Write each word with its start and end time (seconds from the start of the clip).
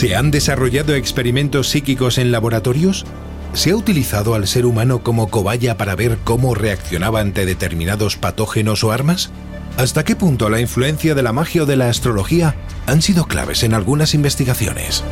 ¿Se 0.00 0.16
han 0.16 0.30
desarrollado 0.30 0.94
experimentos 0.94 1.68
psíquicos 1.68 2.16
en 2.16 2.32
laboratorios? 2.32 3.04
¿Se 3.52 3.72
ha 3.72 3.76
utilizado 3.76 4.34
al 4.34 4.48
ser 4.48 4.64
humano 4.64 5.02
como 5.02 5.28
cobaya 5.28 5.76
para 5.76 5.94
ver 5.94 6.16
cómo 6.24 6.54
reaccionaba 6.54 7.20
ante 7.20 7.44
determinados 7.44 8.16
patógenos 8.16 8.82
o 8.82 8.92
armas? 8.92 9.30
¿Hasta 9.76 10.02
qué 10.02 10.16
punto 10.16 10.48
la 10.48 10.58
influencia 10.58 11.14
de 11.14 11.22
la 11.22 11.34
magia 11.34 11.64
o 11.64 11.66
de 11.66 11.76
la 11.76 11.90
astrología 11.90 12.56
han 12.86 13.02
sido 13.02 13.26
claves 13.26 13.62
en 13.62 13.74
algunas 13.74 14.14
investigaciones? 14.14 15.04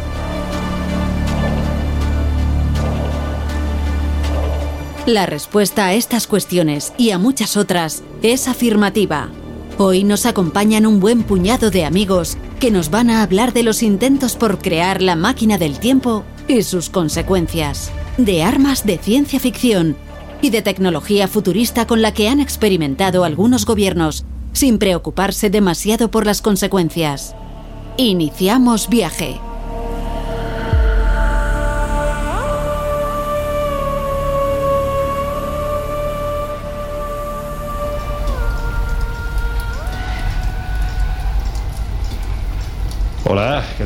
La 5.04 5.26
respuesta 5.26 5.84
a 5.84 5.92
estas 5.92 6.26
cuestiones 6.26 6.94
y 6.96 7.10
a 7.10 7.18
muchas 7.18 7.58
otras 7.58 8.04
es 8.22 8.48
afirmativa. 8.48 9.28
Hoy 9.76 10.02
nos 10.02 10.24
acompañan 10.24 10.86
un 10.86 10.98
buen 10.98 11.24
puñado 11.24 11.70
de 11.70 11.84
amigos 11.84 12.38
que 12.58 12.70
nos 12.70 12.90
van 12.90 13.10
a 13.10 13.22
hablar 13.22 13.52
de 13.52 13.62
los 13.62 13.82
intentos 13.82 14.34
por 14.34 14.58
crear 14.58 15.00
la 15.00 15.16
máquina 15.16 15.58
del 15.58 15.78
tiempo 15.78 16.24
y 16.48 16.62
sus 16.62 16.90
consecuencias, 16.90 17.92
de 18.16 18.42
armas 18.42 18.84
de 18.84 18.98
ciencia 18.98 19.38
ficción 19.38 19.96
y 20.42 20.50
de 20.50 20.62
tecnología 20.62 21.28
futurista 21.28 21.86
con 21.86 22.02
la 22.02 22.12
que 22.12 22.28
han 22.28 22.40
experimentado 22.40 23.24
algunos 23.24 23.64
gobiernos 23.64 24.24
sin 24.52 24.78
preocuparse 24.78 25.50
demasiado 25.50 26.10
por 26.10 26.26
las 26.26 26.42
consecuencias. 26.42 27.34
Iniciamos 27.96 28.88
viaje. 28.88 29.40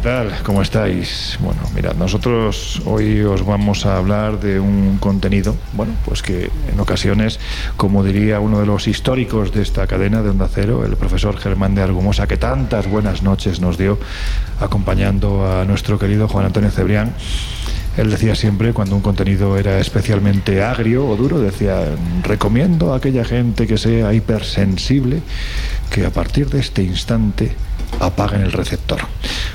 Tal? 0.02 0.32
¿Cómo 0.42 0.62
estáis? 0.62 1.38
Bueno, 1.40 1.60
mirad, 1.76 1.94
nosotros 1.94 2.82
hoy 2.86 3.20
os 3.20 3.46
vamos 3.46 3.86
a 3.86 3.98
hablar 3.98 4.40
de 4.40 4.58
un 4.58 4.98
contenido, 4.98 5.54
bueno, 5.74 5.92
pues 6.04 6.22
que 6.22 6.50
en 6.72 6.80
ocasiones, 6.80 7.38
como 7.76 8.02
diría 8.02 8.40
uno 8.40 8.58
de 8.58 8.66
los 8.66 8.88
históricos 8.88 9.52
de 9.52 9.62
esta 9.62 9.86
cadena 9.86 10.20
de 10.20 10.30
Onda 10.30 10.48
Cero, 10.52 10.84
el 10.84 10.96
profesor 10.96 11.36
Germán 11.36 11.76
de 11.76 11.82
Argumosa, 11.82 12.26
que 12.26 12.36
tantas 12.36 12.88
buenas 12.88 13.22
noches 13.22 13.60
nos 13.60 13.78
dio 13.78 13.96
acompañando 14.58 15.46
a 15.46 15.64
nuestro 15.64 16.00
querido 16.00 16.26
Juan 16.26 16.46
Antonio 16.46 16.72
Cebrián, 16.72 17.14
él 17.96 18.10
decía 18.10 18.34
siempre, 18.34 18.72
cuando 18.72 18.96
un 18.96 19.02
contenido 19.02 19.56
era 19.56 19.78
especialmente 19.78 20.64
agrio 20.64 21.06
o 21.06 21.16
duro, 21.16 21.38
decía, 21.38 21.78
recomiendo 22.24 22.92
a 22.92 22.96
aquella 22.96 23.24
gente 23.24 23.68
que 23.68 23.78
sea 23.78 24.12
hipersensible 24.12 25.22
que 25.90 26.06
a 26.06 26.10
partir 26.10 26.48
de 26.48 26.58
este 26.58 26.82
instante 26.82 27.54
apaguen 28.00 28.42
el 28.42 28.52
receptor. 28.52 29.00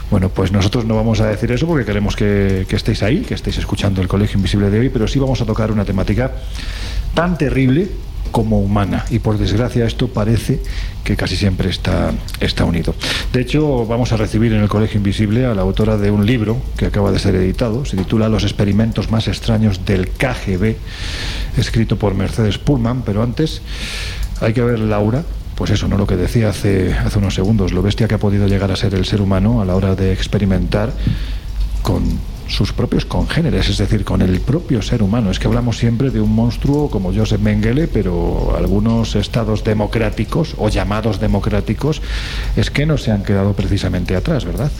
Bueno, 0.09 0.30
pues 0.30 0.52
nosotros 0.52 0.86
no 0.86 0.96
vamos 0.96 1.20
a 1.20 1.28
decir 1.28 1.52
eso 1.52 1.68
porque 1.68 1.86
queremos 1.86 2.16
que, 2.16 2.66
que, 2.68 2.75
estéis 2.75 3.03
ahí, 3.03 3.22
que 3.22 3.34
estéis 3.34 3.58
escuchando 3.58 4.02
el 4.02 4.08
Colegio 4.08 4.38
Invisible 4.38 4.70
de 4.70 4.80
hoy, 4.80 4.90
pero 4.90 5.08
sí 5.08 5.20
vamos 5.20 5.42
a 5.42 5.46
tocar 5.46 5.72
una 5.72 5.86
temática 5.86 6.31
tan 7.14 7.38
terrible 7.38 7.90
como 8.31 8.59
humana 8.59 9.06
y 9.09 9.20
por 9.20 9.38
desgracia 9.38 9.86
esto 9.86 10.08
parece 10.08 10.62
que 11.03 11.16
casi 11.16 11.36
siempre 11.36 11.70
está, 11.70 12.12
está 12.40 12.66
unido. 12.66 12.94
De 13.34 13.42
hecho, 13.42 13.86
vamos 13.86 14.12
a 14.12 14.18
recibir 14.18 14.54
en 14.54 14.62
el 14.62 14.69
Colegio 14.69 14.98
Invisible 14.98 15.46
a 15.46 15.54
la 15.54 15.62
autora 15.62 15.98
de 15.98 16.12
un 16.12 16.25
libro 16.25 16.58
que 16.78 16.86
acaba 16.86 17.12
de 17.12 17.19
ser 17.19 17.36
editado, 17.36 17.86
se 17.86 17.98
titula 17.98 18.30
Los 18.30 18.44
experimentos 18.44 19.12
más 19.12 19.28
extraños 19.28 19.86
del 19.86 20.09
KGB, 20.09 20.75
escrito 21.58 21.98
por 21.98 22.14
Mercedes 22.16 22.58
Pullman, 22.58 23.02
pero 23.04 23.24
antes 23.24 23.62
hay 24.42 24.54
que 24.54 24.62
ver 24.62 24.80
Laura 24.80 25.24
pues 25.57 25.72
eso, 25.72 25.88
¿no? 25.88 25.97
Lo 25.97 26.06
que 26.06 26.16
decía 26.16 26.50
hace, 26.50 26.94
hace 26.94 27.18
unos 27.18 27.34
segundos, 27.34 27.73
lo 27.73 27.81
bestia 27.81 28.07
que 28.07 28.13
ha 28.13 28.19
podido 28.19 28.47
llegar 28.47 28.72
a 28.72 28.75
ser 28.75 28.94
el 28.94 29.06
ser 29.06 29.22
humano 29.22 29.59
a 29.59 29.66
la 29.66 29.75
hora 29.75 29.95
de 29.95 30.13
experimentar 30.13 30.94
con 31.81 32.19
sus 32.47 32.74
propios 32.74 33.06
congéneres, 33.06 33.69
es 33.69 33.78
decir, 33.78 34.03
con 34.03 34.22
el 34.22 34.40
propio 34.40 34.81
ser 34.81 35.03
humano. 35.03 35.31
Es 35.31 35.40
que 35.40 35.47
hablamos 35.47 35.78
siempre 35.78 36.09
de 36.09 36.22
un 36.22 36.34
monstruo 36.34 36.90
como 36.90 37.13
Joseph 37.13 37.41
Mengele, 37.41 37.88
pero 37.88 38.56
algunos 38.58 39.16
estados 39.16 39.63
democráticos 39.63 40.56
o 40.57 40.69
llamados 40.69 41.19
democráticos 41.19 42.02
es 42.56 42.72
que 42.72 42.86
no 42.86 42.97
se 42.97 43.12
han 43.12 43.24
quedado 43.24 43.53
precisamente 43.53 44.16
atrás, 44.16 44.46
¿verdad? 44.46 44.72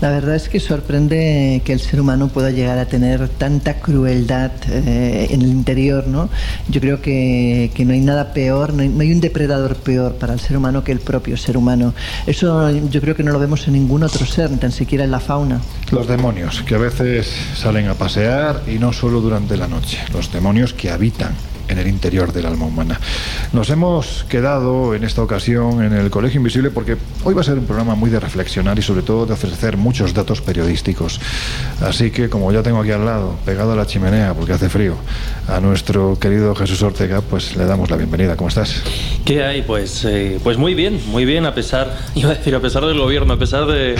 La 0.00 0.10
verdad 0.10 0.36
es 0.36 0.48
que 0.48 0.60
sorprende 0.60 1.62
que 1.64 1.72
el 1.72 1.80
ser 1.80 2.00
humano 2.00 2.28
pueda 2.28 2.50
llegar 2.50 2.78
a 2.78 2.86
tener 2.86 3.28
tanta 3.28 3.74
crueldad 3.80 4.52
eh, 4.70 5.28
en 5.30 5.42
el 5.42 5.48
interior, 5.48 6.06
¿no? 6.06 6.28
Yo 6.68 6.80
creo 6.80 7.02
que, 7.02 7.70
que 7.74 7.84
no 7.84 7.92
hay 7.92 8.00
nada 8.00 8.32
peor, 8.32 8.72
no 8.72 8.82
hay, 8.82 8.88
no 8.88 9.00
hay, 9.00 9.12
un 9.12 9.20
depredador 9.20 9.76
peor 9.76 10.14
para 10.14 10.34
el 10.34 10.40
ser 10.40 10.56
humano 10.56 10.84
que 10.84 10.92
el 10.92 11.00
propio 11.00 11.36
ser 11.36 11.56
humano. 11.56 11.94
Eso 12.26 12.70
yo 12.70 13.00
creo 13.00 13.16
que 13.16 13.22
no 13.22 13.32
lo 13.32 13.38
vemos 13.38 13.66
en 13.66 13.74
ningún 13.74 14.02
otro 14.02 14.24
ser, 14.24 14.50
ni 14.50 14.56
tan 14.58 14.72
siquiera 14.72 15.04
en 15.04 15.10
la 15.10 15.20
fauna. 15.20 15.60
Los 15.90 16.06
demonios, 16.06 16.62
que 16.62 16.74
a 16.74 16.78
veces 16.78 17.07
salen 17.22 17.88
a 17.88 17.94
pasear 17.94 18.62
y 18.66 18.78
no 18.78 18.92
solo 18.92 19.20
durante 19.20 19.56
la 19.56 19.68
noche, 19.68 19.98
los 20.12 20.32
demonios 20.32 20.74
que 20.74 20.90
habitan 20.90 21.34
en 21.68 21.78
el 21.78 21.86
interior 21.86 22.32
del 22.32 22.46
alma 22.46 22.66
humana. 22.66 23.00
Nos 23.52 23.70
hemos 23.70 24.24
quedado 24.28 24.94
en 24.94 25.04
esta 25.04 25.22
ocasión 25.22 25.82
en 25.82 25.92
el 25.92 26.10
Colegio 26.10 26.38
Invisible 26.38 26.70
porque 26.70 26.96
hoy 27.24 27.34
va 27.34 27.42
a 27.42 27.44
ser 27.44 27.58
un 27.58 27.66
programa 27.66 27.94
muy 27.94 28.10
de 28.10 28.20
reflexionar 28.20 28.78
y 28.78 28.82
sobre 28.82 29.02
todo 29.02 29.26
de 29.26 29.34
ofrecer 29.34 29.76
muchos 29.76 30.14
datos 30.14 30.40
periodísticos. 30.40 31.20
Así 31.80 32.10
que 32.10 32.28
como 32.28 32.52
ya 32.52 32.62
tengo 32.62 32.80
aquí 32.80 32.90
al 32.90 33.04
lado, 33.04 33.36
pegado 33.44 33.72
a 33.72 33.76
la 33.76 33.86
chimenea 33.86 34.34
porque 34.34 34.52
hace 34.52 34.68
frío, 34.68 34.96
a 35.46 35.60
nuestro 35.60 36.18
querido 36.18 36.54
Jesús 36.54 36.82
Ortega, 36.82 37.20
pues 37.20 37.56
le 37.56 37.64
damos 37.64 37.90
la 37.90 37.96
bienvenida. 37.96 38.36
¿Cómo 38.36 38.48
estás? 38.48 38.82
¿Qué 39.24 39.44
hay? 39.44 39.62
Pues, 39.62 40.04
eh, 40.04 40.40
pues 40.42 40.56
muy 40.56 40.74
bien, 40.74 41.00
muy 41.08 41.24
bien, 41.24 41.46
a 41.46 41.54
pesar, 41.54 41.96
iba 42.14 42.30
a 42.30 42.34
decir, 42.34 42.54
a 42.54 42.60
pesar 42.60 42.84
del 42.84 42.98
gobierno, 42.98 43.34
a 43.34 43.38
pesar, 43.38 43.66
de, 43.66 43.96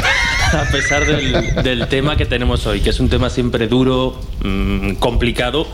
a 0.52 0.70
pesar 0.70 1.06
del, 1.06 1.62
del 1.62 1.88
tema 1.88 2.16
que 2.16 2.26
tenemos 2.26 2.66
hoy, 2.66 2.81
que 2.81 2.90
es 2.90 3.00
un 3.00 3.08
tema 3.08 3.31
siempre 3.31 3.69
duro, 3.69 4.20
mmm, 4.43 4.93
complicado 4.94 5.66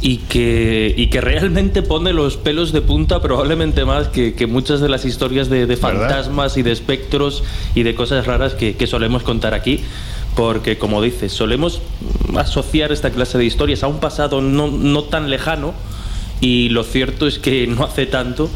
y 0.00 0.18
que, 0.18 0.94
y 0.96 1.06
que 1.06 1.20
realmente 1.20 1.82
pone 1.82 2.12
los 2.12 2.36
pelos 2.36 2.72
de 2.72 2.82
punta 2.82 3.22
probablemente 3.22 3.84
más 3.84 4.08
que, 4.08 4.34
que 4.34 4.46
muchas 4.46 4.80
de 4.80 4.88
las 4.88 5.04
historias 5.04 5.48
de, 5.48 5.66
de 5.66 5.76
fantasmas 5.76 6.56
y 6.56 6.62
de 6.62 6.72
espectros 6.72 7.42
y 7.74 7.82
de 7.84 7.94
cosas 7.94 8.26
raras 8.26 8.54
que, 8.54 8.76
que 8.76 8.86
solemos 8.86 9.22
contar 9.22 9.54
aquí. 9.54 9.80
Porque 10.36 10.78
como 10.78 11.00
dices, 11.00 11.32
solemos 11.32 11.80
asociar 12.36 12.90
esta 12.90 13.10
clase 13.10 13.38
de 13.38 13.44
historias 13.44 13.82
a 13.84 13.86
un 13.86 14.00
pasado 14.00 14.40
no, 14.40 14.68
no 14.68 15.04
tan 15.04 15.30
lejano 15.30 15.74
y 16.44 16.68
lo 16.68 16.84
cierto 16.84 17.26
es 17.26 17.38
que 17.38 17.66
no 17.66 17.84
hace 17.84 18.04
tanto, 18.04 18.50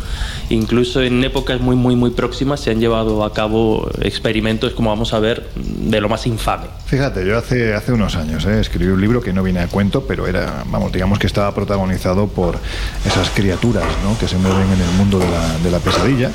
incluso 0.51 1.01
en 1.01 1.25
épocas 1.25 1.59
muy, 1.59 1.75
muy, 1.75 1.97
muy 1.97 2.11
próximas 2.11 2.61
se 2.61 2.71
han 2.71 2.81
llevado 2.81 3.25
a 3.25 3.33
cabo 3.33 3.89
experimentos, 4.03 4.75
como 4.75 4.91
vamos 4.91 5.15
a 5.15 5.21
ver, 5.21 5.49
de 5.57 5.99
lo 5.99 6.11
más 6.11 6.27
infame. 6.27 6.67
Fíjate, 6.85 7.27
yo 7.27 7.39
hace, 7.39 7.73
hace 7.73 7.93
unos 7.93 8.15
años 8.17 8.45
¿eh? 8.45 8.61
escribí 8.61 8.91
un 8.91 9.01
libro 9.01 9.23
que 9.23 9.33
no 9.33 9.43
viene 9.43 9.61
a 9.61 9.69
cuento, 9.69 10.05
pero 10.07 10.27
era, 10.27 10.65
vamos, 10.67 10.93
digamos 10.93 11.19
que 11.19 11.27
estaba 11.27 11.55
protagonizado 11.55 12.29
por 12.29 12.59
esas 13.07 13.31
criaturas 13.31 13.87
¿no? 14.05 14.19
que 14.19 14.29
se 14.29 14.37
mueven 14.37 14.71
en 14.71 14.83
el 14.83 14.91
mundo 14.99 15.19
de 15.19 15.31
la, 15.31 15.59
de 15.59 15.71
la 15.71 15.79
pesadilla 15.79 16.31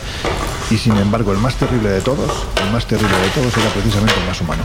Y 0.71 0.77
sin 0.77 0.97
embargo, 0.97 1.33
el 1.33 1.37
más 1.37 1.55
terrible 1.55 1.89
de 1.89 2.01
todos, 2.01 2.31
el 2.65 2.71
más 2.71 2.87
terrible 2.87 3.15
de 3.15 3.29
todos 3.29 3.55
era 3.55 3.69
precisamente 3.69 4.15
el 4.19 4.25
más 4.25 4.41
humano, 4.41 4.63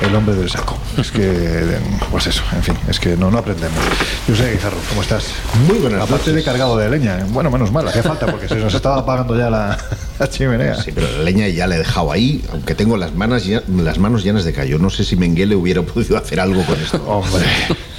el 0.00 0.14
hombre 0.14 0.34
del 0.36 0.48
saco. 0.48 0.78
Es 0.96 1.10
que, 1.10 1.78
pues 2.10 2.26
eso, 2.28 2.42
en 2.54 2.62
fin, 2.62 2.76
es 2.88 2.98
que 2.98 3.16
no, 3.16 3.30
no 3.30 3.38
aprendemos. 3.38 3.78
Yo 4.26 4.34
sé, 4.34 4.52
Guijarro, 4.52 4.78
¿cómo 4.88 5.02
estás? 5.02 5.26
Muy 5.66 5.78
buenas 5.78 6.08
Aparte 6.30 6.34
de 6.34 6.42
cargado 6.44 6.76
de 6.76 6.90
leña. 6.90 7.26
Bueno, 7.30 7.50
menos 7.50 7.72
mal, 7.72 7.88
hacía 7.88 8.02
falta 8.02 8.26
porque 8.26 8.48
se 8.48 8.56
nos 8.56 8.72
estaba 8.72 8.98
apagando 8.98 9.36
ya 9.36 9.50
la, 9.50 9.76
chimenea. 10.30 10.76
Sí, 10.76 10.92
pero 10.94 11.10
la 11.10 11.22
leña 11.24 11.48
ya 11.48 11.66
la 11.66 11.74
he 11.74 11.78
dejado 11.78 12.12
ahí, 12.12 12.44
aunque 12.52 12.74
tengo 12.74 12.96
las 12.96 13.14
manos, 13.14 13.44
las 13.46 13.98
manos 13.98 14.22
llenas 14.22 14.44
de 14.44 14.52
callo. 14.52 14.78
No 14.78 14.90
sé 14.90 15.04
si 15.04 15.16
Menguele 15.16 15.56
hubiera 15.56 15.82
podido 15.82 16.16
hacer 16.16 16.40
algo 16.40 16.64
con 16.64 16.80
esto. 16.80 17.02
Hombre, 17.06 17.44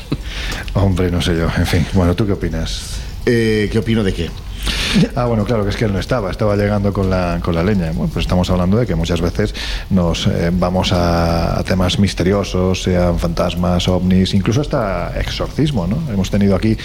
hombre, 0.73 1.11
no 1.11 1.21
sé 1.21 1.35
yo. 1.35 1.47
En 1.57 1.65
fin, 1.65 1.85
bueno, 1.93 2.15
¿tú 2.15 2.25
qué 2.25 2.33
opinas? 2.33 2.99
Eh, 3.25 3.69
¿Qué 3.71 3.79
opino 3.79 4.03
de 4.03 4.13
qué? 4.13 4.29
Ah, 5.15 5.25
bueno, 5.25 5.45
claro, 5.45 5.63
que 5.63 5.69
es 5.69 5.77
que 5.77 5.85
él 5.85 5.93
no 5.93 5.99
estaba, 5.99 6.29
estaba 6.31 6.55
llegando 6.55 6.91
con 6.91 7.09
la, 7.09 7.39
con 7.41 7.55
la 7.55 7.63
leña. 7.63 7.91
Bueno, 7.93 8.11
pues 8.11 8.25
estamos 8.25 8.49
hablando 8.49 8.77
de 8.77 8.85
que 8.85 8.95
muchas 8.95 9.21
veces 9.21 9.55
nos 9.89 10.27
eh, 10.27 10.51
vamos 10.53 10.91
a, 10.93 11.63
temas 11.65 11.99
misteriosos, 11.99 12.83
sean 12.83 13.17
fantasmas, 13.17 13.87
ovnis, 13.87 14.33
incluso 14.33 14.61
hasta 14.61 15.17
exorcismo, 15.19 15.87
¿no? 15.87 15.97
Hemos 16.11 16.29
tenido 16.29 16.55
aquí 16.55 16.77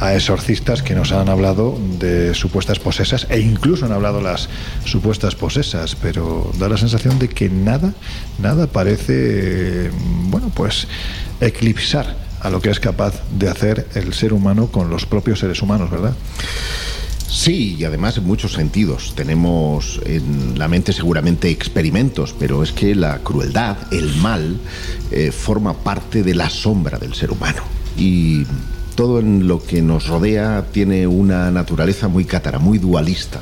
a 0.00 0.14
exorcistas 0.14 0.82
que 0.82 0.94
nos 0.94 1.12
han 1.12 1.28
hablado 1.28 1.78
de 1.98 2.34
supuestas 2.34 2.78
posesas 2.78 3.26
e 3.28 3.40
incluso 3.40 3.84
han 3.86 3.92
hablado 3.92 4.20
las 4.20 4.48
supuestas 4.84 5.34
posesas, 5.34 5.96
pero 6.00 6.50
da 6.58 6.68
la 6.68 6.78
sensación 6.78 7.18
de 7.18 7.28
que 7.28 7.50
nada, 7.50 7.92
nada 8.38 8.66
parece, 8.66 9.90
bueno, 10.30 10.50
pues 10.54 10.88
eclipsar 11.40 12.16
a 12.40 12.48
lo 12.48 12.60
que 12.60 12.70
es 12.70 12.80
capaz 12.80 13.14
de 13.38 13.48
hacer 13.48 13.86
el 13.94 14.14
ser 14.14 14.32
humano 14.32 14.68
con 14.68 14.88
los 14.88 15.04
propios 15.04 15.40
seres 15.40 15.60
humanos, 15.60 15.90
¿verdad? 15.90 16.14
Sí, 17.30 17.76
y 17.78 17.84
además 17.84 18.18
en 18.18 18.24
muchos 18.24 18.54
sentidos. 18.54 19.12
Tenemos 19.14 20.00
en 20.04 20.58
la 20.58 20.66
mente 20.66 20.92
seguramente 20.92 21.48
experimentos, 21.48 22.34
pero 22.36 22.62
es 22.64 22.72
que 22.72 22.94
la 22.96 23.20
crueldad, 23.20 23.76
el 23.92 24.16
mal, 24.16 24.58
eh, 25.12 25.30
forma 25.30 25.74
parte 25.74 26.24
de 26.24 26.34
la 26.34 26.50
sombra 26.50 26.98
del 26.98 27.14
ser 27.14 27.30
humano. 27.30 27.62
Y 27.96 28.44
todo 29.00 29.18
en 29.18 29.48
lo 29.48 29.62
que 29.62 29.80
nos 29.80 30.08
rodea 30.08 30.66
tiene 30.72 31.06
una 31.06 31.50
naturaleza 31.50 32.08
muy 32.08 32.26
cátara, 32.26 32.58
muy 32.58 32.76
dualista. 32.76 33.40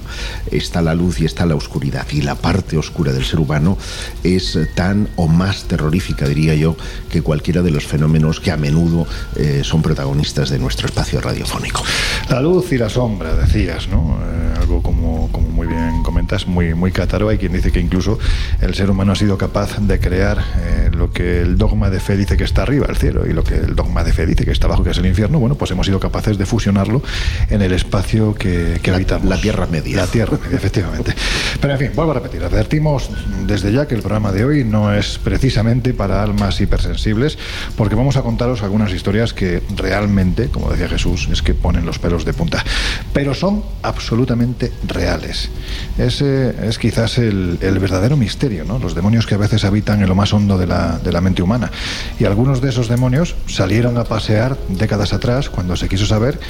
Está 0.53 0.83
la 0.83 0.95
luz 0.95 1.21
y 1.21 1.25
está 1.25 1.47
la 1.47 1.57
oscuridad. 1.57 2.07
Y 2.13 2.23
la 2.23 2.37
parte 2.37 2.79
oscura 2.79 3.11
del 3.11 3.25
ser 3.25 3.41
humano 3.41 3.77
es 4.23 4.57
tan 4.77 5.09
o 5.17 5.27
más 5.27 5.65
terrorífica, 5.65 6.29
diría 6.29 6.55
yo, 6.55 6.77
que 7.11 7.23
cualquiera 7.23 7.61
de 7.63 7.73
los 7.73 7.89
fenómenos 7.89 8.39
que 8.39 8.53
a 8.53 8.57
menudo 8.57 9.09
eh, 9.35 9.63
son 9.65 9.83
protagonistas 9.83 10.49
de 10.49 10.61
nuestro 10.61 10.87
espacio 10.87 11.21
radiofónico. 11.21 11.83
La 12.31 12.41
luz 12.41 12.71
y 12.71 12.79
la 12.79 12.89
sombra, 12.89 13.35
decías, 13.35 13.89
¿no? 13.89 14.17
Eh, 14.23 14.59
algo 14.61 14.81
como, 14.81 15.29
muy 15.51 15.67
bien 15.67 16.05
comentas, 16.05 16.47
muy, 16.47 16.75
muy 16.75 16.93
cátaro. 16.93 17.31
Hay 17.31 17.39
quien 17.39 17.53
dice 17.53 17.73
que 17.73 17.81
incluso 17.81 18.21
el 18.61 18.77
ser 18.77 18.91
humano 18.91 19.11
ha 19.11 19.17
sido 19.17 19.37
capaz 19.37 19.81
de 19.81 19.99
crear 19.99 20.39
eh, 20.61 20.91
lo 20.93 21.11
que 21.11 21.41
el 21.41 21.59
dogma 21.59 21.91
de 21.91 21.99
fe 21.99 22.17
dice 22.17 22.37
que 22.37 22.45
está 22.45 22.63
arriba, 22.63 22.87
el 22.89 22.97
cielo, 22.97 23.27
y 23.27 23.33
lo 23.33 23.43
que 23.43 23.57
el 23.57 23.75
dogma 23.75 24.05
de 24.05 24.13
fe 24.13 24.25
dice 24.25 24.45
que 24.45 24.53
está 24.53 24.69
abajo, 24.69 24.85
que 24.85 24.91
es 24.91 24.99
el 24.99 25.07
infierno 25.07 25.41
bueno, 25.48 25.48
pues 25.55 25.71
hemos 25.71 25.87
sido 25.87 26.01
capaces 26.01 26.39
de 26.39 26.47
fusionarlo 26.47 27.03
en 27.51 27.63
el 27.63 27.73
espacio 27.73 28.35
que, 28.35 28.81
que 28.83 28.91
habitamos. 28.91 29.29
La 29.29 29.41
Tierra 29.41 29.67
Media. 29.67 29.97
La 29.97 30.07
Tierra 30.07 30.39
Media, 30.43 30.57
efectivamente. 30.57 31.15
Pero 31.61 31.73
en 31.73 31.79
fin, 31.79 31.91
vuelvo 31.95 32.13
a 32.13 32.15
repetir, 32.15 32.43
advertimos 32.43 33.11
desde 33.47 33.73
ya 33.73 33.87
que 33.87 33.95
el 33.95 34.03
programa 34.03 34.33
de 34.33 34.45
hoy 34.45 34.65
no 34.65 34.93
es 34.93 35.19
precisamente 35.19 35.95
para 35.95 36.23
almas 36.23 36.61
hipersensibles, 36.61 37.39
porque 37.77 37.95
vamos 37.95 38.17
a 38.17 38.23
contaros 38.23 38.63
algunas 38.63 38.93
historias 38.93 39.33
que 39.33 39.63
realmente, 39.77 40.49
como 40.49 40.71
decía 40.71 40.89
Jesús, 40.89 41.29
es 41.31 41.43
que 41.43 41.55
ponen 41.55 41.87
los 41.87 41.99
pelos 41.99 42.25
de 42.25 42.33
punta, 42.33 42.65
pero 43.13 43.35
son 43.35 43.63
absolutamente 43.83 44.73
reales. 44.87 45.51
Ese 45.97 46.55
es 46.69 46.79
quizás 46.79 47.19
el, 47.19 47.59
verdadero 47.61 48.17
misterio, 48.17 48.65
¿no? 48.65 48.79
Los 48.79 48.95
demonios 48.95 49.27
que 49.27 49.35
a 49.35 49.39
veces 49.39 49.65
habitan 49.65 50.03
en 50.03 50.09
lo 50.09 50.15
más 50.15 50.33
hondo 50.33 50.59
de 50.59 50.67
la, 50.67 50.99
de 50.99 51.13
la 51.13 51.21
mente 51.21 51.43
humana. 51.43 51.71
Y 52.19 52.25
algunos 52.25 52.61
de 52.61 52.71
esos 52.71 52.89
demonios 52.89 53.37
salieron 53.47 53.97
a 53.99 54.05
pasear 54.05 54.59
décadas 54.69 55.13
atrás 55.13 55.38
cuando 55.49 55.77
se 55.77 55.89
quiso 55.89 56.07
saber 56.07 56.41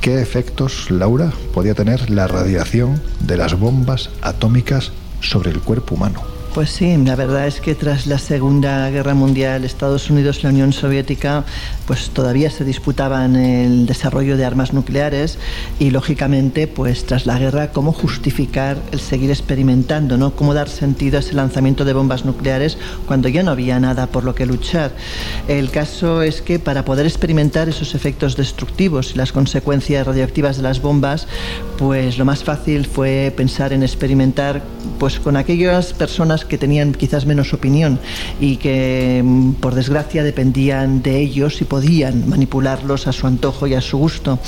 qué 0.00 0.20
efectos, 0.20 0.90
Laura, 0.90 1.32
podía 1.54 1.74
tener 1.74 2.10
la 2.10 2.26
radiación 2.26 3.00
de 3.20 3.36
las 3.36 3.58
bombas 3.58 4.10
atómicas 4.22 4.92
sobre 5.20 5.50
el 5.50 5.60
cuerpo 5.60 5.94
humano. 5.94 6.35
Pues 6.56 6.70
sí, 6.70 6.96
la 6.96 7.16
verdad 7.16 7.46
es 7.46 7.60
que 7.60 7.74
tras 7.74 8.06
la 8.06 8.16
Segunda 8.16 8.88
Guerra 8.88 9.12
Mundial, 9.12 9.62
Estados 9.62 10.08
Unidos 10.08 10.38
y 10.38 10.44
la 10.44 10.48
Unión 10.48 10.72
Soviética, 10.72 11.44
pues 11.86 12.08
todavía 12.08 12.48
se 12.48 12.64
disputaban 12.64 13.36
el 13.36 13.84
desarrollo 13.84 14.38
de 14.38 14.46
armas 14.46 14.72
nucleares 14.72 15.38
y 15.78 15.90
lógicamente, 15.90 16.66
pues 16.66 17.04
tras 17.04 17.26
la 17.26 17.38
guerra, 17.38 17.72
cómo 17.72 17.92
justificar 17.92 18.78
el 18.90 19.00
seguir 19.00 19.28
experimentando, 19.28 20.16
¿no? 20.16 20.34
Cómo 20.34 20.54
dar 20.54 20.70
sentido 20.70 21.18
a 21.18 21.20
ese 21.20 21.34
lanzamiento 21.34 21.84
de 21.84 21.92
bombas 21.92 22.24
nucleares 22.24 22.78
cuando 23.06 23.28
ya 23.28 23.42
no 23.42 23.50
había 23.50 23.78
nada 23.78 24.06
por 24.06 24.24
lo 24.24 24.34
que 24.34 24.46
luchar. 24.46 24.92
El 25.48 25.70
caso 25.70 26.22
es 26.22 26.40
que 26.40 26.58
para 26.58 26.86
poder 26.86 27.04
experimentar 27.04 27.68
esos 27.68 27.94
efectos 27.94 28.34
destructivos 28.34 29.12
y 29.14 29.18
las 29.18 29.30
consecuencias 29.30 30.06
radioactivas 30.06 30.56
de 30.56 30.62
las 30.62 30.80
bombas, 30.80 31.28
pues 31.76 32.16
lo 32.16 32.24
más 32.24 32.44
fácil 32.44 32.86
fue 32.86 33.30
pensar 33.36 33.74
en 33.74 33.82
experimentar 33.82 34.62
pues 34.98 35.20
con 35.20 35.36
aquellas 35.36 35.92
personas 35.92 36.45
que 36.46 36.58
tenían 36.58 36.92
quizás 36.92 37.26
menos 37.26 37.52
opinión 37.52 37.98
y 38.40 38.56
que 38.56 39.22
mm, 39.24 39.52
por 39.54 39.74
desgracia 39.74 40.22
dependían 40.22 41.02
de 41.02 41.18
ellos 41.20 41.60
y 41.60 41.64
podían 41.64 42.28
manipularlos 42.28 43.06
a 43.06 43.12
su 43.12 43.26
antojo 43.26 43.66
y 43.66 43.74
a 43.74 43.80
su 43.80 43.98
gusto. 43.98 44.38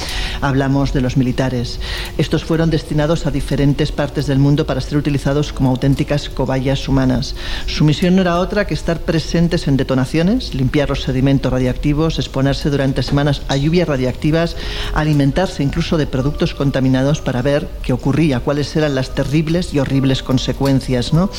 Hablamos 0.41 0.93
de 0.93 1.01
los 1.01 1.17
militares. 1.17 1.81
Estos 2.17 2.45
fueron 2.45 2.71
destinados 2.71 3.27
a 3.27 3.31
diferentes 3.31 3.93
partes 3.93 4.27
del 4.27 4.39
mundo 4.39 4.67
para 4.67 4.81
ser 4.81 4.99
utilizados 4.99 5.53
como 5.53 5.71
auténticas 5.71 6.29
cobayas 6.29 6.89
humanas. 6.89 7.35
Su 7.67 7.85
misión 7.85 8.17
no 8.17 8.23
era 8.23 8.39
otra 8.39 8.67
que 8.67 8.75
estar 8.75 9.01
presentes 9.01 9.69
en 9.69 9.77
detonaciones, 9.77 10.55
limpiar 10.55 10.89
los 10.89 11.03
sedimentos 11.03 11.53
radiactivos, 11.53 12.19
exponerse 12.19 12.71
durante 12.71 13.03
semanas 13.03 13.43
a 13.49 13.57
lluvias 13.57 13.89
radiactivas, 13.89 14.57
alimentarse 14.95 15.63
incluso 15.63 15.97
de 15.97 16.07
productos 16.07 16.55
contaminados 16.55 17.21
para 17.21 17.43
ver 17.43 17.69
qué 17.83 17.93
ocurría, 17.93 18.41
cuáles 18.41 18.75
eran 18.77 18.95
las 18.95 19.15
terribles 19.15 19.75
y 19.75 19.79
horribles 19.79 20.23
consecuencias. 20.23 21.13
¿no? 21.13 21.31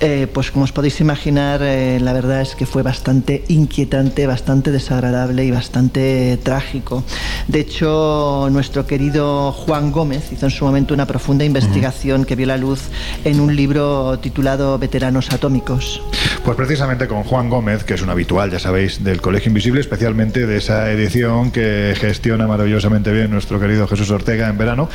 Eh, 0.00 0.26
pues 0.32 0.50
como 0.50 0.64
os 0.64 0.72
podéis 0.72 1.00
imaginar, 1.00 1.60
eh, 1.62 1.98
la 2.00 2.12
verdad 2.12 2.40
es 2.40 2.54
que 2.54 2.66
fue 2.66 2.82
bastante 2.82 3.44
inquietante, 3.48 4.26
bastante 4.26 4.70
desagradable 4.70 5.44
y 5.44 5.50
bastante 5.50 6.38
trágico. 6.42 7.04
De 7.48 7.60
hecho, 7.60 8.48
nuestro 8.50 8.86
querido 8.86 9.52
Juan 9.52 9.92
Gómez 9.92 10.32
hizo 10.32 10.46
en 10.46 10.52
su 10.52 10.64
momento 10.64 10.94
una 10.94 11.06
profunda 11.06 11.44
investigación 11.44 12.24
que 12.24 12.36
vio 12.36 12.46
la 12.46 12.56
luz 12.56 12.88
en 13.24 13.40
un 13.40 13.54
libro 13.54 14.18
titulado 14.18 14.78
Veteranos 14.78 15.32
Atómicos. 15.32 16.02
Pues 16.44 16.56
precisamente 16.56 17.06
con 17.06 17.22
Juan 17.24 17.48
Gómez, 17.50 17.84
que 17.84 17.94
es 17.94 18.02
un 18.02 18.10
habitual, 18.10 18.50
ya 18.50 18.58
sabéis, 18.58 19.04
del 19.04 19.20
Colegio 19.20 19.50
Invisible, 19.50 19.80
especialmente 19.80 20.46
de 20.46 20.56
esa 20.56 20.90
edición 20.90 21.50
que 21.50 21.94
gestiona 21.96 22.46
maravillosamente 22.46 23.12
bien 23.12 23.30
nuestro 23.30 23.60
querido 23.60 23.86
Jesús 23.86 24.10
Ortega 24.10 24.48
en 24.48 24.56
verano, 24.56 24.88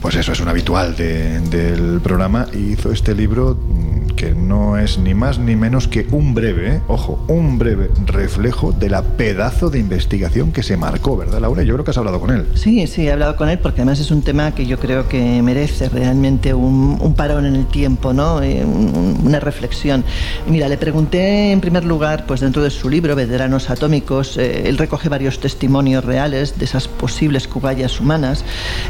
pues 0.00 0.14
eso 0.14 0.32
es 0.32 0.40
un 0.40 0.48
habitual 0.48 0.96
del 0.96 2.00
programa 2.02 2.46
y 2.52 2.72
hizo 2.72 2.92
este 2.92 3.14
libro 3.14 3.56
mm, 3.56 4.14
que 4.24 4.34
no 4.34 4.78
es 4.78 4.96
ni 4.98 5.12
más 5.12 5.38
ni 5.38 5.54
menos 5.54 5.86
que 5.86 6.06
un 6.10 6.32
breve, 6.32 6.80
ojo, 6.88 7.22
un 7.28 7.58
breve 7.58 7.90
reflejo 8.06 8.72
de 8.72 8.88
la 8.88 9.02
pedazo 9.02 9.68
de 9.68 9.78
investigación 9.78 10.50
que 10.50 10.62
se 10.62 10.78
marcó, 10.78 11.16
¿verdad, 11.16 11.40
Laura? 11.40 11.62
Yo 11.62 11.74
creo 11.74 11.84
que 11.84 11.90
has 11.90 11.98
hablado 11.98 12.20
con 12.20 12.30
él. 12.30 12.46
Sí, 12.54 12.86
sí, 12.86 13.06
he 13.06 13.12
hablado 13.12 13.36
con 13.36 13.50
él 13.50 13.58
porque 13.58 13.82
además 13.82 14.00
es 14.00 14.10
un 14.10 14.22
tema 14.22 14.54
que 14.54 14.64
yo 14.64 14.78
creo 14.78 15.08
que 15.08 15.42
merece 15.42 15.90
realmente 15.90 16.54
un, 16.54 17.14
parón 17.14 17.44
en 17.44 17.54
el 17.54 17.66
tiempo, 17.66 18.14
¿no? 18.14 18.42
Eh, 18.42 18.64
una 18.64 19.40
reflexión. 19.40 20.04
Mira, 20.48 20.68
le 20.68 20.78
pregunté 20.78 21.52
en 21.52 21.60
primer 21.60 21.84
lugar, 21.84 22.24
pues 22.26 22.40
dentro 22.40 22.62
de 22.62 22.70
su 22.70 22.88
libro, 22.88 23.14
Veteranos 23.14 23.68
Atómicos, 23.68 24.38
eh, 24.38 24.68
él 24.68 24.78
recoge 24.78 25.10
varios 25.10 25.38
testimonios 25.38 26.04
reales 26.04 26.58
de 26.58 26.64
esas 26.64 26.88
posibles 26.88 27.46
cubayas 27.46 28.00
humanas 28.00 28.44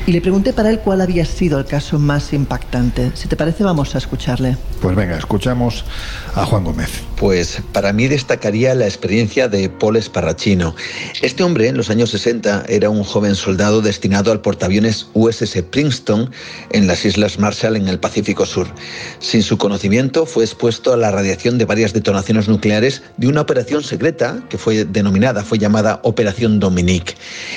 y 0.06 0.12
le 0.12 0.20
pregunté 0.20 0.52
para 0.52 0.70
él 0.70 0.78
cuál 0.78 1.00
había 1.00 1.24
sido 1.24 1.58
el 1.58 1.64
caso 1.64 1.98
más 1.98 2.32
impactante. 2.32 3.10
Si 3.14 3.26
te 3.26 3.36
parece, 3.36 3.64
vamos 3.64 3.94
a 3.96 3.98
escucharle. 3.98 4.56
Pues 4.80 4.94
venga, 4.94 5.16
escuchamos 5.24 5.84
a 6.34 6.44
Juan 6.44 6.64
Gómez. 6.64 6.90
Pues 7.16 7.62
para 7.72 7.92
mí 7.92 8.08
destacaría 8.08 8.74
la 8.74 8.84
experiencia 8.84 9.48
de 9.48 9.70
Paul 9.70 9.96
Esparrachino. 9.96 10.74
Este 11.22 11.42
hombre 11.42 11.68
en 11.68 11.76
los 11.76 11.88
años 11.88 12.10
60 12.10 12.64
era 12.68 12.90
un 12.90 13.02
joven 13.04 13.34
soldado 13.34 13.80
destinado 13.80 14.32
al 14.32 14.42
portaaviones 14.42 15.08
USS 15.14 15.62
Princeton 15.70 16.30
en 16.70 16.86
las 16.86 17.04
Islas 17.06 17.38
Marshall 17.38 17.76
en 17.76 17.88
el 17.88 17.98
Pacífico 17.98 18.44
Sur. 18.44 18.66
Sin 19.18 19.42
su 19.42 19.56
conocimiento 19.56 20.26
fue 20.26 20.44
expuesto 20.44 20.92
a 20.92 20.96
la 20.98 21.10
radiación 21.10 21.56
de 21.56 21.64
varias 21.64 21.94
detonaciones 21.94 22.48
nucleares 22.48 23.02
de 23.16 23.28
una 23.28 23.40
operación 23.40 23.82
secreta 23.82 24.42
que 24.50 24.58
fue 24.58 24.84
denominada, 24.84 25.42
fue 25.42 25.58
llamada 25.58 26.00
Operación 26.02 26.60
Dominique. 26.60 27.14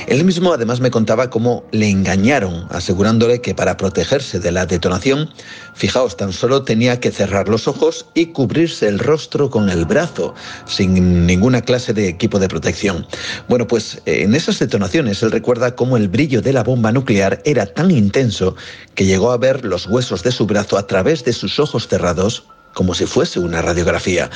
Él 0.08 0.24
mismo 0.24 0.54
además 0.54 0.80
me 0.80 0.92
contaba 0.92 1.30
cómo 1.30 1.66
le 1.72 1.90
engañaron, 1.90 2.66
asegurándole 2.70 3.42
que 3.42 3.54
para 3.54 3.76
protegerse 3.76 4.40
de 4.40 4.52
la 4.54 4.66
detonación, 4.66 5.30
fijaos, 5.78 6.18
tan 6.18 6.34
solo 6.34 6.64
tenía 6.64 7.00
que 7.00 7.12
cerrar 7.12 7.48
los 7.48 7.68
ojos 7.68 8.08
y 8.16 8.28
cubrirse 8.28 8.88
el 8.88 9.00
rostro 9.00 9.50
con 9.50 9.70
el 9.70 9.86
brazo, 9.86 10.34
sin 10.66 11.26
ninguna 11.26 11.62
clase 11.62 11.94
de 11.94 12.10
equipo 12.10 12.40
de 12.40 12.50
protección. 12.50 13.06
Bueno, 13.48 13.68
pues 13.68 14.02
en 14.06 14.34
esas 14.34 14.60
detonaciones 14.60 15.22
él 15.22 15.32
recuerda 15.32 15.76
cómo 15.76 15.96
el 15.96 16.08
brillo 16.08 16.42
de 16.42 16.54
la 16.54 16.64
bomba 16.64 16.92
nuclear 16.92 17.42
era 17.46 17.68
tan 17.68 17.92
intenso 17.92 18.56
que 18.96 19.06
llegó 19.06 19.32
a 19.32 19.38
ver 19.38 19.64
los 19.64 19.88
huesos 19.88 20.24
de 20.24 20.32
su 20.32 20.48
brazo 20.48 20.78
a 20.78 20.88
través 20.88 21.24
de 21.24 21.34
sus 21.34 21.60
ojos 21.60 21.88
cerrados 21.88 22.44
como 22.78 22.94
si 22.94 23.08
fuese 23.08 23.40
una 23.40 23.64
radiografía. 23.64 24.30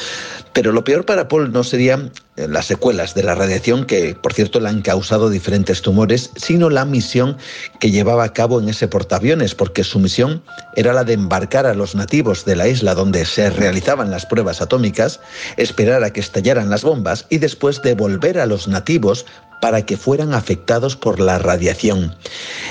Pero 0.51 0.71
lo 0.71 0.83
peor 0.83 1.05
para 1.05 1.27
Paul 1.27 1.53
no 1.53 1.63
serían 1.63 2.11
eh, 2.37 2.47
las 2.47 2.65
secuelas 2.65 3.13
de 3.13 3.21
la 3.21 3.35
radiación, 3.35 3.85
que 3.85 4.15
por 4.15 4.33
cierto 4.33 4.59
le 4.59 4.67
han 4.67 4.81
causado 4.81 5.29
diferentes 5.29 5.83
tumores, 5.83 6.31
sino 6.35 6.71
la 6.71 6.83
misión 6.83 7.37
que 7.79 7.91
llevaba 7.91 8.23
a 8.23 8.33
cabo 8.33 8.59
en 8.59 8.67
ese 8.67 8.87
portaaviones, 8.87 9.53
porque 9.53 9.83
su 9.83 9.99
misión 9.99 10.41
era 10.75 10.91
la 10.91 11.03
de 11.03 11.13
embarcar 11.13 11.67
a 11.67 11.75
los 11.75 11.93
nativos 11.93 12.43
de 12.43 12.55
la 12.55 12.67
isla 12.67 12.95
donde 12.95 13.25
se 13.25 13.51
realizaban 13.51 14.09
las 14.09 14.25
pruebas 14.25 14.59
atómicas, 14.59 15.19
esperar 15.57 16.03
a 16.03 16.11
que 16.11 16.19
estallaran 16.19 16.71
las 16.71 16.81
bombas 16.81 17.27
y 17.29 17.37
después 17.37 17.83
devolver 17.83 18.39
a 18.39 18.47
los 18.47 18.67
nativos 18.67 19.27
para 19.61 19.85
que 19.85 19.95
fueran 19.95 20.33
afectados 20.33 20.95
por 20.95 21.19
la 21.19 21.39
radiación. 21.39 22.15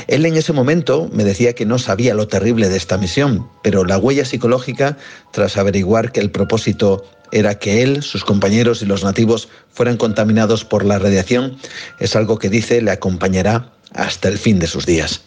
Él 0.08 0.26
en 0.26 0.36
ese 0.36 0.52
momento 0.52 1.08
me 1.12 1.24
decía 1.24 1.54
que 1.54 1.64
no 1.64 1.78
sabía 1.78 2.14
lo 2.14 2.28
terrible 2.28 2.68
de 2.68 2.76
esta 2.76 2.98
misión, 2.98 3.48
pero 3.62 3.84
la 3.84 3.96
huella 3.96 4.24
psicológica, 4.24 4.98
tras 5.32 5.56
averiguar 5.56 6.12
que 6.12 6.20
el 6.20 6.30
propósito 6.30 7.04
era 7.32 7.58
que 7.58 7.82
él, 7.82 8.02
sus 8.02 8.24
compañeros 8.24 8.82
y 8.82 8.86
los 8.86 9.04
nativos 9.04 9.48
fueran 9.72 9.96
contaminados 9.96 10.64
por 10.64 10.84
la 10.84 10.98
radiación, 10.98 11.56
es 12.00 12.16
algo 12.16 12.38
que 12.38 12.50
dice 12.50 12.82
le 12.82 12.90
acompañará 12.90 13.72
hasta 13.94 14.28
el 14.28 14.38
fin 14.38 14.58
de 14.58 14.66
sus 14.66 14.84
días. 14.84 15.22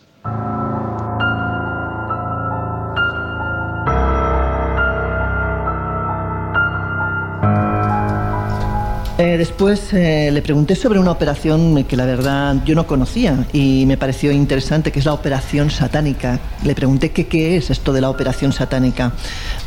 Eh, 9.24 9.38
después 9.38 9.94
eh, 9.94 10.32
le 10.34 10.42
pregunté 10.42 10.75
sobre 10.75 11.00
una 11.00 11.12
operación 11.12 11.82
que 11.86 11.96
la 11.96 12.06
verdad 12.06 12.58
yo 12.65 12.75
no 12.75 12.86
conocía 12.86 13.48
y 13.53 13.86
me 13.86 13.96
pareció 13.96 14.34
interesante, 14.34 14.92
que 14.92 15.00
es 15.00 15.06
la 15.06 15.13
operación 15.13 15.72
satánica. 15.72 16.42
Le 16.65 16.75
pregunté 16.75 17.12
qué 17.12 17.56
es 17.56 17.70
esto 17.70 17.94
de 17.94 18.01
la 18.01 18.10
operación 18.10 18.51
satánica. 18.51 19.13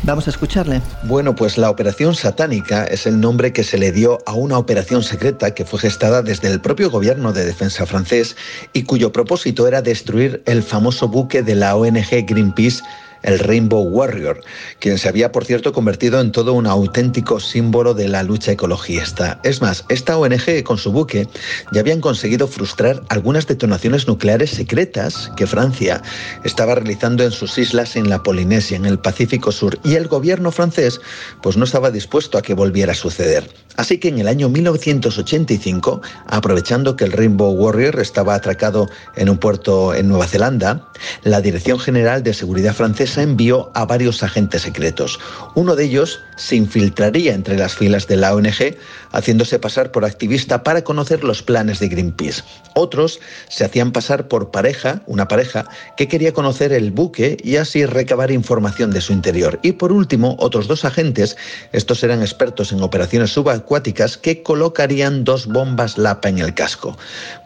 Vamos 0.03 0.27
a 0.27 0.31
escucharle. 0.31 0.83
Bueno, 1.05 1.35
pues 1.35 1.57
la 1.57 1.71
operación 1.71 2.15
satánica 2.15 2.85
es 2.85 3.07
el 3.07 3.19
nombre 3.19 3.55
que 3.55 3.65
se 3.65 3.79
le 3.79 3.93
dio 3.93 4.19
a 4.27 4.35
una 4.35 4.59
operación 4.59 5.03
secreta 5.03 5.55
que 5.55 5.65
fue 5.65 5.79
gestada 5.79 6.21
desde 6.21 6.49
el 6.49 6.61
propio 6.61 6.91
gobierno 6.91 7.33
de 7.33 7.47
defensa 7.47 7.87
francés 7.87 8.37
y 8.75 8.83
cuyo 8.83 9.11
propósito 9.11 9.67
era 9.67 9.81
destruir 9.81 10.43
el 10.45 10.63
famoso 10.63 11.09
buque 11.09 11.43
de 11.43 11.55
la 11.55 11.77
ONG 11.77 12.27
Greenpeace 12.27 12.83
el 13.23 13.39
Rainbow 13.39 13.83
Warrior, 13.83 14.41
quien 14.79 14.99
se 14.99 15.09
había, 15.09 15.33
por 15.33 15.45
cierto, 15.45 15.73
convertido 15.73 16.21
en 16.21 16.33
todo 16.33 16.53
un 16.53 16.67
auténtico 16.67 17.41
símbolo 17.41 17.95
de 17.95 18.09
la 18.09 18.23
lucha 18.23 18.53
ecologista. 18.53 19.41
Es 19.43 19.61
más, 19.61 19.85
esta 19.89 20.17
ONG 20.17 20.63
con 20.65 20.79
su 20.79 20.93
buque 20.93 21.29
ya 21.73 21.81
habían 21.81 22.01
conseguido 22.01 22.47
frustrar 22.47 23.03
algunas 23.09 23.47
detonaciones 23.47 24.07
nucleares 24.07 24.51
secretas 24.51 25.31
que 25.37 25.47
Francia 25.47 26.03
estaba 26.45 26.75
realizando 26.75 27.25
en 27.25 27.31
sus 27.31 27.59
islas 27.59 27.97
en 27.97 28.09
la 28.09 28.23
Polinesia, 28.23 28.77
en 28.77 28.87
el 28.87 28.99
Pacífico 28.99 29.53
Sur, 29.53 29.79
y 29.85 29.95
el 29.95 30.09
gobierno 30.09 30.51
francés 30.51 31.01
pues 31.43 31.57
no 31.57 31.65
estaba 31.65 31.91
dispuesto 31.91 32.39
a 32.39 32.43
que 32.43 32.55
volviera 32.55 32.93
a 32.93 32.97
suceder. 32.97 33.49
Así 33.77 33.99
que 33.99 34.09
en 34.09 34.19
el 34.19 34.29
año 34.29 34.49
1985, 34.49 36.01
aprovechando 36.29 36.97
que 36.97 37.05
el 37.05 37.13
Rainbow 37.13 37.53
Warrior 37.53 38.01
estaba 38.01 38.35
atracado 38.35 38.89
en 39.17 39.29
un 39.29 39.37
puerto 39.37 39.93
en 39.95 40.09
Nueva 40.09 40.27
Zelanda, 40.27 40.89
la 41.25 41.43
Dirección 41.43 41.79
General 41.79 42.23
de 42.23 42.33
Seguridad 42.33 42.75
francesa 42.75 43.06
envió 43.17 43.71
a 43.75 43.85
varios 43.85 44.23
agentes 44.23 44.63
secretos. 44.63 45.19
Uno 45.55 45.77
de 45.77 45.85
ellos 45.85 46.21
se 46.37 46.57
infiltraría 46.57 47.35
entre 47.35 47.57
las 47.57 47.75
filas 47.75 48.07
de 48.07 48.17
la 48.17 48.35
ONG, 48.35 48.77
haciéndose 49.13 49.59
pasar 49.59 49.93
por 49.93 50.05
activista 50.05 50.63
para 50.63 50.83
conocer 50.83 51.25
los 51.25 51.43
planes 51.43 51.79
de 51.79 51.89
Greenpeace. 51.89 52.43
Otros 52.75 53.21
se 53.49 53.65
hacían 53.65 53.93
pasar 53.93 54.29
por 54.29 54.51
pareja, 54.51 55.03
una 55.07 55.29
pareja 55.29 55.67
que 55.97 56.09
quería 56.09 56.33
conocer 56.33 56.73
el 56.73 56.91
buque 56.91 57.37
y 57.43 57.57
así 57.57 57.87
recabar 57.87 58.31
información 58.31 58.91
de 58.91 59.01
su 59.01 59.13
interior. 59.13 59.59
Y 59.63 59.73
por 59.73 59.93
último, 59.93 60.37
otros 60.39 60.69
dos 60.69 60.85
agentes, 60.85 61.37
estos 61.73 62.03
eran 62.03 62.21
expertos 62.21 62.73
en 62.73 62.83
operaciones 62.83 63.31
subacuáticas, 63.31 64.19
que 64.19 64.43
colocarían 64.43 65.25
dos 65.25 65.47
bombas 65.47 65.97
Lapa 65.97 66.29
en 66.29 66.39
el 66.39 66.55
casco. 66.55 66.97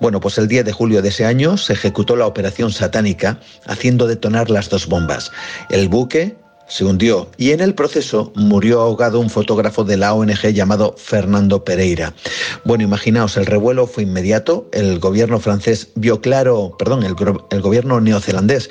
Bueno, 0.00 0.20
pues 0.20 0.38
el 0.38 0.48
10 0.48 0.64
de 0.64 0.72
julio 0.72 1.02
de 1.02 1.10
ese 1.10 1.24
año 1.24 1.56
se 1.56 1.74
ejecutó 1.74 2.16
la 2.16 2.26
operación 2.26 2.72
satánica, 2.72 3.38
haciendo 3.66 4.06
detonar 4.06 4.50
las 4.50 4.68
dos 4.68 4.86
bombas. 4.86 5.30
El 5.68 5.88
buque 5.88 6.36
se 6.70 6.84
hundió 6.84 7.28
y 7.36 7.50
en 7.50 7.60
el 7.60 7.74
proceso 7.74 8.32
murió 8.36 8.80
ahogado 8.80 9.18
un 9.18 9.28
fotógrafo 9.28 9.84
de 9.84 9.96
la 9.96 10.14
ONG 10.14 10.52
llamado 10.52 10.94
Fernando 10.96 11.64
Pereira. 11.64 12.14
Bueno, 12.64 12.84
imaginaos, 12.84 13.36
el 13.36 13.46
revuelo 13.46 13.86
fue 13.88 14.04
inmediato, 14.04 14.68
el 14.72 15.00
gobierno 15.00 15.40
francés 15.40 15.88
vio 15.96 16.20
claro, 16.20 16.76
perdón, 16.78 17.02
el, 17.02 17.16
el 17.50 17.60
gobierno 17.60 18.00
neozelandés 18.00 18.70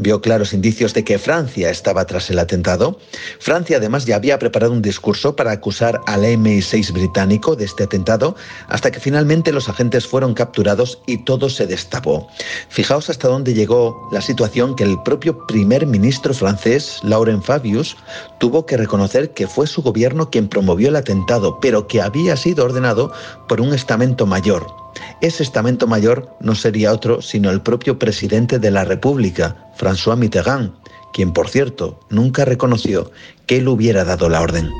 vio 0.00 0.22
claros 0.22 0.54
indicios 0.54 0.94
de 0.94 1.04
que 1.04 1.18
Francia 1.18 1.70
estaba 1.70 2.06
tras 2.06 2.30
el 2.30 2.38
atentado. 2.38 2.98
Francia 3.38 3.76
además 3.76 4.06
ya 4.06 4.16
había 4.16 4.38
preparado 4.38 4.72
un 4.72 4.80
discurso 4.80 5.36
para 5.36 5.52
acusar 5.52 6.00
al 6.06 6.22
MI6 6.22 6.92
británico 6.92 7.54
de 7.54 7.66
este 7.66 7.84
atentado, 7.84 8.34
hasta 8.68 8.90
que 8.90 8.98
finalmente 8.98 9.52
los 9.52 9.68
agentes 9.68 10.06
fueron 10.06 10.32
capturados 10.32 10.98
y 11.06 11.18
todo 11.24 11.50
se 11.50 11.66
destapó. 11.66 12.26
Fijaos 12.70 13.10
hasta 13.10 13.28
dónde 13.28 13.52
llegó 13.52 14.08
la 14.10 14.22
situación 14.22 14.74
que 14.74 14.84
el 14.84 15.00
propio 15.02 15.46
primer 15.46 15.86
ministro 15.86 16.32
francés, 16.32 16.98
Laurent 17.02 17.44
Fabius, 17.44 17.96
tuvo 18.38 18.64
que 18.64 18.78
reconocer 18.78 19.30
que 19.34 19.46
fue 19.46 19.66
su 19.66 19.82
gobierno 19.82 20.30
quien 20.30 20.48
promovió 20.48 20.88
el 20.88 20.96
atentado, 20.96 21.60
pero 21.60 21.86
que 21.86 22.00
había 22.00 22.36
sido 22.36 22.64
ordenado 22.64 23.12
por 23.48 23.60
un 23.60 23.74
estamento 23.74 24.24
mayor, 24.24 24.79
ese 25.20 25.42
estamento 25.42 25.86
mayor 25.86 26.36
no 26.40 26.54
sería 26.54 26.92
otro 26.92 27.22
sino 27.22 27.50
el 27.50 27.60
propio 27.60 27.98
presidente 27.98 28.58
de 28.58 28.70
la 28.70 28.84
República, 28.84 29.56
François 29.78 30.16
Mitterrand, 30.16 30.72
quien 31.12 31.32
por 31.32 31.48
cierto 31.48 32.00
nunca 32.10 32.44
reconoció 32.44 33.10
que 33.46 33.58
él 33.58 33.68
hubiera 33.68 34.04
dado 34.04 34.28
la 34.28 34.40
orden. 34.40 34.70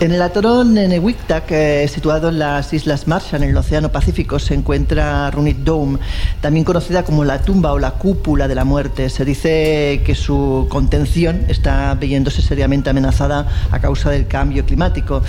En 0.00 0.12
el 0.12 0.22
atolón 0.22 0.72
Nenewiktak, 0.72 1.50
eh, 1.50 1.86
situado 1.86 2.30
en 2.30 2.38
las 2.38 2.72
Islas 2.72 3.06
Marshall, 3.06 3.42
en 3.42 3.50
el 3.50 3.56
Océano 3.58 3.92
Pacífico, 3.92 4.38
se 4.38 4.54
encuentra 4.54 5.30
Runit 5.30 5.58
Dome, 5.58 5.98
también 6.40 6.64
conocida 6.64 7.04
como 7.04 7.22
la 7.22 7.42
tumba 7.42 7.74
o 7.74 7.78
la 7.78 7.90
cúpula 7.90 8.48
de 8.48 8.54
la 8.54 8.64
muerte. 8.64 9.10
Se 9.10 9.26
dice 9.26 10.00
que 10.06 10.14
su 10.14 10.68
contención 10.70 11.44
está 11.48 11.94
viéndose 11.96 12.40
seriamente 12.40 12.88
amenazada 12.88 13.46
a 13.70 13.78
causa 13.78 14.08
del 14.08 14.26
cambio 14.26 14.64
climático. 14.64 15.20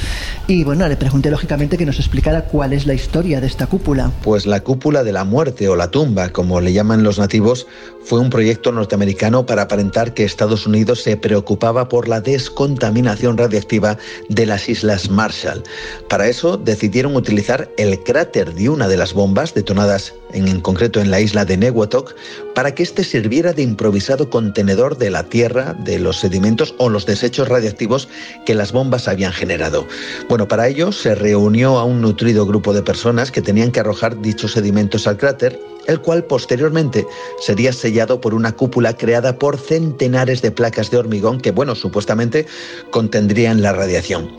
Y 0.48 0.64
bueno, 0.64 0.88
le 0.88 0.96
pregunté 0.96 1.30
lógicamente 1.32 1.78
que 1.78 1.86
nos 1.86 2.00
explicara 2.00 2.46
cuál 2.46 2.72
es 2.72 2.86
la 2.86 2.94
historia 2.94 3.42
de 3.42 3.48
esta 3.48 3.68
cúpula. 3.68 4.10
Pues 4.24 4.46
la 4.46 4.62
cúpula 4.62 5.04
de 5.04 5.12
la 5.12 5.26
muerte 5.26 5.68
o 5.68 5.76
la 5.76 5.92
tumba, 5.92 6.30
como 6.30 6.62
le 6.62 6.72
llaman 6.72 7.04
los 7.04 7.20
nativos, 7.20 7.68
fue 8.06 8.20
un 8.20 8.30
proyecto 8.30 8.72
norteamericano 8.72 9.46
para 9.46 9.64
aparentar 9.64 10.14
que 10.14 10.24
Estados 10.24 10.66
Unidos 10.66 11.04
se 11.04 11.18
preocupaba 11.18 11.90
por 11.90 12.08
la 12.08 12.22
descontaminación 12.22 13.38
radiactiva 13.38 13.98
de 14.30 14.46
las 14.46 14.61
Islas 14.70 15.10
Marshall. 15.10 15.64
Para 16.10 16.28
eso 16.28 16.58
decidieron 16.58 17.16
utilizar 17.16 17.70
el 17.78 18.00
cráter 18.04 18.54
de 18.54 18.70
una 18.70 18.88
de 18.88 18.98
las 18.98 19.14
bombas 19.14 19.54
detonadas 19.54 20.14
en, 20.34 20.62
concreto 20.62 21.00
en 21.00 21.12
la 21.12 21.20
isla 21.20 21.46
de 21.46 21.58
Newatok 21.58 22.16
para 22.56 22.74
que 22.74 22.84
éste 22.84 23.04
sirviera 23.04 23.54
de 23.54 23.64
improvisado 23.64 24.30
contenedor 24.30 24.98
de 24.98 25.10
la 25.10 25.24
tierra, 25.24 25.74
de 25.74 26.00
los 26.00 26.20
sedimentos 26.20 26.76
o 26.78 26.90
los 26.90 27.06
desechos 27.06 27.48
radiactivos 27.48 28.08
que 28.46 28.56
las 28.56 28.72
bombas 28.72 29.08
habían 29.08 29.34
generado. 29.34 29.88
Bueno, 30.30 30.48
para 30.48 30.68
ello 30.68 30.92
se 30.92 31.16
reunió 31.16 31.80
a 31.80 31.86
un 31.86 32.02
nutrido 32.02 32.46
grupo 32.46 32.74
de 32.74 32.82
personas 32.82 33.32
que 33.32 33.42
tenían 33.42 33.72
que 33.72 33.80
arrojar 33.80 34.22
dichos 34.22 34.54
sedimentos 34.54 35.08
al 35.08 35.18
cráter 35.18 35.60
el 35.88 36.02
cual 36.02 36.24
posteriormente 36.24 37.06
sería 37.40 37.74
sellado 37.74 38.22
por 38.22 38.34
una 38.34 38.52
cúpula 38.52 38.96
creada 38.96 39.38
por 39.38 39.58
centenares 39.58 40.42
de 40.42 40.52
placas 40.52 40.92
de 40.92 40.98
hormigón 40.98 41.40
que, 41.40 41.52
bueno, 41.52 41.76
supuestamente 41.76 42.46
contendrían 42.92 43.62
la 43.62 43.74
radiación. 43.74 44.32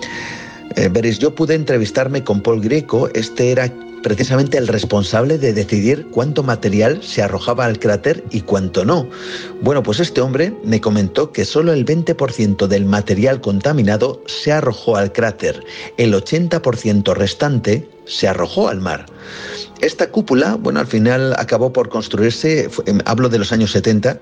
Eh, 0.76 0.88
veréis, 0.90 1.18
yo 1.18 1.34
pude 1.34 1.54
entrevistarme 1.54 2.24
con 2.24 2.40
Paul 2.40 2.60
Greco, 2.60 3.08
este 3.14 3.50
era 3.50 3.70
precisamente 4.02 4.58
el 4.58 4.68
responsable 4.68 5.38
de 5.38 5.52
decidir 5.52 6.08
cuánto 6.10 6.42
material 6.42 7.02
se 7.02 7.22
arrojaba 7.22 7.64
al 7.64 7.78
cráter 7.78 8.24
y 8.30 8.40
cuánto 8.40 8.84
no. 8.84 9.08
Bueno, 9.60 9.82
pues 9.82 10.00
este 10.00 10.20
hombre 10.20 10.54
me 10.64 10.80
comentó 10.80 11.32
que 11.32 11.44
solo 11.44 11.72
el 11.72 11.86
20% 11.86 12.66
del 12.66 12.84
material 12.84 13.40
contaminado 13.40 14.22
se 14.26 14.52
arrojó 14.52 14.96
al 14.96 15.12
cráter, 15.12 15.64
el 15.96 16.14
80% 16.14 17.14
restante 17.14 17.88
se 18.04 18.28
arrojó 18.28 18.68
al 18.68 18.80
mar. 18.80 19.06
Esta 19.82 20.10
cúpula, 20.10 20.54
bueno, 20.54 20.78
al 20.78 20.86
final 20.86 21.34
acabó 21.38 21.72
por 21.72 21.88
construirse, 21.88 22.70
em, 22.86 23.00
hablo 23.04 23.28
de 23.28 23.38
los 23.40 23.50
años 23.50 23.72
70, 23.72 24.20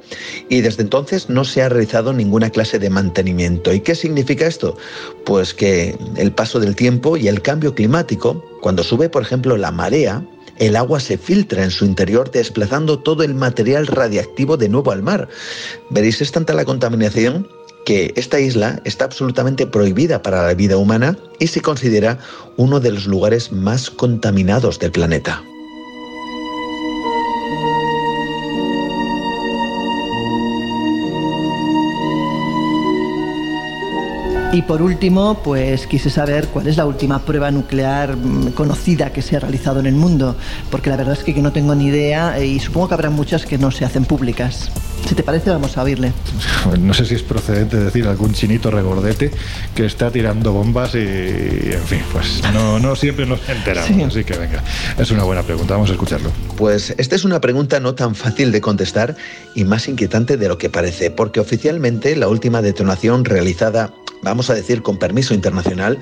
y 0.49 0.63
desde 0.63 0.83
entonces 0.83 1.29
no 1.29 1.45
se 1.45 1.63
ha 1.63 1.69
realizado 1.69 2.15
ninguna 2.15 2.49
clase 2.49 2.79
de 2.79 2.89
mantenimiento. 2.89 3.71
¿Y 3.71 3.81
qué 3.81 3.95
significa 3.95 4.47
esto? 4.47 4.79
Pues 5.27 5.53
que 5.53 5.99
el 6.17 6.33
paso 6.33 6.61
del 6.61 6.75
tiempo 6.77 7.19
y 7.19 7.29
el 7.29 7.43
cambio 7.43 7.75
climático, 7.75 8.43
cuando 8.63 8.83
sube, 8.83 9.11
por 9.11 9.21
ejemplo, 9.21 9.59
la 9.59 9.71
marea, 9.71 10.25
el 10.57 10.77
agua 10.77 10.99
se 10.99 11.19
filtra 11.19 11.63
en 11.63 11.71
su 11.71 11.85
interior 11.85 12.31
desplazando 12.31 12.99
todo 12.99 13.23
el 13.23 13.35
material 13.35 13.87
radiactivo 13.87 14.57
de 14.57 14.71
nuevo 14.71 14.93
al 14.93 15.03
mar. 15.03 15.29
Veréis, 15.91 16.23
es 16.23 16.33
tanta 16.33 16.55
la 16.55 16.65
contaminación 16.65 17.47
que 17.91 18.13
esta 18.15 18.39
isla 18.39 18.81
está 18.85 19.05
absolutamente 19.05 19.67
prohibida 19.67 20.23
para 20.23 20.47
la 20.47 20.55
vida 20.55 20.77
humana 20.77 21.19
y 21.41 21.49
se 21.49 21.61
considera 21.61 22.19
uno 22.57 22.79
de 22.79 22.93
los 22.93 23.07
lugares 23.07 23.51
más 23.51 23.91
contaminados 23.91 24.79
del 24.79 24.93
planeta. 24.93 25.43
Y 34.53 34.63
por 34.63 34.83
último, 34.83 35.41
pues 35.43 35.89
quise 35.89 36.11
saber 36.11 36.47
cuál 36.47 36.69
es 36.69 36.77
la 36.77 36.87
última 36.87 37.19
prueba 37.19 37.51
nuclear 37.51 38.17
mm, 38.17 38.53
conocida 38.53 39.13
que 39.13 39.21
se 39.21 39.37
ha 39.37 39.41
realizado 39.41 39.81
en 39.81 39.87
el 39.87 39.97
mundo, 39.97 40.37
porque 40.71 40.91
la 40.91 40.97
verdad 40.97 41.15
es 41.19 41.25
que 41.25 41.35
no 41.43 41.51
tengo 41.51 41.75
ni 41.75 41.87
idea 41.87 42.41
y 42.41 42.61
supongo 42.61 42.87
que 42.87 42.95
habrá 42.95 43.11
muchas 43.11 43.47
que 43.47 43.59
no 43.59 43.73
se 43.73 43.85
hacen 43.85 44.05
públicas. 44.05 44.71
Si 45.07 45.15
te 45.15 45.23
parece, 45.23 45.51
vamos 45.51 45.77
a 45.77 45.83
oírle. 45.83 46.13
No 46.79 46.95
sé 46.95 47.05
si 47.05 47.15
es 47.15 47.23
procedente 47.23 47.77
decir 47.79 48.07
algún 48.07 48.33
chinito 48.33 48.71
regordete 48.71 49.31
que 49.75 49.87
está 49.87 50.11
tirando 50.11 50.53
bombas 50.53 50.95
y, 50.95 50.99
en 50.99 51.83
fin, 51.87 52.01
pues 52.13 52.43
no, 52.53 52.79
no 52.79 52.95
siempre 52.95 53.27
nos 53.27 53.41
enteramos. 53.49 53.91
Así 54.09 54.25
que 54.25 54.37
venga, 54.37 54.63
es 54.99 55.11
una 55.11 55.25
buena 55.25 55.43
pregunta, 55.43 55.75
vamos 55.75 55.91
a 55.91 55.93
escucharlo. 55.93 56.31
Pues 56.57 56.95
esta 56.99 57.17
es 57.17 57.25
una 57.25 57.41
pregunta 57.41 57.81
no 57.81 57.95
tan 57.95 58.15
fácil 58.15 58.53
de 58.53 58.61
contestar 58.61 59.17
y 59.55 59.65
más 59.65 59.89
inquietante 59.89 60.37
de 60.37 60.49
lo 60.49 60.59
que 60.59 60.69
parece, 60.69 61.11
porque 61.11 61.41
oficialmente 61.41 62.15
la 62.17 62.29
última 62.29 62.63
detonación 62.63 63.25
realizada 63.25 63.93
vamos 64.23 64.51
a 64.51 64.55
decir 64.55 64.83
con 64.83 64.99
permiso 64.99 65.35
internacional, 65.35 65.99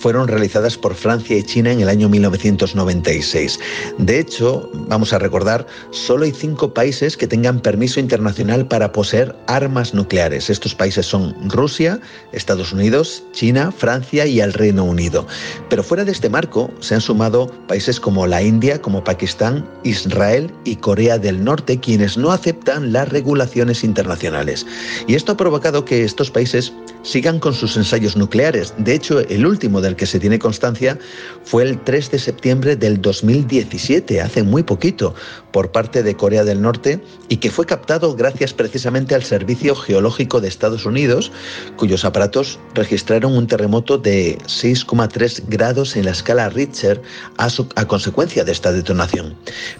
fueron 0.00 0.28
realizadas 0.28 0.78
por 0.78 0.94
Francia 0.94 1.36
y 1.36 1.42
China 1.42 1.70
en 1.70 1.80
el 1.80 1.88
año 1.88 2.08
1996. 2.08 3.60
De 3.98 4.18
hecho, 4.18 4.68
vamos 4.88 5.12
a 5.12 5.18
recordar, 5.18 5.66
solo 5.90 6.24
hay 6.24 6.32
cinco 6.32 6.72
países 6.72 7.16
que 7.16 7.26
tengan 7.26 7.60
permiso 7.60 8.00
internacional 8.00 8.66
para 8.66 8.92
poseer 8.92 9.36
armas 9.46 9.92
nucleares. 9.92 10.48
Estos 10.48 10.74
países 10.74 11.04
son 11.04 11.36
Rusia, 11.50 12.00
Estados 12.32 12.72
Unidos, 12.72 13.22
China, 13.32 13.70
Francia 13.70 14.26
y 14.26 14.40
el 14.40 14.54
Reino 14.54 14.84
Unido. 14.84 15.26
Pero 15.68 15.82
fuera 15.82 16.04
de 16.04 16.12
este 16.12 16.30
marco 16.30 16.70
se 16.80 16.94
han 16.94 17.00
sumado 17.02 17.48
países 17.68 18.00
como 18.00 18.26
la 18.26 18.42
India, 18.42 18.80
como 18.80 19.04
Pakistán, 19.04 19.68
Israel 19.84 20.50
y 20.64 20.76
Corea 20.76 21.18
del 21.18 21.44
Norte, 21.44 21.78
quienes 21.78 22.16
no 22.16 22.32
aceptan 22.32 22.92
las 22.92 23.08
regulaciones 23.10 23.84
internacionales. 23.84 24.66
Y 25.06 25.14
esto 25.14 25.32
ha 25.32 25.36
provocado 25.36 25.84
que 25.84 26.04
estos 26.04 26.30
países 26.30 26.72
sigan 27.02 27.38
con 27.38 27.54
sus 27.54 27.76
ensayos 27.76 28.16
nucleares. 28.16 28.74
De 28.78 28.94
hecho, 28.94 29.20
el 29.20 29.46
último 29.46 29.80
del 29.90 29.96
que 29.96 30.06
se 30.06 30.20
tiene 30.20 30.38
constancia 30.38 30.98
fue 31.44 31.64
el 31.64 31.80
3 31.82 32.12
de 32.12 32.18
septiembre 32.18 32.76
del 32.76 33.00
2017, 33.00 34.20
hace 34.20 34.42
muy 34.42 34.62
poquito, 34.62 35.14
por 35.50 35.72
parte 35.72 36.02
de 36.02 36.14
Corea 36.14 36.44
del 36.44 36.62
Norte 36.62 37.00
y 37.28 37.38
que 37.38 37.50
fue 37.50 37.66
captado 37.66 38.14
gracias 38.14 38.54
precisamente 38.54 39.14
al 39.14 39.24
Servicio 39.24 39.74
Geológico 39.74 40.40
de 40.40 40.48
Estados 40.48 40.86
Unidos, 40.86 41.32
cuyos 41.76 42.04
aparatos 42.04 42.58
registraron 42.74 43.36
un 43.36 43.48
terremoto 43.48 43.98
de 43.98 44.38
6,3 44.46 45.42
grados 45.48 45.96
en 45.96 46.04
la 46.04 46.12
escala 46.12 46.48
Richter 46.48 47.02
a, 47.36 47.48
a 47.74 47.84
consecuencia 47.86 48.44
de 48.44 48.52
esta 48.52 48.72
detonación. 48.72 49.34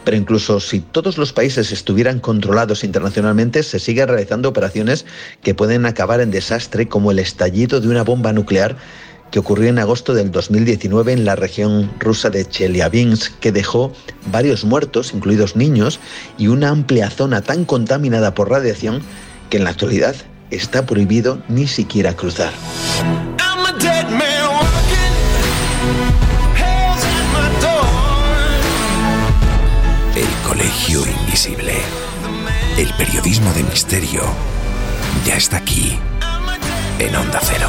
Pero 0.04 0.16
incluso 0.16 0.58
si 0.58 0.80
todos 0.80 1.18
los 1.18 1.32
países 1.32 1.70
estuvieran 1.70 2.18
controlados 2.18 2.82
internacionalmente, 2.82 3.62
se 3.62 3.78
siguen 3.78 4.08
realizando 4.08 4.48
operaciones 4.48 5.06
que 5.42 5.54
pueden 5.54 5.86
acabar 5.86 6.20
en 6.20 6.32
desastre 6.32 6.88
como 6.88 7.12
el 7.12 7.20
estallido 7.20 7.80
de 7.80 7.88
una 7.88 8.02
bomba 8.02 8.32
nuclear 8.32 8.76
que 9.30 9.38
ocurrió 9.38 9.68
en 9.68 9.78
agosto 9.78 10.14
del 10.14 10.30
2019 10.30 11.12
en 11.12 11.24
la 11.24 11.36
región 11.36 11.90
rusa 11.98 12.30
de 12.30 12.46
Chelyabinsk, 12.48 13.38
que 13.38 13.52
dejó 13.52 13.92
varios 14.30 14.64
muertos, 14.64 15.12
incluidos 15.14 15.56
niños, 15.56 16.00
y 16.38 16.48
una 16.48 16.70
amplia 16.70 17.10
zona 17.10 17.42
tan 17.42 17.64
contaminada 17.64 18.34
por 18.34 18.50
radiación 18.50 19.02
que 19.48 19.58
en 19.58 19.64
la 19.64 19.70
actualidad 19.70 20.14
está 20.50 20.86
prohibido 20.86 21.42
ni 21.48 21.66
siquiera 21.66 22.14
cruzar. 22.14 22.52
El 30.16 30.48
Colegio 30.48 31.02
Invisible. 31.06 31.74
El 32.76 32.92
periodismo 32.94 33.52
de 33.52 33.62
misterio 33.64 34.22
ya 35.26 35.36
está 35.36 35.58
aquí 35.58 35.98
en 36.98 37.14
Onda 37.14 37.40
Cero. 37.42 37.68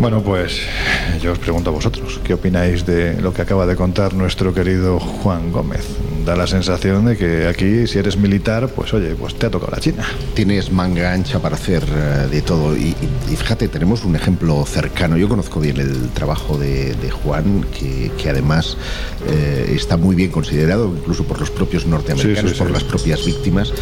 Bueno, 0.00 0.22
pues 0.22 0.60
yo 1.20 1.32
os 1.32 1.38
pregunto 1.40 1.70
a 1.70 1.72
vosotros, 1.72 2.20
¿qué 2.22 2.34
opináis 2.34 2.86
de 2.86 3.20
lo 3.20 3.34
que 3.34 3.42
acaba 3.42 3.66
de 3.66 3.74
contar 3.74 4.14
nuestro 4.14 4.54
querido 4.54 5.00
Juan 5.00 5.50
Gómez? 5.50 5.84
Da 6.24 6.36
la 6.36 6.46
sensación 6.46 7.06
de 7.06 7.16
que 7.16 7.46
aquí, 7.48 7.86
si 7.86 7.98
eres 7.98 8.16
militar, 8.16 8.68
pues 8.68 8.94
oye, 8.94 9.16
pues 9.16 9.34
te 9.34 9.46
ha 9.46 9.50
tocado 9.50 9.72
la 9.72 9.80
China. 9.80 10.04
Tienes 10.34 10.70
manga 10.70 11.12
ancha 11.12 11.40
para 11.40 11.56
hacer 11.56 11.82
eh, 11.82 12.28
de 12.30 12.42
todo. 12.42 12.76
Y, 12.76 12.94
fíjate, 13.28 13.66
tenemos 13.66 14.04
un 14.04 14.14
ejemplo 14.14 14.64
cercano. 14.66 15.16
Yo 15.16 15.28
conozco 15.28 15.58
bien 15.58 15.78
el 15.78 16.10
trabajo 16.10 16.58
de, 16.58 16.94
Juan, 17.10 17.64
que, 17.72 18.28
además 18.28 18.76
eh, 19.26 19.72
está 19.74 19.96
muy 19.96 20.14
bien 20.14 20.30
considerado, 20.30 20.94
incluso 20.94 21.24
por 21.24 21.40
los 21.40 21.50
propios 21.50 21.86
norteamericanos, 21.86 22.52
por 22.52 22.70
las 22.70 22.84
propias 22.84 23.24
víctimas. 23.24 23.72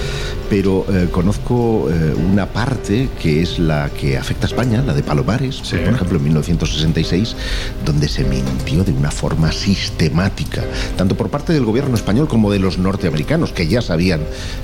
Pero 0.48 0.86
eh, 0.88 1.08
conozco 1.10 1.90
una 2.30 2.46
parte 2.46 3.08
que 3.20 3.42
es 3.42 3.58
la 3.58 3.90
que 3.90 4.16
afecta 4.16 4.46
a 4.46 4.48
España, 4.48 4.82
la 4.86 4.94
de 4.94 5.02
Palomares, 5.02 5.56
por 5.56 5.80
ejemplo 5.80 6.05
en 6.14 6.24
1966, 6.24 7.36
donde 7.84 8.08
se 8.08 8.24
mintió 8.24 8.84
de 8.84 8.92
una 8.92 9.10
forma 9.10 9.52
sistemática, 9.52 10.62
tanto 10.96 11.16
por 11.16 11.30
parte 11.30 11.52
del 11.52 11.64
gobierno 11.64 11.96
español 11.96 12.28
como 12.28 12.52
de 12.52 12.58
los 12.58 12.78
norteamericanos, 12.78 13.52
que 13.52 13.66
ya 13.66 13.82
sabían 13.82 14.20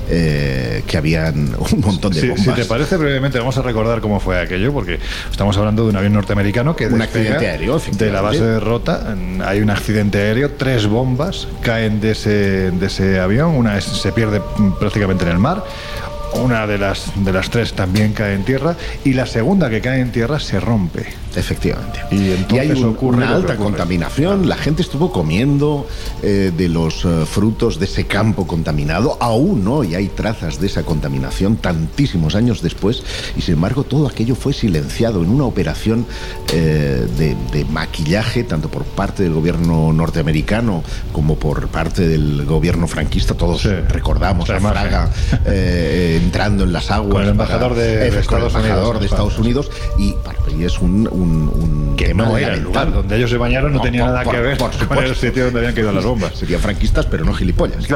eh, 0.08 0.82
que 0.86 0.96
habían 0.96 1.54
un 1.72 1.80
montón 1.80 2.12
de 2.12 2.28
bombas. 2.28 2.44
Si 2.44 2.50
te 2.52 2.64
parece, 2.64 2.96
brevemente 2.96 3.38
vamos 3.38 3.56
a 3.58 3.62
recordar 3.62 4.00
cómo 4.00 4.20
fue 4.20 4.40
aquello, 4.40 4.72
porque 4.72 4.98
estamos 5.30 5.56
hablando 5.56 5.84
de 5.84 5.90
un 5.90 5.96
avión 5.96 6.12
norteamericano 6.12 6.76
que 6.76 6.86
un 6.86 7.02
accidente 7.02 7.48
aéreo, 7.48 7.78
de 7.78 8.12
la 8.12 8.20
base 8.20 8.44
de 8.44 8.60
Rota, 8.60 9.16
hay 9.44 9.60
un 9.60 9.70
accidente 9.70 10.18
aéreo, 10.18 10.52
tres 10.52 10.86
bombas 10.86 11.48
caen 11.62 12.00
de 12.00 12.12
ese, 12.12 12.70
de 12.70 12.86
ese 12.86 13.18
avión, 13.18 13.56
una 13.56 13.80
se 13.80 14.12
pierde 14.12 14.40
prácticamente 14.78 15.24
en 15.24 15.30
el 15.30 15.38
mar, 15.38 15.64
una 16.34 16.66
de 16.66 16.78
las, 16.78 17.12
de 17.24 17.32
las 17.32 17.50
tres 17.50 17.72
también 17.74 18.12
cae 18.12 18.34
en 18.34 18.44
tierra 18.44 18.76
y 19.04 19.12
la 19.12 19.26
segunda 19.26 19.70
que 19.70 19.80
cae 19.80 20.00
en 20.00 20.12
tierra 20.12 20.40
se 20.40 20.60
rompe. 20.60 21.22
Efectivamente. 21.34 22.00
Y, 22.10 22.32
entonces 22.32 22.70
hay 22.76 22.84
ocurre 22.84 23.18
una 23.18 23.34
alta 23.34 23.56
contaminación. 23.56 24.48
La 24.48 24.56
gente 24.56 24.82
estuvo 24.82 25.10
comiendo 25.12 25.86
eh, 26.22 26.52
de 26.54 26.68
los 26.68 27.04
eh, 27.04 27.24
frutos 27.26 27.78
de 27.78 27.86
ese 27.86 28.06
campo 28.06 28.46
contaminado. 28.46 29.16
Aún 29.20 29.66
hoy 29.66 29.94
hay 29.94 30.08
trazas 30.08 30.60
de 30.60 30.66
esa 30.66 30.82
contaminación 30.82 31.56
tantísimos 31.56 32.34
años 32.34 32.62
después. 32.62 33.02
Y 33.36 33.42
sin 33.42 33.54
embargo, 33.54 33.84
todo 33.84 34.06
aquello 34.06 34.34
fue 34.34 34.52
silenciado 34.52 35.22
en 35.22 35.30
una 35.30 35.44
operación 35.44 36.06
eh, 36.52 37.06
de, 37.18 37.64
maquillaje, 37.70 38.44
tanto 38.44 38.68
por 38.68 38.84
parte 38.84 39.22
del 39.22 39.32
gobierno 39.32 39.92
norteamericano 39.92 40.82
como 41.12 41.36
por 41.36 41.68
parte 41.68 42.06
del 42.06 42.44
gobierno 42.44 42.86
franquista. 42.86 43.34
Todos 43.34 43.64
recordamos 43.88 44.50
a 44.50 44.60
Fraga 44.60 45.10
entrando 46.22 46.64
en 46.64 46.72
las 46.72 46.90
aguas. 46.90 47.24
el 47.24 47.30
embajador 47.30 47.74
de, 47.74 48.08
Estados, 48.08 49.38
Unidos. 49.38 49.70
Y, 49.98 50.14
es 50.60 50.78
un, 50.78 51.08
un, 51.10 51.94
que 51.96 52.14
no 52.14 52.36
era 52.36 52.54
el 52.54 52.62
lugar 52.62 52.92
donde 52.92 53.16
ellos 53.16 53.30
se 53.30 53.36
bañaron, 53.36 53.72
no, 53.72 53.80
tenía 53.80 54.04
nada 54.04 54.24
que 54.24 54.40
ver 54.40 54.58
con 54.58 55.04
el 55.04 55.14
sitio 55.16 55.44
donde 55.44 55.60
habían 55.60 55.74
quedado 55.74 55.92
las 55.92 56.04
bombas. 56.04 56.34
Serían 56.36 56.60
franquistas, 56.60 57.06
pero 57.06 57.24
no 57.24 57.34
gilipollas. 57.34 57.86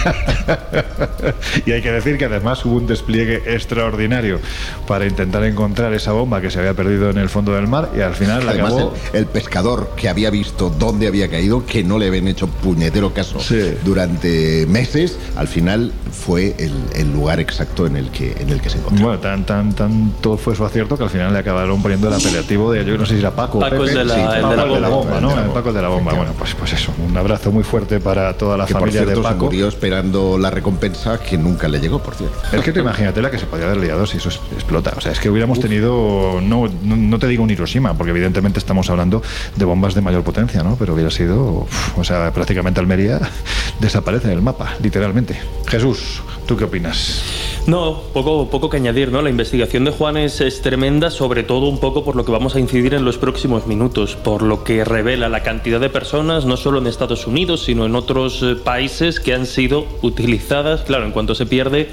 y 1.66 1.72
hay 1.72 1.82
que 1.82 1.92
decir 1.92 2.18
que 2.18 2.26
además 2.26 2.64
hubo 2.64 2.76
un 2.76 2.86
despliegue 2.86 3.42
extraordinario 3.46 4.40
para 4.86 5.06
intentar 5.06 5.44
encontrar 5.44 5.92
esa 5.94 6.12
bomba 6.12 6.40
que 6.40 6.50
se 6.50 6.58
había 6.58 6.74
perdido 6.74 7.10
en 7.10 7.18
el 7.18 7.28
fondo 7.28 7.52
del 7.54 7.66
mar 7.66 7.90
y 7.96 8.00
al 8.00 8.14
final 8.14 8.48
además 8.48 8.74
el, 9.12 9.26
pescador 9.26 9.92
que 9.96 10.08
había 10.08 10.30
visto 10.30 10.70
dónde 10.70 11.06
había 11.06 11.28
caído, 11.28 11.64
que 11.66 11.84
no 11.84 11.98
le 11.98 12.08
habían 12.08 12.28
hecho 12.28 12.46
puñetero 12.48 13.12
caso 13.12 13.38
durante 13.84 14.66
meses, 14.66 15.18
al 15.36 15.48
final 15.48 15.92
fue 16.10 16.54
el, 16.58 17.12
lugar 17.12 17.40
exacto 17.40 17.86
en 17.86 17.96
el 17.96 18.10
que 18.10 18.36
en 18.38 18.50
el 18.50 18.60
que 18.60 18.70
se 18.70 18.78
encontró. 18.78 19.06
Bueno, 19.06 19.20
tan 19.20 19.44
tan 19.44 19.72
tanto 19.74 20.36
fue 20.36 20.54
su 20.54 20.64
acierto 20.64 20.96
que 20.96 21.04
al 21.04 21.10
final 21.10 21.32
le 21.32 21.40
acabaron 21.40 21.82
poniendo 21.82 22.08
el 22.08 22.14
apelativo 22.14 22.72
de 22.72 22.84
yo 22.84 22.96
no 22.96 23.06
sé 23.06 23.14
si 23.14 23.20
era 23.20 23.34
Paco. 23.34 23.58
Paco 23.58 23.84
de 23.84 24.04
la, 24.04 24.88
bomba, 24.88 25.20
¿no? 25.20 25.52
Paco 25.52 25.72
de 25.72 25.82
la 25.82 25.88
bomba. 25.88 26.12
Bueno, 26.12 26.32
pues 26.38 26.54
pues 26.54 26.72
eso, 26.72 26.92
un 27.06 27.16
abrazo 27.16 27.50
muy 27.50 27.64
fuerte 27.64 28.00
para 28.00 28.32
toda 28.34 28.56
la 28.56 28.66
familia 28.66 29.04
de 29.04 29.16
Paco. 29.16 29.46
murió 29.46 29.68
esperando 29.90 30.38
la 30.38 30.50
recompensa 30.50 31.18
que 31.18 31.36
nunca 31.36 31.66
le 31.66 31.80
llegó, 31.80 32.00
por 32.00 32.14
cierto. 32.14 32.38
Es 32.52 32.62
que 32.62 32.70
te 32.70 32.78
imagínate 32.78 33.20
la 33.20 33.28
que 33.28 33.40
se 33.40 33.46
podía 33.46 33.64
haber 33.64 33.78
liado 33.78 34.06
si 34.06 34.18
eso 34.18 34.28
explota. 34.52 34.94
O 34.96 35.00
sea, 35.00 35.10
es 35.10 35.18
que 35.18 35.28
hubiéramos 35.28 35.58
tenido, 35.58 36.40
no, 36.40 36.68
no, 36.84 37.18
te 37.18 37.26
digo 37.26 37.42
un 37.42 37.50
Hiroshima, 37.50 37.94
porque 37.94 38.12
evidentemente 38.12 38.60
estamos 38.60 38.88
hablando 38.88 39.20
de 39.56 39.64
bombas 39.64 39.96
de 39.96 40.00
mayor 40.00 40.22
potencia, 40.22 40.62
¿no? 40.62 40.76
Pero 40.76 40.94
hubiera 40.94 41.10
sido, 41.10 41.66
o 41.96 42.04
sea, 42.04 42.32
prácticamente 42.32 42.78
Almería 42.78 43.18
desaparece 43.80 44.28
en 44.28 44.34
el 44.34 44.42
mapa, 44.42 44.76
literalmente. 44.80 45.40
Jesús, 45.66 46.22
¿tú 46.46 46.56
qué 46.56 46.64
opinas? 46.64 47.24
No, 47.66 48.00
poco, 48.12 48.48
poco 48.48 48.70
que 48.70 48.78
añadir, 48.78 49.12
¿no? 49.12 49.22
La 49.22 49.30
investigación 49.30 49.84
de 49.84 49.90
Juan 49.90 50.16
es, 50.16 50.40
es, 50.40 50.62
tremenda, 50.62 51.10
sobre 51.10 51.42
todo 51.42 51.66
un 51.68 51.78
poco 51.78 52.04
por 52.04 52.16
lo 52.16 52.24
que 52.24 52.32
vamos 52.32 52.56
a 52.56 52.60
incidir 52.60 52.94
en 52.94 53.04
los 53.04 53.18
próximos 53.18 53.66
minutos, 53.66 54.16
por 54.16 54.42
lo 54.42 54.64
que 54.64 54.84
revela 54.84 55.28
la 55.28 55.42
cantidad 55.42 55.78
de 55.78 55.90
personas, 55.90 56.46
no 56.46 56.56
solo 56.56 56.78
en 56.78 56.86
Estados 56.86 57.26
Unidos, 57.26 57.64
sino 57.64 57.86
en 57.86 57.94
otros 57.94 58.42
eh, 58.42 58.56
países 58.56 59.20
que 59.20 59.34
han 59.34 59.46
sido 59.46 59.79
utilizadas, 60.02 60.82
claro, 60.82 61.04
en 61.04 61.12
cuanto 61.12 61.34
se 61.34 61.46
pierde 61.46 61.88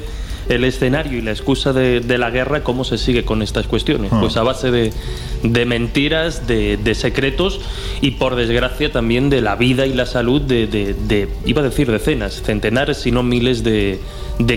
el 0.49 0.63
escenario 0.63 1.17
y 1.17 1.21
la 1.21 1.31
excusa 1.31 1.73
de, 1.73 2.17
la 2.17 2.29
guerra, 2.29 2.63
¿cómo 2.63 2.83
se 2.83 2.97
sigue 2.97 3.25
con 3.25 3.41
estas 3.41 3.67
cuestiones? 3.67 4.11
Ah. 4.13 4.19
Pues 4.21 4.37
a 4.37 4.43
base 4.43 4.71
de, 4.71 5.65
mentiras, 5.65 6.47
de, 6.47 6.95
secretos 6.95 7.59
y 8.01 8.11
por 8.11 8.35
desgracia 8.35 8.91
también 8.91 9.29
de 9.29 9.41
la 9.41 9.55
vida 9.55 9.85
y 9.85 9.93
la 9.93 10.05
salud 10.05 10.41
de, 10.41 11.27
iba 11.45 11.61
a 11.61 11.65
decir 11.65 11.91
decenas, 11.91 12.41
centenares, 12.41 12.97
si 12.97 13.11
no 13.11 13.23
miles 13.23 13.63
de, 13.63 13.99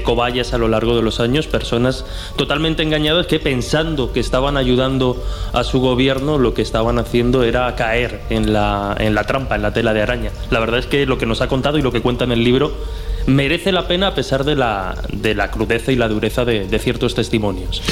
cobayas 0.04 0.54
a 0.54 0.58
lo 0.58 0.68
largo 0.68 0.94
de 0.96 1.02
los 1.02 1.20
años, 1.20 1.46
personas 1.46 2.04
totalmente 2.36 2.82
engañadas 2.82 3.26
que 3.26 3.40
pensando 3.40 4.12
que 4.12 4.20
estaban 4.20 4.56
ayudando 4.56 5.22
a 5.52 5.64
su 5.64 5.80
gobierno, 5.80 6.38
lo 6.38 6.54
que 6.54 6.62
estaban 6.62 6.98
haciendo 6.98 7.42
era 7.42 7.74
caer 7.74 8.20
en 8.30 8.52
la, 8.52 8.94
en 8.98 9.14
la 9.14 9.24
trampa, 9.24 9.56
en 9.56 9.62
la 9.62 9.72
tela 9.72 9.92
de 9.92 10.02
araña. 10.02 10.30
La 10.50 10.60
verdad 10.60 10.78
es 10.78 10.86
que 10.86 11.06
lo 11.06 11.18
que 11.18 11.26
nos 11.26 11.40
ha 11.40 11.48
contado 11.48 11.78
y 11.78 11.82
lo 11.82 11.92
que 11.92 12.00
cuenta 12.00 12.24
en 12.24 12.32
el 12.32 12.44
libro 12.44 12.72
merece 13.26 13.72
la 13.72 13.87
pena 13.87 14.09
a 14.09 14.14
pesar 14.14 14.44
de 14.44 14.56
la, 14.56 14.94
de 15.12 15.35
la 15.35 15.50
crudeza 15.50 15.92
y 15.92 15.96
la 15.96 16.09
dureza 16.09 16.44
de, 16.44 16.66
de 16.66 16.78
ciertos 16.78 17.14
testimonios. 17.14 17.83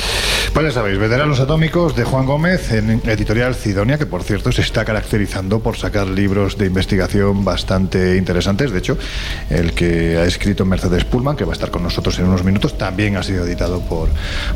Pues 0.53 0.67
ya 0.67 0.73
sabéis, 0.73 0.99
Veteranos 0.99 1.41
Atómicos 1.41 1.95
de 1.95 2.05
Juan 2.05 2.27
Gómez 2.27 2.73
en 2.73 3.03
editorial 3.05 3.55
Cidonia, 3.55 3.99
que 3.99 4.07
por 4.07 4.23
cierto 4.23 4.51
se 4.51 4.63
está 4.63 4.85
caracterizando 4.85 5.61
por 5.61 5.77
sacar 5.77 6.09
libros 6.09 6.57
de 6.57 6.67
investigación 6.67 7.45
bastante 7.45 8.17
interesantes. 8.17 8.73
De 8.73 8.79
hecho, 8.79 8.97
el 9.51 9.73
que 9.73 10.17
ha 10.17 10.25
escrito 10.25 10.65
Mercedes 10.65 11.05
Pullman, 11.05 11.37
que 11.37 11.45
va 11.45 11.53
a 11.53 11.55
estar 11.55 11.71
con 11.71 11.83
nosotros 11.83 12.19
en 12.19 12.27
unos 12.27 12.45
minutos, 12.45 12.79
también 12.79 13.17
ha 13.17 13.23
sido 13.23 13.45
editado 13.45 13.81
por, 13.83 14.09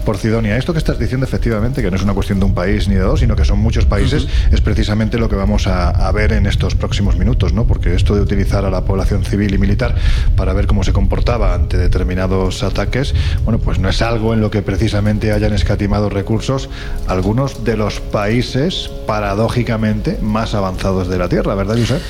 por 0.04 0.16
Cidonia. 0.16 0.56
Esto 0.56 0.72
que 0.72 0.78
estás 0.78 0.98
diciendo, 0.98 1.26
efectivamente, 1.26 1.82
que 1.82 1.90
no 1.90 1.96
es 1.96 2.02
una 2.02 2.14
cuestión 2.14 2.40
de 2.40 2.46
un 2.46 2.54
país 2.54 2.88
ni 2.88 2.94
de 2.94 3.02
dos, 3.02 3.20
sino 3.20 3.37
que 3.37 3.44
son 3.44 3.58
muchos 3.58 3.85
países, 3.85 4.26
es 4.50 4.61
precisamente 4.61 5.18
lo 5.18 5.28
que 5.28 5.37
vamos 5.37 5.66
a, 5.66 5.90
a, 5.90 6.11
ver 6.11 6.32
en 6.32 6.46
estos 6.46 6.74
próximos 6.74 7.16
minutos, 7.16 7.52
¿no? 7.52 7.66
Porque 7.66 7.94
esto 7.94 8.14
de 8.14 8.22
utilizar 8.22 8.64
a 8.64 8.70
la 8.70 8.85
población 8.85 9.24
civil 9.24 9.54
y 9.54 9.58
militar 9.58 9.94
para 10.37 10.52
ver 10.52 10.62
cómo 10.66 10.85
se 10.85 10.92
comportaba 10.92 11.55
ante 11.55 11.77
determinados 11.77 12.62
ataques, 12.62 13.14
bueno, 13.44 13.59
pues 13.59 13.79
no 13.79 13.88
es 13.88 14.03
algo 14.03 14.35
en 14.35 14.40
lo 14.40 14.51
que 14.51 14.62
precisamente 14.62 15.33
hayan 15.33 15.53
escatimado 15.53 16.09
recursos 16.09 16.68
algunos 17.07 17.64
de 17.64 17.77
los 17.77 18.01
países 18.01 18.90
paradójicamente 19.07 20.18
más 20.20 20.55
avanzados 20.55 21.09
de 21.09 21.18
la 21.18 21.29
Tierra, 21.29 21.55
¿verdad, 21.55 21.77
Josep? 21.79 22.03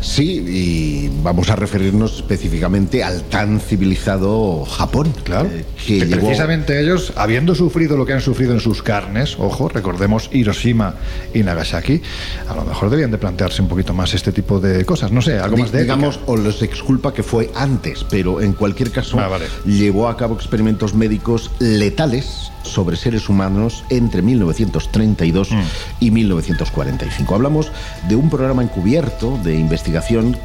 Sí, 0.00 0.44
y 0.48 1.10
vamos 1.22 1.50
a 1.50 1.56
referirnos 1.56 2.16
específicamente 2.16 3.04
al 3.04 3.22
tan 3.24 3.60
civilizado 3.60 4.64
Japón. 4.64 5.12
Claro. 5.24 5.48
Eh, 5.52 5.64
que, 5.86 6.06
precisamente 6.06 6.80
ellos, 6.80 7.12
habiendo 7.16 7.54
sufrido 7.54 7.96
lo 7.96 8.06
que 8.06 8.14
han 8.14 8.20
sufrido 8.20 8.54
en 8.54 8.60
sus 8.60 8.82
carnes, 8.82 9.36
ojo, 9.38 9.68
recordemos 9.68 10.30
Hiroshima 10.32 10.94
y 11.34 11.42
Nagasaki, 11.42 12.00
a 12.48 12.54
lo 12.54 12.64
mejor 12.64 12.88
debían 12.88 13.10
de 13.10 13.18
plantearse 13.18 13.60
un 13.60 13.68
poquito 13.68 13.92
más 13.92 14.14
este 14.14 14.32
tipo 14.32 14.58
de 14.58 14.84
cosas. 14.86 15.12
No 15.12 15.20
sé, 15.20 15.38
algo 15.38 15.58
más 15.58 15.70
de. 15.70 15.82
Digamos, 15.82 16.20
o 16.26 16.36
les 16.36 16.62
exculpa 16.62 17.12
que 17.12 17.22
fue 17.22 17.50
antes, 17.54 18.04
pero 18.08 18.40
en 18.40 18.54
cualquier 18.54 18.90
caso, 18.90 19.18
ah, 19.18 19.38
llevó 19.66 20.08
a 20.08 20.16
cabo 20.16 20.34
experimentos 20.34 20.94
médicos 20.94 21.50
letales 21.58 22.50
sobre 22.62 22.96
seres 22.96 23.28
humanos 23.28 23.84
entre 23.88 24.22
1932 24.22 25.50
mm. 25.50 25.60
y 26.00 26.10
1945. 26.10 27.34
Hablamos 27.34 27.72
de 28.08 28.16
un 28.16 28.28
programa 28.28 28.62
encubierto 28.62 29.38
de 29.42 29.56
investigación 29.56 29.89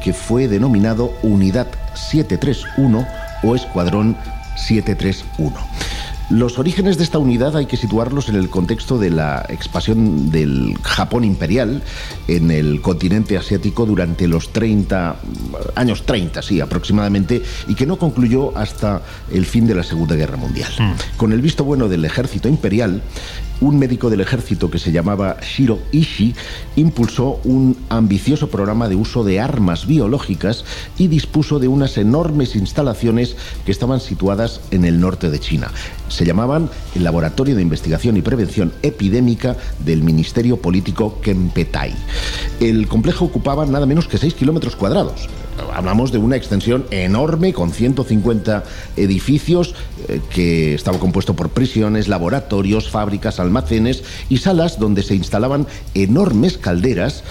que 0.02 0.12
fue 0.12 0.48
denominado 0.48 1.12
Unidad 1.22 1.68
731 1.94 3.06
o 3.42 3.54
Escuadrón 3.54 4.16
731. 4.56 5.54
Los 6.28 6.58
orígenes 6.58 6.98
de 6.98 7.04
esta 7.04 7.18
unidad 7.18 7.56
hay 7.56 7.66
que 7.66 7.76
situarlos 7.76 8.28
en 8.28 8.34
el 8.34 8.50
contexto 8.50 8.98
de 8.98 9.10
la 9.10 9.46
expansión 9.48 10.32
del 10.32 10.76
Japón 10.82 11.22
imperial 11.22 11.82
en 12.26 12.50
el 12.50 12.80
continente 12.80 13.36
asiático 13.36 13.86
durante 13.86 14.26
los 14.26 14.52
30 14.52 15.16
años 15.76 16.04
30, 16.04 16.42
sí, 16.42 16.60
aproximadamente, 16.60 17.42
y 17.68 17.76
que 17.76 17.86
no 17.86 17.96
concluyó 17.96 18.58
hasta 18.58 19.02
el 19.30 19.46
fin 19.46 19.68
de 19.68 19.76
la 19.76 19.84
Segunda 19.84 20.16
Guerra 20.16 20.36
Mundial. 20.36 20.72
Mm. 20.76 21.16
Con 21.16 21.32
el 21.32 21.40
visto 21.40 21.62
bueno 21.62 21.88
del 21.88 22.04
ejército 22.04 22.48
imperial, 22.48 23.02
un 23.60 23.78
médico 23.78 24.10
del 24.10 24.20
ejército 24.20 24.70
que 24.70 24.78
se 24.78 24.92
llamaba 24.92 25.36
Shiro 25.40 25.78
Ishii 25.92 26.34
impulsó 26.76 27.40
un 27.44 27.76
ambicioso 27.88 28.48
programa 28.48 28.88
de 28.88 28.96
uso 28.96 29.24
de 29.24 29.40
armas 29.40 29.86
biológicas 29.86 30.64
y 30.98 31.08
dispuso 31.08 31.58
de 31.58 31.68
unas 31.68 31.96
enormes 31.98 32.56
instalaciones 32.56 33.36
que 33.64 33.72
estaban 33.72 34.00
situadas 34.00 34.60
en 34.70 34.84
el 34.84 35.00
norte 35.00 35.30
de 35.30 35.38
China. 35.38 35.70
Se 36.08 36.24
llamaban 36.24 36.70
el 36.94 37.04
Laboratorio 37.04 37.56
de 37.56 37.62
Investigación 37.62 38.16
y 38.16 38.22
Prevención 38.22 38.72
Epidémica 38.82 39.56
del 39.84 40.02
Ministerio 40.02 40.56
Político 40.56 41.20
Kempetai. 41.20 41.94
El 42.60 42.88
complejo 42.88 43.24
ocupaba 43.24 43.66
nada 43.66 43.86
menos 43.86 44.08
que 44.08 44.18
6 44.18 44.34
kilómetros 44.34 44.76
cuadrados 44.76 45.28
hablamos 45.74 46.12
de 46.12 46.18
una 46.18 46.36
extensión 46.36 46.86
enorme 46.90 47.52
con 47.52 47.70
150 47.70 48.64
edificios 48.96 49.74
eh, 50.08 50.20
que 50.30 50.74
estaba 50.74 50.98
compuesto 50.98 51.34
por 51.34 51.50
prisiones, 51.50 52.08
laboratorios, 52.08 52.90
fábricas, 52.90 53.40
almacenes 53.40 54.04
y 54.28 54.38
salas 54.38 54.78
donde 54.78 55.02
se 55.02 55.14
instalaban 55.14 55.66
enormes 55.94 56.58
calderas 56.58 57.24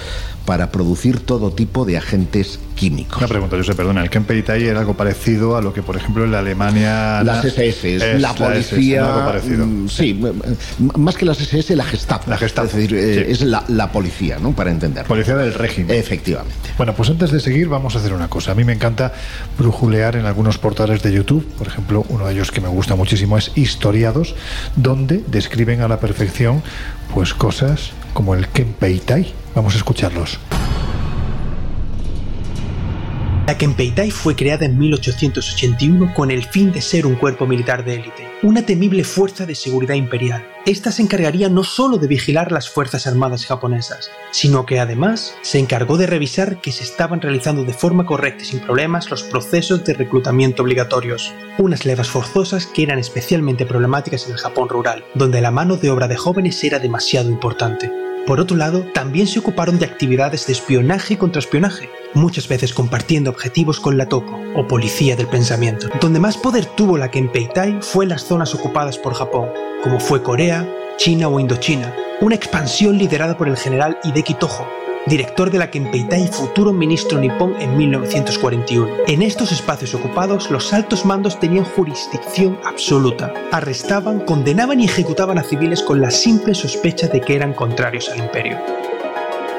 para 0.46 0.72
producir 0.72 1.20
todo 1.20 1.52
tipo 1.52 1.86
de 1.86 1.98
agentes 1.98 2.60
químicos. 2.76 3.18
Una 3.18 3.28
pregunta, 3.28 3.58
yo 3.58 3.64
sé, 3.64 3.74
perdona, 3.74 4.02
¿el 4.04 4.10
Kempeitai 4.10 4.64
era 4.64 4.80
algo 4.80 4.96
parecido 4.96 5.58
a 5.58 5.62
lo 5.62 5.74
que, 5.74 5.82
por 5.82 5.96
ejemplo, 5.96 6.24
en 6.24 6.32
la 6.32 6.40
Alemania... 6.40 7.24
Las 7.24 7.44
SS, 7.46 8.20
la 8.20 8.34
policía... 8.34 9.34
Mm, 9.44 9.88
sí, 9.88 10.22
más 10.98 11.16
que 11.16 11.26
las 11.26 11.40
SS, 11.40 11.76
la 11.76 11.86
Gestapo. 11.86 12.30
La 12.30 12.38
Gestapo. 12.38 12.68
Es 12.68 12.76
decir, 12.76 12.96
eh, 12.96 13.32
es 13.32 13.42
la, 13.42 13.92
policía, 13.92 14.38
¿no? 14.40 14.52
Para 14.52 14.72
entender. 14.72 15.06
Policía 15.06 15.36
del 15.36 15.54
régimen. 15.54 15.96
Efectivamente. 15.96 16.56
Bueno, 16.78 16.94
pues 16.94 17.10
antes 17.10 17.32
de 17.32 17.40
seguir 17.40 17.68
vamos 17.68 17.96
a 17.96 18.00
hacer 18.00 18.14
una 18.14 18.28
cosa. 18.28 18.52
A 18.52 18.56
mí 18.56 18.64
me 18.64 18.74
encanta 18.74 19.14
brujulear 19.58 20.16
en 20.16 20.26
algunos 20.26 20.58
portales 20.58 21.02
de 21.02 21.12
YouTube. 21.14 21.46
Por 21.58 21.68
ejemplo, 21.68 22.06
uno 22.10 22.28
de 22.28 22.34
ellos 22.34 22.52
que 22.52 22.62
me 22.62 22.68
gusta 22.68 22.96
muchísimo 22.96 23.38
es 23.38 23.52
Historiados, 23.56 24.36
donde 24.76 25.24
describen 25.28 25.82
a 25.82 25.88
la 25.88 26.00
perfección 26.00 26.62
pues 27.14 27.34
cosas 27.34 27.92
como 28.16 28.34
el 28.34 28.48
Kempeitai 28.48 29.34
Vamos 29.54 29.76
a 29.76 29.78
escucharlos. 29.78 30.40
La 33.48 33.60
Kempeitai 33.60 34.10
fue 34.10 34.36
creada 34.36 34.66
en 34.66 34.76
1881 34.76 36.16
con 36.16 36.32
el 36.32 36.44
fin 36.46 36.72
de 36.72 36.82
ser 36.82 37.06
un 37.06 37.14
cuerpo 37.14 37.46
militar 37.46 37.86
de 37.86 37.94
élite, 37.94 38.28
una 38.42 38.66
temible 38.66 39.04
fuerza 39.04 39.46
de 39.46 39.54
seguridad 39.54 39.94
imperial. 39.94 40.48
Esta 40.66 40.92
se 40.92 41.04
encargaría 41.04 41.48
no 41.48 41.64
solo 41.64 42.00
de 42.00 42.08
vigilar 42.08 42.52
las 42.52 42.68
fuerzas 42.68 43.06
armadas 43.06 43.46
japonesas, 43.46 44.10
sino 44.32 44.66
que 44.66 44.80
además 44.80 45.36
se 45.44 45.60
encargó 45.60 45.98
de 45.98 46.08
revisar 46.08 46.60
que 46.60 46.72
se 46.72 46.84
estaban 46.84 47.22
realizando 47.22 47.64
de 47.64 47.74
forma 47.74 48.08
correcta 48.08 48.42
y 48.42 48.48
sin 48.48 48.62
problemas 48.62 49.12
los 49.12 49.22
procesos 49.22 49.86
de 49.86 49.94
reclutamiento 49.94 50.64
obligatorios, 50.64 51.32
unas 51.60 51.86
levas 51.86 52.10
forzosas 52.10 52.66
que 52.66 52.82
eran 52.82 52.98
especialmente 52.98 53.68
problemáticas 53.68 54.26
en 54.26 54.32
el 54.32 54.40
Japón 54.40 54.70
rural, 54.70 55.06
donde 55.14 55.42
la 55.42 55.52
mano 55.52 55.78
de 55.78 55.92
obra 55.92 56.08
de 56.08 56.18
jóvenes 56.18 56.64
era 56.64 56.80
demasiado 56.80 57.30
importante. 57.30 57.92
Por 58.26 58.40
otro 58.40 58.58
lado, 58.58 58.88
también 58.92 59.28
se 59.28 59.38
ocuparon 59.38 59.78
de 59.78 59.86
actividades 59.86 60.48
de 60.48 60.54
espionaje 60.54 61.14
y 61.14 61.18
contraespionaje, 61.18 61.92
muchas 62.16 62.48
veces 62.48 62.74
compartiendo 62.74 63.30
objetivos 63.30 63.80
con 63.80 63.98
la 63.98 64.08
Toko, 64.08 64.40
o 64.56 64.68
Policía 64.68 65.16
del 65.16 65.28
Pensamiento. 65.28 65.88
Donde 66.02 66.20
más 66.20 66.38
poder 66.38 66.66
tuvo 66.66 66.98
la 66.98 67.12
Kenpeitai 67.12 67.80
fue 67.82 68.06
en 68.06 68.10
las 68.10 68.24
zonas 68.24 68.56
ocupadas 68.56 68.98
por 68.98 69.14
Japón, 69.14 69.50
como 69.84 70.00
fue 70.00 70.24
Corea, 70.24 70.68
China 70.98 71.28
o 71.28 71.40
Indochina, 71.40 71.94
una 72.22 72.36
expansión 72.36 72.98
liderada 72.98 73.38
por 73.38 73.48
el 73.48 73.58
general 73.58 74.00
Hideki 74.04 74.36
Tojo, 74.36 74.66
director 75.06 75.52
de 75.52 75.60
la 75.60 75.70
Kenpeitai 75.70 76.28
futuro 76.28 76.74
ministro 76.74 77.20
nipón 77.20 77.56
en 77.60 77.78
1941. 77.78 78.90
En 79.08 79.22
estos 79.22 79.52
espacios 79.52 79.94
ocupados, 79.94 80.50
los 80.50 80.74
altos 80.74 81.06
mandos 81.06 81.40
tenían 81.40 81.66
jurisdicción 81.66 82.58
absoluta. 82.64 83.34
Arrestaban, 83.52 84.22
condenaban 84.22 84.80
y 84.80 84.86
ejecutaban 84.86 85.38
a 85.38 85.44
civiles 85.44 85.82
con 85.82 86.02
la 86.02 86.12
simple 86.12 86.56
sospecha 86.56 87.08
de 87.08 87.22
que 87.22 87.36
eran 87.36 87.54
contrarios 87.54 88.10
al 88.10 88.20
imperio. 88.20 88.58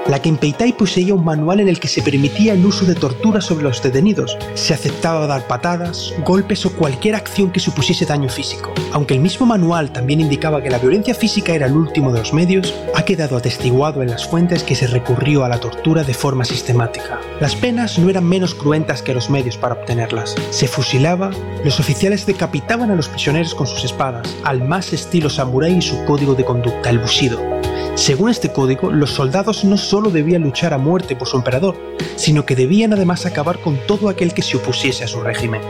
La 0.08 0.22
Kempeitai 0.22 0.72
poseía 0.72 1.14
un 1.14 1.24
manual 1.24 1.58
en 1.58 1.66
el 1.66 1.80
que 1.80 1.88
se 1.88 2.00
permitía 2.00 2.52
el 2.52 2.64
uso 2.64 2.84
de 2.84 2.94
tortura 2.94 3.40
sobre 3.40 3.64
los 3.64 3.82
detenidos. 3.82 4.38
Se 4.54 4.72
aceptaba 4.72 5.26
dar 5.26 5.48
patadas, 5.48 6.14
golpes 6.24 6.64
o 6.64 6.72
cualquier 6.72 7.16
acción 7.16 7.50
que 7.50 7.58
supusiese 7.58 8.06
daño 8.06 8.28
físico. 8.28 8.72
Aunque 8.92 9.14
el 9.14 9.20
mismo 9.20 9.46
manual 9.46 9.92
también 9.92 10.20
indicaba 10.20 10.62
que 10.62 10.70
la 10.70 10.78
violencia 10.78 11.12
física 11.12 11.54
era 11.54 11.66
el 11.66 11.76
último 11.76 12.12
de 12.12 12.20
los 12.20 12.32
medios, 12.32 12.72
ha 12.94 13.04
quedado 13.04 13.36
atestiguado 13.36 14.00
en 14.00 14.10
las 14.10 14.24
fuentes 14.24 14.62
que 14.62 14.76
se 14.76 14.86
recurrió 14.86 15.44
a 15.44 15.48
la 15.48 15.58
tortura 15.58 16.04
de 16.04 16.14
forma 16.14 16.44
sistemática. 16.44 17.20
Las 17.40 17.56
penas 17.56 17.98
no 17.98 18.08
eran 18.08 18.24
menos 18.24 18.54
cruentas 18.54 19.02
que 19.02 19.12
los 19.12 19.28
medios 19.28 19.56
para 19.56 19.74
obtenerlas. 19.74 20.36
Se 20.50 20.68
fusilaba, 20.68 21.32
los 21.64 21.80
oficiales 21.80 22.26
decapitaban 22.26 22.92
a 22.92 22.94
los 22.94 23.08
prisioneros 23.08 23.56
con 23.56 23.66
sus 23.66 23.82
espadas, 23.82 24.36
al 24.44 24.62
más 24.62 24.92
estilo 24.92 25.28
samurái 25.28 25.78
y 25.78 25.82
su 25.82 26.04
código 26.04 26.36
de 26.36 26.44
conducta, 26.44 26.90
el 26.90 27.00
bushido. 27.00 27.40
Según 27.96 28.28
este 28.28 28.52
código, 28.52 28.92
los 28.92 29.10
soldados 29.10 29.64
no 29.64 29.78
solo 29.78 30.10
debían 30.10 30.42
luchar 30.42 30.74
a 30.74 30.78
muerte 30.78 31.16
por 31.16 31.28
su 31.28 31.38
emperador, 31.38 31.76
sino 32.16 32.44
que 32.44 32.54
debían 32.54 32.92
además 32.92 33.24
acabar 33.24 33.58
con 33.58 33.78
todo 33.86 34.10
aquel 34.10 34.34
que 34.34 34.42
se 34.42 34.58
opusiese 34.58 35.04
a 35.04 35.08
su 35.08 35.22
régimen. 35.22 35.62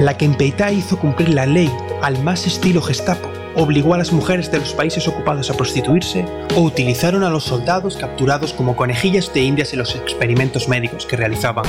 La 0.00 0.16
Kempeitai 0.16 0.76
hizo 0.76 0.96
cumplir 0.96 1.30
la 1.30 1.44
ley 1.44 1.72
al 2.02 2.22
más 2.22 2.46
estilo 2.46 2.80
Gestapo, 2.80 3.28
obligó 3.56 3.94
a 3.94 3.98
las 3.98 4.12
mujeres 4.12 4.52
de 4.52 4.60
los 4.60 4.74
países 4.74 5.08
ocupados 5.08 5.50
a 5.50 5.54
prostituirse 5.54 6.24
o 6.54 6.60
utilizaron 6.60 7.24
a 7.24 7.30
los 7.30 7.42
soldados 7.42 7.96
capturados 7.96 8.52
como 8.52 8.76
conejillas 8.76 9.34
de 9.34 9.40
indias 9.40 9.72
en 9.72 9.80
los 9.80 9.96
experimentos 9.96 10.68
médicos 10.68 11.04
que 11.04 11.16
realizaban. 11.16 11.64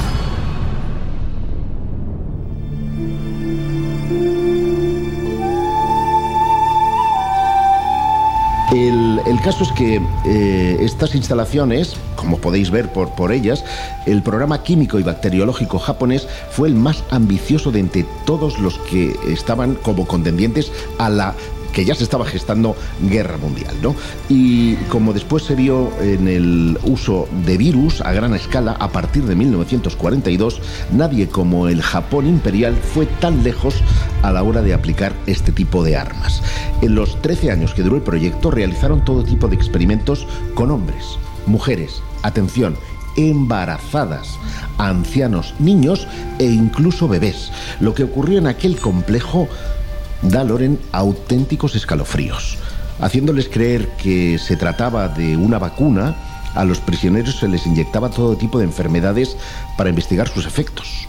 El, 8.73 9.06
caso 9.43 9.63
es 9.63 9.71
que 9.71 10.01
eh, 10.25 10.77
estas 10.82 11.15
instalaciones, 11.15 11.95
como 12.15 12.38
podéis 12.38 12.71
ver 12.71 12.91
por, 12.91 13.10
por 13.12 13.32
ellas, 13.32 13.63
el 14.06 14.21
programa 14.21 14.63
químico 14.63 14.99
y 14.99 15.03
bacteriológico 15.03 15.80
japonés 15.80 16.27
fue 16.51 16.67
el 16.67 16.75
más 16.75 17.03
ambicioso 17.12 17.71
de 17.71 17.80
entre 17.80 18.06
todos 18.25 18.60
los 18.60 18.77
que 18.80 19.15
estaban 19.27 19.75
como 19.75 20.06
contendientes 20.08 20.71
a 20.97 21.10
la 21.10 21.34
que 21.77 21.85
ya 21.85 21.93
se 21.93 22.05
estaba 22.05 22.25
gestando 22.25 22.75
guerra 23.07 23.37
mundial, 23.37 23.75
¿no? 23.83 23.95
Y 24.29 24.73
como 24.89 25.13
después 25.13 25.43
se 25.43 25.53
vio 25.53 25.91
en 26.01 26.27
el 26.27 26.79
uso 26.81 27.27
de 27.45 27.55
virus 27.55 28.01
a 28.01 28.13
gran 28.13 28.33
escala 28.33 28.71
a 28.79 28.91
partir 28.91 29.25
de 29.25 29.35
1942, 29.35 30.59
nadie 30.91 31.27
como 31.27 31.67
el 31.67 31.83
Japón 31.83 32.25
imperial 32.25 32.75
fue 32.75 33.05
tan 33.05 33.43
lejos 33.43 33.75
a 34.23 34.31
la 34.31 34.41
hora 34.41 34.63
de 34.63 34.73
aplicar 34.73 35.13
este 35.27 35.51
tipo 35.51 35.83
de 35.83 35.97
armas. 35.97 36.41
En 36.81 36.95
los 36.95 37.21
13 37.21 37.51
años 37.51 37.75
que 37.75 37.83
duró 37.83 37.95
el 37.95 38.01
proyecto 38.01 38.49
realizaron 38.49 39.05
todo 39.05 39.23
tipo 39.23 39.47
de 39.47 39.55
experimentos 39.55 40.25
con 40.55 40.71
hombres, 40.71 41.19
mujeres, 41.45 42.01
atención, 42.23 42.75
embarazadas, 43.17 44.39
ancianos, 44.79 45.53
niños 45.59 46.07
e 46.39 46.45
incluso 46.45 47.07
bebés. 47.07 47.51
Lo 47.79 47.93
que 47.93 48.03
ocurrió 48.03 48.39
en 48.39 48.47
aquel 48.47 48.77
complejo 48.77 49.47
da 50.21 50.43
Loren 50.43 50.80
auténticos 50.91 51.75
escalofríos. 51.75 52.58
Haciéndoles 52.99 53.49
creer 53.49 53.88
que 53.97 54.38
se 54.39 54.58
trataba 54.58 55.08
de 55.08 55.38
una 55.38 55.60
vacuna, 55.60 56.15
a 56.56 56.65
los 56.65 56.80
prisioneros 56.80 57.38
se 57.38 57.47
les 57.47 57.65
inyectaba 57.67 58.10
todo 58.10 58.36
tipo 58.36 58.58
de 58.58 58.65
enfermedades 58.65 59.38
para 59.77 59.89
investigar 59.89 60.27
sus 60.27 60.45
efectos. 60.45 61.08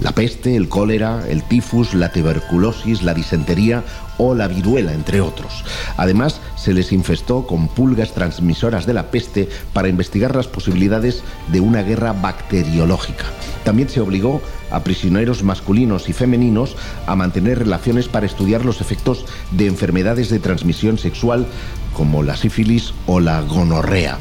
La 0.00 0.10
peste, 0.10 0.56
el 0.56 0.68
cólera, 0.68 1.22
el 1.28 1.44
tifus, 1.44 1.94
la 1.94 2.10
tuberculosis, 2.10 3.02
la 3.02 3.14
disentería 3.14 3.84
o 4.18 4.34
la 4.34 4.48
viruela, 4.48 4.92
entre 4.92 5.20
otros. 5.20 5.64
Además, 5.96 6.40
se 6.56 6.74
les 6.74 6.92
infestó 6.92 7.46
con 7.46 7.68
pulgas 7.68 8.12
transmisoras 8.12 8.86
de 8.86 8.94
la 8.94 9.10
peste 9.10 9.48
para 9.72 9.88
investigar 9.88 10.34
las 10.34 10.48
posibilidades 10.48 11.22
de 11.52 11.60
una 11.60 11.82
guerra 11.82 12.12
bacteriológica. 12.12 13.24
También 13.64 13.88
se 13.88 14.00
obligó 14.00 14.42
a 14.70 14.82
prisioneros 14.82 15.44
masculinos 15.44 16.08
y 16.08 16.12
femeninos 16.12 16.76
a 17.06 17.14
mantener 17.14 17.60
relaciones 17.60 18.08
para 18.08 18.26
estudiar 18.26 18.64
los 18.64 18.80
efectos 18.80 19.24
de 19.52 19.66
enfermedades 19.66 20.28
de 20.28 20.40
transmisión 20.40 20.98
sexual 20.98 21.46
como 21.92 22.24
la 22.24 22.36
sífilis 22.36 22.94
o 23.06 23.20
la 23.20 23.40
gonorrea. 23.42 24.18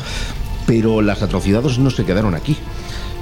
Pero 0.67 1.01
las 1.01 1.23
atrocidades 1.23 1.79
no 1.79 1.89
se 1.89 2.05
quedaron 2.05 2.35
aquí. 2.35 2.57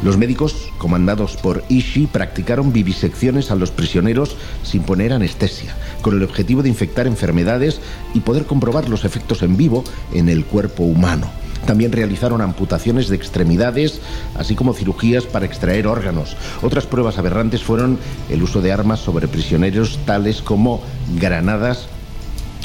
Los 0.04 0.18
médicos, 0.18 0.72
comandados 0.80 1.38
por 1.38 1.64
Ishii, 1.70 2.08
practicaron 2.08 2.74
vivisecciones 2.74 3.52
a 3.52 3.56
los 3.56 3.70
prisioneros 3.70 4.36
sin 4.64 4.82
poner 4.82 5.14
anestesia, 5.14 5.76
con 6.02 6.18
el 6.18 6.24
objetivo 6.24 6.64
de 6.64 6.70
infectar 6.70 7.06
enfermedades 7.06 7.82
y 8.16 8.22
poder 8.22 8.46
comprobar 8.46 8.90
los 8.90 9.06
efectos 9.06 9.44
en 9.44 9.58
vivo 9.58 9.84
en 10.12 10.28
el 10.28 10.46
cuerpo 10.46 10.84
humano. 10.84 11.30
También 11.68 11.92
realizaron 11.92 12.42
amputaciones 12.42 13.10
de 13.10 13.16
extremidades, 13.16 14.02
así 14.36 14.56
como 14.56 14.74
cirugías 14.74 15.26
para 15.26 15.46
extraer 15.46 15.86
órganos. 15.86 16.36
Otras 16.64 16.88
pruebas 16.88 17.20
aberrantes 17.20 17.62
fueron 17.62 18.00
el 18.30 18.42
uso 18.42 18.62
de 18.62 18.72
armas 18.72 19.00
sobre 19.00 19.28
prisioneros 19.28 20.00
tales 20.06 20.42
como 20.42 20.82
granadas 21.20 21.88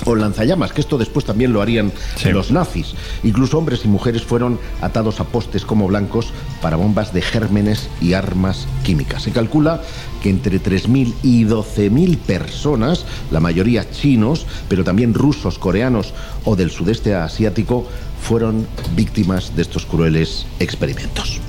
o 0.06 0.14
lanzallamas, 0.14 0.72
que 0.72 0.80
esto 0.80 0.96
después 0.96 1.26
también 1.26 1.52
lo 1.52 1.60
harían 1.60 1.92
los 2.24 2.50
nazis. 2.50 2.94
Incluso 3.22 3.58
hombres 3.58 3.84
y 3.84 3.88
mujeres 3.88 4.22
fueron 4.22 4.58
atados 4.80 5.20
a 5.20 5.24
postes 5.24 5.66
como 5.66 5.86
blancos 5.88 6.32
para 6.62 6.76
bombas 6.76 7.12
de 7.12 7.20
gérmenes 7.20 7.90
y 8.00 8.14
armas 8.14 8.66
químicas. 8.84 9.24
Se 9.24 9.32
calcula 9.32 9.82
que 10.22 10.30
entre 10.30 10.62
3.000 10.62 11.14
y 11.22 11.44
12.000 11.44 12.16
personas, 12.18 13.04
la 13.30 13.40
mayoría 13.40 13.90
chinos, 13.90 14.46
pero 14.68 14.84
también 14.84 15.12
rusos, 15.12 15.58
coreanos 15.58 16.14
o 16.44 16.56
del 16.56 16.70
sudeste 16.70 17.14
asiático, 17.14 17.86
fueron 18.22 18.66
víctimas 18.94 19.54
de 19.56 19.62
estos 19.62 19.84
crueles 19.84 20.46
experimentos. 20.58 21.40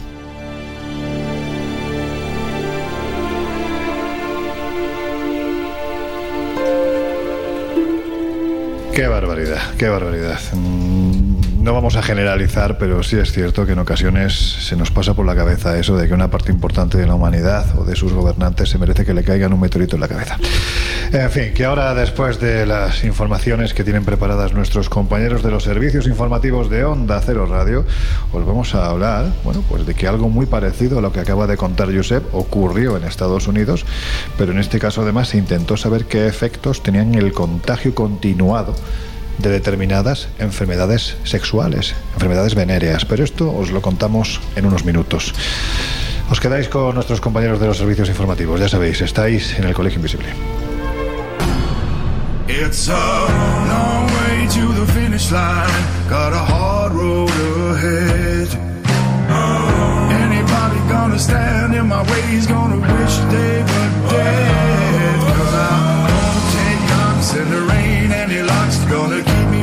Qué 8.97 9.05
barbaridad, 9.05 9.75
qué 9.77 9.89
barbaridad. 9.89 10.39
Mm, 10.53 11.26
no 11.67 11.73
vamos 11.73 11.97
a 11.97 12.01
generalizar, 12.01 12.77
pero 12.77 13.03
sí 13.03 13.17
es 13.17 13.33
cierto 13.33 13.65
que 13.65 13.73
en 13.73 13.79
ocasiones 13.79 14.33
se 14.33 14.77
nos 14.77 14.89
pasa 14.89 15.15
por 15.15 15.25
la 15.25 15.35
cabeza 15.35 15.77
eso 15.77 15.97
de 15.97 16.07
que 16.07 16.13
una 16.13 16.29
parte 16.29 16.49
importante 16.49 16.97
de 16.97 17.05
la 17.05 17.15
humanidad 17.15 17.77
o 17.77 17.83
de 17.83 17.93
sus 17.97 18.13
gobernantes 18.13 18.69
se 18.69 18.77
merece 18.77 19.03
que 19.03 19.13
le 19.13 19.21
caigan 19.21 19.51
un 19.51 19.59
meteorito 19.59 19.97
en 19.97 19.99
la 19.99 20.07
cabeza. 20.07 20.37
En 21.11 21.29
fin, 21.29 21.53
que 21.53 21.65
ahora 21.65 21.93
después 21.93 22.39
de 22.39 22.65
las 22.65 23.03
informaciones 23.03 23.73
que 23.73 23.83
tienen 23.83 24.05
preparadas 24.05 24.53
nuestros 24.53 24.87
compañeros 24.87 25.43
de 25.43 25.51
los 25.51 25.63
servicios 25.63 26.07
informativos 26.07 26.69
de 26.69 26.85
Onda 26.85 27.19
Cero 27.19 27.45
Radio, 27.45 27.85
os 28.31 28.45
vamos 28.45 28.73
a 28.73 28.85
hablar, 28.85 29.25
bueno, 29.43 29.61
pues 29.67 29.85
de 29.85 29.93
que 29.93 30.07
algo 30.07 30.29
muy 30.29 30.45
parecido 30.45 30.99
a 30.99 31.01
lo 31.01 31.11
que 31.11 31.19
acaba 31.19 31.47
de 31.47 31.57
contar 31.57 31.93
Josep 31.93 32.33
ocurrió 32.33 32.95
en 32.95 33.03
Estados 33.03 33.45
Unidos, 33.45 33.85
pero 34.37 34.53
en 34.53 34.59
este 34.59 34.79
caso 34.79 35.01
además 35.01 35.27
se 35.27 35.37
intentó 35.37 35.75
saber 35.75 36.05
qué 36.05 36.27
efectos 36.27 36.81
tenían 36.81 37.13
el 37.15 37.33
contagio 37.33 37.93
continuado 37.93 38.73
de 39.37 39.49
determinadas 39.49 40.29
enfermedades 40.39 41.17
sexuales, 41.23 41.95
enfermedades 42.13 42.55
venéreas. 42.55 43.05
Pero 43.05 43.23
esto 43.23 43.53
os 43.55 43.71
lo 43.71 43.81
contamos 43.81 44.41
en 44.55 44.65
unos 44.65 44.85
minutos. 44.85 45.33
Os 46.29 46.39
quedáis 46.39 46.67
con 46.67 46.95
nuestros 46.95 47.21
compañeros 47.21 47.59
de 47.59 47.67
los 47.67 47.77
servicios 47.77 48.09
informativos, 48.09 48.59
ya 48.59 48.67
sabéis, 48.67 49.01
estáis 49.01 49.57
en 49.57 49.65
el 49.65 49.73
Colegio 49.73 49.97
Invisible. 49.97 50.27
It's. 52.49 52.89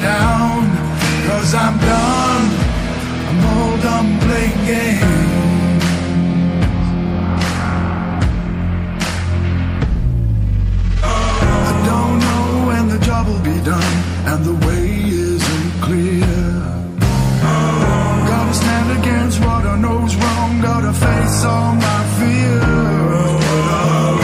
down 0.00 0.64
Cause 1.26 1.54
I'm 1.54 1.78
done. 1.78 2.44
I'm 3.28 3.44
all 3.52 3.76
done 3.78 4.18
playing 4.20 4.60
games. 4.66 5.84
I 11.02 11.72
don't 11.90 12.18
know 12.26 12.66
when 12.68 12.88
the 12.88 12.98
job 13.04 13.26
will 13.26 13.44
be 13.52 13.58
done 13.62 13.94
And 14.30 14.44
the 14.44 14.54
way 14.66 14.86
isn't 15.28 15.72
clear. 15.86 16.36
Gotta 18.30 18.54
stand 18.54 18.88
against 18.98 19.40
what 19.40 19.64
I 19.66 19.76
know's 19.78 20.16
wrong 20.16 20.60
Gotta 20.60 20.92
face 20.92 21.44
all 21.44 21.74
my 21.74 22.00
fears. 22.18 23.32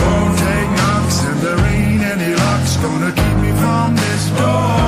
Won't 0.02 0.38
take 0.46 0.70
knocks 0.80 1.18
in 1.30 1.36
the 1.46 1.54
rain. 1.64 2.00
Any 2.00 2.34
locks 2.34 2.76
gonna 2.78 3.12
keep 3.12 3.36
me 3.44 3.52
from 3.62 3.96
this 3.96 4.24
door. 4.38 4.85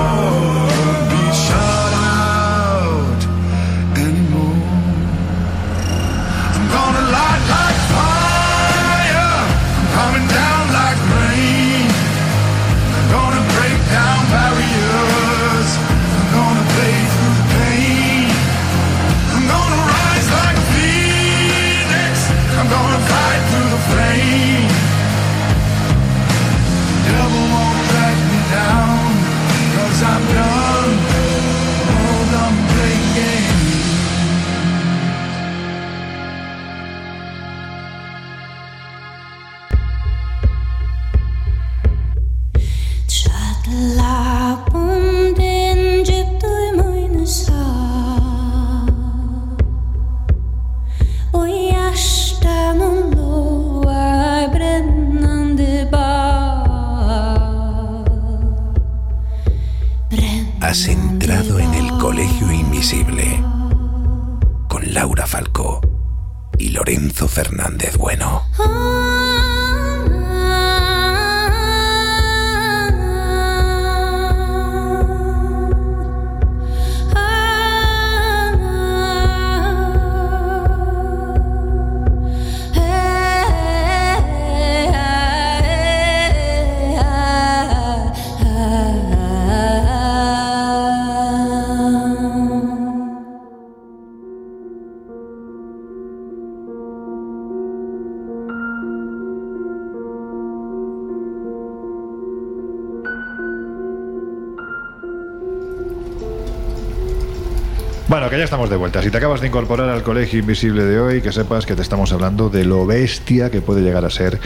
Estamos 108.49 108.71
de 108.71 108.77
vuelta. 108.77 109.03
Si 109.03 109.11
te 109.11 109.19
acabas 109.19 109.43
de 109.43 109.49
incorporar 109.49 109.91
al 109.91 110.03
Colegio 110.03 110.39
Invisible 110.39 110.83
de 110.83 110.99
hoy, 110.99 111.21
que 111.21 111.33
sepas 111.33 111.67
que 111.67 111.77
te 111.77 111.83
estamos 111.83 112.13
hablando 112.13 112.49
de 112.49 112.65
lo 112.65 112.87
bestia 112.87 113.51
que 113.51 113.61
puede 113.61 113.83
llegar 113.83 114.07
a 114.07 114.11
ser 114.11 114.41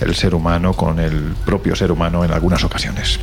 el 0.00 0.16
ser 0.16 0.34
humano 0.34 0.72
con 0.72 0.98
el 0.98 1.36
propio 1.46 1.76
ser 1.76 1.92
humano 1.92 2.24
en 2.24 2.32
algunas 2.32 2.64
ocasiones. 2.64 3.20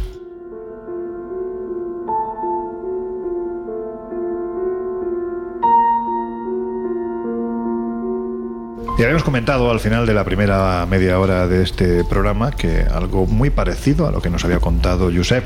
Y 8.98 9.04
habíamos 9.04 9.24
comentado 9.24 9.70
al 9.70 9.82
final 9.82 10.06
de 10.06 10.14
la 10.14 10.24
primera 10.24 10.86
media 10.86 11.20
hora 11.20 11.50
de 11.50 11.62
este 11.62 12.06
programa 12.06 12.52
que 12.52 12.86
algo 12.90 13.28
muy 13.28 13.50
parecido 13.50 14.08
a 14.08 14.12
lo 14.12 14.22
que 14.22 14.30
nos 14.30 14.46
había 14.46 14.60
contado 14.60 15.12
Josep 15.14 15.44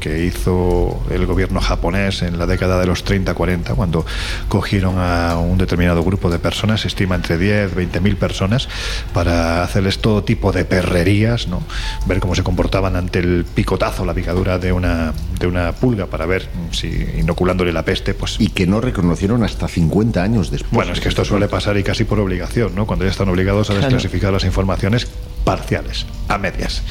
que 0.00 0.24
hizo 0.24 1.00
el 1.10 1.26
gobierno 1.26 1.60
japonés 1.60 2.22
en 2.22 2.38
la 2.38 2.46
década 2.46 2.80
de 2.80 2.86
los 2.86 3.04
30-40, 3.04 3.74
cuando 3.74 4.04
cogieron 4.48 4.96
a 4.98 5.38
un 5.38 5.58
determinado 5.58 6.02
grupo 6.02 6.30
de 6.30 6.38
personas, 6.38 6.82
se 6.82 6.88
estima 6.88 7.14
entre 7.14 7.38
10, 7.38 7.74
20 7.74 8.00
mil 8.00 8.16
personas, 8.16 8.68
para 9.12 9.62
hacerles 9.62 9.98
todo 9.98 10.24
tipo 10.24 10.52
de 10.52 10.64
perrerías, 10.64 11.48
¿no? 11.48 11.62
ver 12.06 12.20
cómo 12.20 12.34
se 12.34 12.42
comportaban 12.42 12.96
ante 12.96 13.20
el 13.20 13.44
picotazo, 13.44 14.04
la 14.04 14.14
picadura 14.14 14.58
de 14.58 14.72
una, 14.72 15.12
de 15.38 15.46
una 15.46 15.72
pulga, 15.72 16.06
para 16.06 16.26
ver 16.26 16.48
si 16.72 16.88
inoculándole 17.18 17.72
la 17.72 17.84
peste. 17.84 18.14
Pues... 18.14 18.36
Y 18.40 18.48
que 18.48 18.66
no 18.66 18.80
reconocieron 18.80 19.42
hasta 19.44 19.68
50 19.68 20.22
años 20.22 20.50
después. 20.50 20.72
Bueno, 20.72 20.92
es 20.92 21.00
que 21.00 21.08
esto 21.08 21.24
suele 21.24 21.48
pasar 21.48 21.76
y 21.76 21.82
casi 21.82 22.04
por 22.04 22.18
obligación, 22.20 22.74
¿no? 22.74 22.86
cuando 22.86 23.04
ya 23.04 23.10
están 23.10 23.28
obligados 23.28 23.70
a 23.70 23.74
desclasificar 23.74 24.32
las 24.32 24.44
informaciones 24.44 25.08
parciales, 25.44 26.06
a 26.28 26.38
medias. 26.38 26.82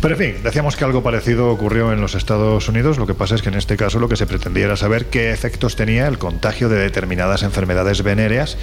Pero 0.00 0.14
en 0.14 0.20
fin, 0.20 0.42
decíamos 0.42 0.76
que 0.76 0.84
algo 0.84 1.02
parecido 1.02 1.50
ocurrió 1.50 1.92
en 1.92 2.00
los 2.00 2.14
Estados 2.14 2.68
Unidos, 2.68 2.98
lo 2.98 3.06
que 3.06 3.14
pasa 3.14 3.34
es 3.34 3.42
que 3.42 3.48
en 3.48 3.56
este 3.56 3.76
caso 3.76 3.98
lo 3.98 4.08
que 4.08 4.16
se 4.16 4.26
pretendía 4.26 4.66
era 4.66 4.76
saber 4.76 5.06
qué 5.06 5.32
efectos 5.32 5.76
tenía 5.76 6.06
el 6.06 6.18
contagio 6.18 6.68
de 6.68 6.76
determinadas 6.76 7.42
enfermedades 7.42 8.02
venéreas 8.02 8.56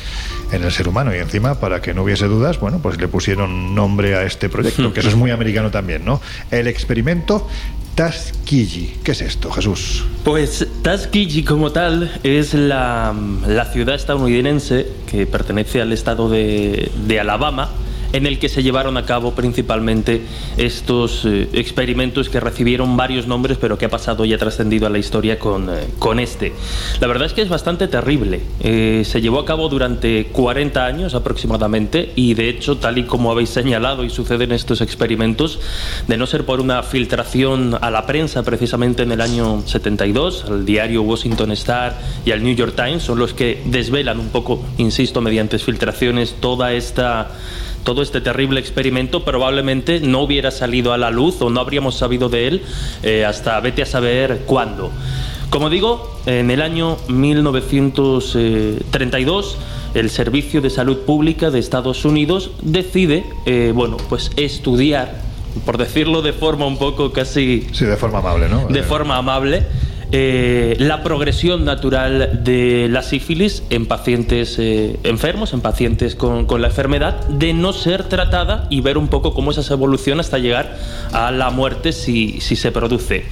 en 0.51 0.63
el 0.63 0.71
ser 0.71 0.87
humano 0.87 1.13
y 1.13 1.19
encima, 1.19 1.59
para 1.59 1.81
que 1.81 1.93
no 1.93 2.03
hubiese 2.03 2.25
dudas, 2.25 2.59
bueno, 2.59 2.79
pues 2.79 2.99
le 2.99 3.07
pusieron 3.07 3.75
nombre 3.75 4.15
a 4.15 4.23
este 4.23 4.49
proyecto, 4.49 4.93
que 4.93 5.01
eso 5.01 5.09
es 5.09 5.15
muy 5.15 5.31
americano 5.31 5.71
también, 5.71 6.05
¿no? 6.05 6.21
El 6.51 6.67
experimento 6.67 7.47
Tuskegee. 7.95 8.93
¿Qué 9.03 9.11
es 9.11 9.21
esto, 9.21 9.49
Jesús? 9.51 10.05
Pues 10.23 10.67
Tuskegee 10.83 11.43
como 11.43 11.71
tal 11.71 12.19
es 12.23 12.53
la, 12.53 13.13
ciudad 13.73 13.95
estadounidense 13.95 14.87
que 15.09 15.25
pertenece 15.25 15.81
al 15.81 15.91
estado 15.91 16.29
de, 16.29 16.91
de 17.07 17.19
Alabama 17.19 17.71
en 18.13 18.25
el 18.25 18.39
que 18.39 18.49
se 18.49 18.63
llevaron 18.63 18.97
a 18.97 19.05
cabo 19.05 19.33
principalmente 19.33 20.21
estos 20.57 21.25
eh, 21.25 21.49
experimentos 21.53 22.29
que 22.29 22.39
recibieron 22.39 22.97
varios 22.97 23.27
nombres, 23.27 23.57
pero 23.59 23.77
que 23.77 23.85
ha 23.85 23.89
pasado 23.89 24.25
y 24.25 24.33
ha 24.33 24.37
trascendido 24.37 24.87
a 24.87 24.89
la 24.89 24.97
historia 24.97 25.39
con, 25.39 25.69
eh, 25.69 25.87
con 25.99 26.19
este. 26.19 26.53
La 26.99 27.07
verdad 27.07 27.27
es 27.27 27.33
que 27.33 27.41
es 27.41 27.49
bastante 27.49 27.87
terrible. 27.87 28.41
Eh, 28.59 29.03
se 29.05 29.21
llevó 29.21 29.39
a 29.39 29.45
cabo 29.45 29.69
durante 29.69 30.27
40 30.27 30.85
años 30.85 31.13
aproximadamente 31.15 32.11
y 32.15 32.33
de 32.33 32.49
hecho, 32.49 32.77
tal 32.77 32.97
y 32.97 33.03
como 33.03 33.31
habéis 33.31 33.49
señalado 33.49 34.03
y 34.03 34.09
sucede 34.09 34.45
en 34.45 34.51
estos 34.51 34.81
experimentos, 34.81 35.59
de 36.07 36.17
no 36.17 36.27
ser 36.27 36.45
por 36.45 36.59
una 36.59 36.83
filtración 36.83 37.77
a 37.79 37.91
la 37.91 38.05
prensa 38.05 38.43
precisamente 38.43 39.03
en 39.03 39.11
el 39.11 39.21
año 39.21 39.61
72, 39.65 40.45
al 40.45 40.65
diario 40.65 41.01
Washington 41.01 41.51
Star 41.51 41.99
y 42.25 42.31
al 42.31 42.43
New 42.43 42.55
York 42.55 42.73
Times, 42.75 43.03
son 43.03 43.19
los 43.19 43.33
que 43.33 43.61
desvelan 43.65 44.19
un 44.19 44.29
poco, 44.29 44.63
insisto, 44.77 45.21
mediante 45.21 45.57
filtraciones 45.59 46.35
toda 46.39 46.73
esta 46.73 47.31
todo 47.87 48.01
este 48.01 48.19
terrible 48.19 48.59
experimento 48.59 49.23
probablemente 49.23 50.01
no 50.01 50.19
hubiera 50.19 50.51
salido 50.51 50.91
a 50.91 50.97
la 50.97 51.09
luz 51.09 51.41
o 51.41 51.49
no 51.49 51.61
habríamos 51.61 51.95
sabido 51.95 52.27
de 52.27 52.49
él 52.49 52.61
eh, 53.01 53.23
hasta 53.23 53.57
vete 53.61 53.81
a 53.81 53.85
saber 53.85 54.41
cuándo. 54.45 54.91
Como 55.49 55.69
digo, 55.69 56.19
en 56.25 56.51
el 56.51 56.61
año 56.61 56.97
1932 57.07 59.57
el 59.93 60.09
Servicio 60.09 60.59
de 60.59 60.69
Salud 60.69 61.05
Pública 61.05 61.49
de 61.49 61.59
Estados 61.59 62.03
Unidos 62.03 62.51
decide, 62.61 63.25
eh, 63.45 63.71
bueno, 63.73 63.95
pues 64.09 64.31
estudiar, 64.35 65.21
por 65.65 65.77
decirlo 65.77 66.21
de 66.21 66.33
forma 66.33 66.65
un 66.65 66.77
poco 66.77 67.13
casi... 67.13 67.69
Sí, 67.71 67.85
de 67.85 67.95
forma 67.95 68.19
amable, 68.19 68.49
¿no? 68.49 68.67
De 68.67 68.83
forma 68.83 69.15
amable 69.15 69.65
eh, 70.11 70.77
la 70.79 71.03
progresión 71.03 71.65
natural 71.65 72.39
de 72.43 72.87
la 72.89 73.01
sífilis 73.01 73.63
en 73.69 73.85
pacientes 73.85 74.57
eh, 74.57 74.97
enfermos, 75.03 75.51
en 75.53 75.59
pacientes 75.59 76.15
con, 76.15 76.47
la 76.61 76.67
enfermedad, 76.67 77.25
de 77.27 77.53
no 77.53 77.73
ser 77.73 78.05
tratada 78.05 78.67
y 78.69 78.79
ver 78.79 78.97
un 78.97 79.09
poco 79.09 79.33
cómo 79.33 79.51
es 79.51 79.57
esa 79.57 79.73
evolución 79.73 80.21
hasta 80.21 80.37
llegar 80.37 80.77
a 81.11 81.31
la 81.31 81.49
muerte 81.49 81.91
si, 81.91 82.39
se 82.39 82.71
produce. 82.71 83.25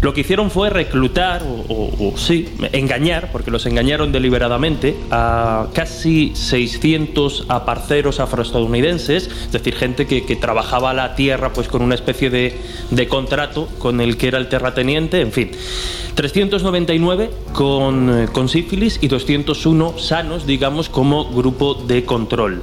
Lo 0.00 0.14
que 0.14 0.22
hicieron 0.22 0.50
fue 0.50 0.70
reclutar, 0.70 1.42
o, 1.68 2.14
sí, 2.16 2.48
engañar, 2.72 3.30
porque 3.30 3.50
los 3.50 3.66
engañaron 3.66 4.10
deliberadamente, 4.10 4.96
a 5.10 5.66
casi 5.74 6.32
600 6.34 7.46
aparceros 7.48 8.20
afroestadounidenses, 8.20 9.28
es 9.28 9.52
decir, 9.52 9.74
gente 9.74 10.06
que, 10.06 10.22
trabajaba 10.42 10.94
la 10.94 11.14
tierra 11.14 11.52
pues 11.52 11.68
con 11.68 11.82
una 11.82 11.94
especie 11.94 12.30
de, 12.30 12.58
de 12.90 13.06
contrato 13.06 13.68
con 13.78 14.00
el 14.00 14.16
que 14.16 14.28
era 14.28 14.38
el 14.38 14.48
terrateniente, 14.48 15.20
en 15.20 15.30
fin. 15.30 15.50
399 16.22 17.30
con, 17.52 18.22
eh, 18.22 18.28
con 18.30 18.48
sífilis 18.48 18.98
y 19.02 19.08
201 19.08 19.98
sanos, 19.98 20.46
digamos, 20.46 20.88
como 20.88 21.24
grupo 21.24 21.74
de 21.74 22.04
control. 22.04 22.62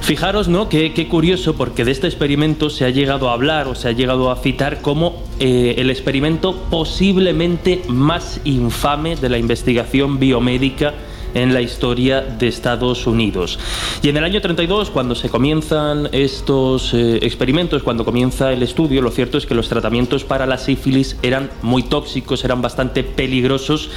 Fijaros, 0.00 0.48
¿no? 0.48 0.68
Qué, 0.68 1.06
curioso, 1.08 1.54
porque 1.54 1.84
de 1.84 1.92
este 1.92 2.08
experimento 2.08 2.68
se 2.68 2.84
ha 2.84 2.90
llegado 2.90 3.30
a 3.30 3.34
hablar 3.34 3.68
o 3.68 3.76
se 3.76 3.86
ha 3.86 3.92
llegado 3.92 4.32
a 4.32 4.36
citar 4.36 4.80
como 4.82 5.22
eh, 5.38 5.76
el 5.78 5.90
experimento 5.90 6.56
posiblemente 6.68 7.82
más 7.86 8.40
infame 8.44 9.14
de 9.14 9.28
la 9.28 9.38
investigación 9.38 10.18
biomédica 10.18 10.94
en 11.34 11.54
la 11.54 11.60
historia 11.60 12.20
de 12.20 12.48
Estados 12.48 13.06
Unidos. 13.06 13.58
Y 14.02 14.08
en 14.08 14.16
el 14.16 14.24
año 14.24 14.40
32, 14.40 14.90
cuando 14.90 15.14
se 15.14 15.28
comienzan 15.28 16.08
estos 16.12 16.94
eh, 16.94 17.18
experimentos, 17.22 17.82
cuando 17.82 18.04
comienza 18.04 18.52
el 18.52 18.62
estudio, 18.62 19.02
lo 19.02 19.10
cierto 19.10 19.38
es 19.38 19.46
que 19.46 19.54
los 19.54 19.68
tratamientos 19.68 20.24
para 20.24 20.46
la 20.46 20.58
sífilis 20.58 21.16
eran 21.22 21.50
muy 21.62 21.82
tóxicos, 21.82 22.44
eran 22.44 22.62
bastante 22.62 23.04
peligrosos 23.04 23.90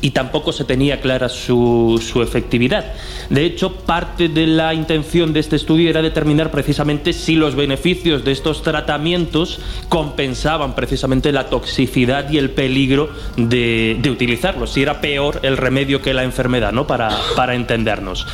y 0.00 0.10
tampoco 0.10 0.52
se 0.52 0.64
tenía 0.64 1.00
clara 1.00 1.28
su, 1.28 2.00
efectividad. 2.22 2.92
De 3.30 3.44
hecho, 3.44 3.72
parte 3.72 4.28
de 4.28 4.46
la 4.46 4.74
intención 4.74 5.32
de 5.32 5.40
este 5.40 5.56
estudio 5.56 5.90
era 5.90 6.02
determinar 6.02 6.50
precisamente 6.50 7.12
si 7.12 7.34
los 7.36 7.54
beneficios 7.54 8.24
de 8.24 8.32
estos 8.32 8.62
tratamientos 8.62 9.60
compensaban 9.88 10.74
precisamente 10.74 11.32
la 11.32 11.48
toxicidad 11.48 12.30
y 12.30 12.38
el 12.38 12.50
peligro 12.50 13.10
de 13.36 14.00
utilizarlos, 14.10 14.72
si 14.72 14.82
era 14.82 15.00
peor 15.00 15.40
el 15.42 15.56
remedio 15.56 16.02
que 16.02 16.14
la 16.14 16.24
enfermedad, 16.24 16.71
¿no? 16.72 16.86
Para, 16.86 17.10
para 17.36 17.54
entendernos. 17.54 18.26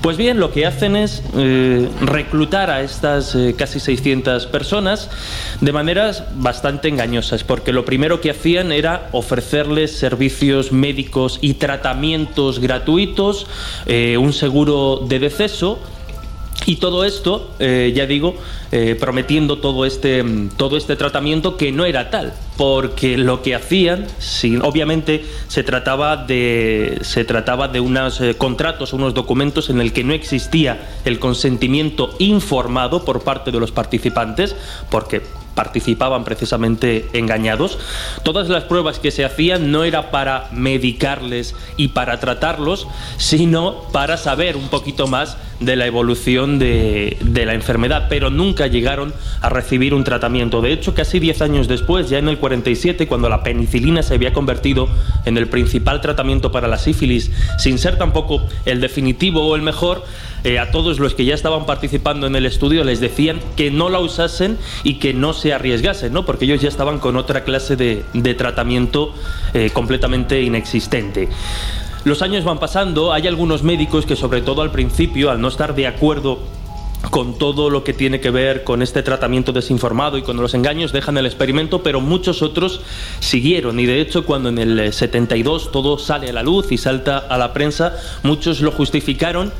Pues 0.00 0.16
bien, 0.16 0.38
lo 0.38 0.52
que 0.52 0.66
hacen 0.66 0.96
es 0.96 1.22
eh, 1.36 1.88
reclutar 2.00 2.70
a 2.70 2.82
estas 2.82 3.34
eh, 3.34 3.54
casi 3.56 3.80
600 3.80 4.46
personas 4.46 5.10
de 5.60 5.72
maneras 5.72 6.24
bastante 6.34 6.88
engañosas, 6.88 7.44
porque 7.44 7.72
lo 7.72 7.84
primero 7.84 8.20
que 8.20 8.30
hacían 8.30 8.72
era 8.72 9.08
ofrecerles 9.12 9.96
servicios 9.96 10.72
médicos 10.72 11.38
y 11.40 11.54
tratamientos 11.54 12.58
gratuitos, 12.58 13.46
eh, 13.86 14.16
un 14.18 14.32
seguro 14.32 15.04
de 15.08 15.18
deceso, 15.18 15.78
y 16.66 16.76
todo 16.76 17.04
esto, 17.04 17.50
eh, 17.58 17.92
ya 17.94 18.06
digo, 18.06 18.36
eh, 18.72 18.96
prometiendo 18.98 19.58
todo 19.58 19.84
este, 19.84 20.24
todo 20.56 20.76
este 20.76 20.96
tratamiento 20.96 21.56
que 21.56 21.72
no 21.72 21.84
era 21.84 22.10
tal, 22.10 22.32
porque 22.56 23.18
lo 23.18 23.42
que 23.42 23.54
hacían, 23.54 24.06
obviamente 24.62 25.24
se 25.48 25.62
trataba 25.62 26.16
de, 26.16 26.98
se 27.02 27.24
trataba 27.24 27.68
de 27.68 27.80
unos 27.80 28.20
eh, 28.20 28.34
contratos, 28.36 28.92
unos 28.92 29.14
documentos 29.14 29.70
en 29.70 29.80
el 29.80 29.92
que 29.92 30.04
no 30.04 30.14
existía 30.14 30.88
el 31.04 31.18
consentimiento 31.18 32.14
informado 32.18 33.04
por 33.04 33.22
parte 33.22 33.50
de 33.50 33.60
los 33.60 33.72
participantes, 33.72 34.56
porque 34.90 35.22
participaban 35.54 36.24
precisamente 36.24 37.08
engañados. 37.12 37.78
Todas 38.22 38.48
las 38.48 38.64
pruebas 38.64 38.98
que 38.98 39.10
se 39.10 39.24
hacían 39.24 39.70
no 39.70 39.84
era 39.84 40.10
para 40.10 40.48
medicarles 40.52 41.54
y 41.76 41.88
para 41.88 42.20
tratarlos, 42.20 42.86
sino 43.16 43.82
para 43.92 44.16
saber 44.16 44.56
un 44.56 44.68
poquito 44.68 45.06
más 45.06 45.36
de 45.60 45.76
la 45.76 45.86
evolución 45.86 46.58
de, 46.58 47.16
de 47.20 47.46
la 47.46 47.54
enfermedad, 47.54 48.06
pero 48.08 48.30
nunca 48.30 48.66
llegaron 48.66 49.14
a 49.40 49.48
recibir 49.48 49.94
un 49.94 50.04
tratamiento. 50.04 50.60
De 50.60 50.72
hecho, 50.72 50.94
casi 50.94 51.20
10 51.20 51.42
años 51.42 51.68
después, 51.68 52.10
ya 52.10 52.18
en 52.18 52.28
el 52.28 52.38
47, 52.38 53.06
cuando 53.06 53.28
la 53.28 53.42
penicilina 53.42 54.02
se 54.02 54.14
había 54.14 54.32
convertido 54.32 54.88
en 55.24 55.38
el 55.38 55.48
principal 55.48 56.00
tratamiento 56.00 56.50
para 56.50 56.68
la 56.68 56.78
sífilis, 56.78 57.30
sin 57.58 57.78
ser 57.78 57.96
tampoco 57.96 58.46
el 58.64 58.80
definitivo 58.80 59.46
o 59.46 59.56
el 59.56 59.62
mejor, 59.62 60.04
eh, 60.44 60.58
a 60.58 60.70
todos 60.70 60.98
los 60.98 61.14
que 61.14 61.24
ya 61.24 61.34
estaban 61.34 61.64
participando 61.64 62.26
en 62.26 62.36
el 62.36 62.44
estudio 62.44 62.84
les 62.84 63.00
decían 63.00 63.40
que 63.56 63.70
no 63.70 63.88
la 63.88 64.00
usasen 64.00 64.58
y 64.82 64.96
que 64.98 65.14
no 65.14 65.32
se 65.32 65.54
arriesgasen, 65.54 66.12
¿no? 66.12 66.26
porque 66.26 66.44
ellos 66.44 66.60
ya 66.60 66.68
estaban 66.68 66.98
con 66.98 67.16
otra 67.16 67.44
clase 67.44 67.76
de, 67.76 68.34
tratamiento 68.34 69.14
eh, 69.54 69.70
completamente 69.72 70.42
inexistente. 70.42 71.30
Los 72.04 72.20
años 72.20 72.44
van 72.44 72.58
pasando, 72.58 73.14
hay 73.14 73.26
algunos 73.26 73.62
médicos 73.62 74.04
que 74.04 74.16
sobre 74.16 74.42
todo 74.42 74.60
al 74.60 74.70
principio, 74.70 75.30
al 75.30 75.40
no 75.40 75.48
estar 75.48 75.74
de 75.74 75.86
acuerdo 75.86 76.38
con 77.10 77.38
todo 77.38 77.70
lo 77.70 77.82
que 77.82 77.94
tiene 77.94 78.20
que 78.20 78.30
ver 78.30 78.64
con 78.64 78.82
este 78.82 79.02
tratamiento 79.02 79.52
desinformado 79.52 80.18
y 80.18 80.22
con 80.22 80.36
los 80.36 80.52
engaños, 80.52 80.92
dejan 80.92 81.16
el 81.16 81.24
experimento, 81.24 81.82
pero 81.82 82.02
muchos 82.02 82.42
otros 82.42 82.82
siguieron. 83.20 83.80
Y 83.80 83.86
de 83.86 84.02
hecho, 84.02 84.26
cuando 84.26 84.50
en 84.50 84.58
el 84.58 84.92
72 84.92 85.72
todo 85.72 85.98
sale 85.98 86.28
a 86.28 86.32
la 86.34 86.42
luz 86.42 86.70
y 86.72 86.76
salta 86.76 87.16
a 87.16 87.38
la 87.38 87.54
prensa, 87.54 87.96
muchos 88.22 88.60
lo 88.60 88.70
justificaron 88.70 89.52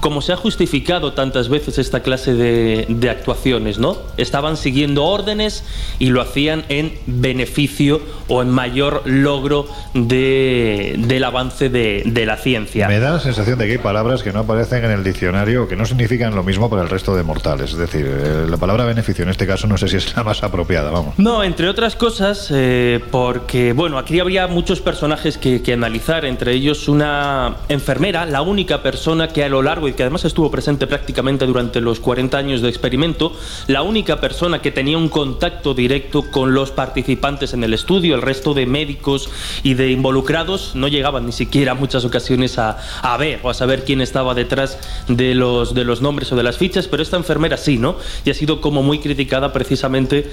como 0.00 0.22
se 0.22 0.32
ha 0.32 0.36
justificado 0.36 1.12
tantas 1.12 1.48
veces 1.48 1.78
esta 1.78 2.00
clase 2.00 2.34
de, 2.34 2.86
de, 2.88 3.10
actuaciones, 3.10 3.78
¿no? 3.78 3.96
Estaban 4.16 4.56
siguiendo 4.56 5.04
órdenes 5.04 5.64
y 5.98 6.10
lo 6.10 6.20
hacían 6.20 6.64
en 6.68 6.98
beneficio 7.06 8.00
o 8.28 8.42
en 8.42 8.50
mayor 8.50 9.02
logro 9.06 9.66
de, 9.94 10.94
del 10.98 11.24
avance 11.24 11.68
de, 11.68 12.02
de, 12.06 12.26
la 12.26 12.36
ciencia. 12.36 12.88
Me 12.88 13.00
da 13.00 13.12
la 13.12 13.20
sensación 13.20 13.58
de 13.58 13.66
que 13.66 13.72
hay 13.72 13.78
palabras 13.78 14.22
que 14.22 14.32
no 14.32 14.40
aparecen 14.40 14.84
en 14.84 14.90
el 14.90 15.02
diccionario 15.02 15.66
que 15.66 15.76
no 15.76 15.84
significan 15.84 16.34
lo 16.34 16.42
mismo 16.42 16.70
para 16.70 16.82
el 16.82 16.88
resto 16.88 17.16
de 17.16 17.22
mortales. 17.22 17.72
Es 17.72 17.78
decir, 17.78 18.06
eh, 18.08 18.46
la 18.48 18.56
palabra 18.56 18.84
beneficio 18.84 19.24
en 19.24 19.30
este 19.30 19.46
caso 19.46 19.66
no 19.66 19.78
sé 19.78 19.88
si 19.88 19.96
es 19.96 20.14
la 20.16 20.22
más 20.22 20.42
apropiada, 20.42 20.90
vamos. 20.90 21.18
No, 21.18 21.42
entre 21.42 21.68
otras 21.68 21.96
cosas, 21.96 22.48
eh, 22.54 23.00
porque, 23.10 23.72
bueno, 23.72 23.98
aquí 23.98 24.20
habría 24.20 24.46
muchos 24.46 24.80
personajes 24.80 25.38
que, 25.38 25.62
que 25.62 25.72
analizar, 25.72 26.24
entre 26.24 26.52
ellos 26.52 26.88
una 26.88 27.56
enfermera, 27.68 28.26
la 28.26 28.42
única 28.42 28.82
persona 28.82 29.28
que 29.28 29.42
a 29.44 29.48
lo 29.48 29.62
largo 29.62 29.87
que 29.94 30.02
además 30.02 30.24
estuvo 30.24 30.50
presente 30.50 30.86
prácticamente 30.86 31.46
durante 31.46 31.80
los 31.80 32.00
40 32.00 32.36
años 32.38 32.62
de 32.62 32.68
experimento, 32.68 33.32
la 33.66 33.82
única 33.82 34.20
persona 34.20 34.60
que 34.60 34.70
tenía 34.70 34.98
un 34.98 35.08
contacto 35.08 35.74
directo 35.74 36.30
con 36.30 36.54
los 36.54 36.70
participantes 36.70 37.54
en 37.54 37.64
el 37.64 37.74
estudio, 37.74 38.14
el 38.14 38.22
resto 38.22 38.54
de 38.54 38.66
médicos 38.66 39.30
y 39.62 39.74
de 39.74 39.90
involucrados 39.90 40.74
no 40.74 40.88
llegaban 40.88 41.26
ni 41.26 41.32
siquiera 41.32 41.74
muchas 41.74 42.04
ocasiones 42.04 42.58
a, 42.58 42.78
a 43.02 43.16
ver 43.16 43.40
o 43.42 43.50
a 43.50 43.54
saber 43.54 43.84
quién 43.84 44.00
estaba 44.00 44.34
detrás 44.34 44.78
de 45.08 45.34
los, 45.34 45.74
de 45.74 45.84
los 45.84 46.02
nombres 46.02 46.30
o 46.32 46.36
de 46.36 46.42
las 46.42 46.58
fichas, 46.58 46.88
pero 46.88 47.02
esta 47.02 47.16
enfermera 47.16 47.56
sí, 47.56 47.78
¿no? 47.78 47.96
Y 48.24 48.30
ha 48.30 48.34
sido 48.34 48.60
como 48.60 48.82
muy 48.82 48.98
criticada 48.98 49.52
precisamente 49.52 50.30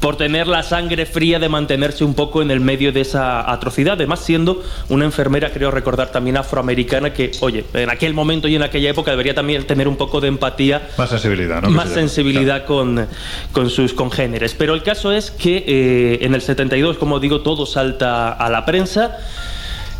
por 0.00 0.16
tener 0.16 0.46
la 0.46 0.62
sangre 0.62 1.06
fría 1.06 1.38
de 1.38 1.48
mantenerse 1.48 2.04
un 2.04 2.14
poco 2.14 2.42
en 2.42 2.50
el 2.50 2.60
medio 2.60 2.92
de 2.92 3.00
esa 3.00 3.50
atrocidad, 3.50 3.94
además 3.94 4.20
siendo 4.20 4.62
una 4.88 5.04
enfermera, 5.04 5.52
creo 5.52 5.70
recordar 5.70 6.12
también 6.12 6.36
afroamericana, 6.36 7.12
que, 7.12 7.32
oye, 7.40 7.64
en 7.74 7.90
aquel 7.90 8.14
momento 8.14 8.48
y 8.48 8.56
en 8.56 8.62
aquella 8.62 8.85
época 8.90 9.10
debería 9.10 9.34
también 9.34 9.66
tener 9.66 9.88
un 9.88 9.96
poco 9.96 10.20
de 10.20 10.28
empatía. 10.28 10.88
Más 10.98 11.10
sensibilidad, 11.10 11.62
¿no? 11.62 11.70
Más 11.70 11.90
sensibilidad 11.90 12.64
claro. 12.64 12.66
con, 12.66 13.06
con, 13.52 13.70
sus 13.70 13.92
congéneres. 13.92 14.54
Pero 14.54 14.74
el 14.74 14.82
caso 14.82 15.12
es 15.12 15.30
que 15.30 15.64
eh, 15.66 16.18
en 16.22 16.34
el 16.34 16.42
72, 16.42 16.98
como 16.98 17.20
digo, 17.20 17.40
todo 17.40 17.66
salta 17.66 18.32
a 18.32 18.50
la 18.50 18.64
prensa. 18.64 19.18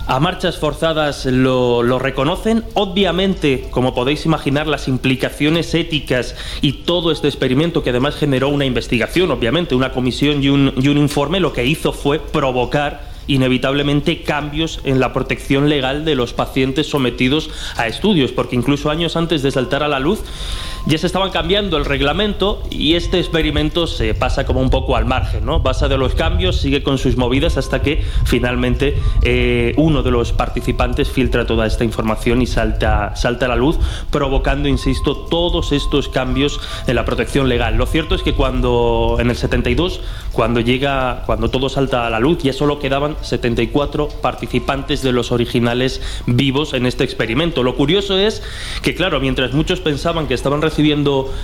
A 0.09 0.21
marchas 0.21 0.57
forzadas 0.57 1.27
lo, 1.27 1.83
lo, 1.83 1.99
reconocen. 1.99 2.63
Obviamente, 2.75 3.67
como 3.73 3.93
podéis 3.93 4.25
imaginar, 4.25 4.69
las 4.69 4.87
implicaciones 4.87 5.75
éticas 5.75 6.37
y 6.63 6.85
todo 6.85 7.11
este 7.11 7.27
experimento, 7.27 7.83
que 7.83 7.91
además 7.91 8.15
generó 8.15 8.49
una 8.51 8.65
investigación, 8.65 9.33
obviamente, 9.33 9.75
una 9.75 9.91
comisión 9.91 10.45
y 10.45 10.49
un, 10.49 10.73
y 10.77 10.87
un 10.87 10.99
informe, 10.99 11.41
lo 11.41 11.53
que 11.53 11.67
hizo 11.67 11.93
fue 11.93 12.21
provocar 12.21 13.16
inevitablemente 13.27 14.23
cambios 14.23 14.81
en 14.85 15.01
la 15.01 15.13
protección 15.13 15.69
legal 15.69 16.05
de 16.05 16.15
los 16.15 16.33
pacientes 16.33 16.89
sometidos 16.89 17.51
a 17.77 17.87
estudios, 17.87 18.33
porque 18.33 18.57
incluso 18.57 18.91
años 18.91 19.17
antes 19.17 19.43
de 19.43 19.51
saltar 19.51 19.83
a 19.83 19.89
la 19.89 20.01
luz 20.01 20.23
ya 20.87 20.99
se 20.99 21.07
estaban 21.09 21.31
cambiando 21.31 21.77
el 21.77 21.85
reglamento 21.85 22.63
y 22.71 22.95
este 22.95 23.19
experimento 23.19 23.89
se 23.89 24.15
pasa 24.15 24.47
como 24.47 24.61
un 24.61 24.71
poco 24.71 24.97
al 24.97 25.05
margen, 25.05 25.45
¿no? 25.45 25.63
Pasa 25.63 25.89
de 25.89 25.99
los 25.99 26.15
cambios, 26.15 26.61
sigue 26.61 26.85
con 26.85 26.97
sus 26.97 27.17
movidas 27.17 27.57
hasta 27.57 27.83
que 27.83 28.05
finalmente 28.25 28.97
eh, 29.23 29.75
uno 29.77 30.05
de 30.05 30.13
los 30.13 30.33
participantes 30.33 31.11
filtra 31.11 31.45
toda 31.45 31.67
esta 31.67 31.83
información 31.83 32.41
y 32.41 32.47
salta, 32.47 33.17
salta 33.17 33.47
a 33.47 33.49
la 33.49 33.57
luz, 33.57 33.79
provocando, 34.13 34.69
insisto, 34.69 35.17
todos 35.17 35.73
estos 35.73 36.09
cambios 36.09 36.61
en 36.87 36.95
la 36.95 37.05
protección 37.05 37.49
legal. 37.49 37.77
Lo 37.77 37.87
cierto 37.87 38.15
es 38.15 38.23
que 38.23 38.35
cuando 38.35 39.17
en 39.19 39.29
el 39.31 39.37
72, 39.37 40.01
cuando 40.33 40.61
llega, 40.61 41.25
cuando 41.27 41.51
todo 41.51 41.69
salta 41.69 42.07
a 42.07 42.11
la 42.11 42.21
luz, 42.21 42.39
ya 42.45 42.53
solo 42.53 42.79
quedaban 42.79 43.17
74 43.23 44.09
participantes 44.23 45.03
de 45.03 45.11
los 45.11 45.33
originales 45.33 46.01
vivos 46.27 46.75
en 46.75 46.87
este 46.87 47.03
experimento. 47.03 47.65
Lo 47.65 47.75
curioso 47.75 48.17
es 48.17 48.43
que, 48.83 48.95
claro, 48.95 49.19
mientras 49.19 49.53
muchos 49.53 49.81
pensaban 49.81 50.29
que 50.29 50.35
estaban 50.35 50.63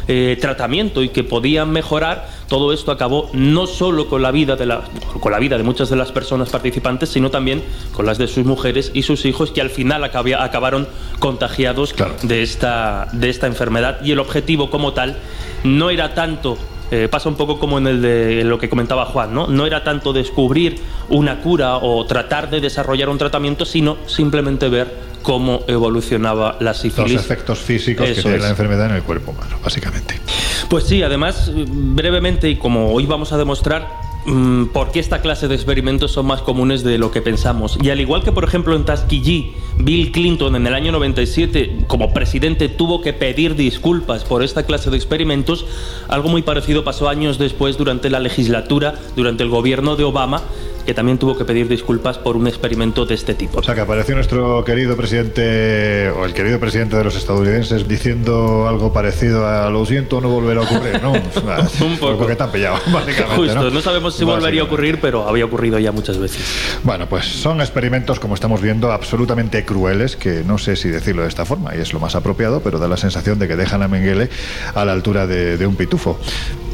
eh, 0.09 0.39
tratamiento 0.41 1.03
y 1.03 1.09
que 1.09 1.25
podían 1.25 1.71
mejorar, 1.71 2.29
todo 2.49 2.73
esto 2.73 2.91
acabó 2.91 3.31
no 3.33 3.67
solo 3.67 4.09
con 4.09 4.23
la 4.23 4.31
vida 4.31 4.57
de 4.57 4.67
la, 4.67 4.83
con 5.21 5.33
la 5.33 5.39
vida 5.39 5.57
de 5.59 5.65
muchas 5.65 5.91
de 5.91 5.97
las 5.97 6.13
personas 6.13 6.51
participantes, 6.51 7.09
sino 7.09 7.31
también 7.31 7.63
con 7.93 8.07
las 8.07 8.19
de 8.19 8.29
sus 8.29 8.45
mujeres 8.45 8.91
y 8.95 9.03
sus 9.03 9.25
hijos 9.25 9.51
que 9.51 9.61
al 9.61 9.71
final 9.71 10.05
acabia, 10.05 10.43
acabaron 10.43 10.89
contagiados 11.19 11.93
claro. 11.93 12.15
de, 12.23 12.43
esta, 12.43 13.09
de 13.13 13.31
esta 13.31 13.47
enfermedad. 13.47 14.01
Y 14.05 14.13
el 14.13 14.19
objetivo 14.19 14.71
como 14.71 14.93
tal 14.93 15.17
no 15.65 15.91
era 15.91 16.15
tanto 16.15 16.59
eh, 16.93 17.09
pasa 17.09 17.31
un 17.31 17.37
poco 17.37 17.59
como 17.59 17.79
en 17.79 17.87
el 17.87 18.03
de 18.03 18.43
en 18.43 18.51
lo 18.51 18.59
que 18.59 18.69
comentaba 18.69 19.07
Juan, 19.07 19.33
¿no? 19.33 19.47
No 19.47 19.65
era 19.65 19.83
tanto 19.83 20.13
descubrir 20.13 20.79
una 21.09 21.41
cura 21.41 21.79
o 21.79 22.05
tratar 22.05 22.51
de 22.51 22.61
desarrollar 22.61 23.09
un 23.09 23.17
tratamiento, 23.17 23.65
sino 23.65 23.97
simplemente 24.05 24.69
ver 24.69 25.12
cómo 25.23 25.61
evolucionaba 25.69 26.57
la 26.61 26.75
sífilis. 26.75 27.15
Los 27.15 27.25
efectos 27.25 27.59
físicos 27.59 28.07
Eso 28.07 28.17
que 28.17 28.23
tiene 28.23 28.37
es. 28.37 28.43
la 28.43 28.51
enfermedad 28.51 28.91
en 28.91 28.97
el 28.97 29.03
cuerpo 29.03 29.31
humano, 29.31 29.57
básicamente. 29.63 30.21
Pues 30.69 30.85
sí, 30.85 31.03
además, 31.03 31.51
brevemente, 31.55 32.49
y 32.51 32.57
como 32.57 32.93
hoy 32.93 33.07
vamos 33.07 33.33
a 33.33 33.39
demostrar, 33.39 33.89
mm, 34.27 34.67
por 34.67 34.91
qué 34.91 35.01
esta 35.01 35.21
clase 35.21 35.49
de 35.49 35.55
experimentos 35.55 36.13
son 36.13 36.27
más 36.27 36.43
comunes 36.43 36.83
de 36.83 36.99
lo 36.99 37.11
que 37.11 37.21
pensamos. 37.21 37.79
Y 37.83 37.91
al 37.91 38.01
igual 38.01 38.23
que, 38.23 38.33
por 38.33 38.45
ejemplo, 38.45 38.75
en 38.75 38.85
Tuskegee, 38.85 39.53
Bill 39.79 40.13
Clinton 40.13 40.57
en 40.57 40.67
el 40.67 40.75
año 40.75 40.93
97, 40.93 41.85
como 41.89 42.13
presidente, 42.13 42.69
tuvo 42.69 43.03
que 43.03 43.13
pedir 43.13 43.57
disculpas 43.57 44.25
por 44.25 44.43
esta 44.43 44.65
clase 44.65 44.91
de 44.91 44.97
experimentos, 44.97 45.67
algo 46.09 46.29
muy 46.29 46.43
parecido 46.43 46.85
pasó 46.85 47.09
años 47.09 47.39
después 47.39 47.77
durante 47.77 48.11
la 48.11 48.21
legislatura, 48.21 48.95
durante 49.17 49.43
el 49.43 49.49
gobierno 49.51 49.97
de 49.97 50.05
Obama, 50.05 50.43
que 50.87 50.95
también 50.95 51.19
tuvo 51.19 51.37
que 51.37 51.45
pedir 51.45 51.69
disculpas 51.69 52.19
por 52.19 52.37
un 52.37 52.47
experimento 52.47 53.07
de 53.07 53.15
este 53.15 53.35
tipo. 53.35 53.61
O 53.61 53.63
sea, 53.63 53.75
que 53.75 53.81
apareció 53.81 54.15
nuestro 54.15 54.65
querido 54.65 54.97
presidente, 54.97 56.11
o 56.11 56.25
el 56.25 56.33
querido 56.33 56.59
presidente 56.59 56.97
de 56.97 57.05
los 57.05 57.17
estadounidenses, 57.17 57.87
diciendo 57.89 58.67
algo 58.69 58.93
parecido 58.93 59.47
a 59.47 59.71
lo 59.71 59.85
siento, 59.87 60.21
no 60.21 60.29
volverá 60.29 60.61
a 60.61 60.65
ocurrir, 60.65 61.03
¿no? 61.03 61.13
un 61.85 61.99
poco. 61.99 62.19
Porque 62.19 62.37
te 62.37 62.43
han 62.43 62.53
pillado, 62.53 62.77
básicamente. 62.93 63.37
Justo, 63.37 63.71
¿no? 63.71 63.81
sabemos 63.81 64.15
si 64.15 64.25
volvería 64.25 64.63
a 64.63 64.65
ocurrir, 64.65 65.01
pero 65.01 65.29
había 65.29 65.45
ocurrido 65.45 65.79
ya 65.79 65.93
muchas 65.93 66.19
veces. 66.19 66.43
Bueno, 66.83 67.09
pues 67.09 67.27
son 67.27 67.61
experimentos, 67.61 68.21
como 68.21 68.35
estamos 68.35 68.61
viendo, 68.61 68.93
absolutamente 68.93 69.65
crueles, 69.65 70.17
que 70.17 70.43
no 70.45 70.59
sé 70.59 70.77
si 70.77 70.89
decirlo 70.89 71.23
de 71.23 71.29
esta 71.29 71.45
forma, 71.45 71.75
y 71.77 71.81
es 71.81 71.93
lo 71.93 72.01
más 72.01 72.15
apropiado, 72.15 72.61
pero 72.61 72.79
da 72.79 72.89
la 72.89 72.97
sensación 72.97 73.39
de 73.39 73.49
que 73.49 73.57
dejan 73.57 73.83
a 73.83 73.89
Mengele 73.89 74.31
a 74.75 74.85
la 74.85 74.93
altura 74.93 75.27
de, 75.27 75.67
un 75.67 75.77
pitufo. 75.77 76.19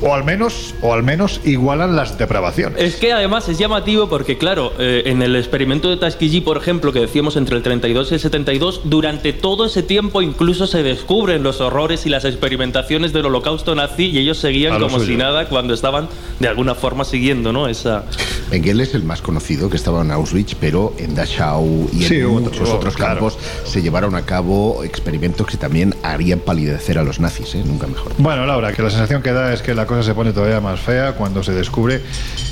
O 0.00 0.14
al 0.14 0.24
menos, 0.24 0.74
o 0.80 0.94
al 0.94 1.02
menos 1.02 1.40
igualan 1.44 1.96
las 1.96 2.18
depravaciones. 2.18 2.80
Es 2.80 2.96
que 2.96 3.12
además 3.12 3.48
es 3.48 3.58
llamativo 3.58 3.97
porque, 4.06 4.38
claro, 4.38 4.72
eh, 4.78 5.02
en 5.06 5.22
el 5.22 5.34
experimento 5.34 5.90
de 5.90 5.96
Tuskegee, 5.96 6.42
por 6.42 6.56
ejemplo, 6.56 6.92
que 6.92 7.00
decíamos 7.00 7.36
entre 7.36 7.56
el 7.56 7.62
32 7.62 8.12
y 8.12 8.14
el 8.14 8.20
72, 8.20 8.82
durante 8.84 9.32
todo 9.32 9.64
ese 9.66 9.82
tiempo 9.82 10.22
incluso 10.22 10.66
se 10.66 10.82
descubren 10.82 11.42
los 11.42 11.60
horrores 11.60 12.06
y 12.06 12.10
las 12.10 12.24
experimentaciones 12.24 13.12
del 13.12 13.26
holocausto 13.26 13.74
nazi 13.74 14.06
y 14.06 14.18
ellos 14.18 14.38
seguían 14.38 14.78
como 14.78 15.00
si 15.00 15.16
nada 15.16 15.48
cuando 15.48 15.74
estaban 15.74 16.08
de 16.38 16.46
alguna 16.48 16.74
forma 16.74 17.04
siguiendo, 17.04 17.52
¿no? 17.52 17.66
Esa... 17.66 18.04
Mengele 18.50 18.84
es 18.84 18.94
el 18.94 19.02
más 19.02 19.22
conocido, 19.22 19.68
que 19.68 19.76
estaba 19.76 20.02
en 20.02 20.10
Auschwitz, 20.10 20.54
pero 20.54 20.94
en 20.98 21.14
Dachau 21.14 21.88
y 21.92 22.04
en 22.04 22.28
muchos 22.28 22.68
otros 22.70 22.96
campos 22.96 23.38
se 23.64 23.82
llevaron 23.82 24.14
a 24.14 24.22
cabo 24.22 24.84
experimentos 24.84 25.46
que 25.46 25.56
también 25.56 25.94
harían 26.02 26.40
palidecer 26.40 26.98
a 26.98 27.02
los 27.02 27.20
nazis, 27.20 27.54
¿eh? 27.54 27.62
nunca 27.64 27.86
mejor. 27.86 28.12
Bueno, 28.18 28.46
Laura, 28.46 28.72
que 28.72 28.82
la 28.82 28.90
sensación 28.90 29.22
que 29.22 29.32
da 29.32 29.52
es 29.52 29.62
que 29.62 29.74
la 29.74 29.86
cosa 29.86 30.02
se 30.02 30.14
pone 30.14 30.32
todavía 30.32 30.60
más 30.60 30.80
fea 30.80 31.12
cuando 31.12 31.42
se 31.42 31.52
descubre 31.52 32.00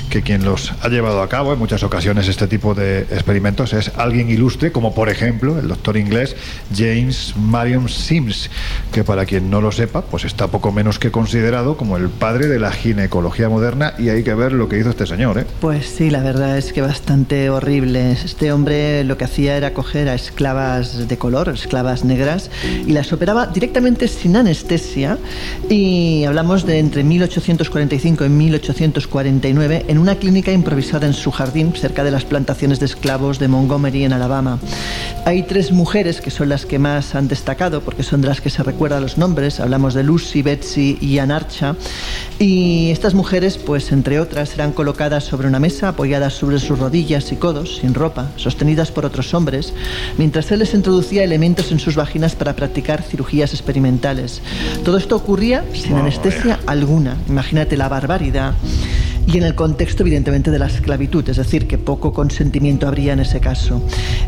que 0.09 0.21
quien 0.21 0.45
los 0.45 0.73
ha 0.81 0.87
llevado 0.87 1.21
a 1.21 1.27
cabo 1.27 1.53
en 1.53 1.59
muchas 1.59 1.83
ocasiones 1.83 2.27
este 2.27 2.47
tipo 2.47 2.73
de 2.73 3.01
experimentos 3.01 3.73
es 3.73 3.91
alguien 3.97 4.29
ilustre, 4.29 4.71
como 4.71 4.93
por 4.93 5.09
ejemplo 5.09 5.59
el 5.59 5.67
doctor 5.67 5.97
inglés 5.97 6.35
James 6.75 7.33
Marion 7.37 7.89
Sims, 7.89 8.49
que 8.91 9.03
para 9.03 9.25
quien 9.25 9.49
no 9.49 9.61
lo 9.61 9.71
sepa, 9.71 10.01
pues 10.03 10.23
está 10.23 10.47
poco 10.47 10.71
menos 10.71 10.99
que 10.99 11.11
considerado 11.11 11.77
como 11.77 11.97
el 11.97 12.09
padre 12.09 12.47
de 12.47 12.59
la 12.59 12.71
ginecología 12.71 13.49
moderna 13.49 13.93
y 13.97 14.09
hay 14.09 14.23
que 14.23 14.33
ver 14.33 14.53
lo 14.53 14.69
que 14.69 14.79
hizo 14.79 14.89
este 14.89 15.05
señor. 15.05 15.39
¿eh? 15.39 15.45
Pues 15.59 15.87
sí, 15.87 16.09
la 16.09 16.21
verdad 16.21 16.57
es 16.57 16.71
que 16.73 16.81
bastante 16.81 17.49
horrible. 17.49 18.11
Este 18.11 18.51
hombre 18.51 19.03
lo 19.03 19.17
que 19.17 19.25
hacía 19.25 19.57
era 19.57 19.73
coger 19.73 20.09
a 20.09 20.15
esclavas 20.15 21.07
de 21.07 21.17
color, 21.17 21.49
esclavas 21.49 22.05
negras, 22.05 22.49
y 22.85 22.91
las 22.91 23.11
operaba 23.11 23.36
directamente 23.45 24.07
sin 24.07 24.35
anestesia 24.35 25.17
y 25.69 26.23
hablamos 26.25 26.65
de 26.65 26.79
entre 26.79 27.03
1845 27.03 28.25
y 28.25 28.29
1849 28.29 29.85
en 29.87 29.97
una 29.97 30.15
clínica 30.15 30.51
improvisada 30.51 31.05
en 31.05 31.13
su 31.13 31.31
jardín 31.31 31.73
cerca 31.75 32.03
de 32.03 32.11
las 32.11 32.25
plantaciones 32.25 32.79
de 32.79 32.87
esclavos 32.87 33.37
de 33.37 33.47
Montgomery 33.47 34.05
en 34.05 34.13
Alabama. 34.13 34.59
Hay 35.25 35.43
tres 35.43 35.71
mujeres 35.71 36.21
que 36.21 36.31
son 36.31 36.49
las 36.49 36.65
que 36.65 36.79
más 36.79 37.13
han 37.15 37.27
destacado 37.27 37.81
porque 37.81 38.03
son 38.03 38.21
de 38.21 38.27
las 38.27 38.41
que 38.41 38.49
se 38.49 38.63
recuerdan 38.63 39.01
los 39.01 39.17
nombres. 39.17 39.59
Hablamos 39.59 39.93
de 39.93 40.03
Lucy, 40.03 40.41
Betsy 40.41 40.97
y 40.99 41.19
Anarcha. 41.19 41.75
Y 42.39 42.89
estas 42.91 43.13
mujeres, 43.13 43.57
pues 43.57 43.91
entre 43.91 44.19
otras, 44.19 44.53
eran 44.53 44.71
colocadas 44.71 45.23
sobre 45.23 45.47
una 45.47 45.59
mesa 45.59 45.89
apoyadas 45.89 46.33
sobre 46.33 46.59
sus 46.59 46.79
rodillas 46.79 47.31
y 47.31 47.35
codos, 47.35 47.77
sin 47.77 47.93
ropa, 47.93 48.31
sostenidas 48.35 48.91
por 48.91 49.05
otros 49.05 49.33
hombres, 49.33 49.73
mientras 50.17 50.51
él 50.51 50.59
les 50.59 50.73
introducía 50.73 51.23
elementos 51.23 51.71
en 51.71 51.79
sus 51.79 51.95
vaginas 51.95 52.35
para 52.35 52.55
practicar 52.55 53.03
cirugías 53.27 53.53
experimentales. 53.53 54.41
Todo 54.85 54.97
esto 54.97 55.15
ocurría 55.15 55.65
sin 55.73 55.95
anestesia 55.95 56.59
alguna. 56.65 57.17
Imagínate 57.27 57.75
la 57.75 57.89
barbaridad 57.89 58.53
y 59.27 59.37
en 59.37 59.43
el 59.43 59.55
contexto 59.55 60.03
evidentemente 60.03 60.51
de 60.51 60.59
la 60.59 60.67
esclavitud, 60.67 61.27
es 61.29 61.35
decir, 61.35 61.67
que 61.67 61.77
poco 61.77 62.13
consentimiento 62.13 62.87
habría 62.87 63.11
en 63.11 63.19
ese 63.19 63.41
caso. 63.41 63.81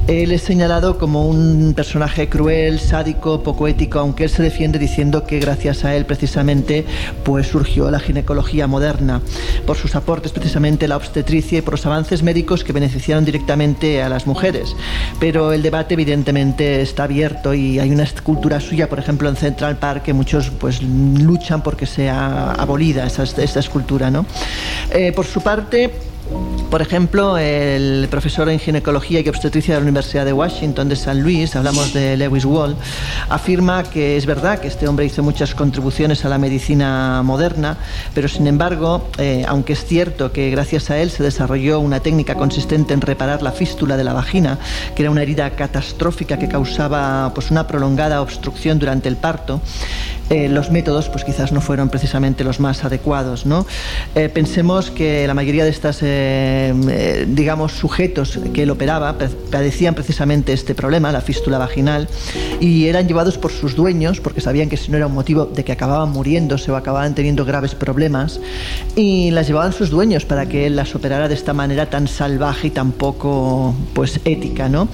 Él 0.08 0.34
es 0.34 0.41
señalado 0.41 0.97
como 0.97 1.28
un 1.28 1.74
personaje 1.74 2.28
cruel, 2.28 2.80
sádico, 2.80 3.41
poco 3.41 3.68
ético, 3.70 4.00
aunque 4.00 4.26
él 4.26 4.30
se 4.30 4.43
defiende 4.43 4.78
diciendo 4.78 5.24
que 5.26 5.39
gracias 5.39 5.86
a 5.86 5.95
él 5.95 6.06
precisamente 6.06 6.86
pues 7.24 7.47
surgió 7.47 7.89
la 7.89 8.02
ginecología 8.02 8.68
moderna, 8.68 9.22
por 9.66 9.78
sus 9.78 9.95
aportes 9.95 10.34
precisamente 10.34 10.88
la 10.88 10.97
obstetricia 10.97 11.60
y 11.60 11.62
por 11.62 11.76
los 11.76 11.86
avances 11.86 12.22
médicos 12.22 12.66
que 12.66 12.74
beneficiaron 12.74 13.24
directamente 13.24 14.04
a 14.04 14.10
las 14.10 14.28
mujeres. 14.28 14.76
Pero 15.20 15.54
el 15.54 15.62
debate 15.62 15.93
evidentemente 15.93 16.82
está 16.82 17.04
abierto 17.06 17.54
y 17.54 17.80
hay 17.80 17.91
una 17.91 18.04
escultura 18.04 18.60
suya, 18.60 18.89
por 18.89 19.00
ejemplo, 19.00 19.30
en 19.30 19.38
Central 19.38 19.78
Park 19.78 20.04
que 20.04 20.14
muchos 20.14 20.50
pues 20.50 20.82
luchan 20.84 21.64
porque 21.64 21.86
sea 21.86 22.52
abolida 22.52 23.06
esa, 23.06 23.24
esa 23.24 23.60
escultura, 23.60 24.12
¿no? 24.12 24.26
Eh, 24.92 25.12
por 25.16 25.26
su 25.26 25.42
parte, 25.42 25.92
por 26.70 26.82
ejemplo, 26.82 27.38
el 27.38 28.08
profesor 28.10 28.50
en 28.50 28.60
ginecología 28.60 29.20
y 29.22 29.30
obstetricia 29.30 29.74
de 29.74 29.80
la 29.80 29.84
Universidad 29.84 30.26
de 30.26 30.34
Washington 30.34 30.88
de 30.88 30.96
San 30.96 31.22
Luis, 31.22 31.56
hablamos 31.56 31.94
de 31.94 32.16
Lewis 32.16 32.46
Wall, 32.46 32.76
afirma 33.28 33.84
que 33.84 34.18
es 34.18 34.28
verdad 34.28 34.60
que 34.60 34.68
este 34.68 34.88
hombre 34.88 35.06
hizo 35.06 35.24
muchas 35.24 35.56
contribuciones 35.56 36.26
a 36.26 36.30
la 36.30 36.38
medicina 36.38 37.22
moderna, 37.24 37.78
pero 38.14 38.28
sin 38.28 38.46
embargo, 38.46 39.10
eh, 39.18 39.44
aunque 39.48 39.74
es 39.74 39.84
cierto 39.84 40.32
que 40.32 40.52
gracias 40.52 40.92
a 40.92 41.00
él 41.00 41.10
se 41.10 41.24
desarrolló 41.24 41.80
una 41.80 42.00
técnica 42.02 42.36
consistente 42.36 42.94
en 42.94 43.02
reparar 43.02 43.42
la 43.42 43.52
fístula 43.52 43.98
de 43.98 44.04
la 44.04 44.14
vagina, 44.14 44.60
que 44.96 45.02
era 45.02 45.12
una 45.12 45.24
herida 45.24 45.50
catastrófica 45.52 46.38
que 46.38 46.48
causaba 46.48 47.32
pues, 47.34 47.50
una 47.50 47.66
prolongada 47.66 48.22
obstrucción 48.22 48.78
durante 48.78 49.10
el 49.10 49.18
parto, 49.18 49.62
eh, 50.30 50.48
los 50.48 50.70
métodos 50.70 51.10
pues 51.10 51.24
quizás 51.24 51.52
no 51.52 51.60
fueron 51.60 51.90
precisamente 51.90 52.44
los 52.44 52.60
más 52.60 52.86
adecuados. 52.86 53.48
¿no? 53.48 53.66
Eh, 54.14 54.30
pensemos 54.30 54.92
que 54.92 55.26
la 55.26 55.34
mayoría 55.34 55.64
de 55.64 55.72
estas 55.72 56.00
eh, 56.02 57.26
digamos, 57.28 57.72
sujetos 57.72 58.40
que 58.54 58.64
él 58.64 58.70
operaba 58.70 59.18
padecían 59.52 59.96
precisamente 59.96 60.54
este 60.54 60.76
problema, 60.76 61.12
la 61.12 61.22
fístula 61.22 61.58
vaginal, 61.58 62.08
y 62.60 62.86
eran 62.86 63.08
llevados 63.08 63.38
por 63.38 63.52
sus 63.52 63.76
dueños 63.76 64.20
porque 64.20 64.40
sabían 64.40 64.70
que 64.70 64.78
si 64.78 64.92
no 64.92 64.98
era 64.98 65.08
un 65.08 65.14
motivo 65.14 65.46
de 65.46 65.64
que 65.64 65.72
acababan 65.72 66.10
muriéndose 66.10 66.72
o 66.72 66.76
acababan 66.76 67.16
teniendo 67.16 67.44
graves 67.44 67.74
problemas, 67.74 68.40
y 68.96 69.32
las 69.32 69.48
llevaban 69.48 69.74
sus 69.74 69.90
dueños 69.90 70.26
para 70.26 70.48
que 70.48 70.68
él 70.68 70.76
las 70.76 70.94
operara 70.94 71.28
de 71.28 71.34
esta 71.34 71.54
manera 71.54 71.90
tan 71.90 72.08
salvaje 72.08 72.68
y 72.68 72.72
tan 72.72 72.92
poco 72.92 73.74
pues, 73.94 74.20
ética. 74.26 74.70
¿no? 74.70 74.90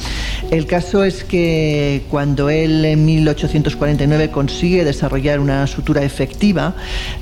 El 0.50 0.66
caso 0.66 1.04
es 1.04 1.24
que 1.24 2.04
cuando 2.10 2.50
él 2.50 2.86
en 2.86 3.06
1849 3.06 4.32
consigue 4.32 4.86
desarrollar 4.86 5.25
una 5.40 5.68
sutura 5.68 6.04
efectiva, 6.04 6.76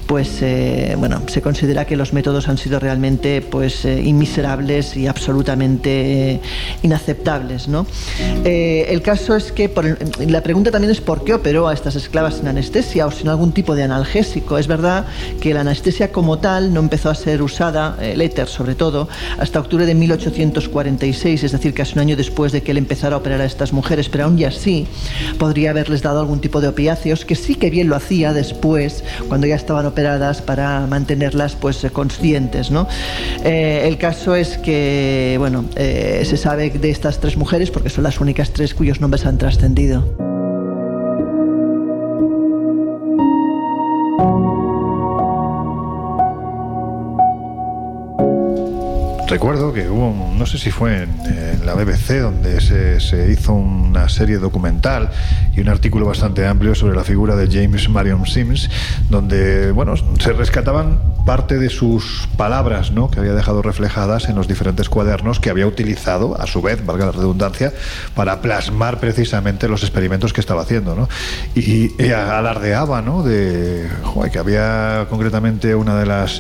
pues 0.05 0.41
eh, 0.41 0.95
bueno, 0.97 1.21
se 1.27 1.41
considera 1.41 1.85
que 1.85 1.95
los 1.95 2.13
métodos 2.13 2.49
han 2.49 2.57
sido 2.57 2.79
realmente 2.79 3.41
pues 3.41 3.85
eh, 3.85 4.01
inmiserables 4.03 4.95
y 4.97 5.07
absolutamente 5.07 6.39
inaceptables. 6.81 7.67
¿no? 7.67 7.87
Eh, 8.43 8.87
el 8.89 9.01
caso 9.01 9.35
es 9.35 9.51
que 9.51 9.71
la 10.27 10.43
pregunta 10.43 10.71
también 10.71 10.91
es 10.91 11.01
por 11.01 11.23
qué 11.23 11.33
operó 11.33 11.67
a 11.67 11.73
estas 11.73 11.95
esclavas 11.95 12.35
sin 12.35 12.47
anestesia 12.47 13.07
o 13.07 13.11
sin 13.11 13.29
algún 13.29 13.53
tipo 13.53 13.75
de 13.75 13.83
analgésico. 13.83 14.57
Es 14.57 14.67
verdad 14.67 15.05
que 15.41 15.53
la 15.53 15.61
anestesia 15.61 16.11
como 16.11 16.39
tal 16.39 16.73
no 16.73 16.79
empezó 16.81 17.09
a 17.09 17.15
ser 17.15 17.41
usada, 17.41 17.97
el 18.01 18.21
éter 18.21 18.47
sobre 18.47 18.75
todo, 18.75 19.07
hasta 19.37 19.59
octubre 19.59 19.85
de 19.85 19.95
1846, 19.95 21.43
es 21.43 21.51
decir, 21.51 21.73
casi 21.73 21.93
un 21.93 21.99
año 21.99 22.15
después 22.15 22.51
de 22.51 22.61
que 22.61 22.71
él 22.71 22.77
empezara 22.77 23.15
a 23.15 23.19
operar 23.19 23.41
a 23.41 23.45
estas 23.45 23.73
mujeres, 23.73 24.09
pero 24.09 24.25
aún 24.25 24.37
y 24.37 24.45
así 24.45 24.87
podría 25.37 25.71
haberles 25.71 26.01
dado 26.01 26.19
algún 26.19 26.39
tipo 26.39 26.61
de 26.61 26.67
opiáceos 26.67 27.25
que 27.25 27.35
sí 27.35 27.55
que 27.55 27.69
bien 27.69 27.89
lo 27.89 27.92
hacía 27.95 28.33
después, 28.33 29.03
cuando 29.27 29.47
ya 29.47 29.55
estaban 29.55 29.85
operadas, 29.85 30.41
para 30.41 30.85
mantenerlas 30.87 31.55
pues 31.55 31.85
conscientes. 31.91 32.71
¿no? 32.71 32.87
Eh, 33.43 33.83
el 33.85 33.97
caso 33.97 34.35
es 34.35 34.57
que, 34.57 35.35
bueno, 35.39 35.65
eh, 35.75 36.23
se 36.25 36.37
sabe 36.37 36.69
de 36.69 36.89
estas 36.89 37.19
tres 37.19 37.37
mujeres 37.37 37.71
porque 37.71 37.89
son 37.89 38.03
las 38.03 38.19
únicas 38.19 38.51
tres 38.51 38.73
cuyos 38.73 39.01
nombres 39.01 39.25
han 39.25 39.37
trascendido. 39.37 40.32
Recuerdo 49.33 49.73
que 49.73 49.89
hubo, 49.89 50.31
no 50.37 50.45
sé 50.45 50.59
si 50.59 50.69
fue 50.69 51.07
en, 51.25 51.65
la 51.65 51.73
BBC, 51.73 52.21
donde 52.21 52.61
se, 52.61 53.31
hizo 53.31 53.53
una 53.53 54.07
serie 54.07 54.37
documental 54.37 55.09
y 55.55 55.59
un 55.59 55.69
artículo 55.69 56.05
bastante 56.05 56.45
amplio 56.45 56.75
sobre 56.75 56.95
la 56.95 57.03
figura 57.03 57.35
de 57.35 57.47
James 57.47 57.89
Marion 57.89 58.27
Sims, 58.27 58.69
donde 59.09 59.71
bueno, 59.71 59.95
se 60.19 60.33
rescataban 60.33 60.99
parte 61.25 61.57
de 61.57 61.71
sus 61.71 62.29
palabras 62.37 62.91
¿no? 62.91 63.09
que 63.09 63.21
había 63.21 63.33
dejado 63.33 63.63
reflejadas 63.63 64.29
en 64.29 64.35
los 64.35 64.47
diferentes 64.47 64.87
cuadernos 64.87 65.39
que 65.39 65.49
había 65.49 65.65
utilizado, 65.65 66.39
a 66.39 66.45
su 66.45 66.61
vez, 66.61 66.85
valga 66.85 67.07
la 67.07 67.13
redundancia, 67.13 67.73
para 68.13 68.39
plasmar 68.39 68.99
precisamente 68.99 69.67
los 69.67 69.81
experimentos 69.81 70.31
que 70.31 70.41
estaba 70.41 70.61
haciendo. 70.61 70.95
¿no? 70.95 71.09
Y, 71.55 71.89
alardeaba 72.11 73.01
¿no? 73.01 73.23
de 73.23 73.89
que 74.31 74.37
había 74.37 75.07
concretamente 75.09 75.73
una 75.73 75.97
de 75.97 76.05
las 76.05 76.39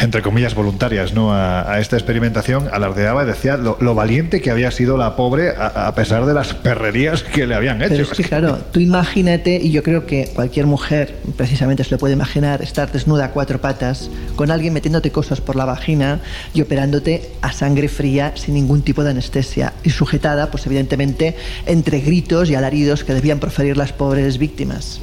entre 0.00 0.22
comillas, 0.22 0.54
voluntarias 0.54 1.12
¿no? 1.12 1.32
a, 1.32 1.80
esta 1.80 1.96
experimentación, 1.96 2.68
alardeaba 2.72 3.24
y 3.24 3.26
decía 3.26 3.56
lo, 3.56 3.94
valiente 3.94 4.40
que 4.40 4.50
había 4.50 4.70
sido 4.70 4.96
la 4.96 5.16
pobre 5.16 5.50
a, 5.56 5.92
pesar 5.94 6.26
de 6.26 6.34
las 6.34 6.54
perrerías 6.54 7.22
que 7.22 7.46
le 7.46 7.54
habían 7.54 7.80
hecho. 7.82 7.90
Pero 7.90 8.02
es 8.04 8.10
que, 8.10 8.24
claro, 8.24 8.58
tú 8.72 8.80
imagínate, 8.80 9.56
y 9.56 9.70
yo 9.70 9.82
creo 9.82 10.06
que 10.06 10.30
cualquier 10.34 10.66
mujer 10.66 11.16
precisamente 11.36 11.84
se 11.84 11.90
lo 11.90 11.98
puede 11.98 12.14
imaginar, 12.14 12.62
estar 12.62 12.90
desnuda 12.90 13.26
a 13.26 13.30
cuatro 13.30 13.60
patas, 13.60 14.10
con 14.36 14.50
alguien 14.50 14.72
metiéndote 14.72 15.10
cosas 15.10 15.40
por 15.40 15.56
la 15.56 15.64
vagina 15.64 16.20
y 16.52 16.60
operándote 16.60 17.30
a 17.42 17.52
sangre 17.52 17.88
fría 17.88 18.32
sin 18.36 18.54
ningún 18.54 18.82
tipo 18.82 19.04
de 19.04 19.10
anestesia 19.10 19.72
y 19.82 19.90
sujetada, 19.90 20.50
pues 20.50 20.66
evidentemente, 20.66 21.36
entre 21.66 22.00
gritos 22.00 22.50
y 22.50 22.54
alaridos 22.54 23.04
que 23.04 23.14
debían 23.14 23.38
proferir 23.38 23.76
las 23.76 23.92
pobres 23.92 24.38
víctimas. 24.38 25.00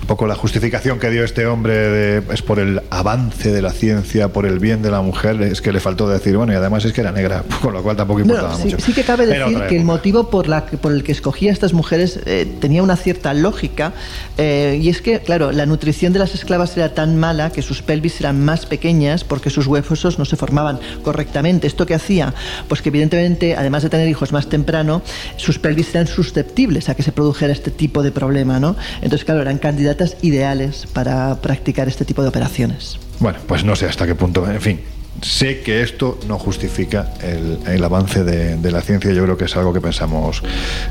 Un 0.00 0.06
poco 0.06 0.26
la 0.26 0.34
justificación 0.34 0.98
que 0.98 1.10
dio 1.10 1.24
este 1.24 1.46
hombre 1.46 2.18
es 2.18 2.42
por 2.42 2.58
el 2.58 2.82
avance 2.90 3.50
de 3.50 3.62
la 3.62 3.65
ciencia, 3.70 4.28
por 4.28 4.46
el 4.46 4.58
bien 4.58 4.82
de 4.82 4.90
la 4.90 5.00
mujer, 5.02 5.40
es 5.42 5.60
que 5.60 5.72
le 5.72 5.80
faltó 5.80 6.08
decir, 6.08 6.36
bueno, 6.36 6.52
y 6.52 6.56
además 6.56 6.84
es 6.84 6.92
que 6.92 7.00
era 7.00 7.12
negra, 7.12 7.44
con 7.62 7.72
lo 7.72 7.82
cual 7.82 7.96
tampoco 7.96 8.20
importaba 8.20 8.56
sí, 8.56 8.64
mucho. 8.64 8.78
Sí 8.80 8.92
que 8.92 9.02
cabe 9.02 9.26
decir 9.26 9.62
que 9.68 9.76
el 9.76 9.84
motivo 9.84 10.30
por, 10.30 10.48
la, 10.48 10.66
por 10.66 10.92
el 10.92 11.02
que 11.02 11.12
escogía 11.12 11.50
a 11.50 11.52
estas 11.52 11.72
mujeres 11.72 12.20
eh, 12.26 12.46
tenía 12.60 12.82
una 12.82 12.96
cierta 12.96 13.34
lógica, 13.34 13.92
eh, 14.38 14.78
y 14.80 14.88
es 14.88 15.02
que, 15.02 15.20
claro, 15.20 15.52
la 15.52 15.66
nutrición 15.66 16.12
de 16.12 16.18
las 16.18 16.34
esclavas 16.34 16.76
era 16.76 16.94
tan 16.94 17.16
mala 17.16 17.50
que 17.50 17.62
sus 17.62 17.82
pelvis 17.82 18.20
eran 18.20 18.44
más 18.44 18.66
pequeñas 18.66 19.24
porque 19.24 19.50
sus 19.50 19.66
huesos 19.66 20.18
no 20.18 20.24
se 20.24 20.36
formaban 20.36 20.78
correctamente. 21.02 21.66
¿Esto 21.66 21.86
qué 21.86 21.94
hacía? 21.94 22.34
Pues 22.68 22.82
que 22.82 22.90
evidentemente, 22.90 23.56
además 23.56 23.82
de 23.82 23.90
tener 23.90 24.08
hijos 24.08 24.32
más 24.32 24.48
temprano, 24.48 25.02
sus 25.36 25.58
pelvis 25.58 25.94
eran 25.94 26.06
susceptibles 26.06 26.88
a 26.88 26.94
que 26.94 27.02
se 27.02 27.12
produjera 27.12 27.52
este 27.52 27.70
tipo 27.70 28.02
de 28.02 28.12
problema, 28.12 28.60
¿no? 28.60 28.76
Entonces, 28.96 29.24
claro, 29.24 29.42
eran 29.42 29.58
candidatas 29.58 30.16
ideales 30.22 30.86
para 30.92 31.36
practicar 31.40 31.88
este 31.88 32.04
tipo 32.04 32.22
de 32.22 32.28
operaciones. 32.28 32.98
Bueno, 33.18 33.38
pues 33.46 33.64
no 33.64 33.74
sé 33.76 33.86
hasta 33.86 34.06
qué 34.06 34.14
punto, 34.14 34.48
en 34.50 34.60
fin, 34.60 34.80
sé 35.22 35.60
que 35.60 35.82
esto 35.82 36.18
no 36.26 36.38
justifica 36.38 37.12
el, 37.22 37.82
avance 37.84 38.24
de, 38.24 38.70
la 38.70 38.80
ciencia, 38.80 39.12
yo 39.12 39.22
creo 39.24 39.36
que 39.36 39.44
es 39.44 39.56
algo 39.56 39.72
que 39.72 39.80
pensamos, 39.80 40.42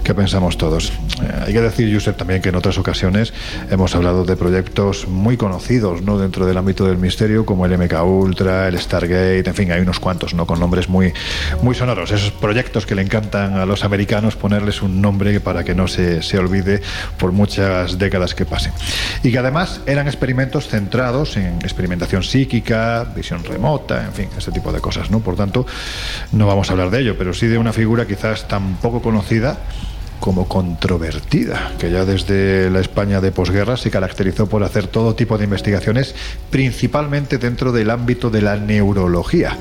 que 0.03 0.13
pensamos 0.13 0.57
todos. 0.57 0.91
Eh, 1.21 1.43
hay 1.47 1.53
que 1.53 1.61
decir, 1.61 1.93
Josep, 1.93 2.17
también 2.17 2.41
que 2.41 2.49
en 2.49 2.55
otras 2.55 2.77
ocasiones 2.77 3.33
hemos 3.69 3.95
hablado 3.95 4.25
de 4.25 4.35
proyectos 4.35 5.07
muy 5.07 5.37
conocidos 5.37 6.01
¿no? 6.01 6.17
dentro 6.17 6.45
del 6.45 6.57
ámbito 6.57 6.85
del 6.85 6.97
misterio, 6.97 7.45
como 7.45 7.65
el 7.65 7.77
MK 7.77 8.03
Ultra, 8.03 8.67
el 8.67 8.79
Stargate, 8.79 9.47
en 9.47 9.55
fin, 9.55 9.71
hay 9.71 9.81
unos 9.81 9.99
cuantos 9.99 10.33
¿no? 10.33 10.45
con 10.45 10.59
nombres 10.59 10.89
muy, 10.89 11.13
muy 11.61 11.75
sonoros. 11.75 12.11
Esos 12.11 12.31
proyectos 12.31 12.85
que 12.85 12.95
le 12.95 13.01
encantan 13.01 13.55
a 13.57 13.65
los 13.65 13.83
americanos 13.83 14.35
ponerles 14.35 14.81
un 14.81 15.01
nombre 15.01 15.39
para 15.39 15.63
que 15.63 15.75
no 15.75 15.87
se, 15.87 16.21
se 16.21 16.37
olvide 16.37 16.81
por 17.17 17.31
muchas 17.31 17.97
décadas 17.97 18.35
que 18.35 18.45
pasen. 18.45 18.73
Y 19.23 19.31
que 19.31 19.39
además 19.39 19.81
eran 19.85 20.07
experimentos 20.07 20.67
centrados 20.67 21.37
en 21.37 21.57
experimentación 21.61 22.23
psíquica, 22.23 23.05
visión 23.15 23.43
remota, 23.43 24.05
en 24.05 24.13
fin, 24.15 24.29
este 24.37 24.51
tipo 24.51 24.71
de 24.71 24.79
cosas, 24.79 25.11
¿no? 25.11 25.19
Por 25.19 25.35
tanto, 25.35 25.65
no 26.31 26.47
vamos 26.47 26.69
a 26.69 26.73
hablar 26.73 26.89
de 26.89 27.01
ello, 27.01 27.15
pero 27.17 27.33
sí 27.33 27.47
de 27.47 27.57
una 27.57 27.73
figura 27.73 28.07
quizás 28.07 28.47
tan 28.47 28.77
poco 28.77 29.01
conocida 29.01 29.59
como 30.19 30.47
controvertida, 30.47 31.73
que 31.77 31.91
ya 31.91 32.05
desde 32.05 32.69
la 32.71 32.79
España 32.79 33.21
de 33.21 33.31
posguerra 33.31 33.77
se 33.77 33.91
caracterizó 33.91 34.47
por 34.47 34.63
hacer 34.63 34.87
todo 34.87 35.13
tipo 35.13 35.37
de 35.37 35.43
investigaciones, 35.43 36.15
principalmente 36.49 37.37
dentro 37.37 37.71
del 37.71 37.91
ámbito 37.91 38.29
de 38.29 38.41
la 38.41 38.55
neurología. 38.55 39.57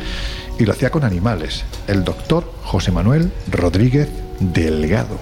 Y 0.59 0.65
lo 0.65 0.73
hacía 0.73 0.91
con 0.91 1.05
animales, 1.05 1.65
el 1.89 2.05
doctor 2.05 2.51
José 2.63 2.93
Manuel 2.93 3.33
Rodríguez 3.51 4.09
Delgado. 4.39 5.19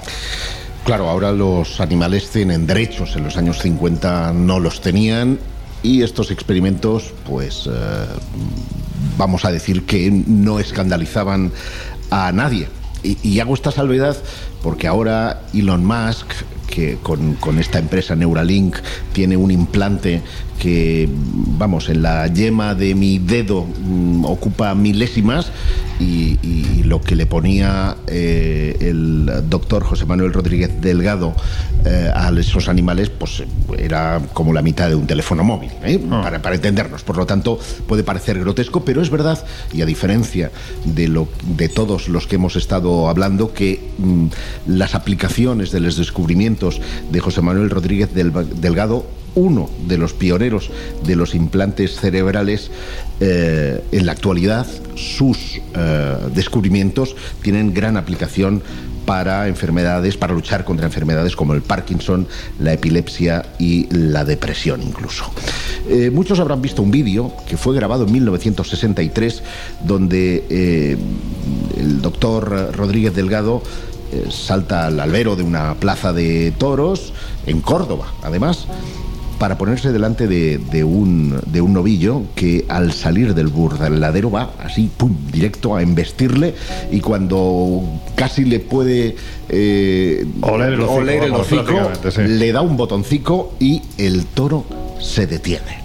Claro, 0.84 1.08
ahora 1.08 1.32
los 1.32 1.80
animales 1.80 2.30
tienen 2.30 2.66
derechos, 2.66 3.16
en 3.16 3.24
los 3.24 3.36
años 3.36 3.60
50 3.60 4.32
no 4.34 4.60
los 4.60 4.80
tenían 4.80 5.38
y 5.82 6.02
estos 6.02 6.30
experimentos, 6.30 7.12
pues, 7.24 7.66
eh, 7.66 7.70
vamos 9.16 9.44
a 9.44 9.52
decir 9.52 9.84
que 9.84 10.10
no 10.10 10.58
escandalizaban 10.58 11.52
a 12.10 12.32
nadie. 12.32 12.68
Y, 13.02 13.40
hago 13.40 13.54
esta 13.54 13.72
salvedad 13.72 14.16
porque 14.62 14.86
ahora 14.86 15.42
Elon 15.52 15.84
Musk, 15.84 16.26
que 16.68 16.98
con, 17.02 17.34
con, 17.34 17.58
esta 17.58 17.80
empresa 17.80 18.14
Neuralink 18.14 18.76
tiene 19.12 19.36
un 19.36 19.50
implante 19.50 20.22
que, 20.60 21.08
vamos, 21.10 21.88
en 21.88 22.02
la 22.02 22.28
yema 22.28 22.76
de 22.76 22.94
mi 22.94 23.18
dedo 23.18 23.66
mm, 23.66 24.24
ocupa 24.24 24.74
milésimas 24.76 25.50
y, 26.02 26.82
lo 26.84 27.00
que 27.00 27.16
le 27.16 27.26
ponía 27.26 27.96
eh, 28.06 28.76
el 28.80 29.30
doctor 29.48 29.82
José 29.82 30.04
Manuel 30.04 30.32
Rodríguez 30.32 30.80
Delgado 30.80 31.34
eh, 31.86 32.10
a 32.14 32.30
esos 32.38 32.68
animales, 32.68 33.08
pues 33.08 33.44
era 33.78 34.20
como 34.34 34.52
la 34.52 34.60
mitad 34.60 34.88
de 34.88 34.94
un 34.94 35.06
teléfono 35.06 35.42
móvil, 35.42 35.70
¿eh? 35.84 36.00
ah. 36.10 36.20
para, 36.22 36.42
para, 36.42 36.56
entendernos. 36.56 37.02
Por 37.02 37.16
lo 37.16 37.24
tanto, 37.24 37.58
puede 37.86 38.02
parecer 38.02 38.38
grotesco, 38.38 38.84
pero 38.84 39.00
es 39.00 39.10
verdad, 39.10 39.42
y 39.72 39.80
a 39.80 39.86
diferencia 39.86 40.50
de, 40.84 41.08
lo, 41.08 41.28
de 41.56 41.68
todos 41.68 42.08
los 42.08 42.26
que 42.26 42.36
hemos 42.36 42.56
estado 42.56 43.08
hablando, 43.08 43.54
que 43.54 43.80
mm, 43.98 44.26
las 44.66 44.94
aplicaciones 44.94 45.70
de 45.70 45.80
los 45.80 45.96
descubrimientos 45.96 46.80
de 47.10 47.20
José 47.20 47.40
Manuel 47.40 47.70
Rodríguez 47.70 48.10
Delgado 48.12 49.06
uno 49.34 49.70
de 49.86 49.98
los 49.98 50.12
pioneros 50.12 50.70
de 51.04 51.16
los 51.16 51.34
implantes 51.34 51.96
cerebrales, 51.96 52.70
eh, 53.20 53.82
en 53.92 54.06
la 54.06 54.12
actualidad 54.12 54.66
sus 54.94 55.60
eh, 55.74 56.16
descubrimientos 56.34 57.16
tienen 57.40 57.72
gran 57.72 57.96
aplicación 57.96 58.62
para 59.06 59.48
enfermedades, 59.48 60.16
para 60.16 60.32
luchar 60.32 60.64
contra 60.64 60.86
enfermedades 60.86 61.34
como 61.34 61.54
el 61.54 61.62
Parkinson, 61.62 62.26
la 62.60 62.72
epilepsia 62.72 63.44
y 63.58 63.88
la 63.90 64.24
depresión 64.24 64.82
incluso. 64.82 65.30
Eh, 65.88 66.10
muchos 66.12 66.38
habrán 66.38 66.62
visto 66.62 66.82
un 66.82 66.90
vídeo 66.92 67.32
que 67.48 67.56
fue 67.56 67.74
grabado 67.74 68.06
en 68.06 68.12
1963 68.12 69.42
donde 69.84 70.96
el 71.76 72.00
doctor 72.00 72.72
Rodríguez 72.76 73.14
Delgado 73.14 73.62
salta 74.30 74.86
al 74.86 75.00
albero 75.00 75.36
de 75.36 75.42
una 75.42 75.74
plaza 75.74 76.12
de 76.12 76.52
toros 76.52 77.12
en 77.46 77.60
Córdoba, 77.60 78.12
además 78.22 78.66
para 79.42 79.58
ponerse 79.58 79.90
delante 79.90 80.28
de, 80.28 80.84
un, 80.84 81.40
de 81.46 81.60
un 81.60 81.72
novillo 81.72 82.22
que 82.36 82.64
al 82.68 82.92
salir 82.92 83.34
del 83.34 83.48
burdeladero 83.48 84.30
va 84.30 84.52
así, 84.60 84.88
pum, 84.96 85.16
directo 85.32 85.74
a 85.74 85.82
embestirle 85.82 86.54
y 86.92 87.00
cuando 87.00 87.82
casi 88.14 88.44
le 88.44 88.60
puede 88.60 89.16
eh, 89.48 90.24
oler 90.42 90.74
el 91.24 91.32
hocico, 91.32 91.90
le 92.24 92.52
da 92.52 92.60
un 92.60 92.76
botoncico 92.76 93.54
y 93.58 93.82
el 93.98 94.26
toro 94.26 94.64
se 95.00 95.26
detiene. 95.26 95.81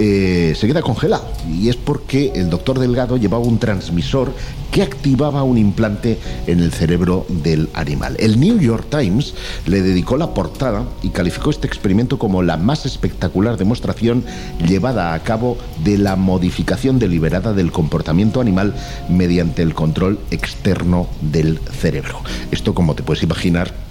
Eh, 0.00 0.54
se 0.54 0.68
queda 0.68 0.80
congelado. 0.80 1.26
Y 1.50 1.68
es 1.68 1.76
porque 1.76 2.30
el 2.36 2.50
doctor 2.50 2.78
Delgado 2.78 3.16
llevaba 3.16 3.42
un 3.42 3.58
transmisor 3.58 4.32
que 4.70 4.82
activaba 4.82 5.42
un 5.42 5.58
implante 5.58 6.18
en 6.46 6.60
el 6.60 6.72
cerebro 6.72 7.26
del 7.28 7.68
animal. 7.74 8.14
El 8.20 8.38
New 8.38 8.60
York 8.60 8.86
Times 8.90 9.34
le 9.66 9.82
dedicó 9.82 10.16
la 10.16 10.34
portada 10.34 10.84
y 11.02 11.08
calificó 11.08 11.50
este 11.50 11.66
experimento 11.66 12.16
como 12.16 12.42
la 12.42 12.56
más 12.56 12.86
espectacular 12.86 13.56
demostración 13.56 14.24
llevada 14.64 15.14
a 15.14 15.22
cabo 15.24 15.58
de 15.82 15.98
la 15.98 16.14
modificación 16.14 17.00
deliberada 17.00 17.52
del 17.52 17.72
comportamiento 17.72 18.40
animal 18.40 18.74
mediante 19.08 19.62
el 19.62 19.74
control 19.74 20.20
externo 20.30 21.08
del 21.22 21.58
cerebro. 21.58 22.20
Esto, 22.52 22.72
como 22.72 22.94
te 22.94 23.02
puedes 23.02 23.24
imaginar, 23.24 23.87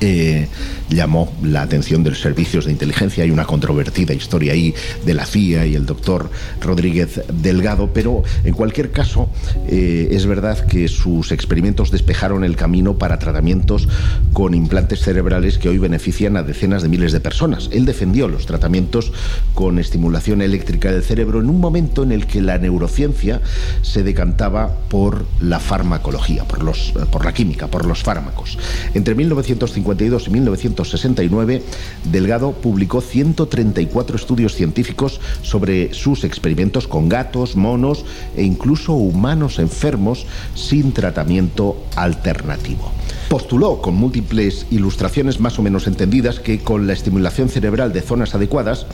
eh, 0.00 0.48
llamó 0.88 1.32
la 1.42 1.62
atención 1.62 2.02
de 2.02 2.10
los 2.10 2.20
servicios 2.20 2.64
de 2.64 2.72
inteligencia. 2.72 3.24
Hay 3.24 3.30
una 3.30 3.44
controvertida 3.44 4.14
historia 4.14 4.52
ahí 4.52 4.74
de 5.04 5.14
la 5.14 5.26
CIA 5.26 5.66
y 5.66 5.74
el 5.74 5.86
doctor 5.86 6.30
Rodríguez 6.60 7.20
Delgado, 7.32 7.90
pero 7.92 8.22
en 8.44 8.54
cualquier 8.54 8.90
caso 8.90 9.28
eh, 9.68 10.08
es 10.12 10.26
verdad 10.26 10.66
que 10.66 10.88
sus 10.88 11.32
experimentos 11.32 11.90
despejaron 11.90 12.44
el 12.44 12.56
camino 12.56 12.98
para 12.98 13.18
tratamientos 13.18 13.88
con 14.32 14.54
implantes 14.54 15.00
cerebrales 15.00 15.58
que 15.58 15.68
hoy 15.68 15.78
benefician 15.78 16.36
a 16.36 16.42
decenas 16.42 16.82
de 16.82 16.88
miles 16.88 17.12
de 17.12 17.20
personas. 17.20 17.68
Él 17.72 17.84
defendió 17.84 18.28
los 18.28 18.46
tratamientos 18.46 19.12
con 19.54 19.78
estimulación 19.78 20.42
eléctrica 20.42 20.92
del 20.92 21.02
cerebro 21.02 21.40
en 21.40 21.50
un 21.50 21.60
momento 21.60 22.02
en 22.02 22.12
el 22.12 22.26
que 22.26 22.40
la 22.40 22.58
neurociencia 22.58 23.40
se 23.82 24.02
decantaba 24.02 24.74
por 24.88 25.26
la 25.40 25.58
farmacología, 25.58 26.44
por, 26.44 26.62
los, 26.62 26.92
por 27.10 27.24
la 27.24 27.32
química, 27.32 27.66
por 27.66 27.84
los 27.84 28.02
fármacos. 28.02 28.58
Entre 28.94 29.14
1950 29.14 29.77
y 30.26 30.30
1969, 30.30 31.62
Delgado 32.04 32.52
publicó 32.52 33.00
134 33.00 34.16
estudios 34.16 34.54
científicos 34.54 35.20
sobre 35.42 35.94
sus 35.94 36.24
experimentos 36.24 36.88
con 36.88 37.08
gatos, 37.08 37.56
monos 37.56 38.04
e 38.36 38.42
incluso 38.42 38.92
humanos 38.94 39.58
enfermos 39.58 40.26
sin 40.54 40.92
tratamiento 40.92 41.76
alternativo. 41.96 42.90
Postuló 43.28 43.80
con 43.80 43.94
múltiples 43.94 44.66
ilustraciones 44.70 45.40
más 45.40 45.58
o 45.58 45.62
menos 45.62 45.86
entendidas 45.86 46.40
que 46.40 46.60
con 46.60 46.86
la 46.86 46.92
estimulación 46.92 47.48
cerebral 47.48 47.92
de 47.92 48.02
zonas 48.02 48.34
adecuadas 48.34 48.86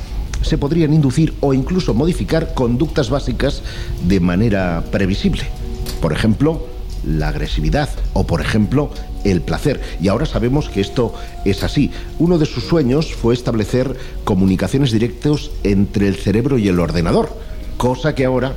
se 0.42 0.58
podrían 0.58 0.92
inducir 0.92 1.34
o 1.40 1.54
incluso 1.54 1.94
modificar 1.94 2.54
conductas 2.54 3.10
básicas 3.10 3.62
de 4.06 4.20
manera 4.20 4.84
previsible. 4.90 5.44
Por 6.00 6.12
ejemplo, 6.12 6.73
la 7.06 7.28
agresividad 7.28 7.88
o, 8.12 8.26
por 8.26 8.40
ejemplo, 8.40 8.90
el 9.24 9.40
placer. 9.40 9.80
Y 10.00 10.08
ahora 10.08 10.26
sabemos 10.26 10.68
que 10.68 10.80
esto 10.80 11.14
es 11.44 11.62
así. 11.62 11.90
Uno 12.18 12.38
de 12.38 12.46
sus 12.46 12.64
sueños 12.64 13.14
fue 13.14 13.34
establecer 13.34 13.96
comunicaciones 14.24 14.92
directas 14.92 15.50
entre 15.62 16.08
el 16.08 16.16
cerebro 16.16 16.58
y 16.58 16.68
el 16.68 16.80
ordenador. 16.80 17.44
cosa 17.76 18.14
que 18.14 18.24
ahora 18.24 18.54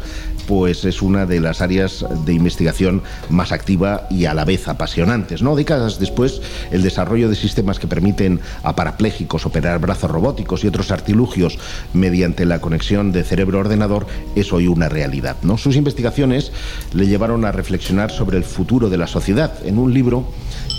pues 0.48 0.86
es 0.86 1.02
una 1.02 1.26
de 1.26 1.42
las 1.42 1.62
áreas 1.62 2.06
de 2.26 2.34
investigación 2.34 3.04
más 3.30 3.52
activa 3.52 4.08
y 4.10 4.26
a 4.26 4.34
la 4.34 4.46
vez 4.46 4.68
apasionantes. 4.68 5.42
¿no? 5.42 5.56
Décadas 5.56 6.00
después, 6.00 6.42
el 6.72 6.82
desarrollo 6.82 7.30
de 7.30 7.36
sistemas 7.36 7.80
que 7.80 7.88
permiten 7.88 8.40
a 8.64 8.76
parapléjicos 8.76 9.46
operar 9.46 9.80
brazos 9.80 10.10
robóticos 10.10 10.64
y 10.64 10.68
otros 10.68 10.92
artilugios 10.92 11.60
mediante 11.94 12.46
la 12.46 12.62
conexión 12.62 13.12
de 13.12 13.24
cerebro-ordenador 13.24 14.08
es 14.36 14.54
hoy 14.54 14.68
una 14.68 14.90
realidad. 14.90 15.36
¿no? 15.44 15.58
Sus 15.58 15.76
investigaciones 15.76 16.52
le 16.94 17.08
llevaron 17.08 17.46
a 17.46 17.52
reflexionar 17.52 18.12
sobre 18.12 18.38
el 18.38 18.44
futuro 18.44 18.90
de 18.90 18.98
la 18.98 19.08
sociedad 19.08 19.54
en 19.66 19.78
un 19.78 19.94
libro 19.94 20.26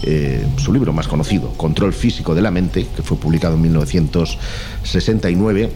eh, 0.04 0.46
su 0.58 0.72
libro 0.72 0.92
más 0.92 1.08
conocido, 1.08 1.52
Control 1.54 1.92
Físico 1.92 2.34
de 2.34 2.40
la 2.40 2.52
Mente, 2.52 2.86
que 2.94 3.02
fue 3.02 3.16
publicado 3.16 3.54
en 3.54 3.62
1969 3.62 5.72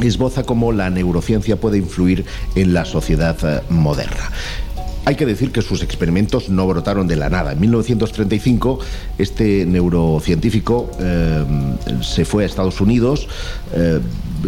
esboza 0.00 0.44
cómo 0.44 0.72
la 0.72 0.90
neurociencia 0.90 1.56
puede 1.56 1.78
influir 1.78 2.24
en 2.54 2.74
la 2.74 2.84
sociedad 2.84 3.36
eh, 3.42 3.62
moderna. 3.70 4.30
Hay 5.06 5.16
que 5.16 5.24
decir 5.24 5.50
que 5.50 5.62
sus 5.62 5.82
experimentos 5.82 6.50
no 6.50 6.66
brotaron 6.66 7.06
de 7.08 7.16
la 7.16 7.30
nada. 7.30 7.52
En 7.52 7.60
1935, 7.60 8.80
este 9.18 9.64
neurocientífico 9.66 10.90
eh, 11.00 11.44
se 12.02 12.24
fue 12.24 12.42
a 12.42 12.46
Estados 12.46 12.80
Unidos 12.80 13.26
eh, 13.72 13.98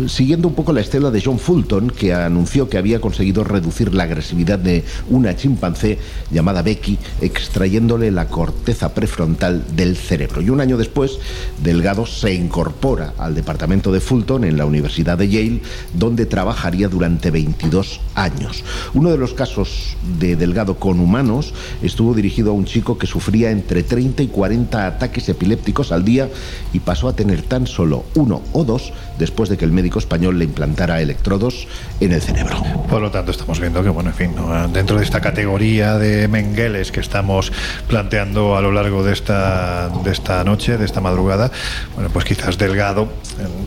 siguiendo 0.07 0.49
un 0.49 0.55
poco 0.55 0.73
la 0.73 0.81
estela 0.81 1.11
de 1.11 1.23
John 1.23 1.39
Fulton, 1.39 1.91
que 1.91 2.13
anunció 2.13 2.69
que 2.69 2.79
había 2.79 3.01
conseguido 3.01 3.45
reducir 3.45 3.95
la 3.95 4.05
agresividad 4.05 4.59
de 4.59 4.85
una 5.09 5.37
chimpancé 5.37 5.99
llamada 6.31 6.63
Becky, 6.63 6.99
extrayéndole 7.21 8.11
la 8.11 8.29
corteza 8.29 8.95
prefrontal 8.95 9.65
del 9.77 9.97
cerebro. 9.97 10.41
Y 10.41 10.51
un 10.51 10.61
año 10.61 10.77
después, 10.77 11.19
Delgado 11.63 12.07
se 12.07 12.35
incorpora 12.35 13.15
al 13.19 13.35
departamento 13.35 13.93
de 13.93 14.01
Fulton 14.01 14.45
en 14.45 14.57
la 14.57 14.67
Universidad 14.67 15.19
de 15.19 15.29
Yale, 15.29 15.63
donde 15.95 16.27
trabajaría 16.27 16.89
durante 16.89 17.31
22 17.31 18.01
años. 18.15 18.65
Uno 18.95 19.11
de 19.11 19.19
los 19.19 19.35
casos 19.35 19.97
de 20.19 20.37
Delgado 20.37 20.77
con 20.77 21.01
humanos 21.01 21.53
estuvo 21.83 22.15
dirigido 22.15 22.51
a 22.51 22.55
un 22.55 22.65
chico 22.65 22.99
que 22.99 23.07
sufría 23.07 23.51
entre 23.51 23.83
30 23.83 24.23
y 24.23 24.27
40 24.29 24.87
ataques 24.87 25.29
epilépticos 25.29 25.93
al 25.93 26.05
día 26.05 26.29
y 26.73 26.81
pasó 26.81 27.09
a 27.09 27.17
tener 27.17 27.43
tan 27.43 27.67
solo 27.67 28.05
uno 28.15 28.43
o 28.53 28.65
dos 28.65 28.93
después 29.19 29.49
de 29.49 29.57
que 29.57 29.65
el 29.65 29.73
médico 29.73 29.82
español 29.99 30.39
le 30.39 30.45
implantara 30.45 31.01
electrodos 31.01 31.67
en 32.01 32.13
el 32.13 32.21
cerebro. 32.21 32.63
Por 32.89 33.01
lo 33.01 33.11
tanto, 33.11 33.31
estamos 33.31 33.61
viendo 33.61 33.83
que, 33.83 33.89
bueno, 33.89 34.11
en 34.11 34.17
fin, 34.17 34.35
dentro 34.73 34.99
de 34.99 35.05
esta 35.05 35.21
categoría 35.21 35.99
de 35.99 36.29
Mengeles 36.29 36.93
que 36.93 37.01
estamos 37.01 37.53
planteando 37.89 38.57
a 38.57 38.61
lo 38.61 38.73
largo 38.73 39.05
de 39.05 39.13
esta, 39.13 39.89
de 40.05 40.11
esta 40.11 40.45
noche, 40.45 40.79
de 40.79 40.85
esta 40.85 41.01
madrugada, 41.01 41.51
bueno, 41.95 42.11
pues 42.13 42.25
quizás 42.25 42.59
Delgado, 42.59 43.09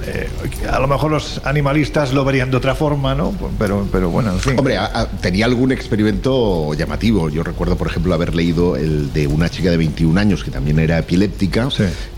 eh, 0.06 0.30
a 0.72 0.80
lo 0.80 0.88
mejor 0.88 1.12
los 1.12 1.42
animalistas 1.44 2.14
lo 2.14 2.24
verían 2.26 2.52
de 2.52 2.58
otra 2.58 2.76
forma, 2.76 3.16
¿no? 3.16 3.34
Pero, 3.58 3.88
pero 3.92 4.10
bueno, 4.10 4.32
en 4.32 4.40
fin. 4.40 4.56
Hombre, 4.58 4.78
tenía 5.22 5.46
algún 5.46 5.72
experimento 5.72 6.74
llamativo. 6.74 7.30
Yo 7.30 7.44
recuerdo, 7.44 7.76
por 7.76 7.88
ejemplo, 7.88 8.14
haber 8.14 8.36
leído 8.36 8.76
el 8.76 9.12
de 9.14 9.28
una 9.28 9.50
chica 9.50 9.72
de 9.72 9.78
21 9.78 10.20
años 10.20 10.44
que 10.44 10.52
también 10.52 10.80
era 10.80 11.00
epiléptica. 11.00 11.68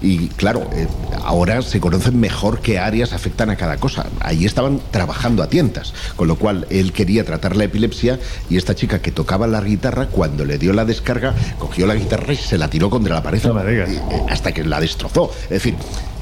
Y 0.02 0.28
claro, 0.30 0.70
eh, 0.74 0.88
ahora 1.24 1.62
se 1.62 1.80
conocen 1.80 2.20
mejor 2.20 2.60
qué 2.62 2.80
áreas 2.80 3.14
afectan 3.14 3.50
a 3.50 3.56
cada 3.56 3.78
cosa. 3.88 4.06
Ahí 4.20 4.46
estaban 4.46 4.82
trabajando 4.92 5.42
a 5.44 5.48
tientas, 5.48 5.94
con 6.18 6.28
lo 6.28 6.36
cual 6.36 6.68
él 6.70 6.92
quería 6.92 7.24
tratar 7.24 7.56
la 7.56 7.64
epilepsia 7.64 8.20
y 8.50 8.58
esta 8.58 8.76
chica 8.76 9.02
que 9.02 9.12
tocaba 9.14 9.48
la 9.48 9.62
guitarra, 9.62 10.08
cuando 10.08 10.44
le 10.44 10.58
dio 10.58 10.74
la 10.74 10.84
descarga, 10.84 11.34
cogió 11.58 11.88
la 11.88 11.96
guitarra 11.96 12.34
y 12.34 12.36
se 12.36 12.58
la 12.58 12.70
tiró 12.70 12.90
contra 12.90 13.16
la 13.16 13.24
pared 13.24 13.42
eh, 13.46 14.02
hasta 14.30 14.52
que 14.52 14.66
la 14.66 14.82
destrozó. 14.82 15.32
Es 15.44 15.50
decir, 15.50 15.76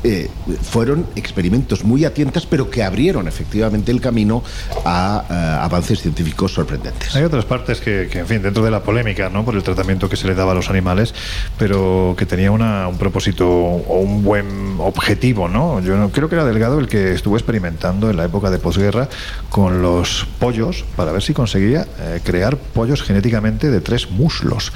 eh, 0.07 0.29
fueron 0.61 1.07
experimentos 1.15 1.83
muy 1.83 2.05
a 2.05 2.13
pero 2.45 2.69
que 2.69 2.83
abrieron 2.83 3.27
efectivamente 3.27 3.91
el 3.91 3.99
camino 4.01 4.43
a, 4.85 5.25
eh, 5.27 5.63
avances 5.63 5.99
científicos 5.99 6.53
sorprendentes. 6.53 7.15
Hay 7.15 7.23
otras 7.23 7.45
partes 7.45 7.81
que, 7.81 8.03
en 8.03 8.27
fin, 8.27 8.39
dentro 8.43 8.63
de 8.63 8.69
la 8.69 8.83
polémica, 8.83 9.29
¿no? 9.29 9.43
Por 9.43 9.55
el 9.55 9.63
tratamiento 9.63 10.07
que 10.07 10.15
se 10.15 10.27
le 10.27 10.35
daba 10.35 10.51
a 10.51 10.55
los 10.55 10.69
animales, 10.69 11.15
pero 11.57 12.13
que 12.15 12.27
tenía 12.27 12.51
un 12.51 12.97
propósito 12.99 13.49
o 13.49 13.99
un 13.99 14.23
buen 14.23 14.75
objetivo, 14.77 15.49
¿no? 15.49 15.81
Yo 15.81 15.97
no, 15.97 16.09
creo 16.09 16.29
que 16.29 16.35
era 16.35 16.45
Delgado 16.45 16.77
el 16.77 16.87
que 16.87 17.13
estuvo 17.13 17.35
experimentando 17.35 18.11
en 18.11 18.17
la 18.17 18.25
época 18.25 18.51
de 18.51 18.59
posguerra 18.59 19.09
con 19.49 19.81
los 19.81 20.27
pollos 20.37 20.85
para 20.95 21.13
ver 21.13 21.23
si 21.23 21.33
conseguía 21.33 21.87
eh, 21.99 22.19
crear 22.23 22.57
pollos 22.57 23.01
genéticamente 23.01 23.71
de 23.71 23.81
tres 23.81 24.11
muslos. 24.11 24.71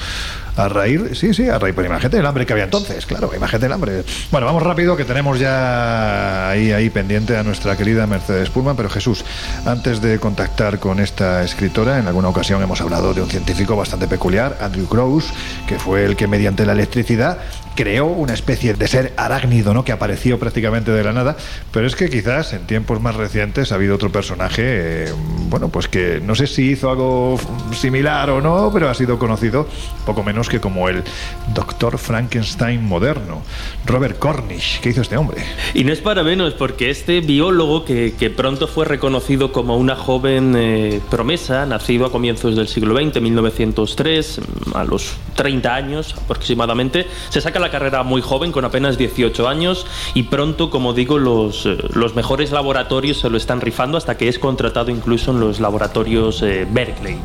A 0.56 0.68
raíz, 0.68 1.18
sí, 1.18 1.34
sí, 1.34 1.48
a 1.48 1.58
raíz, 1.58 1.74
pues 1.74 1.88
imagínate 1.88 2.18
el 2.18 2.26
hambre 2.26 2.46
que 2.46 2.54
había 2.54 2.66
entonces, 2.66 3.06
claro, 3.06 3.32
imagínate 3.36 3.66
el 3.66 3.72
hambre. 3.72 4.04
Bueno, 4.32 4.46
vamos 4.46 4.64
rápido 4.64 4.98
que 4.98 5.06
tenemos 5.06 5.40
ya 5.40 6.50
ahí, 6.50 6.72
ahí 6.72 6.90
pendiente 6.90 7.38
a 7.38 7.44
nuestra 7.44 7.78
querida 7.78 8.06
Mercedes 8.08 8.50
Pullman, 8.50 8.76
pero 8.76 8.90
Jesús, 8.90 9.24
antes 9.66 10.02
de 10.02 10.20
contactar 10.20 10.80
con 10.80 11.00
esta 11.00 11.44
escritora, 11.44 12.00
en 12.00 12.08
alguna 12.08 12.30
ocasión 12.30 12.62
hemos 12.62 12.82
hablado 12.82 13.14
de 13.14 13.22
un 13.22 13.30
científico 13.30 13.76
bastante 13.76 14.08
peculiar, 14.08 14.58
Andrew 14.62 14.88
Gross, 14.88 15.32
que 15.68 15.80
fue 15.80 16.06
el 16.06 16.16
que 16.16 16.28
mediante 16.28 16.66
la 16.66 16.74
electricidad 16.74 17.38
creó 17.80 18.08
una 18.08 18.34
especie 18.34 18.74
de 18.74 18.90
ser 18.90 19.14
arácnido, 19.16 19.74
¿no? 19.74 19.86
Que 19.86 19.94
apareció 19.94 20.38
prácticamente 20.38 20.92
de 20.92 21.02
la 21.02 21.14
nada. 21.14 21.38
Pero 21.72 21.88
es 21.88 21.96
que 21.96 22.10
quizás 22.10 22.52
en 22.52 22.68
tiempos 22.68 23.00
más 23.00 23.16
recientes 23.16 23.72
ha 23.72 23.76
habido 23.76 23.96
otro 23.96 24.12
personaje, 24.12 24.64
eh, 25.06 25.14
bueno, 25.48 25.70
pues 25.70 25.88
que 25.88 26.20
no 26.22 26.36
sé 26.36 26.48
si 26.48 26.72
hizo 26.72 26.90
algo 26.90 27.40
similar 27.72 28.32
o 28.32 28.42
no, 28.42 28.70
pero 28.74 28.90
ha 28.90 28.94
sido 28.94 29.18
conocido 29.18 29.66
poco 30.06 30.24
menos 30.24 30.50
que 30.50 30.60
como 30.60 30.90
el 30.90 31.06
Doctor 31.54 31.98
Frankenstein 31.98 32.84
moderno, 32.84 33.44
Robert 33.86 34.20
Cornish. 34.20 34.82
¿Qué 34.82 34.90
hizo 34.90 35.00
este 35.00 35.16
hombre? 35.16 35.42
Y 35.74 35.86
no 35.86 35.94
es 35.94 36.02
para 36.02 36.22
menos, 36.22 36.56
porque 36.56 36.90
este 36.90 37.22
biólogo 37.22 37.86
que, 37.86 38.34
pronto 38.36 38.68
fue 38.68 38.84
reconocido 38.84 39.54
como 39.54 39.78
una 39.78 39.96
joven 39.96 40.54
eh, 40.58 41.00
promesa, 41.10 41.66
nacido 41.66 42.08
a 42.08 42.12
comienzos 42.12 42.58
del 42.58 42.68
siglo 42.68 42.98
XX, 42.98 43.22
1903, 43.22 44.42
a 44.76 44.84
los 44.84 45.16
30 45.36 45.74
años 45.74 46.14
aproximadamente, 46.22 47.08
se 47.30 47.40
saca 47.40 47.60
la 47.60 47.69
carrera 47.70 48.04
muy 48.04 48.22
joven, 48.22 48.52
con 48.52 48.66
apenas 48.66 48.98
18 48.98 49.48
años, 49.48 49.86
y 50.14 50.24
pronto, 50.24 50.70
como 50.70 50.94
digo, 50.94 51.18
los, 51.18 51.66
eh, 51.66 51.78
los 51.94 52.16
mejores 52.16 52.52
laboratorios 52.52 53.18
se 53.18 53.30
lo 53.30 53.38
están 53.38 53.62
rifando 53.62 53.98
hasta 53.98 54.18
que 54.18 54.28
es 54.28 54.40
contratado 54.40 54.92
incluso 54.92 55.32
en 55.32 55.40
los 55.40 55.60
laboratorios 55.60 56.42
eh, 56.42 56.68
Berkeley. 56.70 57.18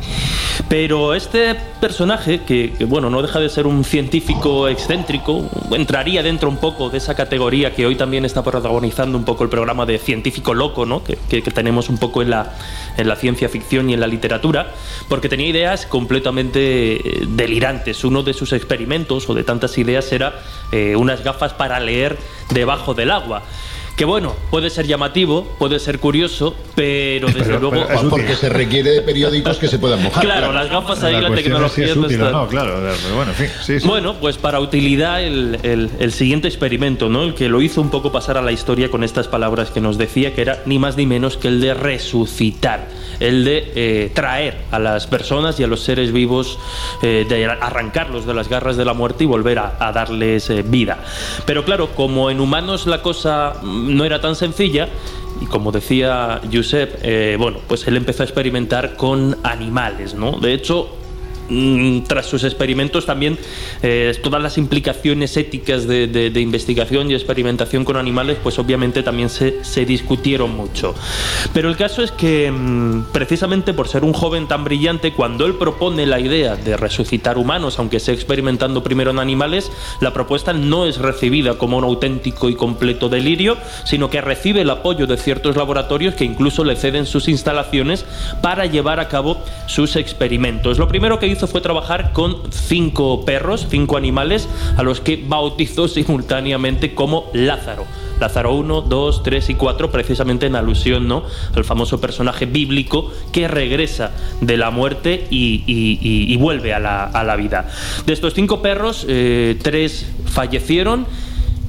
Pero 0.69 1.13
este 1.13 1.55
personaje, 1.79 2.41
que, 2.41 2.73
bueno, 2.87 3.09
no 3.09 3.21
deja 3.21 3.39
de 3.39 3.49
ser 3.49 3.67
un 3.67 3.83
científico 3.83 4.67
excéntrico, 4.67 5.49
entraría 5.71 6.23
dentro 6.23 6.49
un 6.49 6.57
poco 6.57 6.89
de 6.89 6.97
esa 6.97 7.15
categoría 7.15 7.73
que 7.73 7.85
hoy 7.85 7.95
también 7.95 8.25
está 8.25 8.43
protagonizando 8.43 9.17
un 9.17 9.25
poco 9.25 9.43
el 9.43 9.49
programa 9.49 9.85
de 9.85 9.97
científico 9.97 10.53
loco, 10.53 10.85
¿no? 10.85 11.03
que, 11.03 11.17
que, 11.29 11.41
tenemos 11.41 11.89
un 11.89 11.97
poco 11.97 12.21
en 12.21 12.29
la, 12.29 12.53
en 12.97 13.07
la 13.07 13.15
ciencia 13.15 13.49
ficción 13.49 13.89
y 13.89 13.93
en 13.93 13.99
la 13.99 14.07
literatura, 14.07 14.71
porque 15.07 15.29
tenía 15.29 15.47
ideas 15.47 15.85
completamente 15.85 16.95
eh, 16.95 17.25
delirantes. 17.27 18.03
Uno 18.03 18.23
de 18.23 18.33
sus 18.33 18.53
experimentos 18.53 19.29
o 19.29 19.33
de 19.33 19.43
tantas 19.43 19.77
ideas 19.77 20.11
era 20.11 20.34
eh, 20.71 20.95
unas 20.95 21.23
gafas 21.23 21.53
para 21.53 21.79
leer 21.79 22.17
debajo 22.49 22.93
del 22.93 23.11
agua. 23.11 23.43
Que 23.95 24.03
bueno, 24.03 24.35
puede 24.51 24.69
ser 24.69 24.87
llamativo, 24.87 25.47
puede 25.57 25.79
ser 25.79 25.99
curioso, 25.99 26.53
pero 26.75 27.27
desde 27.27 27.57
luego. 27.57 27.87
porque 28.09 28.35
se 28.35 28.49
requiere 28.49 28.91
de 28.91 29.01
periódicos 29.01 29.57
que 29.57 29.69
se 29.69 29.79
puedan 29.79 30.03
mojar. 30.03 30.21
Claro, 30.21 30.51
las 30.51 30.69
gafas 30.69 31.01
ahí, 31.03 31.21
la, 31.21 31.33
tecnología. 31.33 31.85
Es 31.85 31.95
útil, 31.95 32.19
no, 32.19 32.45
claro, 32.49 32.77
bueno, 33.15 33.31
en 33.31 33.37
fin, 33.37 33.47
sí, 33.63 33.79
sí. 33.79 33.87
Bueno, 33.87 34.15
pues 34.19 34.37
para 34.37 34.59
utilidad, 34.59 35.23
el, 35.23 35.59
el, 35.63 35.89
el, 35.97 36.11
siguiente 36.11 36.49
experimento, 36.49 37.07
¿no? 37.07 37.23
El 37.23 37.35
que 37.35 37.47
lo 37.47 37.61
hizo 37.61 37.79
un 37.79 37.89
poco 37.89 38.11
pasar 38.11 38.37
a 38.37 38.41
la 38.41 38.51
historia 38.51 38.91
con 38.91 39.01
estas 39.01 39.29
palabras 39.29 39.71
que 39.71 39.79
nos 39.79 39.97
decía, 39.97 40.35
que 40.35 40.41
era 40.41 40.61
ni 40.65 40.77
más 40.77 40.97
ni 40.97 41.05
menos 41.05 41.37
que 41.37 41.47
el 41.47 41.61
de 41.61 41.73
resucitar, 41.73 42.89
el 43.21 43.45
de 43.45 43.71
eh, 43.75 44.11
traer 44.13 44.57
a 44.71 44.79
las 44.79 45.07
personas 45.07 45.57
y 45.61 45.63
a 45.63 45.67
los 45.67 45.79
seres 45.79 46.11
vivos, 46.11 46.59
eh, 47.01 47.25
de 47.29 47.45
arrancarlos 47.45 48.25
de 48.25 48.33
las 48.33 48.49
garras 48.49 48.75
de 48.75 48.83
la 48.83 48.93
muerte 48.93 49.23
y 49.23 49.27
volver 49.27 49.59
a, 49.59 49.77
a 49.79 49.93
darles 49.93 50.49
eh, 50.49 50.63
vida. 50.63 50.99
Pero 51.45 51.63
claro, 51.63 51.91
como 51.95 52.29
en 52.29 52.41
humanos 52.41 52.87
la 52.87 53.01
cosa 53.01 53.53
no 53.85 54.05
era 54.05 54.19
tan 54.21 54.35
sencilla 54.35 54.89
y 55.41 55.45
como 55.45 55.71
decía 55.71 56.41
Josep, 56.51 56.99
eh, 57.01 57.35
bueno, 57.39 57.59
pues 57.67 57.87
él 57.87 57.97
empezó 57.97 58.23
a 58.23 58.25
experimentar 58.25 58.95
con 58.95 59.37
animales, 59.43 60.13
¿no? 60.13 60.33
De 60.39 60.53
hecho, 60.53 60.89
tras 62.07 62.25
sus 62.25 62.43
experimentos 62.43 63.05
también 63.05 63.37
eh, 63.81 64.13
todas 64.23 64.41
las 64.41 64.57
implicaciones 64.57 65.37
éticas 65.37 65.87
de, 65.87 66.31
investigación 66.35 67.09
y 67.11 67.13
experimentación 67.13 67.85
con 67.85 67.97
animales 67.97 68.37
pues 68.41 68.59
obviamente 68.59 69.03
también 69.03 69.29
se, 69.29 69.63
se 69.63 69.85
discutieron 69.85 70.55
mucho. 70.55 70.95
Pero 71.53 71.69
el 71.69 71.77
caso 71.77 72.03
es 72.03 72.11
que 72.11 72.51
mm, 72.51 73.11
precisamente 73.11 73.73
por 73.73 73.87
ser 73.87 74.03
un 74.03 74.13
joven 74.13 74.47
tan 74.47 74.63
brillante 74.63 75.13
cuando 75.13 75.45
él 75.45 75.55
propone 75.55 76.05
la 76.05 76.19
idea 76.19 76.55
de 76.55 76.77
resucitar 76.77 77.37
humanos 77.37 77.79
aunque 77.79 77.99
sea 77.99 78.13
experimentando 78.13 78.83
primero 78.83 79.11
en 79.11 79.19
animales 79.19 79.71
la 80.01 80.13
propuesta 80.13 80.53
no 80.53 80.85
es 80.85 80.97
recibida 80.97 81.57
como 81.57 81.77
un 81.77 81.83
auténtico 81.83 82.49
y 82.49 82.55
completo 82.55 83.09
delirio 83.09 83.57
sino 83.83 84.09
que 84.09 84.21
recibe 84.21 84.61
el 84.61 84.69
apoyo 84.69 85.07
de 85.07 85.17
ciertos 85.17 85.55
laboratorios 85.55 86.15
que 86.15 86.25
incluso 86.25 86.63
le 86.63 86.75
ceden 86.75 87.05
sus 87.05 87.27
instalaciones 87.27 88.05
para 88.41 88.65
llevar 88.65 88.99
a 88.99 89.07
cabo 89.07 89.41
sus 89.67 89.95
experimentos. 89.95 90.77
Lo 90.77 90.87
primero 90.87 91.19
que 91.19 91.27
hizo 91.35 91.47
fue 91.47 91.61
trabajar 91.61 92.13
con 92.13 92.37
cinco 92.51 93.25
perros, 93.25 93.67
cinco 93.69 93.97
animales, 93.97 94.47
a 94.77 94.83
los 94.83 95.01
que 95.01 95.23
bautizó 95.27 95.87
simultáneamente 95.87 96.95
como 96.95 97.29
Lázaro. 97.33 97.85
Lázaro 98.19 98.53
1, 98.53 98.81
2, 98.81 99.23
3 99.23 99.49
y 99.49 99.55
4, 99.55 99.91
precisamente 99.91 100.45
en 100.45 100.55
alusión 100.55 101.07
¿no? 101.07 101.23
al 101.53 101.65
famoso 101.65 101.99
personaje 101.99 102.45
bíblico 102.45 103.11
que 103.33 103.47
regresa 103.47 104.11
de 104.39 104.55
la 104.55 104.71
muerte 104.71 105.27
y, 105.29 106.35
vuelve 106.37 106.73
a 106.73 106.79
la, 106.79 107.35
vida. 107.35 107.67
De 108.05 108.13
estos 108.13 108.33
cinco 108.33 108.61
perros, 108.61 109.05
eh, 109.09 109.57
tres 109.61 110.05
fallecieron 110.25 111.05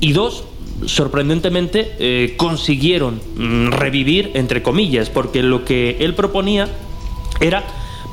y 0.01 0.13
dos 0.13 0.45
sorprendentemente 0.85 1.97
eh, 1.99 2.35
consiguieron 2.37 3.21
mm, 3.37 3.73
revivir, 3.73 4.33
entre 4.35 4.63
comillas, 4.63 5.11
porque 5.11 5.43
lo 5.43 5.65
que 5.65 5.97
él 6.01 6.15
proponía 6.15 6.69
era 7.41 7.65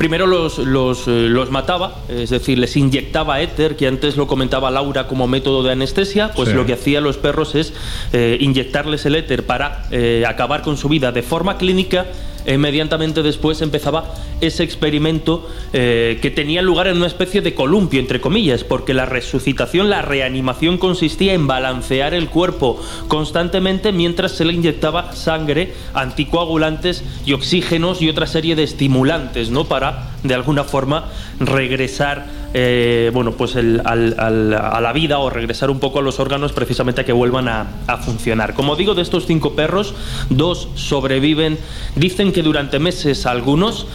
Primero 0.04 0.28
los, 0.28 0.58
los, 0.58 1.08
eh, 1.08 1.30
los, 1.30 1.50
mataba, 1.50 1.96
es 2.10 2.30
decir, 2.30 2.60
les 2.60 2.76
inyectaba 2.76 3.40
éter, 3.40 3.78
que 3.78 3.88
antes 3.88 4.18
lo 4.18 4.28
comentaba 4.28 4.70
Laura 4.70 5.08
como 5.08 5.28
método 5.28 5.64
de 5.64 5.72
anestesia, 5.72 6.34
pues 6.36 6.54
lo 6.54 6.66
que 6.66 6.74
hacía 6.74 7.00
los 7.00 7.16
perros 7.16 7.56
es 7.56 7.72
eh, 8.12 8.36
inyectarles 8.42 9.06
el 9.06 9.16
éter 9.16 9.46
para 9.46 9.86
acabar 10.28 10.62
con 10.62 10.76
su 10.76 10.90
vida 10.90 11.14
de 11.14 11.22
forma 11.22 11.58
clínica 11.58 12.08
inmediatamente 12.46 13.24
después 13.24 13.62
empezaba 13.62 14.14
ese 14.42 14.64
experimento 14.64 15.50
eh, 15.72 16.20
que 16.22 16.32
tenía 16.32 16.62
lugar 16.62 16.88
en 16.88 16.98
una 16.98 17.08
especie 17.08 17.42
de 17.42 17.54
columpio, 17.54 18.00
entre 18.00 18.22
comillas, 18.22 18.64
porque 18.64 18.94
la 18.94 19.06
resucitación, 19.06 19.90
la 19.90 20.02
reanimación 20.02 20.78
consistía 20.78 21.34
en 21.34 21.48
balancear 21.48 22.14
el 22.14 22.30
cuerpo 22.30 22.82
constantemente 23.08 23.92
mientras 23.92 24.34
se 24.34 24.46
le 24.46 24.54
inyectaba 24.54 25.14
sangre, 25.14 25.74
anticoagulantes 25.94 27.04
y 27.26 27.34
oxígenos 27.34 28.02
y 28.02 28.10
otra 28.10 28.28
serie 28.28 28.56
de 28.56 28.64
estimulantes, 28.64 29.50
¿no? 29.50 29.66
Para, 29.66 30.12
de 30.24 30.34
alguna 30.34 30.64
forma, 30.64 31.10
regresar 31.40 32.43
eh, 32.54 33.10
bueno, 33.14 33.32
pues 33.32 33.56
a 33.56 33.62
la 33.62 34.94
vida 34.94 35.20
o 35.20 35.30
regresar 35.30 35.70
un 35.70 35.80
poco 35.80 36.00
a 36.00 36.02
los 36.02 36.20
órganos 36.20 36.54
precisamente 36.54 37.02
a 37.02 37.06
que 37.06 37.14
vuelvan 37.14 37.48
a, 37.48 37.66
funcionar. 38.04 38.54
Como 38.54 38.76
digo, 38.76 38.96
de 38.96 39.02
estos 39.02 39.26
cinco 39.26 39.54
perros, 39.54 39.94
dos 40.30 40.68
sobreviven, 40.76 41.58
dicen 41.96 42.32
que 42.32 42.44
durante 42.44 42.80
meses 42.80 43.26
algunos 43.26 43.88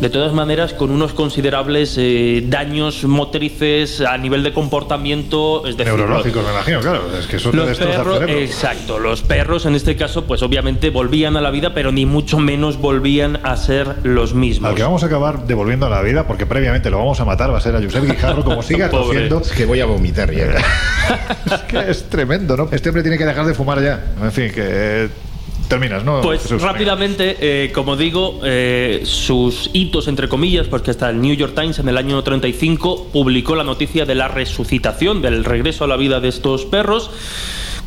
de 0.00 0.08
todas 0.08 0.32
maneras 0.32 0.72
con 0.72 0.90
unos 0.90 1.12
considerables 1.12 1.96
eh, 1.98 2.42
daños 2.46 3.04
motrices 3.04 4.00
a 4.00 4.16
nivel 4.16 4.42
de 4.42 4.52
comportamiento 4.52 5.66
es 5.66 5.76
decir, 5.76 5.94
neurológicos 5.94 6.44
me 6.44 6.50
imagino 6.50 6.80
claro 6.80 7.02
es 7.18 7.26
que 7.26 7.36
eso 7.36 7.52
los 7.52 7.78
perros, 7.78 8.22
exacto 8.28 8.98
los 8.98 9.22
perros 9.22 9.66
en 9.66 9.74
este 9.74 9.96
caso 9.96 10.24
pues 10.24 10.42
obviamente 10.42 10.90
volvían 10.90 11.36
a 11.36 11.40
la 11.40 11.50
vida 11.50 11.74
pero 11.74 11.92
ni 11.92 12.06
mucho 12.06 12.38
menos 12.38 12.78
volvían 12.78 13.40
a 13.42 13.56
ser 13.56 13.96
los 14.02 14.34
mismos. 14.34 14.70
Al 14.70 14.76
que 14.76 14.82
vamos 14.82 15.02
a 15.02 15.06
acabar 15.06 15.46
devolviendo 15.46 15.86
a 15.86 15.90
la 15.90 16.02
vida 16.02 16.26
porque 16.26 16.46
previamente 16.46 16.90
lo 16.90 16.98
vamos 16.98 17.20
a 17.20 17.24
matar 17.24 17.52
va 17.52 17.58
a 17.58 17.60
ser 17.60 17.76
a 17.76 17.82
Josep 17.82 18.04
Guijarro 18.04 18.44
como 18.44 18.62
siga 18.62 18.90
tosiendo. 18.90 19.40
Es 19.40 19.52
que 19.52 19.66
voy 19.66 19.80
a 19.80 19.86
vomitar 19.86 20.32
ya. 20.32 20.46
Es 21.46 21.60
que 21.62 21.90
es 21.90 22.08
tremendo 22.08 22.56
¿no? 22.56 22.68
este 22.70 22.88
hombre 22.88 23.02
tiene 23.02 23.18
que 23.18 23.24
dejar 23.24 23.46
de 23.46 23.54
fumar 23.54 23.82
ya. 23.82 24.12
En 24.22 24.32
fin 24.32 24.50
que 24.52 25.08
terminas, 25.70 26.04
¿no? 26.04 26.20
Pues 26.20 26.50
rápidamente, 26.60 27.36
eh, 27.40 27.72
como 27.72 27.96
digo, 27.96 28.40
eh, 28.44 29.00
sus 29.04 29.70
hitos, 29.72 30.08
entre 30.08 30.28
comillas, 30.28 30.66
porque 30.66 30.90
hasta 30.90 31.08
el 31.08 31.22
New 31.22 31.34
York 31.34 31.54
Times 31.54 31.78
en 31.78 31.88
el 31.88 31.96
año 31.96 32.22
35 32.22 33.08
publicó 33.10 33.54
la 33.54 33.64
noticia 33.64 34.04
de 34.04 34.14
la 34.14 34.28
resucitación, 34.28 35.22
del 35.22 35.44
regreso 35.44 35.84
a 35.84 35.86
la 35.86 35.96
vida 35.96 36.20
de 36.20 36.28
estos 36.28 36.66
perros. 36.66 37.10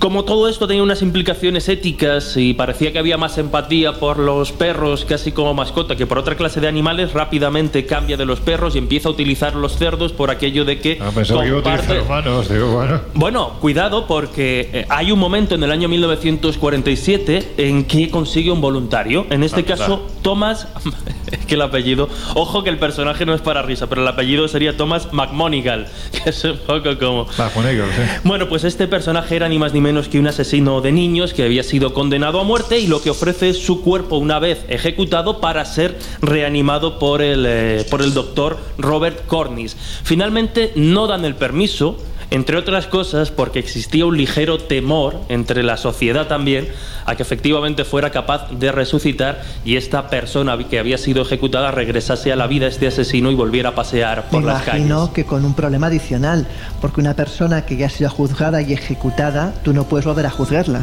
Como 0.03 0.25
todo 0.25 0.49
esto 0.49 0.67
tenía 0.67 0.83
unas 0.83 1.01
implicaciones 1.01 1.69
éticas 1.69 2.35
y 2.35 2.53
parecía 2.53 2.91
que 2.91 2.99
había 2.99 3.15
más 3.15 3.37
empatía 3.37 3.93
por 4.01 4.19
los 4.19 4.51
perros 4.51 5.05
casi 5.05 5.31
como 5.31 5.53
mascota 5.53 5.95
que 5.95 6.05
por 6.05 6.17
otra 6.17 6.35
clase 6.35 6.59
de 6.59 6.67
animales, 6.67 7.13
rápidamente 7.13 7.85
cambia 7.85 8.17
de 8.17 8.25
los 8.25 8.41
perros 8.41 8.75
y 8.75 8.79
empieza 8.79 9.07
a 9.07 9.13
utilizar 9.13 9.55
los 9.55 9.77
cerdos 9.77 10.11
por 10.11 10.29
aquello 10.29 10.65
de 10.65 10.81
que... 10.81 10.99
Ah, 11.01 11.07
utilizar 11.07 12.01
humanos, 12.01 12.49
digo, 12.49 12.71
bueno. 12.73 12.99
Bueno, 13.13 13.53
cuidado 13.61 14.05
porque 14.05 14.69
eh, 14.73 14.85
hay 14.89 15.09
un 15.13 15.19
momento 15.19 15.55
en 15.55 15.63
el 15.63 15.71
año 15.71 15.87
1947 15.87 17.53
en 17.55 17.85
que 17.85 18.09
consigue 18.09 18.51
un 18.51 18.59
voluntario. 18.59 19.25
En 19.29 19.41
este 19.41 19.61
ah, 19.61 19.65
caso, 19.65 20.05
Thomas... 20.21 20.67
que 21.47 21.55
el 21.55 21.61
apellido... 21.61 22.09
Ojo 22.35 22.61
que 22.63 22.69
el 22.69 22.77
personaje 22.77 23.25
no 23.25 23.33
es 23.33 23.41
para 23.41 23.61
risa, 23.61 23.87
pero 23.87 24.01
el 24.01 24.07
apellido 24.09 24.49
sería 24.49 24.75
Thomas 24.75 25.13
McMonigal, 25.13 25.87
que 26.11 26.29
es 26.29 26.43
un 26.43 26.57
poco 26.57 26.97
como... 26.99 27.25
McMonigal, 27.37 27.87
sí. 27.95 28.01
Bueno, 28.25 28.49
pues 28.49 28.65
este 28.65 28.89
personaje 28.89 29.37
era 29.37 29.47
ni 29.47 29.57
más 29.57 29.73
ni 29.73 29.79
menos 29.79 29.92
que 30.01 30.17
un 30.17 30.27
asesino 30.27 30.81
de 30.81 30.91
niños 30.91 31.33
que 31.33 31.43
había 31.43 31.61
sido 31.61 31.93
condenado 31.93 32.39
a 32.39 32.43
muerte 32.43 32.79
y 32.79 32.87
lo 32.87 33.01
que 33.01 33.11
ofrece 33.11 33.49
es 33.49 33.59
su 33.59 33.81
cuerpo 33.81 34.17
una 34.17 34.39
vez 34.39 34.65
ejecutado 34.67 35.39
para 35.39 35.63
ser 35.65 35.99
reanimado 36.19 36.97
por 36.97 37.21
el, 37.21 37.45
eh, 37.47 37.85
por 37.91 38.01
el 38.01 38.15
doctor 38.15 38.57
Robert 38.79 39.27
Cornish. 39.27 39.75
Finalmente 40.03 40.71
no 40.75 41.05
dan 41.05 41.25
el 41.25 41.35
permiso 41.35 41.97
entre 42.33 42.57
otras 42.57 42.87
cosas 42.87 43.29
porque 43.29 43.59
existía 43.59 44.07
un 44.07 44.17
ligero 44.17 44.57
temor 44.57 45.21
entre 45.29 45.61
la 45.61 45.77
sociedad 45.77 46.27
también 46.27 46.67
a 47.05 47.15
que 47.15 47.21
efectivamente 47.21 47.85
fuera 47.85 48.09
capaz 48.09 48.49
de 48.49 48.71
resucitar 48.71 49.43
y 49.63 49.75
esta 49.75 50.09
persona 50.09 50.57
que 50.57 50.79
había 50.79 50.97
sido 50.97 51.21
ejecutada 51.21 51.69
regresase 51.69 52.33
a 52.33 52.35
la 52.35 52.47
vida 52.47 52.65
este 52.65 52.87
asesino 52.87 53.29
y 53.29 53.35
volviera 53.35 53.69
a 53.69 53.75
pasear 53.75 54.29
por 54.29 54.43
las 54.43 54.63
calles. 54.63 54.87
Imagino 54.87 55.13
que 55.13 55.25
con 55.25 55.45
un 55.45 55.53
problema 55.53 55.87
adicional, 55.87 56.47
porque 56.81 57.01
una 57.01 57.13
persona 57.13 57.65
que 57.65 57.77
ya 57.77 57.85
ha 57.85 57.89
sido 57.91 58.09
juzgada 58.09 58.63
y 58.63 58.73
ejecutada, 58.73 59.53
tú 59.63 59.71
no 59.71 59.83
puedes 59.83 60.07
volver 60.07 60.25
a 60.25 60.31
juzgarla. 60.31 60.81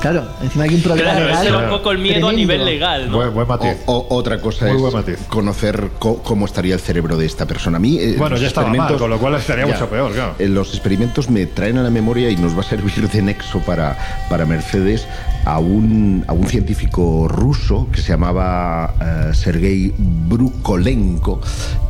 Claro, 0.00 0.24
encima 0.42 0.64
hay 0.64 0.74
un 0.74 0.82
problema 0.82 1.10
claro, 1.10 1.26
legal. 1.26 1.46
Ese 1.46 1.56
un 1.56 1.68
poco 1.70 1.90
el 1.90 1.98
miedo 1.98 2.28
a 2.28 2.32
nivel 2.32 2.64
legal, 2.64 3.10
¿no? 3.10 3.30
Buen, 3.30 3.48
matiz. 3.48 3.76
O, 3.86 4.06
otra 4.10 4.40
cosa 4.40 4.70
es 4.70 4.78
conocer 5.28 5.90
cómo 5.98 6.46
estaría 6.46 6.74
el 6.74 6.80
cerebro 6.80 7.16
de 7.16 7.26
esta 7.26 7.46
persona. 7.46 7.76
A 7.76 7.80
mí, 7.80 7.98
eh, 7.98 8.14
bueno, 8.18 8.36
ya 8.36 8.46
estaba 8.46 8.72
mal, 8.72 8.96
con 8.96 9.10
lo 9.10 9.18
cual 9.18 9.34
estaría 9.34 9.66
mucho 9.66 9.88
peor, 9.88 10.12
claro. 10.12 10.34
Eh, 10.38 10.48
los 10.48 10.70
experimentos 10.70 11.28
me 11.30 11.46
traen 11.46 11.78
a 11.78 11.82
la 11.82 11.90
memoria 11.90 12.30
y 12.30 12.36
nos 12.36 12.56
va 12.56 12.60
a 12.60 12.64
servir 12.64 13.08
de 13.08 13.22
nexo 13.22 13.60
para, 13.60 13.96
para 14.28 14.46
Mercedes 14.46 15.06
a 15.44 15.58
un, 15.58 16.24
a 16.26 16.32
un 16.32 16.46
científico 16.46 17.28
ruso 17.28 17.88
que 17.92 18.00
se 18.00 18.08
llamaba 18.08 18.94
uh, 19.00 19.34
Sergei 19.34 19.92
Brukolenko, 19.96 21.40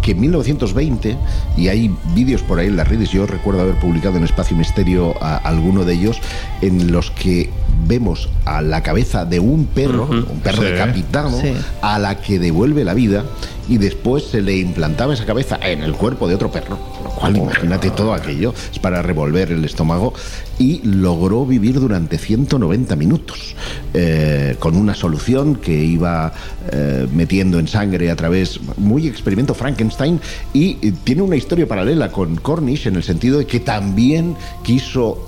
que 0.02 0.12
en 0.12 0.20
1920, 0.20 1.16
y 1.56 1.68
hay 1.68 1.94
vídeos 2.14 2.42
por 2.42 2.58
ahí 2.58 2.68
en 2.68 2.76
las 2.76 2.88
redes, 2.88 3.10
yo 3.10 3.26
recuerdo 3.26 3.62
haber 3.62 3.74
publicado 3.76 4.16
en 4.16 4.24
Espacio 4.24 4.56
Misterio 4.56 5.14
a, 5.20 5.36
alguno 5.36 5.84
de 5.84 5.94
ellos, 5.94 6.20
en 6.62 6.92
los 6.92 7.10
que 7.10 7.50
vemos 7.86 8.28
a 8.44 8.62
la 8.62 8.82
cabeza 8.82 9.24
de 9.24 9.40
un 9.40 9.66
perro, 9.66 10.06
un 10.10 10.40
perro 10.40 10.62
decapitado, 10.62 11.40
a 11.82 11.98
la 11.98 12.18
que 12.20 12.38
devuelve 12.38 12.84
la 12.84 12.94
vida 12.94 13.24
y 13.70 13.78
después 13.78 14.24
se 14.24 14.42
le 14.42 14.56
implantaba 14.58 15.14
esa 15.14 15.24
cabeza 15.24 15.58
en 15.62 15.82
el 15.82 15.94
cuerpo 15.94 16.26
de 16.26 16.34
otro 16.34 16.50
perro, 16.50 16.76
lo 17.04 17.10
cual 17.10 17.36
imagínate 17.36 17.90
todo 17.90 18.12
aquello, 18.12 18.52
es 18.70 18.80
para 18.80 19.00
revolver 19.00 19.52
el 19.52 19.64
estómago 19.64 20.12
y 20.58 20.82
logró 20.82 21.46
vivir 21.46 21.80
durante 21.80 22.18
190 22.18 22.94
minutos 22.96 23.54
eh, 23.94 24.56
con 24.58 24.76
una 24.76 24.94
solución 24.94 25.54
que 25.54 25.72
iba 25.72 26.32
eh, 26.70 27.06
metiendo 27.14 27.58
en 27.58 27.68
sangre 27.68 28.10
a 28.10 28.16
través, 28.16 28.60
muy 28.76 29.06
experimento 29.06 29.54
Frankenstein 29.54 30.20
y 30.52 30.76
eh, 30.82 30.92
tiene 31.02 31.22
una 31.22 31.36
historia 31.36 31.66
paralela 31.66 32.10
con 32.10 32.36
Cornish 32.36 32.88
en 32.88 32.96
el 32.96 33.04
sentido 33.04 33.38
de 33.38 33.46
que 33.46 33.60
también 33.60 34.36
quiso 34.62 35.24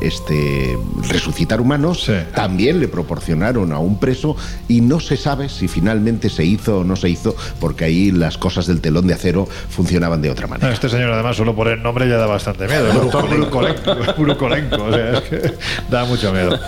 este, 0.00 0.76
resucitar 1.08 1.60
humanos, 1.60 2.10
también 2.34 2.78
le 2.78 2.88
proporcionaron 2.88 3.72
a 3.72 3.78
un 3.78 3.98
preso 3.98 4.36
y 4.68 4.80
no 4.80 5.00
se 5.00 5.16
sabe 5.16 5.48
si 5.48 5.66
finalmente 5.66 6.28
se 6.28 6.44
hizo 6.44 6.80
o 6.80 6.84
no 6.84 6.96
se 6.96 7.08
hizo 7.08 7.34
porque 7.60 7.84
ahí 7.84 8.10
las 8.10 8.38
cosas 8.38 8.66
del 8.66 8.80
telón 8.80 9.06
de 9.06 9.14
acero 9.14 9.46
funcionaban 9.46 10.22
de 10.22 10.30
otra 10.30 10.46
manera. 10.46 10.72
Este 10.72 10.88
señor 10.88 11.10
además 11.12 11.36
solo 11.36 11.54
por 11.54 11.68
el 11.68 11.82
nombre 11.82 12.08
ya 12.08 12.16
da 12.16 12.26
bastante 12.26 12.66
miedo, 12.66 12.92
Brukolenko, 14.16 14.84
o 14.84 14.92
sea, 14.92 15.18
es 15.18 15.20
que 15.22 15.54
da 15.90 16.04
mucho 16.04 16.32
miedo. 16.32 16.58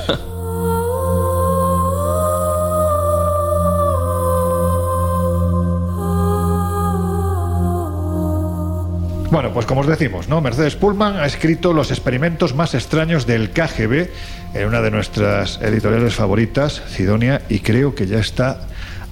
Bueno, 9.30 9.52
pues 9.52 9.66
como 9.66 9.82
os 9.82 9.86
decimos, 9.86 10.28
¿no? 10.28 10.40
Mercedes 10.40 10.76
Pullman 10.76 11.16
ha 11.16 11.26
escrito 11.26 11.72
los 11.74 11.90
experimentos 11.90 12.54
más 12.54 12.74
extraños 12.74 13.26
del 13.26 13.50
KGB 13.50 14.08
en 14.54 14.66
una 14.66 14.80
de 14.80 14.90
nuestras 14.90 15.60
editoriales 15.60 16.14
favoritas, 16.14 16.82
Sidonia, 16.88 17.42
y 17.50 17.58
creo 17.58 17.94
que 17.94 18.06
ya 18.06 18.18
está 18.18 18.60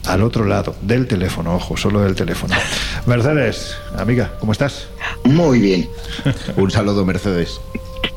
al 0.06 0.22
otro 0.22 0.44
lado 0.44 0.74
del 0.82 1.06
teléfono, 1.06 1.54
ojo, 1.54 1.76
solo 1.76 2.00
del 2.00 2.14
teléfono. 2.14 2.54
Mercedes, 3.06 3.76
amiga, 3.96 4.32
¿cómo 4.40 4.52
estás? 4.52 4.86
Muy 5.24 5.60
bien. 5.60 5.88
Un 6.56 6.70
saludo, 6.70 7.04
Mercedes. 7.04 7.60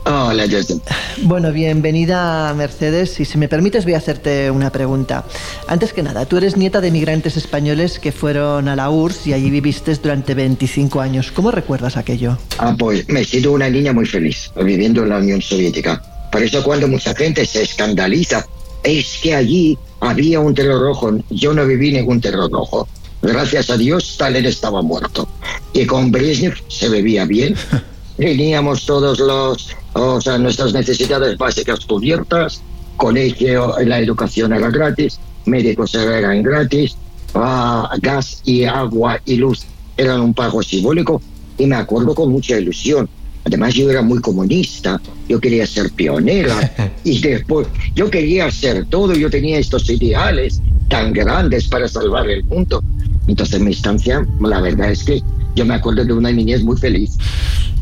Hola, 0.09 0.45
Justin. 0.49 0.81
Bueno, 1.23 1.51
bienvenida, 1.51 2.53
Mercedes. 2.53 3.19
Y 3.19 3.25
si 3.25 3.37
me 3.37 3.49
permites, 3.49 3.83
voy 3.83 3.93
a 3.93 3.97
hacerte 3.97 4.49
una 4.49 4.71
pregunta. 4.71 5.25
Antes 5.67 5.91
que 5.91 6.01
nada, 6.01 6.25
tú 6.25 6.37
eres 6.37 6.55
nieta 6.55 6.79
de 6.79 6.91
migrantes 6.91 7.35
españoles 7.35 7.99
que 7.99 8.13
fueron 8.13 8.69
a 8.69 8.75
la 8.77 8.89
URSS 8.89 9.27
y 9.27 9.33
allí 9.33 9.49
viviste 9.49 9.93
durante 9.95 10.33
25 10.33 11.01
años. 11.01 11.31
¿Cómo 11.33 11.51
recuerdas 11.51 11.97
aquello? 11.97 12.37
Ah, 12.57 12.73
pues 12.79 13.07
me 13.09 13.25
siento 13.25 13.51
una 13.51 13.69
niña 13.69 13.91
muy 13.91 14.05
feliz 14.05 14.49
viviendo 14.55 15.03
en 15.03 15.09
la 15.09 15.17
Unión 15.17 15.41
Soviética. 15.41 16.01
Por 16.31 16.41
eso 16.41 16.63
cuando 16.63 16.87
mucha 16.87 17.13
gente 17.13 17.45
se 17.45 17.63
escandaliza, 17.63 18.45
es 18.83 19.19
que 19.21 19.35
allí 19.35 19.77
había 19.99 20.39
un 20.39 20.53
terror 20.53 20.81
rojo. 20.81 21.11
Yo 21.29 21.53
no 21.53 21.65
viví 21.65 21.91
ningún 21.91 22.21
terror 22.21 22.51
rojo. 22.51 22.87
Gracias 23.21 23.69
a 23.69 23.77
Dios, 23.77 24.09
Stalin 24.11 24.45
estaba 24.45 24.81
muerto. 24.81 25.27
Y 25.73 25.85
con 25.85 26.11
Brezhnev 26.11 26.55
se 26.67 26.89
bebía 26.89 27.25
bien. 27.25 27.55
Teníamos 28.17 28.85
todos 28.85 29.19
los, 29.19 29.69
o 29.93 30.21
sea, 30.21 30.37
nuestras 30.37 30.73
necesidades 30.73 31.37
básicas 31.37 31.85
cubiertas. 31.85 32.61
Colegio, 32.95 33.75
la 33.85 33.99
educación 33.99 34.53
era 34.53 34.71
gratis, 34.71 35.19
médicos 35.45 35.93
eran 35.93 36.41
gratis, 36.41 36.95
ah, 37.35 37.91
gas 38.01 38.41
y 38.43 38.63
agua 38.63 39.19
y 39.23 39.35
luz 39.35 39.65
eran 39.97 40.21
un 40.21 40.33
pago 40.33 40.63
simbólico. 40.63 41.21
Y 41.57 41.65
me 41.65 41.75
acuerdo 41.75 42.15
con 42.15 42.31
mucha 42.31 42.57
ilusión. 42.57 43.09
Además 43.47 43.73
yo 43.75 43.89
era 43.89 44.01
muy 44.01 44.19
comunista, 44.19 45.01
yo 45.29 45.39
quería 45.39 45.65
ser 45.65 45.89
pionera 45.91 46.91
y 47.05 47.21
después 47.21 47.65
yo 47.95 48.09
quería 48.09 48.47
hacer 48.47 48.85
todo, 48.87 49.13
yo 49.13 49.29
tenía 49.29 49.57
estos 49.57 49.89
ideales 49.89 50.61
tan 50.89 51.13
grandes 51.13 51.65
para 51.69 51.87
salvar 51.87 52.29
el 52.29 52.43
mundo. 52.43 52.83
Entonces 53.25 53.61
mi 53.61 53.71
instancia, 53.71 54.27
la 54.41 54.59
verdad 54.59 54.91
es 54.91 55.05
que 55.05 55.23
yo 55.55 55.65
me 55.65 55.75
acuerdo 55.75 56.03
de 56.03 56.11
una 56.11 56.29
niñez 56.29 56.61
muy 56.61 56.75
feliz. 56.75 57.17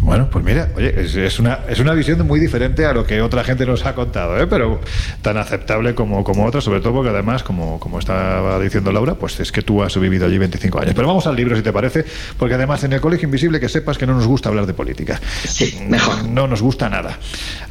Bueno, 0.06 0.30
pues 0.30 0.46
mira, 0.46 0.70
oye, 0.76 0.94
es, 1.02 1.40
una, 1.40 1.62
es 1.68 1.80
una 1.80 1.94
visión 1.94 2.26
muy 2.28 2.40
diferente 2.40 2.86
a 2.86 2.94
lo 2.94 3.08
que 3.08 3.24
otra 3.24 3.44
gente 3.44 3.66
nos 3.66 3.88
ha 3.88 3.96
contado, 3.96 4.40
¿eh? 4.40 4.46
pero 4.46 4.80
tan 5.24 5.36
aceptable 5.38 5.96
como, 5.96 6.24
como 6.24 6.46
otra, 6.46 6.62
sobre 6.62 6.80
todo 6.80 6.94
porque 6.94 7.10
además, 7.10 7.42
como, 7.42 7.80
como 7.80 7.98
estaba 7.98 8.60
diciendo 8.60 8.92
Laura, 8.92 9.16
pues 9.16 9.40
es 9.40 9.52
que 9.52 9.64
tú 9.64 9.82
has 9.82 10.00
vivido 10.00 10.28
allí 10.28 10.38
25 10.38 10.80
años. 10.80 10.94
Pero 10.94 11.08
vamos 11.08 11.26
al 11.26 11.36
libro, 11.36 11.56
si 11.56 11.64
te 11.64 11.74
parece, 11.74 12.06
porque 12.38 12.54
además 12.54 12.84
en 12.84 12.94
el 12.94 13.02
Colegio 13.02 13.26
Invisible 13.26 13.60
que 13.60 13.68
sepas 13.68 13.98
que 13.98 14.06
no 14.06 14.14
nos 14.14 14.28
gusta 14.28 14.50
hablar 14.50 14.68
de 14.68 14.76
política. 14.76 15.20
Sí, 15.44 15.76
mejor. 15.88 16.30
No 16.30 16.46
nos 16.46 16.62
gusta 16.62 16.88
nada. 16.88 17.18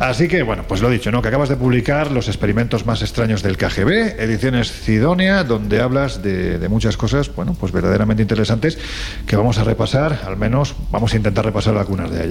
Así 0.00 0.26
que, 0.26 0.42
bueno, 0.42 0.64
pues 0.66 0.80
lo 0.80 0.90
dicho, 0.90 1.12
¿no? 1.12 1.22
Que 1.22 1.28
acabas 1.28 1.48
de 1.48 1.56
publicar 1.56 2.10
Los 2.10 2.26
experimentos 2.26 2.84
más 2.84 3.02
extraños 3.02 3.44
del 3.44 3.56
KGB, 3.56 4.18
ediciones 4.18 4.72
Cidonia, 4.72 5.44
donde 5.44 5.80
hablas 5.80 6.20
de, 6.20 6.58
de 6.58 6.68
muchas 6.68 6.96
cosas, 6.96 7.32
bueno, 7.32 7.56
pues 7.58 7.70
verdaderamente 7.70 8.22
interesantes 8.22 8.76
que 9.24 9.36
vamos 9.36 9.58
a 9.58 9.64
repasar, 9.64 10.22
al 10.26 10.36
menos 10.36 10.74
vamos 10.90 11.14
a 11.14 11.16
intentar 11.16 11.44
repasar 11.44 11.76
algunas 11.76 12.10
de 12.10 12.23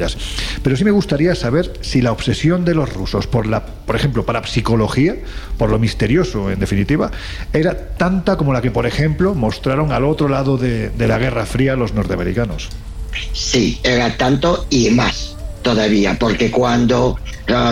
Pero 0.64 0.76
sí 0.76 0.84
me 0.84 0.92
gustaría 0.92 1.36
saber 1.36 1.74
si 1.82 2.02
la 2.02 2.12
obsesión 2.12 2.66
de 2.66 2.76
los 2.76 2.94
rusos 2.94 3.28
por 3.28 3.48
la, 3.48 3.66
por 3.66 3.96
ejemplo, 3.96 4.26
para 4.26 4.46
psicología, 4.46 5.16
por 5.58 5.70
lo 5.70 5.80
misterioso, 5.80 6.52
en 6.52 6.60
definitiva, 6.60 7.12
era 7.52 7.96
tanta 7.96 8.38
como 8.38 8.54
la 8.54 8.62
que, 8.62 8.72
por 8.72 8.86
ejemplo, 8.86 9.36
mostraron 9.36 9.92
al 9.92 10.06
otro 10.06 10.28
lado 10.28 10.58
de, 10.58 10.92
la 10.98 11.18
Guerra 11.18 11.46
Fría 11.46 11.76
los 11.76 11.94
norteamericanos. 11.94 12.70
Sí, 13.34 13.80
era 13.84 14.16
tanto 14.18 14.66
y 14.70 14.90
más 14.90 15.36
todavía, 15.62 16.18
porque 16.20 16.50
cuando 16.50 17.20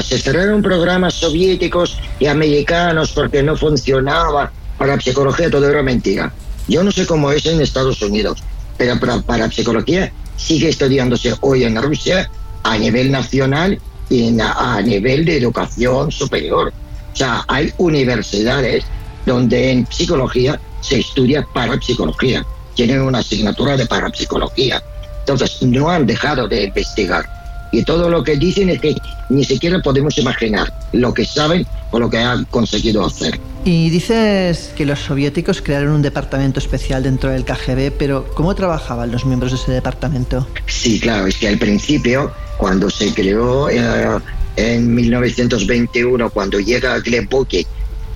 se 0.02 0.18
cerraron 0.18 0.62
programas 0.62 1.16
soviéticos 1.16 2.00
y 2.20 2.28
americanos 2.28 3.12
porque 3.12 3.42
no 3.42 3.58
funcionaba 3.58 4.52
para 4.78 5.00
psicología, 5.00 5.50
todo 5.50 5.70
era 5.70 5.82
mentira. 5.82 6.32
Yo 6.68 6.84
no 6.84 6.92
sé 6.92 7.06
cómo 7.06 7.32
es 7.32 7.46
en 7.46 7.62
Estados 7.62 8.02
Unidos, 8.02 8.44
pero 8.78 9.00
para 9.26 9.52
psicología 9.52 10.12
sigue 10.42 10.70
estudiándose 10.70 11.36
hoy 11.42 11.64
en 11.64 11.82
Rusia 11.82 12.30
a 12.64 12.78
nivel 12.78 13.12
nacional 13.12 13.80
y 14.10 14.38
a 14.40 14.82
nivel 14.82 15.26
de 15.26 15.38
educación 15.38 16.12
superior. 16.12 16.74
O 17.14 17.16
sea, 17.16 17.44
hay 17.48 17.74
universidades 17.78 18.84
donde 19.26 19.72
en 19.72 19.88
psicología 19.88 20.60
se 20.82 21.00
estudia 21.00 21.46
parapsicología, 21.54 22.46
tienen 22.76 23.02
una 23.02 23.20
asignatura 23.20 23.78
de 23.78 23.86
parapsicología. 23.86 24.82
Entonces, 25.20 25.62
no 25.62 25.90
han 25.90 26.06
dejado 26.08 26.48
de 26.48 26.64
investigar. 26.66 27.41
Y 27.72 27.84
todo 27.84 28.10
lo 28.10 28.24
que 28.24 28.36
dicen 28.36 28.70
es 28.70 28.82
que 28.82 28.96
ni 29.30 29.44
siquiera 29.46 29.82
podemos 29.82 30.18
imaginar 30.18 30.72
lo 30.92 31.14
que 31.14 31.26
saben 31.26 31.66
o 31.92 32.00
lo 32.00 32.10
que 32.10 32.18
han 32.18 32.46
conseguido 32.46 33.06
hacer. 33.06 33.40
Y 33.64 33.90
dices 33.90 34.72
que 34.76 34.86
los 34.86 35.00
soviéticos 35.00 35.62
crearon 35.62 35.94
un 35.94 36.02
departamento 36.02 36.60
especial 36.60 37.04
dentro 37.04 37.30
del 37.30 37.46
KGB, 37.46 37.92
pero 37.98 38.26
¿cómo 38.34 38.56
trabajaban 38.56 39.12
los 39.12 39.26
miembros 39.26 39.52
de 39.52 39.58
ese 39.58 39.72
departamento? 39.72 40.48
Sí, 40.66 41.00
claro, 41.00 41.28
es 41.28 41.38
que 41.38 41.48
al 41.48 41.58
principio, 41.58 42.32
cuando 42.58 42.90
se 42.90 43.14
creó 43.14 43.70
eh, 43.70 44.20
en 44.56 44.94
1921, 44.94 46.30
cuando 46.32 46.60
llega 46.60 47.00
Gleb 47.00 47.30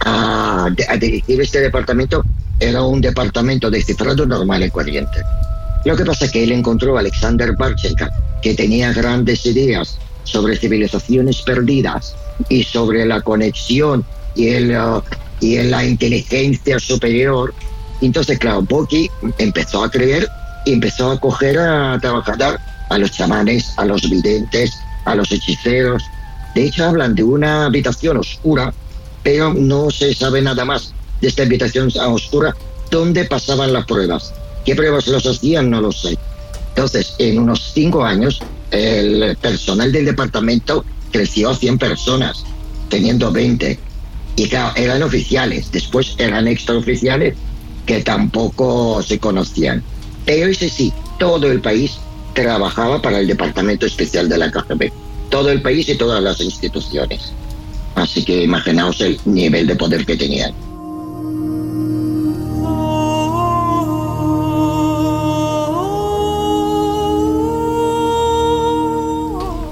a, 0.02 0.66
a 0.66 0.98
dirigir 0.98 1.42
este 1.42 1.62
departamento, 1.62 2.24
era 2.60 2.82
un 2.82 3.02
departamento 3.02 3.70
de 3.70 3.82
cifrado 3.82 4.26
normal 4.26 4.64
y 4.64 4.70
corriente. 4.70 5.22
Lo 5.86 5.96
que 5.96 6.04
pasa 6.04 6.26
es 6.26 6.32
que 6.32 6.44
él 6.44 6.52
encontró 6.52 6.98
a 6.98 7.00
Alexander 7.00 7.56
Barchenka, 7.56 8.10
que 8.42 8.56
tenía 8.56 8.92
grandes 8.92 9.46
ideas 9.46 10.00
sobre 10.24 10.58
civilizaciones 10.58 11.42
perdidas 11.44 12.16
y 12.50 12.64
sobre 12.64 13.06
la 13.06 13.22
conexión 13.22 14.04
y, 14.36 14.50
el, 14.50 14.72
uh, 14.76 15.02
y 15.40 15.58
la 15.64 15.86
inteligencia 15.86 16.80
superior. 16.80 17.54
Entonces, 18.02 18.40
claro, 18.40 18.64
Boki 18.64 19.10
empezó 19.38 19.84
a 19.84 19.92
creer 19.92 20.28
y 20.66 20.74
empezó 20.74 21.12
a 21.12 21.20
coger 21.20 21.60
a 21.60 22.00
trabajar 22.02 22.60
a 22.90 22.98
los 22.98 23.12
chamanes, 23.12 23.74
a 23.78 23.86
los 23.86 24.10
videntes, 24.10 24.74
a 25.06 25.14
los 25.14 25.32
hechiceros. 25.32 26.04
De 26.56 26.66
hecho, 26.66 26.86
hablan 26.86 27.14
de 27.14 27.24
una 27.24 27.66
habitación 27.66 28.18
oscura, 28.18 28.74
pero 29.22 29.54
no 29.54 29.92
se 29.92 30.16
sabe 30.16 30.42
nada 30.42 30.66
más 30.66 30.94
de 31.22 31.28
esta 31.28 31.44
habitación 31.44 31.92
oscura 31.96 32.56
donde 32.90 33.26
pasaban 33.26 33.72
las 33.72 33.86
pruebas. 33.86 34.34
¿Qué 34.66 34.76
pruebas 34.76 35.08
los 35.08 35.26
hacían? 35.26 35.70
No 35.70 35.80
lo 35.80 35.92
sé. 35.92 36.18
Entonces, 36.70 37.16
en 37.20 37.40
unos 37.40 37.72
cinco 37.74 38.04
años, 38.04 38.42
el 38.72 39.38
personal 39.38 39.92
del 39.92 40.06
departamento 40.06 40.84
creció 41.12 41.52
a 41.52 41.56
100 41.56 41.78
personas, 41.78 42.44
teniendo 42.90 43.32
20. 43.32 43.80
Y 44.36 44.48
claro, 44.50 44.74
eran 44.76 45.04
oficiales, 45.04 45.72
después 45.72 46.16
eran 46.18 46.48
extraoficiales 46.48 47.36
que 47.86 48.02
tampoco 48.02 49.02
se 49.02 49.20
conocían. 49.20 49.84
Pero 50.26 50.50
ese 50.50 50.68
sí, 50.68 50.92
todo 51.20 51.50
el 51.50 51.62
país 51.62 51.98
trabajaba 52.34 53.02
para 53.02 53.20
el 53.20 53.28
Departamento 53.28 53.86
Especial 53.86 54.28
de 54.28 54.38
la 54.38 54.52
KGB. 54.52 54.92
Todo 55.30 55.50
el 55.52 55.62
país 55.62 55.88
y 55.88 55.96
todas 55.96 56.22
las 56.22 56.42
instituciones. 56.42 57.32
Así 57.96 58.26
que 58.26 58.44
imaginaos 58.44 59.00
el 59.02 59.20
nivel 59.26 59.68
de 59.68 59.76
poder 59.76 60.06
que 60.06 60.18
tenían. 60.18 60.54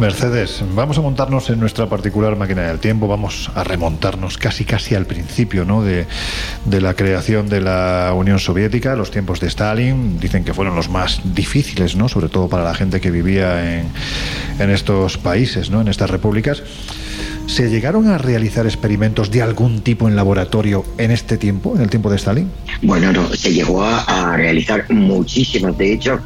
Mercedes, 0.04 0.62
vamos 0.76 0.97
a 0.97 1.01
montarnos 1.01 1.49
en 1.49 1.62
nuestra 1.62 1.88
particular 1.88 2.36
máquina 2.36 2.64
del 2.64 2.80
tiempo, 2.80 3.08
vamos 3.08 3.49
a 3.56 3.64
remontarnos 3.64 4.38
casi 4.38 4.66
casi 4.66 4.95
al 4.95 5.06
principio 5.06 5.64
¿no? 5.64 5.82
de, 5.82 6.06
la 6.66 6.93
creación 6.93 7.47
de 7.47 7.62
la 7.62 8.12
Unión 8.14 8.38
Soviética, 8.38 8.97
los 8.97 9.12
tiempos 9.12 9.39
de 9.39 9.47
Stalin, 9.47 10.20
dicen 10.20 10.43
que 10.43 10.54
fueron 10.54 10.76
los 10.76 10.89
más 10.89 11.22
difíciles, 11.24 11.95
¿no? 11.95 12.10
sobre 12.10 12.28
todo 12.28 12.49
para 12.49 12.66
la 12.66 12.76
gente 12.76 12.99
que 12.99 13.12
vivía 13.12 13.80
en, 13.80 14.70
estos 14.70 15.18
países, 15.18 15.70
¿no? 15.70 15.80
en 15.80 15.88
estas 15.88 16.10
repúblicas. 16.10 16.64
¿Se 17.45 17.70
llegaron 17.70 18.10
a 18.10 18.18
realizar 18.18 18.66
experimentos 18.66 19.32
de 19.32 19.41
algún 19.41 19.84
tipo 19.84 20.10
en 20.10 20.18
laboratorio 20.18 20.84
en 20.97 21.12
este 21.12 21.38
tiempo, 21.38 21.78
en 21.78 21.82
el 21.82 21.89
tiempo 21.89 22.10
de 22.10 22.18
Stalin? 22.18 22.51
Bueno, 22.82 23.14
no, 23.14 23.34
se 23.34 23.54
llegó 23.54 23.82
a, 23.86 24.01
a 24.01 24.36
realizar 24.36 24.86
muchísimos. 24.91 25.78
De 25.78 25.93
hecho, 25.93 26.20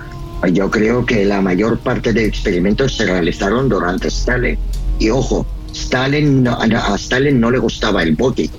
yo 0.51 0.69
creo 0.69 1.05
que 1.05 1.25
la 1.25 1.41
mayor 1.41 1.79
parte 1.79 2.13
de 2.13 2.25
experimentos 2.25 2.95
se 2.95 3.05
realizaron 3.05 3.69
durante 3.69 4.07
Stalin. 4.07 4.57
Y 4.99 5.09
ojo, 5.09 5.45
Stalin 5.73 6.47
a 6.47 6.95
Stalin 6.95 7.39
no 7.39 7.51
le 7.51 7.59
gustaba 7.59 8.03
el 8.03 8.15
bote, 8.15 8.49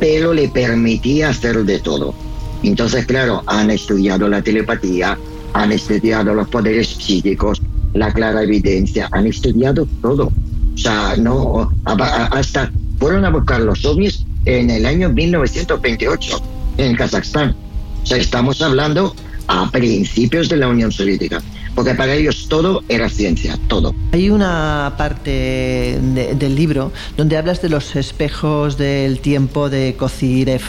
pero 0.00 0.32
le 0.32 0.48
permitía 0.48 1.30
hacer 1.30 1.64
de 1.64 1.78
todo. 1.80 2.14
Entonces, 2.62 3.06
claro, 3.06 3.42
han 3.46 3.70
estudiado 3.70 4.28
la 4.28 4.42
telepatía, 4.42 5.18
han 5.52 5.72
estudiado 5.72 6.34
los 6.34 6.48
poderes 6.48 6.88
psíquicos, 6.88 7.60
la 7.94 8.12
clara 8.12 8.42
evidencia, 8.42 9.08
han 9.12 9.26
estudiado 9.26 9.86
todo. 10.00 10.32
O 10.74 10.78
sea, 10.78 11.16
no, 11.18 11.70
hasta 11.84 12.70
fueron 12.98 13.24
a 13.24 13.30
buscar 13.30 13.60
los 13.60 13.84
ovnis 13.84 14.24
en 14.44 14.70
el 14.70 14.86
año 14.86 15.10
1928 15.10 16.42
en 16.78 16.96
Kazajstán. 16.96 17.54
O 18.02 18.06
sea, 18.06 18.16
estamos 18.16 18.62
hablando 18.62 19.14
a 19.46 19.70
principios 19.70 20.48
de 20.48 20.56
la 20.56 20.68
Unión 20.68 20.92
Soviética, 20.92 21.42
porque 21.74 21.94
para 21.94 22.14
ellos 22.14 22.46
todo 22.48 22.82
era 22.88 23.08
ciencia, 23.08 23.58
todo. 23.68 23.94
Hay 24.12 24.30
una 24.30 24.94
parte 24.96 25.98
del 26.02 26.54
libro 26.54 26.92
donde 27.16 27.36
hablas 27.36 27.62
de 27.62 27.68
los 27.68 27.96
espejos 27.96 28.78
del 28.78 29.20
tiempo 29.20 29.70
de 29.70 29.94
Kozirev. 29.98 30.62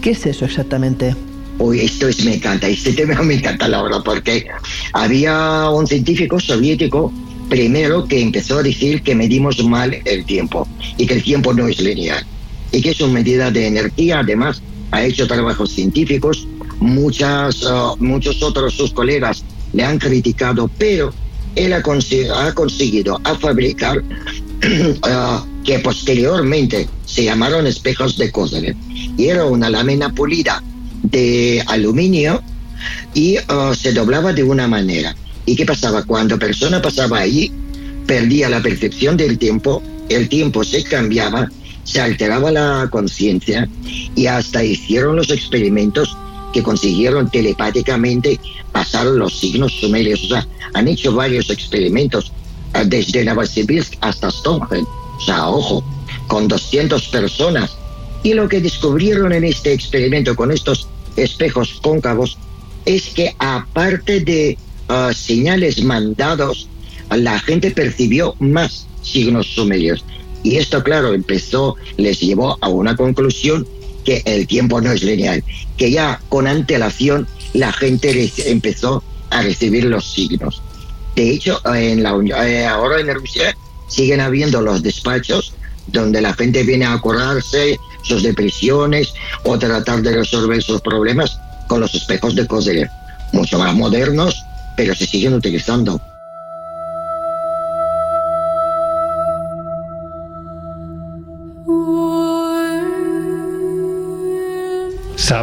¿Qué 0.00 0.10
es 0.10 0.26
eso 0.26 0.44
exactamente? 0.44 1.14
Uy, 1.58 1.80
esto 1.80 2.06
es, 2.08 2.24
me 2.24 2.34
encanta, 2.34 2.68
este 2.68 2.92
tema 2.92 3.20
me 3.22 3.34
encanta, 3.34 3.66
la 3.66 3.82
verdad, 3.82 4.00
porque 4.04 4.46
había 4.92 5.68
un 5.70 5.86
científico 5.86 6.38
soviético 6.38 7.12
primero 7.48 8.04
que 8.04 8.20
empezó 8.20 8.58
a 8.58 8.62
decir 8.62 9.02
que 9.02 9.14
medimos 9.14 9.62
mal 9.64 9.96
el 10.04 10.24
tiempo 10.24 10.68
y 10.96 11.06
que 11.06 11.14
el 11.14 11.22
tiempo 11.22 11.52
no 11.52 11.66
es 11.66 11.80
lineal 11.80 12.24
y 12.72 12.82
que 12.82 12.90
es 12.90 13.00
una 13.00 13.14
medida 13.14 13.50
de 13.50 13.66
energía, 13.66 14.20
además 14.20 14.62
ha 14.90 15.02
hecho 15.02 15.26
trabajos 15.26 15.70
científicos 15.72 16.46
muchas, 16.80 17.62
uh, 17.62 17.96
muchos 17.98 18.42
otros 18.42 18.74
sus 18.74 18.92
colegas 18.92 19.44
le 19.72 19.84
han 19.84 19.98
criticado, 19.98 20.70
pero 20.78 21.12
él 21.54 21.72
ha, 21.72 21.82
conseguido 21.82 23.20
a 23.24 23.34
fabricar 23.34 23.98
uh, 24.62 25.64
que 25.64 25.78
posteriormente 25.80 26.88
se 27.04 27.24
llamaron 27.24 27.66
espejos 27.66 28.16
de 28.16 28.30
Kozerev. 28.30 28.76
Y 29.16 29.26
era 29.26 29.44
una 29.44 29.68
lámina 29.68 30.12
pulida 30.12 30.62
de 31.02 31.62
aluminio 31.66 32.42
y 33.14 33.38
uh, 33.38 33.74
se 33.74 33.92
doblaba 33.92 34.32
de 34.32 34.44
una 34.44 34.68
manera. 34.68 35.14
¿Y 35.46 35.56
qué 35.56 35.64
pasaba? 35.64 36.04
Cuando 36.04 36.38
persona 36.38 36.80
pasaba 36.80 37.18
ahí, 37.18 37.50
perdía 38.06 38.48
la 38.48 38.62
percepción 38.62 39.16
del 39.16 39.38
tiempo, 39.38 39.82
el 40.08 40.28
tiempo 40.28 40.62
se 40.62 40.84
cambiaba, 40.84 41.48
se 41.84 42.00
alteraba 42.00 42.50
la 42.50 42.88
conciencia 42.90 43.68
y 44.14 44.26
hasta 44.26 44.62
hicieron 44.62 45.16
los 45.16 45.30
experimentos 45.30 46.16
que 46.52 46.62
consiguieron 46.62 47.30
telepáticamente 47.30 48.40
pasar 48.72 49.06
los 49.06 49.38
signos 49.38 49.72
sumerios. 49.72 50.24
O 50.24 50.28
sea, 50.28 50.46
han 50.74 50.88
hecho 50.88 51.14
varios 51.14 51.50
experimentos 51.50 52.32
uh, 52.74 52.86
desde 52.86 53.24
Novosibirsk 53.24 53.94
hasta 54.00 54.30
Stonehenge. 54.30 54.88
O 55.18 55.20
sea, 55.20 55.48
ojo, 55.48 55.84
con 56.26 56.48
200 56.48 57.08
personas. 57.08 57.76
Y 58.22 58.34
lo 58.34 58.48
que 58.48 58.60
descubrieron 58.60 59.32
en 59.32 59.44
este 59.44 59.72
experimento 59.72 60.34
con 60.34 60.50
estos 60.50 60.88
espejos 61.16 61.78
cóncavos 61.82 62.38
es 62.84 63.08
que 63.08 63.34
aparte 63.38 64.20
de 64.20 64.58
uh, 64.88 65.12
señales 65.12 65.82
mandados, 65.82 66.68
la 67.10 67.38
gente 67.40 67.70
percibió 67.70 68.34
más 68.38 68.86
signos 69.02 69.46
sumerios. 69.46 70.04
Y 70.42 70.56
esto, 70.56 70.82
claro, 70.82 71.14
empezó, 71.14 71.76
les 71.96 72.20
llevó 72.20 72.56
a 72.60 72.68
una 72.68 72.96
conclusión 72.96 73.66
que 74.08 74.22
el 74.24 74.46
tiempo 74.46 74.80
no 74.80 74.90
es 74.90 75.02
lineal, 75.02 75.44
que 75.76 75.90
ya 75.90 76.18
con 76.30 76.46
antelación 76.46 77.28
la 77.52 77.70
gente 77.74 78.32
empezó 78.46 79.04
a 79.28 79.42
recibir 79.42 79.84
los 79.84 80.10
signos. 80.10 80.62
De 81.14 81.28
hecho, 81.30 81.60
en 81.74 82.02
la, 82.02 82.16
eh, 82.46 82.64
ahora 82.64 83.00
en 83.00 83.14
Rusia 83.14 83.54
siguen 83.86 84.22
habiendo 84.22 84.62
los 84.62 84.82
despachos 84.82 85.52
donde 85.88 86.22
la 86.22 86.32
gente 86.32 86.62
viene 86.62 86.86
a 86.86 86.96
curarse 86.96 87.78
sus 88.02 88.22
depresiones 88.22 89.12
o 89.44 89.58
tratar 89.58 90.00
de 90.00 90.14
resolver 90.14 90.62
sus 90.62 90.80
problemas 90.80 91.38
con 91.66 91.80
los 91.82 91.94
espejos 91.94 92.34
de 92.34 92.46
Kozeler. 92.46 92.88
Mucho 93.34 93.58
más 93.58 93.74
modernos, 93.74 94.42
pero 94.74 94.94
se 94.94 95.04
siguen 95.04 95.34
utilizando. 95.34 96.00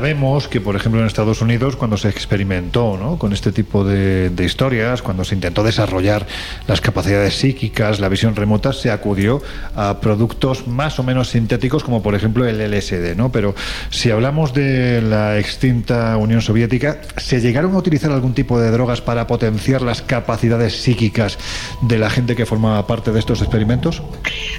Sabemos 0.06 0.47
que, 0.47 0.62
por 0.62 0.76
ejemplo, 0.76 1.01
en 1.01 1.08
Estados 1.08 1.41
Unidos, 1.41 1.76
cuando 1.76 1.97
se 1.97 2.10
experimentó 2.10 2.95
¿no? 2.95 3.18
con 3.18 3.34
este 3.34 3.51
tipo 3.51 3.84
de, 3.84 4.32
historias, 4.45 5.01
cuando 5.01 5.24
se 5.24 5.34
intentó 5.34 5.64
desarrollar 5.64 6.28
las 6.68 6.80
capacidades 6.80 7.34
psíquicas, 7.34 7.99
la 7.99 8.08
visión 8.08 8.36
remota, 8.36 8.72
se 8.72 8.91
acudió 8.91 9.41
a 9.74 9.99
productos 10.01 10.68
más 10.68 10.99
o 10.99 11.03
menos 11.03 11.30
sintéticos, 11.30 11.84
como 11.84 12.03
por 12.03 12.14
ejemplo 12.14 12.47
el 12.47 12.60
LSD. 12.60 13.16
¿no? 13.16 13.32
Pero 13.32 13.56
si 13.89 14.12
hablamos 14.12 14.53
de 14.53 15.01
la 15.01 15.39
extinta 15.39 16.16
Unión 16.18 16.43
Soviética, 16.43 17.01
¿se 17.18 17.41
llegaron 17.41 17.74
a 17.74 17.80
utilizar 17.80 18.12
algún 18.12 18.36
tipo 18.36 18.60
de 18.60 18.70
drogas 18.70 19.01
para 19.01 19.26
potenciar 19.26 19.82
las 19.82 20.03
capacidades 20.03 20.84
psíquicas 20.84 21.39
de 21.82 21.97
la 21.97 22.12
gente 22.12 22.36
que 22.36 22.45
formaba 22.45 22.86
parte 22.86 23.12
de 23.12 23.18
estos 23.18 23.41
experimentos? 23.41 24.03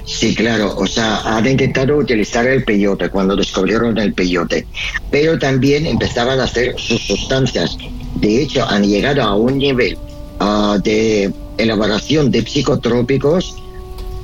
Sí, 0.03 0.35
claro. 0.35 0.75
O 0.75 0.87
sea, 0.87 1.21
han 1.37 1.47
intentado 1.47 1.95
utilizar 1.95 2.45
el 2.47 2.65
peyote 2.65 3.09
cuando 3.09 3.33
descubrieron 3.33 3.97
el 3.97 4.13
peyote 4.13 4.67
pero 5.09 5.36
también 5.39 5.85
empezaban 5.85 6.39
a 6.39 6.43
hacer 6.43 6.75
sus 6.77 7.01
sustancias. 7.01 7.77
De 8.15 8.41
hecho, 8.41 8.67
han 8.67 8.83
llegado 8.83 9.23
a 9.23 9.35
un 9.35 9.57
nivel 9.57 9.97
ah, 10.39 10.77
de 10.83 11.31
elaboración 11.57 12.31
de 12.31 12.45
psicotrópicos 12.45 13.55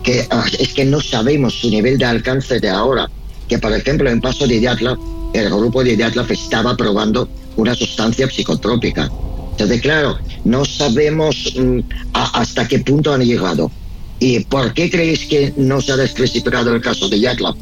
que 0.04 0.28
ah, 0.30 0.46
es 0.60 0.74
que 0.74 0.86
no 0.86 1.00
sabemos 1.02 1.54
su 1.54 1.70
nivel 1.70 1.98
de 1.98 2.06
alcance 2.06 2.60
de 2.60 2.70
ahora. 2.70 3.10
Que, 3.48 3.58
por 3.58 3.74
ejemplo, 3.74 4.10
en 4.10 4.22
Paso 4.22 4.48
de 4.48 4.60
Diatlov, 4.60 4.98
el 5.34 5.50
grupo 5.50 5.84
de 5.84 5.96
Diatlov 5.96 6.32
estaba 6.32 6.76
probando 6.76 7.28
una 7.56 7.74
sustancia 7.76 8.30
psicotrópica. 8.30 9.10
Entonces, 9.52 9.82
claro, 9.82 10.18
no 10.44 10.66
sabemos 10.66 11.54
mm, 11.56 11.80
hasta 12.14 12.68
qué 12.68 12.80
punto 12.80 13.14
han 13.14 13.22
llegado. 13.22 13.72
¿Y 14.20 14.40
por 14.42 14.74
qué 14.74 14.90
creéis 14.90 15.26
que 15.26 15.54
no 15.58 15.82
se 15.82 15.92
ha 15.92 15.98
desclasificado 15.98 16.74
el 16.74 16.82
caso 16.82 17.10
de 17.10 17.20
Yatlov? 17.20 17.56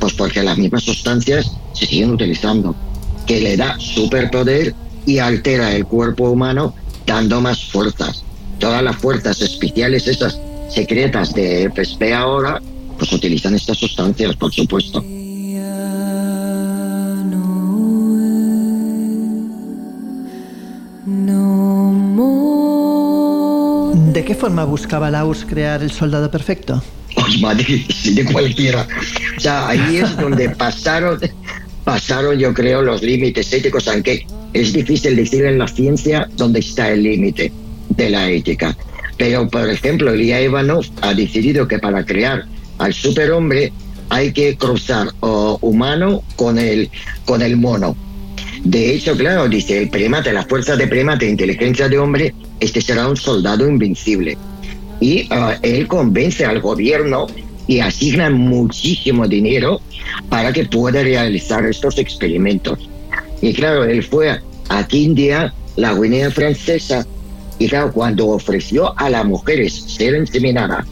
Pues 0.00 0.12
porque 0.14 0.42
las 0.42 0.58
mismas 0.58 0.82
sustancias 0.84 1.50
se 1.72 1.86
siguen 1.86 2.10
utilizando, 2.10 2.74
que 3.28 3.40
le 3.40 3.56
da 3.56 3.78
superpoder 3.78 4.74
y 5.06 5.18
altera 5.18 5.76
el 5.76 5.84
cuerpo 5.84 6.30
humano 6.30 6.74
dando 7.06 7.40
más 7.40 7.62
fuerzas. 7.66 8.24
Todas 8.58 8.82
las 8.82 8.96
fuerzas 8.96 9.40
especiales, 9.40 10.08
esas 10.08 10.40
secretas 10.68 11.32
de 11.34 11.70
FSP 11.70 12.14
ahora, 12.14 12.60
pues 12.98 13.12
utilizan 13.12 13.54
estas 13.54 13.78
sustancias, 13.78 14.34
por 14.34 14.52
supuesto. 14.52 15.04
¿De 24.12 24.24
qué 24.24 24.34
forma 24.34 24.64
buscaba 24.64 25.10
Laus 25.10 25.44
crear 25.44 25.82
el 25.82 25.92
soldado 25.92 26.30
perfecto? 26.30 26.82
Madrid, 27.40 27.86
de 28.04 28.24
cualquiera. 28.24 28.86
O 29.36 29.40
sea, 29.40 29.68
ahí 29.68 29.98
es 29.98 30.16
donde 30.16 30.50
pasaron, 30.56 31.20
pasaron 31.88 32.38
yo 32.38 32.52
creo 32.52 32.82
los 32.82 33.02
límites 33.02 33.50
éticos, 33.50 33.88
aunque 33.88 34.26
es 34.52 34.74
difícil 34.74 35.16
decir 35.16 35.46
en 35.46 35.56
la 35.56 35.66
ciencia 35.66 36.28
dónde 36.36 36.60
está 36.60 36.90
el 36.90 37.02
límite 37.02 37.50
de 37.88 38.10
la 38.10 38.30
ética. 38.30 38.76
Pero, 39.16 39.48
por 39.48 39.66
ejemplo, 39.70 40.12
Elia 40.12 40.42
Ivanov 40.42 40.84
ha 41.00 41.14
decidido 41.14 41.66
que 41.66 41.78
para 41.78 42.04
crear 42.04 42.44
al 42.76 42.92
superhombre 42.92 43.72
hay 44.10 44.34
que 44.34 44.54
cruzar 44.58 45.08
humano 45.62 46.22
con 46.36 46.58
el, 46.58 46.90
con 47.24 47.40
el 47.40 47.56
mono. 47.56 47.96
De 48.64 48.94
hecho, 48.94 49.16
claro, 49.16 49.48
dice 49.48 49.78
el 49.78 49.88
primate, 49.88 50.30
la 50.30 50.44
fuerza 50.44 50.76
de 50.76 50.88
primate, 50.88 51.26
inteligencia 51.26 51.88
de 51.88 51.98
hombre, 51.98 52.34
este 52.60 52.82
será 52.82 53.08
un 53.08 53.16
soldado 53.16 53.66
invencible 53.66 54.36
y 55.00 55.26
ah, 55.30 55.56
él 55.62 55.86
convence 55.86 56.44
al 56.44 56.60
gobierno 56.60 57.28
y 57.68 57.80
asigna 57.80 58.30
muchísimo 58.30 59.28
dinero 59.28 59.80
para 60.28 60.52
que 60.52 60.64
pueda 60.64 61.02
realizar 61.02 61.64
estos 61.66 61.98
experimentos. 61.98 62.88
Y 63.40 63.52
claro, 63.52 63.84
él 63.84 64.02
fue 64.02 64.40
a 64.68 64.88
India, 64.90 65.54
la 65.76 65.94
Guinea 65.94 66.30
francesa, 66.30 67.06
y 67.58 67.68
claro, 67.68 67.92
cuando 67.92 68.28
ofreció 68.28 68.98
a 68.98 69.10
las 69.10 69.24
mujeres 69.24 69.74
ser 69.74 70.14
inseminadas 70.16 70.86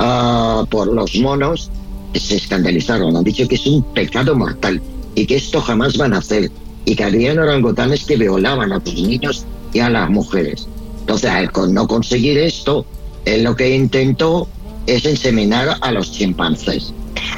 uh, 0.00 0.66
por 0.66 0.88
los 0.88 1.14
monos, 1.16 1.70
se 2.14 2.36
escandalizaron. 2.36 3.16
Han 3.16 3.24
dicho 3.24 3.46
que 3.46 3.56
es 3.56 3.66
un 3.66 3.82
pecado 3.92 4.34
mortal 4.34 4.80
y 5.14 5.26
que 5.26 5.36
esto 5.36 5.60
jamás 5.60 5.96
van 5.96 6.14
a 6.14 6.18
hacer. 6.18 6.50
Y 6.86 6.94
que 6.94 7.04
habían 7.04 7.38
orangutanes 7.38 8.04
que 8.04 8.16
violaban 8.16 8.72
a 8.72 8.78
los 8.78 8.94
niños 8.94 9.44
y 9.72 9.80
a 9.80 9.90
las 9.90 10.08
mujeres. 10.08 10.68
Entonces, 11.00 11.30
al 11.30 11.50
no 11.74 11.88
conseguir 11.88 12.38
esto, 12.38 12.86
él 13.24 13.42
lo 13.42 13.56
que 13.56 13.74
intentó 13.74 14.48
es 14.86 15.04
inseminar 15.04 15.76
a 15.80 15.92
los 15.92 16.12
chimpancés. 16.12 16.92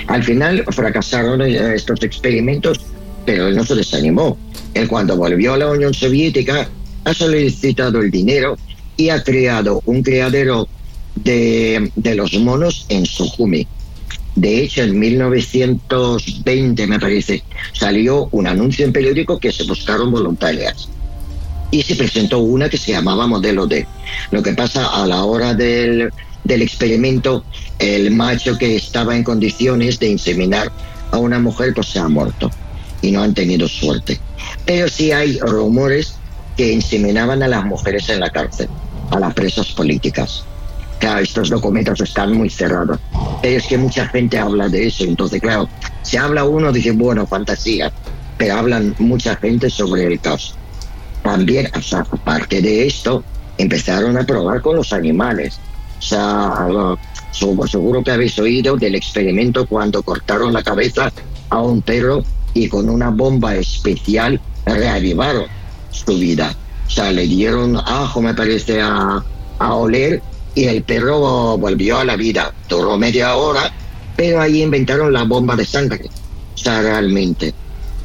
Al 0.06 0.22
final 0.22 0.64
fracasaron 0.70 1.42
eh, 1.42 1.74
estos 1.74 2.02
experimentos, 2.02 2.80
pero 3.24 3.48
él 3.48 3.56
no 3.56 3.64
se 3.64 3.74
desanimó. 3.74 4.36
Él 4.74 4.88
cuando 4.88 5.16
volvió 5.16 5.54
a 5.54 5.58
la 5.58 5.70
Unión 5.70 5.94
Soviética 5.94 6.68
ha 7.04 7.14
solicitado 7.14 8.00
el 8.00 8.10
dinero 8.10 8.56
y 8.96 9.08
ha 9.08 9.22
creado 9.22 9.82
un 9.86 10.02
criadero 10.02 10.68
de, 11.14 11.90
de 11.96 12.14
los 12.14 12.34
monos 12.34 12.86
en 12.88 13.06
Sujumi. 13.06 13.66
De 14.34 14.62
hecho, 14.62 14.82
en 14.82 14.98
1920, 14.98 16.86
me 16.86 17.00
parece, 17.00 17.42
salió 17.72 18.28
un 18.30 18.46
anuncio 18.46 18.84
en 18.84 18.92
periódico 18.92 19.40
que 19.40 19.50
se 19.50 19.64
buscaron 19.64 20.12
voluntarias 20.12 20.88
y 21.70 21.82
se 21.82 21.96
presentó 21.96 22.38
una 22.38 22.68
que 22.68 22.78
se 22.78 22.92
llamaba 22.92 23.26
Modelo 23.26 23.66
D. 23.66 23.86
Lo 24.30 24.42
que 24.42 24.52
pasa 24.52 24.86
a 24.86 25.06
la 25.06 25.24
hora 25.24 25.54
del, 25.54 26.10
del 26.44 26.62
experimento, 26.62 27.44
el 27.78 28.10
macho 28.10 28.56
que 28.56 28.76
estaba 28.76 29.16
en 29.16 29.24
condiciones 29.24 29.98
de 29.98 30.08
inseminar 30.08 30.72
a 31.10 31.18
una 31.18 31.38
mujer 31.38 31.74
pues 31.74 31.88
se 31.88 31.98
ha 31.98 32.08
muerto 32.08 32.50
y 33.02 33.10
no 33.10 33.22
han 33.22 33.34
tenido 33.34 33.68
suerte. 33.68 34.18
Pero 34.64 34.88
sí 34.88 35.12
hay 35.12 35.38
rumores 35.38 36.14
que 36.56 36.72
inseminaban 36.72 37.42
a 37.42 37.48
las 37.48 37.64
mujeres 37.64 38.08
en 38.08 38.20
la 38.20 38.30
cárcel, 38.30 38.68
a 39.10 39.18
las 39.18 39.34
presas 39.34 39.68
políticas. 39.68 40.44
Claro, 40.98 41.20
estos 41.20 41.50
documentos 41.50 42.00
están 42.00 42.32
muy 42.32 42.50
cerrados. 42.50 42.98
Pero 43.40 43.58
es 43.58 43.66
que 43.66 43.78
mucha 43.78 44.08
gente 44.08 44.38
habla 44.38 44.68
de 44.68 44.88
eso. 44.88 45.04
Entonces, 45.04 45.40
claro, 45.40 45.68
se 46.02 46.18
habla 46.18 46.44
uno, 46.44 46.72
dice, 46.72 46.90
bueno, 46.90 47.26
fantasía. 47.26 47.92
Pero 48.36 48.54
hablan 48.56 48.94
mucha 48.98 49.36
gente 49.36 49.70
sobre 49.70 50.06
el 50.06 50.20
caso. 50.20 50.54
También, 51.22 51.68
aparte 51.72 52.60
de 52.60 52.86
esto, 52.86 53.22
empezaron 53.58 54.16
a 54.16 54.24
probar 54.24 54.60
con 54.60 54.76
los 54.76 54.92
animales. 54.92 55.60
O 55.98 56.02
sea, 56.02 56.68
seguro 57.32 58.02
que 58.02 58.10
habéis 58.10 58.38
oído 58.38 58.76
del 58.76 58.94
experimento 58.94 59.66
cuando 59.66 60.02
cortaron 60.02 60.52
la 60.52 60.62
cabeza 60.62 61.12
a 61.50 61.60
un 61.60 61.82
perro 61.82 62.22
y 62.54 62.68
con 62.68 62.88
una 62.88 63.10
bomba 63.10 63.56
especial 63.56 64.40
reavivaron 64.64 65.46
su 65.90 66.18
vida. 66.18 66.54
O 66.86 66.90
sea, 66.90 67.12
le 67.12 67.26
dieron 67.26 67.76
ajo, 67.76 68.22
me 68.22 68.34
parece, 68.34 68.80
a, 68.80 69.22
a 69.58 69.74
oler 69.74 70.22
y 70.54 70.64
el 70.64 70.82
perro 70.82 71.58
volvió 71.58 71.98
a 71.98 72.04
la 72.04 72.16
vida. 72.16 72.52
Duró 72.68 72.96
media 72.96 73.36
hora, 73.36 73.72
pero 74.16 74.40
ahí 74.40 74.62
inventaron 74.62 75.12
la 75.12 75.24
bomba 75.24 75.54
de 75.54 75.64
sangre. 75.64 76.08
O 76.54 76.58
sea, 76.58 76.82
realmente. 76.82 77.54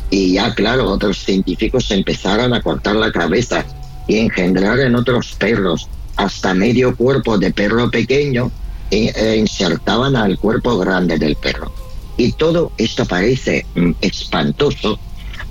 Y 0.09 0.33
ya, 0.33 0.53
claro, 0.53 0.89
otros 0.91 1.17
científicos 1.17 1.89
empezaron 1.91 2.53
a 2.53 2.61
cortar 2.61 2.95
la 2.95 3.11
cabeza 3.11 3.65
y 4.07 4.17
engendrar 4.17 4.79
en 4.79 4.95
otros 4.95 5.33
perros 5.33 5.87
hasta 6.15 6.53
medio 6.53 6.95
cuerpo 6.95 7.37
de 7.37 7.51
perro 7.51 7.89
pequeño 7.89 8.51
e, 8.91 9.11
e 9.15 9.37
insertaban 9.37 10.15
al 10.15 10.37
cuerpo 10.37 10.77
grande 10.77 11.17
del 11.17 11.35
perro. 11.35 11.71
Y 12.17 12.33
todo 12.33 12.71
esto 12.77 13.05
parece 13.05 13.65
mm, 13.75 13.91
espantoso, 14.01 14.99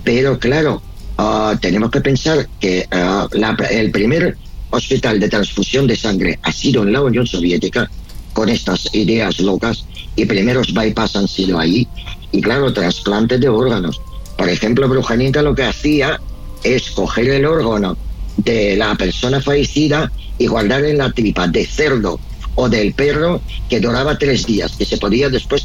pero 0.04 0.38
claro, 0.38 0.80
ah, 1.18 1.56
tenemos 1.60 1.90
que 1.90 2.00
pensar 2.00 2.48
que 2.60 2.86
ah, 2.90 3.26
el 3.70 3.90
primer 3.90 4.36
hospital 4.70 5.20
de 5.20 5.28
transfusión 5.28 5.86
de 5.86 5.96
sangre 5.96 6.38
ha 6.42 6.52
sido 6.52 6.82
en 6.82 6.92
la 6.92 7.02
Unión 7.02 7.26
Soviética, 7.26 7.90
con 8.32 8.48
estas 8.48 8.88
ideas 8.94 9.40
locas, 9.40 9.84
y 10.16 10.24
primeros 10.24 10.72
bypass 10.72 11.16
han 11.16 11.28
sido 11.28 11.58
ahí, 11.58 11.86
y 12.30 12.40
claro, 12.40 12.72
trasplantes 12.72 13.40
de 13.40 13.48
órganos. 13.48 14.00
Por 14.38 14.48
ejemplo, 14.48 14.88
Brujanita 14.88 15.42
lo 15.42 15.54
que 15.54 15.64
hacía 15.64 16.18
es 16.62 16.90
coger 16.92 17.28
el 17.28 17.44
órgano 17.44 17.96
de 18.36 18.76
la 18.76 18.94
persona 18.94 19.40
fallecida 19.40 20.10
y 20.38 20.46
guardar 20.46 20.84
en 20.84 20.98
la 20.98 21.12
tripa 21.12 21.46
de 21.46 21.66
cerdo 21.66 22.18
o 22.54 22.68
del 22.68 22.92
perro 22.92 23.40
que 23.68 23.80
duraba 23.80 24.18
tres 24.18 24.46
días, 24.46 24.72
que 24.72 24.84
se 24.84 24.98
podía 24.98 25.28
después 25.28 25.64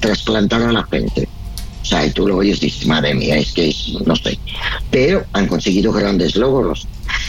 trasplantar 0.00 0.62
a 0.62 0.72
la 0.72 0.84
gente. 0.84 1.28
O 1.82 1.88
sea, 1.88 2.04
y 2.04 2.10
tú 2.10 2.26
lo 2.26 2.38
oyes 2.38 2.58
y 2.62 2.66
dices, 2.66 2.86
madre 2.88 3.14
mía, 3.14 3.36
es 3.36 3.52
que 3.52 3.68
es, 3.68 3.92
no 4.04 4.16
sé. 4.16 4.36
Pero 4.90 5.24
han 5.32 5.46
conseguido 5.46 5.92
grandes 5.92 6.34
logros. 6.34 6.88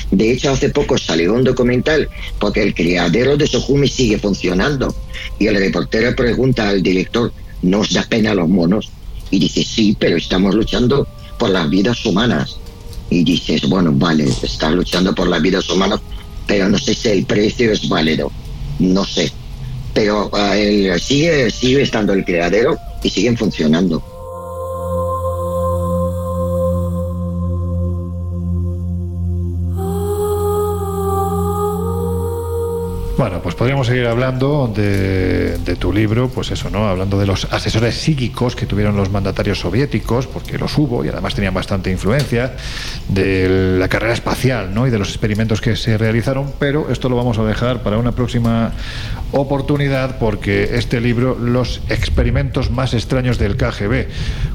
De 0.09 0.31
hecho, 0.31 0.49
hace 0.49 0.69
poco 0.69 0.97
salió 0.97 1.33
un 1.33 1.43
documental 1.43 2.09
porque 2.39 2.63
el 2.63 2.73
criadero 2.73 3.37
de 3.37 3.45
Sojumi 3.45 3.87
sigue 3.87 4.17
funcionando. 4.17 4.95
Y 5.37 5.45
el 5.45 5.57
reportero 5.57 6.15
pregunta 6.15 6.69
al 6.69 6.81
director, 6.81 7.31
¿no 7.61 7.83
da 7.91 8.03
pena 8.09 8.33
los 8.33 8.49
monos? 8.49 8.89
Y 9.29 9.37
dice, 9.37 9.63
sí, 9.63 9.95
pero 9.99 10.17
estamos 10.17 10.55
luchando 10.55 11.07
por 11.37 11.51
las 11.51 11.69
vidas 11.69 12.03
humanas. 12.03 12.57
Y 13.09 13.23
dices, 13.23 13.67
bueno, 13.69 13.91
vale, 13.93 14.25
estás 14.25 14.73
luchando 14.73 15.13
por 15.15 15.27
las 15.27 15.41
vidas 15.41 15.69
humanas, 15.69 15.99
pero 16.45 16.69
no 16.69 16.77
sé 16.77 16.93
si 16.93 17.09
el 17.09 17.25
precio 17.25 17.71
es 17.71 17.87
válido. 17.87 18.31
No 18.79 19.05
sé. 19.05 19.31
Pero 19.93 20.27
uh, 20.27 20.99
sigue, 20.99 21.49
sigue 21.49 21.81
estando 21.81 22.13
el 22.13 22.23
criadero 22.23 22.77
y 23.01 23.09
siguen 23.09 23.37
funcionando. 23.37 24.16
Bueno, 33.17 33.41
pues 33.41 33.55
podríamos 33.55 33.87
seguir 33.87 34.05
hablando 34.05 34.71
de, 34.73 35.57
tu 35.79 35.91
libro, 35.91 36.29
pues 36.29 36.51
eso, 36.51 36.69
¿no? 36.69 36.87
Hablando 36.87 37.17
de 37.17 37.25
los 37.25 37.51
asesores 37.51 37.95
psíquicos 37.95 38.55
que 38.55 38.67
tuvieron 38.67 38.95
los 38.95 39.09
mandatarios 39.09 39.59
soviéticos, 39.59 40.27
porque 40.27 40.59
los 40.59 40.77
hubo 40.77 41.03
y 41.03 41.09
además 41.09 41.33
tenían 41.33 41.55
bastante 41.55 41.89
influencia, 41.89 42.53
de 43.07 43.77
la 43.79 43.87
carrera 43.87 44.13
espacial, 44.13 44.71
¿no? 44.71 44.85
Y 44.85 44.91
de 44.91 44.99
los 44.99 45.09
experimentos 45.09 45.61
que 45.61 45.75
se 45.75 45.97
realizaron, 45.97 46.53
pero 46.59 46.91
esto 46.91 47.09
lo 47.09 47.15
vamos 47.15 47.39
a 47.39 47.43
dejar 47.43 47.81
para 47.81 47.97
una 47.97 48.11
próxima 48.11 48.73
oportunidad 49.31 50.19
porque 50.19 50.75
este 50.77 51.01
libro, 51.01 51.37
Los 51.39 51.81
experimentos 51.89 52.71
más 52.71 52.93
extraños 52.93 53.37
del 53.37 53.57
KGB, 53.57 54.07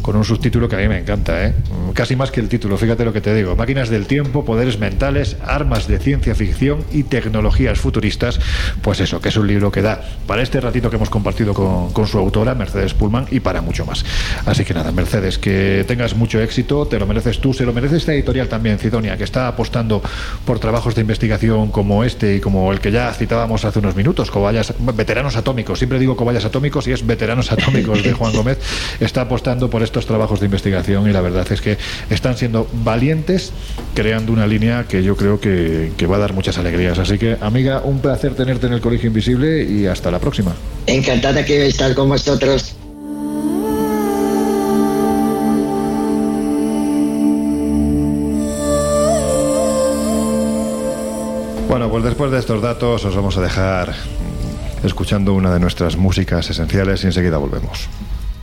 con 0.02 0.16
un 0.16 0.24
subtítulo 0.24 0.68
que 0.68 0.76
a 0.76 0.78
mí 0.78 0.88
me 0.88 0.98
encanta, 0.98 1.46
¿eh? 1.46 1.54
casi 1.94 2.16
más 2.16 2.30
que 2.30 2.40
el 2.40 2.48
título, 2.48 2.76
fíjate 2.78 3.04
lo 3.04 3.12
que 3.12 3.20
te 3.20 3.34
digo, 3.34 3.54
máquinas 3.56 3.90
del 3.90 4.06
tiempo, 4.06 4.44
poderes 4.44 4.78
mentales, 4.78 5.36
armas 5.44 5.88
de 5.88 5.98
ciencia 5.98 6.34
ficción 6.34 6.84
y 6.92 7.02
tecnologías 7.02 7.78
futuristas, 7.78 8.40
pues 8.82 9.00
eso, 9.00 9.20
que 9.20 9.28
es 9.28 9.36
un 9.36 9.46
libro 9.46 9.70
que 9.70 9.82
da 9.82 10.00
para 10.26 10.42
este 10.42 10.60
ratito 10.60 10.90
que 10.90 10.96
hemos 10.96 11.10
compartido 11.10 11.54
con, 11.54 12.06
su 12.06 12.18
autora, 12.18 12.54
Mercedes 12.54 12.94
Pullman, 12.94 13.26
y 13.30 13.40
para 13.40 13.60
mucho 13.60 13.86
más. 13.86 14.04
Así 14.46 14.64
que 14.64 14.74
nada, 14.74 14.90
Mercedes, 14.92 15.38
que 15.38 15.84
tengas 15.86 16.16
mucho 16.16 16.40
éxito, 16.40 16.86
te 16.86 16.98
lo 16.98 17.06
mereces 17.06 17.40
tú, 17.40 17.52
se 17.52 17.64
lo 17.64 17.72
merece 17.72 17.96
esta 17.96 18.12
editorial 18.12 18.48
también, 18.48 18.78
Cidonia, 18.78 19.16
que 19.16 19.24
está 19.24 19.48
apostando 19.48 20.02
por 20.44 20.58
trabajos 20.58 20.94
de 20.94 21.02
investigación 21.02 21.70
como 21.70 22.04
este 22.04 22.36
y 22.36 22.40
como 22.40 22.72
el 22.72 22.80
que 22.80 22.90
ya 22.90 23.12
citábamos 23.12 23.64
hace 23.64 23.78
unos 23.78 23.96
minutos, 23.96 24.30
Cobayas, 24.30 24.74
veteranos 24.78 25.36
atómicos, 25.36 25.78
siempre 25.78 25.98
digo 25.98 26.16
cobayas 26.16 26.44
atómicos 26.44 26.86
y 26.88 26.92
es 26.92 27.06
veteranos 27.06 27.52
atómicos 27.52 28.02
de 28.02 28.12
Juan 28.12 28.32
Gómez, 28.32 28.58
está 29.00 29.22
apostando 29.22 29.70
por 29.70 29.82
estos 29.82 30.06
trabajos 30.06 30.40
de 30.40 30.46
investigación 30.46 31.08
y 31.08 31.12
la 31.12 31.20
verdad 31.20 31.46
es 31.50 31.60
que 31.60 31.78
están 32.10 32.36
siendo 32.36 32.66
valientes 32.84 33.52
creando 33.94 34.32
una 34.32 34.46
línea 34.46 34.84
que 34.84 35.02
yo 35.02 35.16
creo 35.16 35.40
que, 35.40 35.92
que 35.96 36.06
va 36.06 36.16
a 36.16 36.18
dar 36.20 36.32
muchas 36.32 36.58
alegrías. 36.58 36.98
Así 36.98 37.18
que, 37.18 37.36
amiga, 37.40 37.82
un 37.84 38.00
placer 38.00 38.34
tenerte 38.42 38.66
en 38.66 38.72
el 38.72 38.80
Colegio 38.80 39.06
Invisible 39.06 39.62
y 39.62 39.86
hasta 39.86 40.10
la 40.10 40.18
próxima. 40.18 40.52
Encantada 40.86 41.44
que 41.44 41.66
estar 41.66 41.94
con 41.94 42.08
vosotros. 42.08 42.74
Bueno, 51.68 51.88
pues 51.88 52.02
después 52.02 52.32
de 52.32 52.40
estos 52.40 52.60
datos 52.60 53.04
os 53.04 53.14
vamos 53.14 53.36
a 53.36 53.42
dejar 53.42 53.94
escuchando 54.82 55.34
una 55.34 55.54
de 55.54 55.60
nuestras 55.60 55.96
músicas 55.96 56.50
esenciales 56.50 57.04
y 57.04 57.06
enseguida 57.06 57.38
volvemos. 57.38 57.88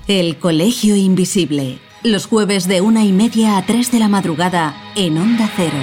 El 0.07 0.37
Colegio 0.37 0.95
Invisible, 0.95 1.79
los 2.03 2.25
jueves 2.25 2.69
de 2.69 2.79
una 2.79 3.03
y 3.03 3.11
media 3.11 3.57
a 3.57 3.65
tres 3.65 3.91
de 3.91 3.99
la 3.99 4.07
madrugada 4.07 4.75
en 4.95 5.17
Onda 5.17 5.49
Cero. 5.57 5.77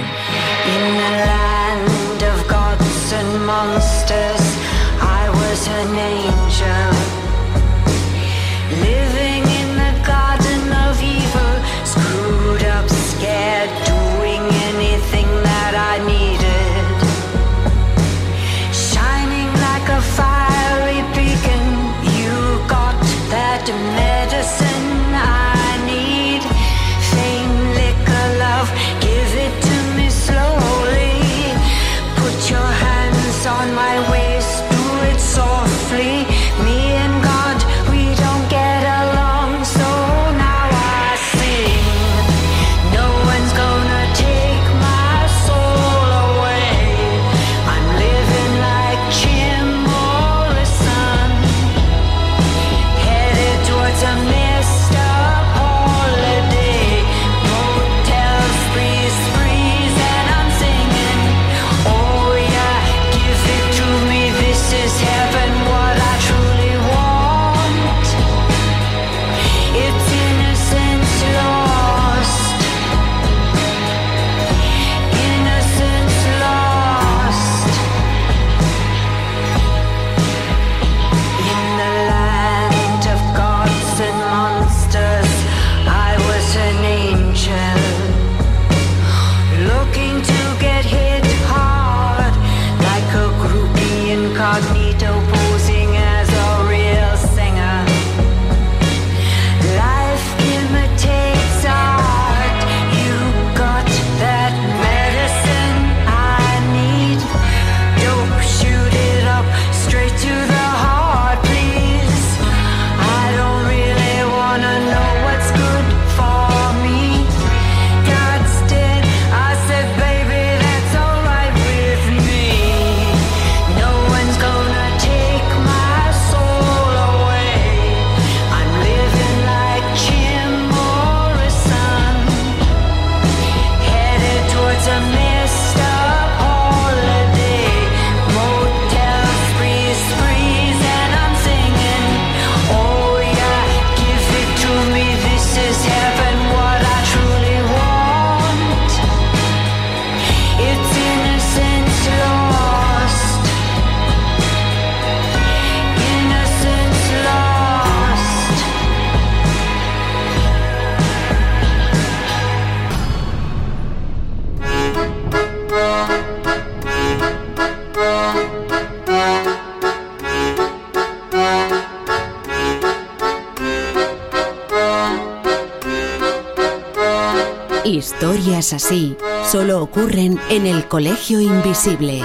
Solo 179.77 179.83
ocurren 179.83 180.39
en 180.49 180.65
el 180.65 180.87
Colegio 180.87 181.39
Invisible. 181.39 182.21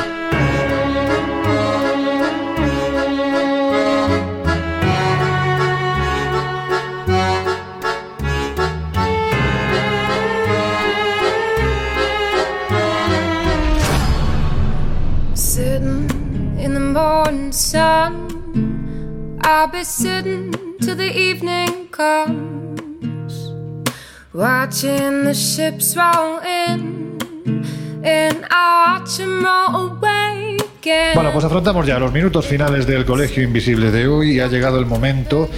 Sitting 15.35 16.09
in 16.59 16.75
the 16.75 16.81
morning 16.81 17.53
sun, 17.53 19.39
I'll 19.43 19.69
be 19.69 19.85
sitting 19.85 20.53
till 20.81 20.97
the 20.97 21.13
evening 21.15 21.89
comes, 21.91 23.53
watching 24.33 25.25
the 25.25 25.35
ships 25.35 25.97
roll 25.97 26.32
Bueno, 31.15 31.31
pues 31.33 31.45
afrontamos 31.45 31.87
ya 31.87 31.99
los 31.99 32.13
minutos 32.13 32.47
finales 32.47 32.87
del 32.87 33.05
Colegio 33.05 33.43
Invisible 33.43 33.91
de 33.91 34.09
hoy 34.09 34.37
y 34.37 34.41
ha 34.41 34.47
llegado 34.47 34.79
el 34.79 34.87
momento 34.87 35.49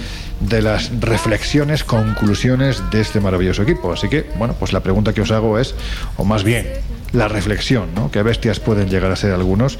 de 0.41 0.61
las 0.61 0.91
reflexiones, 0.99 1.83
conclusiones 1.85 2.83
de 2.91 2.99
este 2.99 3.21
maravilloso 3.21 3.63
equipo. 3.63 3.93
Así 3.93 4.09
que, 4.09 4.25
bueno, 4.37 4.55
pues 4.59 4.73
la 4.73 4.81
pregunta 4.81 5.13
que 5.13 5.21
os 5.21 5.31
hago 5.31 5.57
es, 5.57 5.73
o 6.17 6.25
más 6.25 6.43
bien, 6.43 6.67
la 7.13 7.29
reflexión, 7.29 7.95
¿no? 7.95 8.11
Qué 8.11 8.21
bestias 8.21 8.59
pueden 8.59 8.89
llegar 8.89 9.11
a 9.11 9.15
ser 9.15 9.31
algunos 9.31 9.79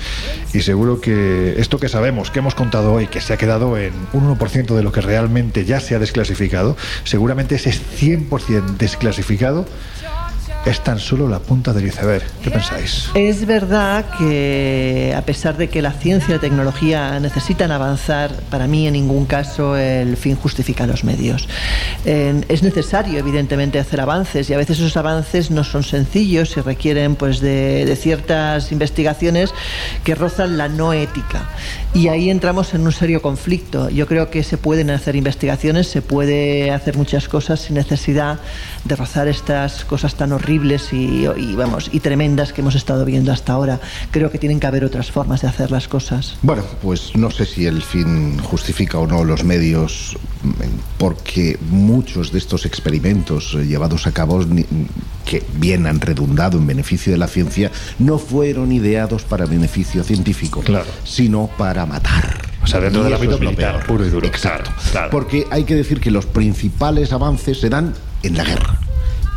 y 0.53 0.61
seguro 0.61 1.02
que 1.02 1.56
esto 1.60 1.77
que 1.77 1.89
sabemos, 1.89 2.31
que 2.31 2.39
hemos 2.39 2.56
contado 2.56 2.93
hoy, 2.93 3.07
que 3.07 3.19
se 3.19 3.34
ha 3.34 3.38
quedado 3.38 3.77
en 3.77 3.93
un 4.14 4.34
1% 4.38 4.76
de 4.76 4.84
lo 4.84 4.93
que 4.93 5.02
realmente 5.02 5.65
ya 5.65 5.81
se 5.81 5.95
ha 5.95 5.99
desclasificado, 5.99 6.77
seguramente 7.03 7.56
ese 7.56 7.72
100% 7.72 8.77
desclasificado 8.77 9.65
es 10.65 10.83
tan 10.83 10.97
solo 10.97 11.29
la 11.29 11.39
punta 11.39 11.73
del 11.73 11.85
iceberg. 11.85 12.25
¿Qué 12.43 12.49
pensáis? 12.49 13.09
Es 13.13 13.45
verdad 13.45 14.05
que 14.17 15.13
a 15.15 15.21
pesar 15.21 15.57
de 15.57 15.69
que 15.69 15.81
la 15.81 15.91
ciencia 15.91 16.31
y 16.31 16.33
la 16.33 16.41
tecnología 16.41 17.19
necesitan 17.19 17.71
avanzar, 17.71 18.31
para 18.49 18.65
mí 18.67 18.87
en 18.87 18.93
ningún 18.93 19.25
caso 19.25 19.77
el 19.77 20.17
fin 20.17 20.35
justifica 20.35 20.87
los 20.87 21.03
medios. 21.03 21.47
Es 22.03 22.63
necesario 22.63 23.19
evidentemente 23.19 23.77
hacer 23.77 24.01
avances 24.01 24.49
y 24.49 24.53
a 24.53 24.57
veces 24.57 24.79
esos 24.79 24.97
avances 24.97 25.51
no 25.51 25.63
son 25.63 25.83
sencillos 25.83 26.57
y 26.57 26.61
requieren 26.61 27.15
pues 27.15 27.39
de, 27.41 27.85
de 27.85 27.95
ciertas 27.95 28.71
investigaciones 28.71 29.53
que 30.03 30.15
rozan 30.15 30.57
la 30.57 30.67
no 30.67 30.93
ética. 30.93 31.47
Y 31.93 32.07
ahí 32.07 32.29
entramos 32.29 32.73
en 32.73 32.81
un 32.81 32.91
serio 32.91 33.21
conflicto. 33.21 33.89
Yo 33.89 34.07
creo 34.07 34.29
que 34.31 34.43
se 34.43 34.57
pueden 34.57 34.89
hacer 34.89 35.15
investigaciones, 35.15 35.87
se 35.87 36.01
puede 36.01 36.71
hacer 36.71 36.97
muchas 36.97 37.29
cosas 37.29 37.61
sin 37.61 37.75
necesidad 37.75 38.39
de 38.83 38.95
rozar 38.95 39.27
estas 39.27 39.85
cosas 39.85 40.15
tan 40.15 40.33
horribles 40.33 40.55
y, 40.94 41.27
y, 41.27 41.56
vamos 41.56 41.90
y 41.91 41.99
tremendas 41.99 42.53
que 42.53 42.61
hemos 42.61 42.76
estado 42.76 43.06
viendo 43.06 43.32
hasta 43.32 43.53
ahora. 43.53 43.80
Creo 44.11 44.32
que 44.32 44.38
tienen 44.38 44.60
que 44.60 44.68
haber 44.68 44.84
otras 44.86 45.11
formas 45.11 45.41
de 45.41 45.48
hacer 45.48 45.72
las 45.72 45.88
cosas. 45.88 46.38
Bueno, 46.41 46.64
pues 46.82 47.15
no 47.15 47.32
sé 47.32 47.45
si 47.45 47.65
el 47.65 47.82
fin 47.82 48.38
justifica 48.40 48.98
o 48.99 49.07
no 49.07 49.23
los 49.23 49.44
medios, 49.44 50.18
porque 50.98 51.57
muchos 51.69 52.32
de 52.32 52.40
estos 52.40 52.65
experimentos 52.65 53.53
llevados 53.53 54.07
a 54.07 54.11
cabo 54.11 54.45
que 55.26 55.44
bien 55.56 55.88
han 55.88 55.99
redundado 55.99 56.57
en 56.57 56.68
beneficio 56.68 57.11
de 57.11 57.18
la 57.18 57.27
ciencia 57.27 57.72
no 57.99 58.18
fueron 58.18 58.72
ideados 58.72 59.23
para 59.23 59.45
beneficio 59.45 60.03
científico, 60.03 60.61
claro. 60.61 60.86
sino 61.03 61.49
para 61.57 61.86
matar. 61.86 62.38
O 62.64 62.68
sea, 62.68 62.80
dentro 62.80 63.02
Y 63.02 63.03
del 63.06 63.14
ámbito 63.14 63.38
militar, 63.40 63.86
puro 63.86 64.06
y 64.06 64.10
duro. 64.10 64.27
Exacto. 64.27 64.72
Claro, 64.72 64.91
claro. 64.91 65.10
Porque 65.11 65.45
hay 65.52 65.64
que 65.64 65.76
decir 65.76 65.99
que 65.99 66.11
los 66.11 66.26
principales 66.26 67.11
avances 67.14 67.60
se 67.60 67.69
dan 67.69 67.94
en 68.23 68.38
la 68.38 68.44
guerra. 68.44 68.80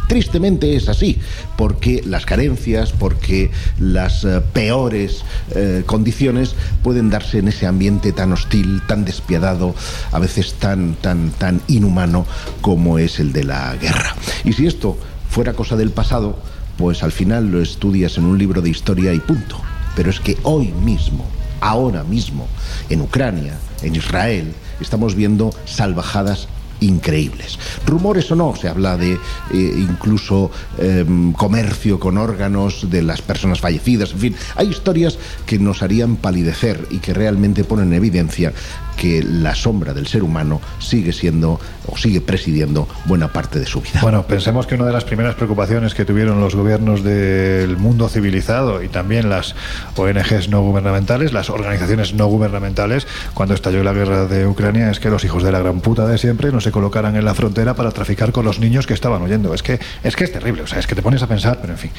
Tristemente 0.09 0.75
es 0.75 0.89
así, 0.89 1.19
porque 1.57 2.03
las 2.05 2.25
carencias, 2.25 2.93
porque 2.93 3.51
las 3.79 4.25
eh, 4.25 4.41
peores 4.53 5.23
eh, 5.55 5.83
condiciones 5.85 6.55
pueden 6.83 7.11
darse 7.11 7.39
en 7.39 7.49
ese 7.49 7.67
ambiente 7.67 8.13
tan 8.13 8.33
hostil, 8.33 8.81
tan 8.89 9.05
despiadado, 9.05 9.75
a 10.11 10.19
veces 10.19 10.55
tan, 10.55 10.95
tan, 10.95 11.31
tan 11.33 11.61
inhumano 11.69 12.27
como 12.63 12.99
es 12.99 13.21
el 13.21 13.33
de 13.35 13.45
la 13.45 13.77
guerra. 13.77 14.17
Y 14.45 14.55
si 14.55 14.67
esto 14.67 14.97
fuera 15.29 15.53
cosa 15.53 15.77
del 15.77 15.91
pasado, 15.91 16.39
pues 16.79 17.03
al 17.03 17.13
final 17.13 17.51
lo 17.51 17.61
estudias 17.61 18.17
en 18.17 18.25
un 18.25 18.39
libro 18.39 18.63
de 18.63 18.71
historia 18.71 19.13
y 19.13 19.21
punto. 19.21 19.61
Pero 19.95 20.09
es 20.09 20.21
que 20.21 20.39
hoy 20.43 20.69
mismo, 20.69 21.27
ahora 21.61 22.03
mismo, 22.03 22.49
en 22.89 23.03
Ucrania, 23.03 23.59
en 23.83 23.95
Israel, 23.95 24.55
estamos 24.81 25.15
viendo 25.15 25.51
salvajadas 25.67 26.49
increíbles. 26.81 27.59
Rumores 27.87 28.31
o 28.31 28.37
no, 28.37 28.55
se 28.57 28.69
habla 28.69 28.97
de 28.97 29.13
eh, 29.13 29.19
incluso 29.53 30.51
eh, 30.79 31.05
comercio 31.37 31.99
con 31.99 32.19
órganos 32.19 32.91
de 32.91 33.03
las 33.03 33.23
personas 33.23 33.61
fallecidas, 33.61 34.13
en 34.13 34.19
fin, 34.19 34.37
hay 34.57 34.69
historias 34.69 35.19
que 35.47 35.59
nos 35.59 35.83
harían 35.83 36.17
palidecer 36.17 36.87
y 36.91 36.99
que 36.99 37.15
realmente 37.15 37.65
ponen 37.65 37.89
en 37.89 37.95
evidencia 37.95 38.53
que 38.99 39.23
la 39.23 39.55
sombra 39.55 39.95
del 39.95 40.07
ser 40.07 40.25
humano 40.25 40.61
sigue 40.81 41.13
siendo 41.13 41.61
o 41.87 41.97
sigue 41.97 42.21
presidiendo 42.21 42.87
buena 43.07 43.29
parte 43.29 43.59
de 43.59 43.65
su 43.65 43.81
vida. 43.81 44.01
Bueno, 44.03 44.25
pensemos 44.25 44.67
que 44.67 44.75
una 44.75 44.85
de 44.85 44.93
las 44.93 45.05
primeras 45.05 45.37
preocupaciones 45.37 45.95
que 45.95 46.05
tuvieron 46.05 46.41
los 46.41 46.55
gobiernos 46.55 47.03
del 47.05 47.77
mundo 47.77 48.09
civilizado 48.09 48.83
y 48.83 48.89
también 48.89 49.31
las 49.31 49.55
ONGs 49.97 50.49
no 50.49 50.63
gubernamentales, 50.63 51.33
las 51.33 51.49
organizaciones 51.49 52.13
no 52.13 52.27
gubernamentales, 52.27 53.07
cuando 53.35 53.55
estalló 53.55 53.83
la 53.85 53.93
guerra 53.93 54.27
de 54.27 54.47
Ucrania, 54.47 54.91
es 54.91 54.99
que 54.99 55.11
los 55.11 55.25
hijos 55.25 55.45
de 55.45 55.53
la 55.53 55.61
gran 55.61 55.81
puta 55.81 56.07
de 56.07 56.19
siempre 56.19 56.51
no 56.51 56.61
se 56.61 56.73
colocaran 56.73 57.15
en 57.17 57.25
la 57.25 57.35
frontera 57.35 57.75
para 57.75 57.93
traficar 57.93 58.33
con 58.33 58.45
los 58.45 58.59
niños 58.59 58.87
que 58.87 58.95
estaban 58.95 59.23
huyendo. 59.23 59.55
Es 59.55 59.63
que 59.63 59.79
es, 60.03 60.17
que 60.17 60.25
es 60.25 60.33
terrible, 60.33 60.63
o 60.63 60.67
sea, 60.67 60.81
es 60.81 60.89
que 60.89 60.97
te 60.97 61.03
pones 61.03 61.23
a 61.23 61.29
pensar, 61.29 61.59
pero 61.61 61.73
en 61.73 61.79
fin. 61.79 61.91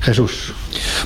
Jesús. 0.00 0.52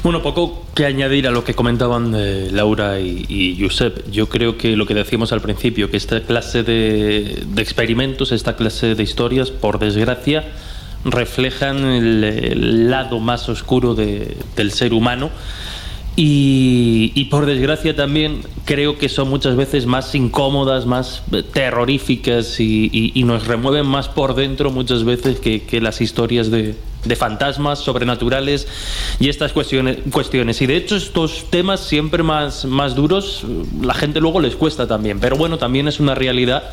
Bueno, 0.02 0.22
poco 0.22 0.64
que 0.74 0.86
añadir 0.86 1.28
a 1.28 1.30
lo 1.30 1.44
que 1.44 1.54
comentaban 1.54 2.14
eh, 2.16 2.48
Laura 2.50 2.98
y, 2.98 3.26
y 3.28 3.62
Josep. 3.62 4.10
Yo 4.10 4.28
creo 4.28 4.56
que 4.56 4.74
lo 4.74 4.86
que 4.86 4.94
decíamos 4.94 5.33
al 5.34 5.40
principio, 5.40 5.90
que 5.90 5.96
esta 5.96 6.20
clase 6.22 6.62
de, 6.62 7.44
experimentos, 7.56 8.32
esta 8.32 8.56
clase 8.56 8.94
de 8.94 9.02
historias, 9.02 9.50
por 9.50 9.78
desgracia, 9.78 10.44
reflejan 11.04 11.84
el, 11.84 12.90
lado 12.90 13.20
más 13.20 13.48
oscuro 13.48 13.94
de, 13.94 14.36
del 14.56 14.72
ser 14.72 14.94
humano. 14.94 15.30
Y, 16.16 17.24
por 17.30 17.44
desgracia 17.44 17.96
también 17.96 18.42
creo 18.64 18.98
que 18.98 19.08
son 19.08 19.28
muchas 19.28 19.56
veces 19.56 19.84
más 19.86 20.14
incómodas, 20.14 20.86
más 20.86 21.22
terroríficas 21.52 22.60
y, 22.60 23.12
nos 23.26 23.46
remueven 23.46 23.86
más 23.86 24.08
por 24.08 24.34
dentro 24.34 24.70
muchas 24.70 25.04
veces 25.04 25.40
que 25.40 25.80
las 25.80 26.00
historias 26.00 26.50
de, 26.50 26.76
de, 27.04 27.16
fantasmas 27.16 27.78
sobrenaturales 27.78 28.66
y 29.18 29.28
estas 29.28 29.52
cuestiones. 29.52 30.62
Y 30.62 30.66
de 30.66 30.76
hecho 30.76 30.96
estos 30.96 31.50
temas 31.50 31.80
siempre 31.80 32.22
más, 32.22 32.64
más 32.64 32.94
duros, 32.94 33.44
la 33.80 33.94
gente 33.94 34.20
luego 34.20 34.40
les 34.40 34.56
cuesta 34.56 34.86
también. 34.86 35.20
Pero 35.20 35.36
bueno, 35.36 35.58
también 35.58 35.88
es 35.88 36.00
una 36.00 36.14
realidad 36.14 36.64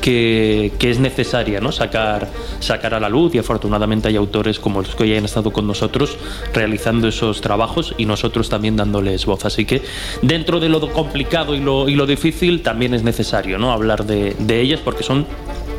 que, 0.00 0.72
que, 0.78 0.90
es 0.90 0.98
necesaria 0.98 1.60
¿no? 1.60 1.72
sacar, 1.72 2.28
sacar 2.60 2.94
a 2.94 3.00
la 3.00 3.08
luz 3.08 3.34
y 3.34 3.38
afortunadamente 3.38 4.08
hay 4.08 4.16
autores 4.16 4.58
como 4.58 4.82
los 4.82 4.94
que 4.94 5.04
hoy 5.04 5.16
han 5.16 5.24
estado 5.24 5.52
con 5.52 5.66
nosotros 5.66 6.16
realizando 6.54 7.08
esos 7.08 7.40
trabajos 7.40 7.94
y 7.98 8.06
nosotros 8.06 8.48
también 8.48 8.76
dándoles 8.76 9.26
voz. 9.26 9.44
Así 9.44 9.64
que 9.64 9.82
dentro 10.22 10.60
de 10.60 10.68
lo 10.68 10.80
complicado 10.92 11.54
y 11.54 11.60
lo, 11.60 11.88
y 11.88 11.94
lo 11.94 12.06
difícil 12.06 12.62
también 12.62 12.94
es 12.94 13.02
necesario 13.02 13.58
¿no? 13.58 13.72
hablar 13.72 14.06
de, 14.06 14.34
de 14.38 14.60
ellas 14.60 14.80
porque 14.84 15.02
son, 15.02 15.26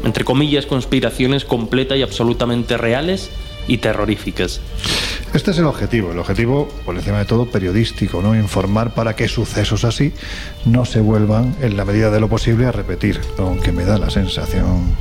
entre 0.04 0.24
comillas, 0.24 0.66
conspiraciones 0.66 1.46
completas 1.46 1.98
y 1.98 2.02
absolutamente 2.02 2.78
reales 2.78 3.32
y 3.70 3.78
terroríficas. 3.78 4.60
Este 5.34 5.52
es 5.52 5.60
el 5.60 5.66
objetivo, 5.66 6.12
el 6.12 6.20
objetivo, 6.20 6.68
por 6.86 6.96
encima 6.96 7.20
de 7.20 7.26
todo, 7.26 7.46
periodístico, 7.46 8.22
¿no? 8.22 8.36
Informar 8.36 8.94
para 8.96 9.16
que 9.16 9.28
sucesos 9.28 9.86
así 9.86 10.12
no 10.66 10.86
se 10.86 11.00
vuelvan, 11.00 11.56
en 11.62 11.78
la 11.78 11.86
medida 11.86 12.10
de 12.10 12.20
lo 12.20 12.28
posible, 12.28 12.66
a 12.66 12.72
repetir, 12.72 13.22
aunque 13.38 13.72
me 13.72 13.86
da 13.86 14.00
la 14.00 14.10
sensación. 14.10 14.96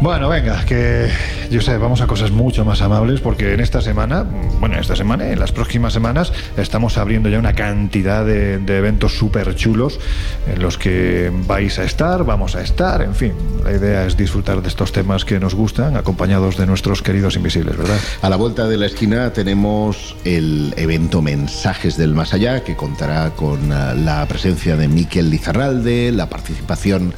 Bueno, 0.00 0.28
venga, 0.28 0.64
que 0.64 1.08
yo 1.50 1.60
sé, 1.60 1.76
vamos 1.78 2.00
a 2.00 2.06
cosas 2.06 2.30
mucho 2.30 2.64
más 2.64 2.80
amables 2.80 3.20
porque 3.20 3.54
en 3.54 3.60
esta 3.60 3.80
semana, 3.80 4.24
bueno, 4.60 4.76
en 4.76 4.80
esta 4.80 4.94
semana, 4.94 5.28
en 5.30 5.40
las 5.40 5.50
próximas 5.50 5.92
semanas, 5.92 6.32
estamos 6.56 6.96
abriendo 6.96 7.28
ya 7.28 7.40
una 7.40 7.54
cantidad 7.54 8.24
de, 8.24 8.58
de 8.58 8.78
eventos 8.78 9.18
súper 9.18 9.56
chulos 9.56 9.98
en 10.46 10.62
los 10.62 10.78
que 10.78 11.32
vais 11.48 11.78
a 11.80 11.84
estar, 11.84 12.24
vamos 12.24 12.54
a 12.54 12.62
estar, 12.62 13.02
en 13.02 13.16
fin, 13.16 13.32
la 13.64 13.72
idea 13.72 14.06
es 14.06 14.16
disfrutar 14.16 14.62
de 14.62 14.68
estos 14.68 14.92
temas 14.92 15.24
que 15.24 15.40
nos 15.40 15.56
gustan, 15.56 15.96
acompañados 15.96 16.56
de 16.56 16.66
nuestros 16.66 17.02
queridos 17.02 17.34
invisibles, 17.34 17.76
¿verdad? 17.76 17.98
A 18.22 18.30
la 18.30 18.36
vuelta 18.36 18.68
de 18.68 18.76
la 18.76 18.86
esquina 18.86 19.32
tenemos 19.32 20.16
el 20.24 20.72
evento 20.76 21.20
Mensajes 21.20 21.96
del 21.96 22.14
Más 22.14 22.32
Allá, 22.32 22.62
que 22.62 22.76
contará 22.76 23.30
con 23.30 23.70
la 23.70 24.24
presencia 24.28 24.76
de 24.76 24.86
Miquel 24.86 25.30
Lizarralde, 25.30 26.12
la 26.12 26.28
participación 26.28 27.12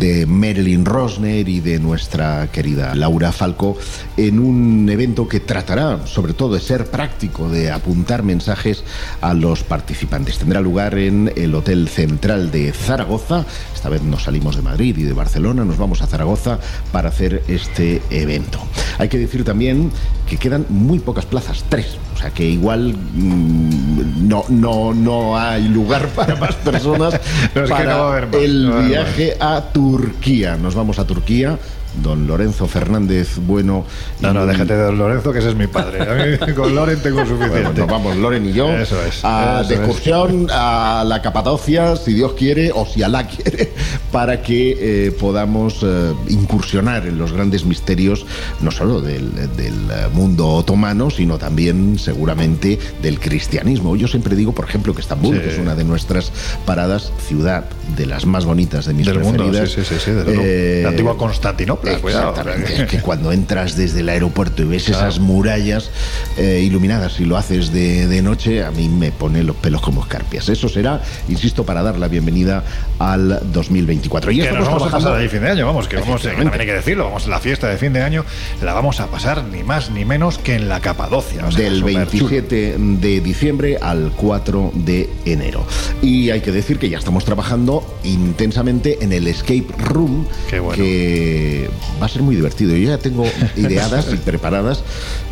de 0.00 0.26
Marilyn 0.26 0.84
Rosner 0.84 1.48
y 1.48 1.60
de 1.60 1.78
nuestra 1.78 2.48
querida 2.50 2.94
Laura 2.96 3.30
Falcó 3.30 3.67
En 4.16 4.38
un 4.38 4.88
evento 4.88 5.28
que 5.28 5.40
tratará 5.40 6.06
sobre 6.06 6.32
todo 6.32 6.54
de 6.54 6.60
ser 6.60 6.86
práctico, 6.86 7.48
de 7.48 7.70
apuntar 7.70 8.22
mensajes 8.22 8.84
a 9.20 9.34
los 9.34 9.62
participantes. 9.62 10.38
Tendrá 10.38 10.60
lugar 10.60 10.96
en 10.98 11.32
el 11.36 11.54
Hotel 11.54 11.88
Central 11.88 12.50
de 12.50 12.72
Zaragoza. 12.72 13.44
Esta 13.74 13.88
vez 13.88 14.02
nos 14.02 14.24
salimos 14.24 14.56
de 14.56 14.62
Madrid 14.62 14.96
y 14.98 15.02
de 15.04 15.12
Barcelona, 15.12 15.64
nos 15.64 15.78
vamos 15.78 16.02
a 16.02 16.06
Zaragoza 16.06 16.58
para 16.92 17.08
hacer 17.08 17.42
este 17.48 18.02
evento. 18.10 18.58
Hay 18.98 19.08
que 19.08 19.18
decir 19.18 19.44
también 19.44 19.90
que 20.28 20.36
quedan 20.36 20.66
muy 20.68 20.98
pocas 20.98 21.26
plazas, 21.26 21.64
tres. 21.68 21.96
O 22.14 22.18
sea 22.20 22.30
que 22.30 22.44
igual 22.44 22.94
mm, 22.94 24.28
no, 24.28 24.44
no, 24.48 24.92
no 24.92 25.38
hay 25.38 25.68
lugar 25.68 26.08
para 26.16 26.34
más 26.36 26.54
personas 26.56 27.20
No, 27.54 27.64
para 27.66 27.84
no 27.84 27.98
va 27.98 28.04
a 28.04 28.12
haber 28.12 28.26
más, 28.26 28.36
el 28.36 28.64
no 28.64 28.70
va 28.70 28.76
a 28.76 28.78
haber 28.80 28.90
viaje 28.90 29.36
a 29.40 29.62
Turquía. 29.72 30.56
Nos 30.56 30.74
vamos 30.74 30.98
a 30.98 31.06
Turquía. 31.06 31.58
Don 32.02 32.26
Lorenzo 32.26 32.66
Fernández 32.66 33.38
Bueno. 33.46 33.84
No, 34.20 34.32
no, 34.32 34.46
déjate 34.46 34.74
de 34.76 34.82
don 34.84 34.98
Lorenzo, 34.98 35.32
que 35.32 35.38
ese 35.40 35.50
es 35.50 35.54
mi 35.56 35.66
padre. 35.66 36.02
A 36.02 36.46
mí 36.46 36.52
con 36.54 36.74
Loren 36.74 37.00
tengo 37.00 37.24
Bueno, 37.24 37.36
suficiente. 37.46 37.80
nos 37.80 37.90
vamos 37.90 38.16
Loren 38.16 38.46
y 38.46 38.52
yo 38.52 38.68
Eso 38.70 39.02
es, 39.02 39.24
a 39.24 39.60
eso 39.60 39.68
de 39.68 39.74
es. 39.74 39.80
excursión 39.80 40.46
a 40.50 41.04
la 41.06 41.22
Capadocia, 41.22 41.96
si 41.96 42.14
Dios 42.14 42.32
quiere 42.34 42.70
o 42.74 42.86
si 42.86 43.02
Alá 43.02 43.26
quiere, 43.26 43.72
para 44.12 44.42
que 44.42 45.06
eh, 45.06 45.10
podamos 45.12 45.80
eh, 45.82 46.12
incursionar 46.28 47.06
en 47.06 47.18
los 47.18 47.32
grandes 47.32 47.64
misterios 47.64 48.26
no 48.60 48.70
solo 48.70 49.00
del, 49.00 49.34
del, 49.56 49.74
eh, 49.90 50.08
mundo 50.12 50.48
otomano, 50.48 51.10
sino 51.10 51.38
también 51.38 51.98
seguramente 51.98 52.78
del 53.02 53.18
cristianismo. 53.20 53.96
Yo 53.96 54.08
siempre 54.08 54.34
digo, 54.36 54.52
por 54.52 54.64
ejemplo, 54.66 54.94
que 54.94 55.00
Estambul, 55.00 55.36
Sí. 55.36 55.42
que 55.42 55.50
es 55.52 55.58
una 55.58 55.74
de 55.74 55.84
nuestras 55.84 56.32
paradas, 56.64 57.12
ciudad 57.26 57.64
de 57.96 58.06
las 58.06 58.24
más 58.26 58.44
bonitas 58.44 58.86
de 58.86 58.94
mis 58.94 59.06
Del 59.06 59.18
preferidas. 59.20 59.70
sí, 59.70 59.82
sí, 59.82 59.94
sí, 59.94 60.00
sí, 60.04 60.10
desde 60.12 60.24
luego. 60.34 60.42
Eh, 60.44 60.80
La 60.82 60.88
antigua 60.90 61.16
Constantinopla, 61.16 61.87
cuidado. 61.96 62.30
Exactamente. 62.30 62.82
Es 62.82 62.88
que 62.88 63.00
cuando 63.00 63.32
entras 63.32 63.76
desde 63.76 64.00
el 64.00 64.08
aeropuerto 64.08 64.62
y 64.62 64.66
ves 64.66 64.84
Claro. 64.84 65.08
esas 65.08 65.18
murallas 65.20 65.90
eh, 66.36 66.62
iluminadas 66.64 67.18
y 67.20 67.24
lo 67.24 67.36
haces 67.36 67.72
de, 67.72 68.06
de 68.06 68.22
noche, 68.22 68.62
a 68.64 68.70
mí 68.70 68.88
me 68.88 69.10
pone 69.12 69.42
los 69.42 69.56
pelos 69.56 69.80
como 69.80 70.02
escarpias. 70.02 70.48
Eso 70.48 70.68
será, 70.68 71.02
insisto, 71.28 71.64
para 71.64 71.82
dar 71.82 71.98
la 71.98 72.08
bienvenida 72.08 72.64
al 72.98 73.40
2024. 73.52 74.30
Y 74.30 74.36
que 74.36 74.42
estamos 74.42 74.60
nos 74.60 74.68
vamos 74.68 74.82
a 74.82 74.86
trabajando- 74.88 75.08
pasar 75.10 75.20
ahí 75.22 75.28
fin 75.28 75.40
de 75.42 75.50
año, 75.50 75.66
vamos, 75.66 75.88
que 75.88 75.96
vamos, 75.96 76.08
que 76.20 76.28
Efectivamente. 76.28 76.50
también 76.50 76.60
hay 76.60 76.66
que 76.66 76.72
decirlo, 76.78 77.04
vamos, 77.04 77.26
la 77.26 77.40
fiesta 77.40 77.68
de 77.68 77.76
fin 77.78 77.92
de 77.92 78.02
año 78.02 78.24
la 78.62 78.72
vamos 78.74 79.00
a 79.00 79.06
pasar 79.06 79.44
ni 79.44 79.62
más 79.64 79.90
ni 79.90 80.04
menos 80.04 80.38
que 80.38 80.54
en 80.54 80.68
la 80.68 80.80
Capadocia. 80.80 81.44
o 81.46 81.50
sea, 81.52 81.60
del 81.64 81.78
superchulo. 81.80 82.28
27 82.30 82.74
de 82.78 83.20
diciembre 83.20 83.78
al 83.80 84.12
4 84.16 84.72
de 84.74 85.08
enero. 85.24 85.64
Y 86.02 86.30
hay 86.30 86.40
que 86.40 86.52
decir 86.52 86.78
que 86.78 86.88
ya 86.88 86.98
estamos 86.98 87.24
trabajando 87.24 87.84
intensamente 88.04 88.98
en 89.02 89.12
el 89.12 89.26
Escape 89.28 89.66
Room, 89.78 90.26
bueno. 90.50 90.70
que 90.72 91.68
va 92.00 92.06
a 92.06 92.08
ser 92.08 92.22
muy 92.22 92.36
divertido. 92.36 92.76
Yo 92.76 92.88
ya 92.88 92.98
tengo 92.98 93.24
ideadas 93.56 94.12
y 94.12 94.16
preparadas 94.16 94.82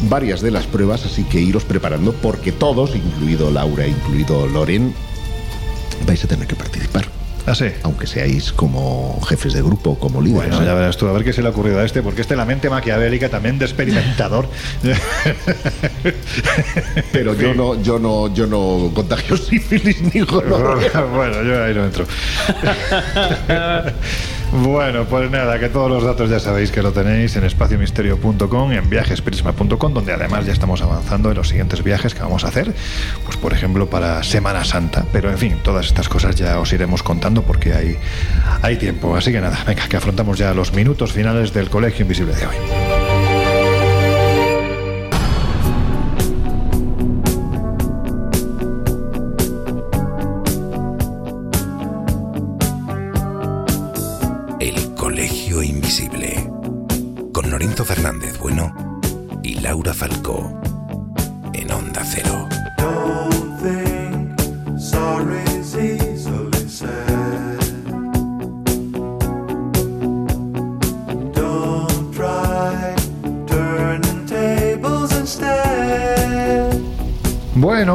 varias 0.09 0.40
de 0.40 0.51
las 0.51 0.66
pruebas, 0.66 1.05
así 1.05 1.24
que 1.24 1.40
iros 1.40 1.64
preparando 1.64 2.12
porque 2.12 2.52
todos, 2.52 2.94
incluido 2.94 3.51
Laura, 3.51 3.86
incluido 3.86 4.47
Loren, 4.47 4.94
vais 6.06 6.24
a 6.24 6.28
tener 6.28 6.47
que 6.47 6.56
participar. 6.56 7.09
Ah, 7.47 7.55
sí. 7.55 7.66
Aunque 7.85 8.09
seáis 8.09 8.52
como 8.52 9.20
jefes 9.28 9.52
de 9.52 9.62
grupo, 9.62 9.97
como 10.01 10.20
líderes. 10.20 10.48
Bueno, 10.48 10.62
¿eh? 10.62 10.66
ya 10.66 10.74
verás 10.74 10.97
tú, 10.97 11.06
a 11.06 11.12
ver 11.12 11.23
qué 11.23 11.32
se 11.32 11.43
le 11.43 11.48
ha 11.48 11.52
ocurrido 11.52 11.78
a 11.78 11.85
este, 11.85 12.02
porque 12.02 12.23
este 12.23 12.35
la 12.35 12.44
mente 12.44 12.68
maquiavélica 12.68 13.28
también 13.28 13.56
de 13.56 13.66
experimentador. 13.66 14.48
Pero 17.12 17.35
yo 17.35 17.55
no, 17.55 17.81
yo 17.81 18.01
no, 18.01 18.35
yo 18.35 18.48
no 18.48 18.90
contagio 18.93 19.36
sífilis 19.36 20.02
ni 20.12 20.23
gonorrea. 20.23 21.01
bueno, 21.14 21.40
yo 21.44 21.62
ahí 21.62 21.73
no 21.73 21.85
entro. 21.85 22.05
Bueno, 24.52 25.05
pues 25.05 25.31
nada, 25.31 25.59
que 25.59 25.68
todos 25.68 25.90
los 25.90 26.05
datos 26.05 26.31
ya 26.31 26.39
sabéis 26.39 26.70
que 26.70 26.82
lo 26.82 26.93
tenéis 26.93 27.36
en 27.36 27.44
espaciomisterio.com 27.44 28.73
en 28.73 28.89
viajesprisma.com, 28.89 29.93
donde 29.93 30.12
además 30.12 30.47
ya 30.47 30.52
estamos 30.52 30.82
avanzando 30.82 31.31
en 31.31 31.36
los 31.36 31.48
siguientes 31.48 31.82
viajes 31.82 32.14
que 32.14 32.20
vamos 32.20 32.44
a 32.44 32.48
hacer, 32.48 32.73
pues 33.24 33.36
por 33.36 33.52
ejemplo 33.52 33.89
para 33.90 34.23
Semana 34.23 34.64
Santa. 34.64 35.05
Pero 35.12 35.31
en 35.31 35.39
fin, 35.39 35.59
todas 35.62 35.86
estas 35.86 36.09
cosas 36.09 36.36
ya 36.36 36.59
os 36.60 36.73
iremos 36.73 37.02
contando 37.02 37.43
porque 37.43 37.74
hay, 37.74 37.98
hay 38.62 38.77
tiempo. 38.77 39.16
Así 39.16 39.32
que 39.32 39.40
nada, 39.40 39.59
venga, 39.66 39.89
que 39.89 39.97
afrontamos 39.97 40.39
ya 40.39 40.55
los 40.55 40.73
minutos 40.73 41.12
finales 41.12 41.52
del 41.52 41.68
Colegio 41.68 42.02
Invisible 42.02 42.35
de 42.35 42.47
hoy. 42.47 42.95
Y 59.43 59.61
Laura 59.61 59.93
Falcó. 59.93 60.65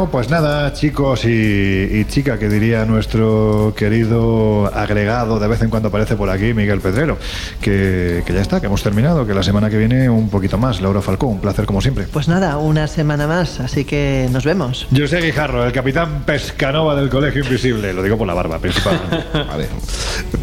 Bueno, 0.02 0.14
pues 0.14 0.32
nada, 0.32 0.74
chicos 0.74 1.26
y, 1.26 1.30
y 1.30 2.06
chica, 2.06 2.40
que 2.40 2.50
diría 2.50 2.86
nuestro 2.86 3.72
querido 3.78 4.66
agregado, 4.74 5.40
de 5.40 5.48
vez 5.48 5.62
en 5.62 5.70
cuando 5.70 5.90
aparece 5.90 6.16
por 6.16 6.32
aquí, 6.32 6.56
Miguel 6.56 6.82
Pedrero, 6.82 7.20
que, 7.62 8.24
que 8.26 8.34
ya 8.34 8.42
está, 8.42 8.60
que 8.60 8.66
hemos 8.66 8.82
terminado, 8.82 9.28
que 9.28 9.36
la 9.36 9.44
semana 9.44 9.70
que 9.70 9.78
viene 9.78 10.10
un 10.10 10.30
poquito 10.30 10.58
más. 10.58 10.82
Laura 10.82 11.04
Falcó, 11.04 11.28
un 11.28 11.40
placer 11.40 11.68
como 11.68 11.82
siempre. 11.82 12.08
Pues 12.12 12.28
nada, 12.28 12.58
una 12.58 12.88
semana 12.88 13.28
más, 13.28 13.60
así 13.60 13.86
que 13.86 14.28
nos 14.32 14.44
vemos. 14.44 14.88
José 14.92 15.22
Guijarro, 15.22 15.68
el 15.68 15.72
capitán 15.72 16.24
Pescanova 16.26 16.96
del 16.96 17.12
Colegio 17.12 17.44
Invisible, 17.44 17.94
lo 17.94 18.02
digo 18.02 18.18
por 18.18 18.26
la 18.26 18.34
barba, 18.34 18.58
principalmente. 18.58 19.18
Vale. 19.34 19.68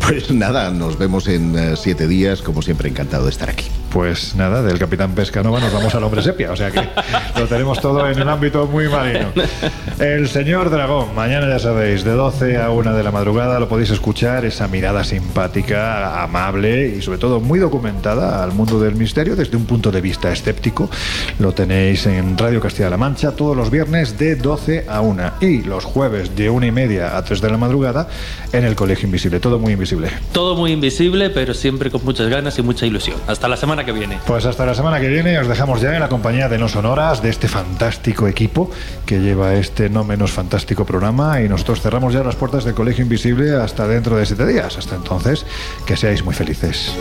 Pues 0.06 0.30
nada, 0.30 0.70
nos 0.70 0.97
vemos 0.97 1.26
en 1.26 1.59
eh, 1.59 1.74
siete 1.76 2.06
días. 2.06 2.43
Como 2.43 2.62
siempre, 2.62 2.89
encantado 2.89 3.24
de 3.24 3.30
estar 3.30 3.51
aquí. 3.51 3.66
Pues 3.93 4.35
nada, 4.35 4.62
del 4.62 4.78
capitán 4.78 5.15
Pescanova 5.15 5.60
nos 5.60 5.73
vamos 5.73 5.94
al 5.94 6.05
hombre 6.05 6.23
sepia, 6.23 6.52
o 6.52 6.56
sea 6.56 6.70
que 6.70 6.86
lo 7.36 7.47
tenemos 7.47 7.81
todo 7.81 8.09
en 8.09 8.20
un 8.20 8.28
ámbito 8.28 8.66
muy 8.66 8.89
marino. 8.89 9.28
El 9.98 10.28
señor 10.28 10.70
Dragón, 10.70 11.15
mañana 11.15 11.48
ya 11.48 11.59
sabéis, 11.59 12.05
de 12.05 12.12
12 12.12 12.59
a 12.59 12.70
1 12.70 12.94
de 12.94 13.02
la 13.02 13.10
madrugada 13.10 13.59
lo 13.59 13.69
podéis 13.69 13.90
escuchar, 13.90 14.44
esa 14.44 14.69
mirada 14.69 15.05
simpática, 15.05 16.23
amable 16.23 16.97
y 16.98 17.02
sobre 17.02 17.19
todo 17.19 17.40
muy 17.40 17.59
documentada 17.59 18.44
al 18.44 18.52
mundo 18.52 18.78
del 18.78 18.94
misterio 18.94 19.35
desde 19.35 19.56
un 19.56 19.65
punto 19.65 19.90
de 19.90 20.02
vista 20.02 20.31
escéptico. 20.31 20.90
Lo 21.39 21.52
tenéis 21.52 22.06
en 22.06 22.36
Radio 22.36 22.60
Castilla-La 22.60 22.98
Mancha 22.98 23.32
todos 23.32 23.56
los 23.56 23.70
viernes 23.70 24.19
de 24.19 24.36
12 24.36 24.85
a 24.86 25.01
1 25.01 25.32
y 25.40 25.62
los 25.62 25.85
jueves 25.85 26.36
de 26.36 26.51
1 26.51 26.66
y 26.66 26.70
media 26.73 27.16
a 27.16 27.24
3 27.24 27.40
de 27.40 27.51
la 27.51 27.56
madrugada 27.56 28.09
en 28.52 28.65
el 28.65 28.77
Colegio 28.77 29.06
Invisible, 29.06 29.40
todo 29.40 29.59
muy 29.59 29.73
invisible. 29.73 30.10
Todo 30.32 30.55
muy 30.56 30.73
invisible, 30.73 31.31
pero 31.31 31.55
siempre 31.55 31.90
con 31.90 32.05
muchas 32.05 32.28
ganas 32.28 32.59
y 32.59 32.62
mucha 32.62 32.86
ilusión. 32.86 33.16
Hasta 33.27 33.48
la 33.48 33.56
semana 33.56 33.77
que 33.84 33.92
viene. 33.92 34.18
Pues 34.26 34.46
hasta 34.46 34.66
la 34.66 34.74
semana 34.74 35.00
que 35.00 35.09
viene 35.09 35.38
os 35.38 35.48
dejamos 35.48 35.80
ya 35.80 35.94
en 35.94 36.00
la 36.00 36.09
compañía 36.09 36.48
de 36.48 36.59
No 36.59 36.68
Sonoras, 36.68 37.22
de 37.22 37.30
este 37.30 37.48
fantástico 37.48 38.28
equipo 38.28 38.70
que 39.06 39.20
lleva 39.20 39.55
este 39.55 39.88
no 39.88 40.05
menos 40.05 40.32
fantástico 40.32 40.84
programa 40.84 41.40
y 41.40 41.48
nosotros 41.48 41.80
cerramos 41.80 42.12
ya 42.12 42.22
las 42.22 42.36
puertas 42.36 42.64
del 42.64 42.74
Colegio 42.74 43.02
Invisible 43.02 43.55
hasta 43.56 43.86
dentro 43.86 44.16
de 44.16 44.26
siete 44.26 44.46
días. 44.46 44.76
Hasta 44.78 44.96
entonces, 44.96 45.46
que 45.86 45.96
seáis 45.96 46.24
muy 46.24 46.34
felices. 46.34 46.92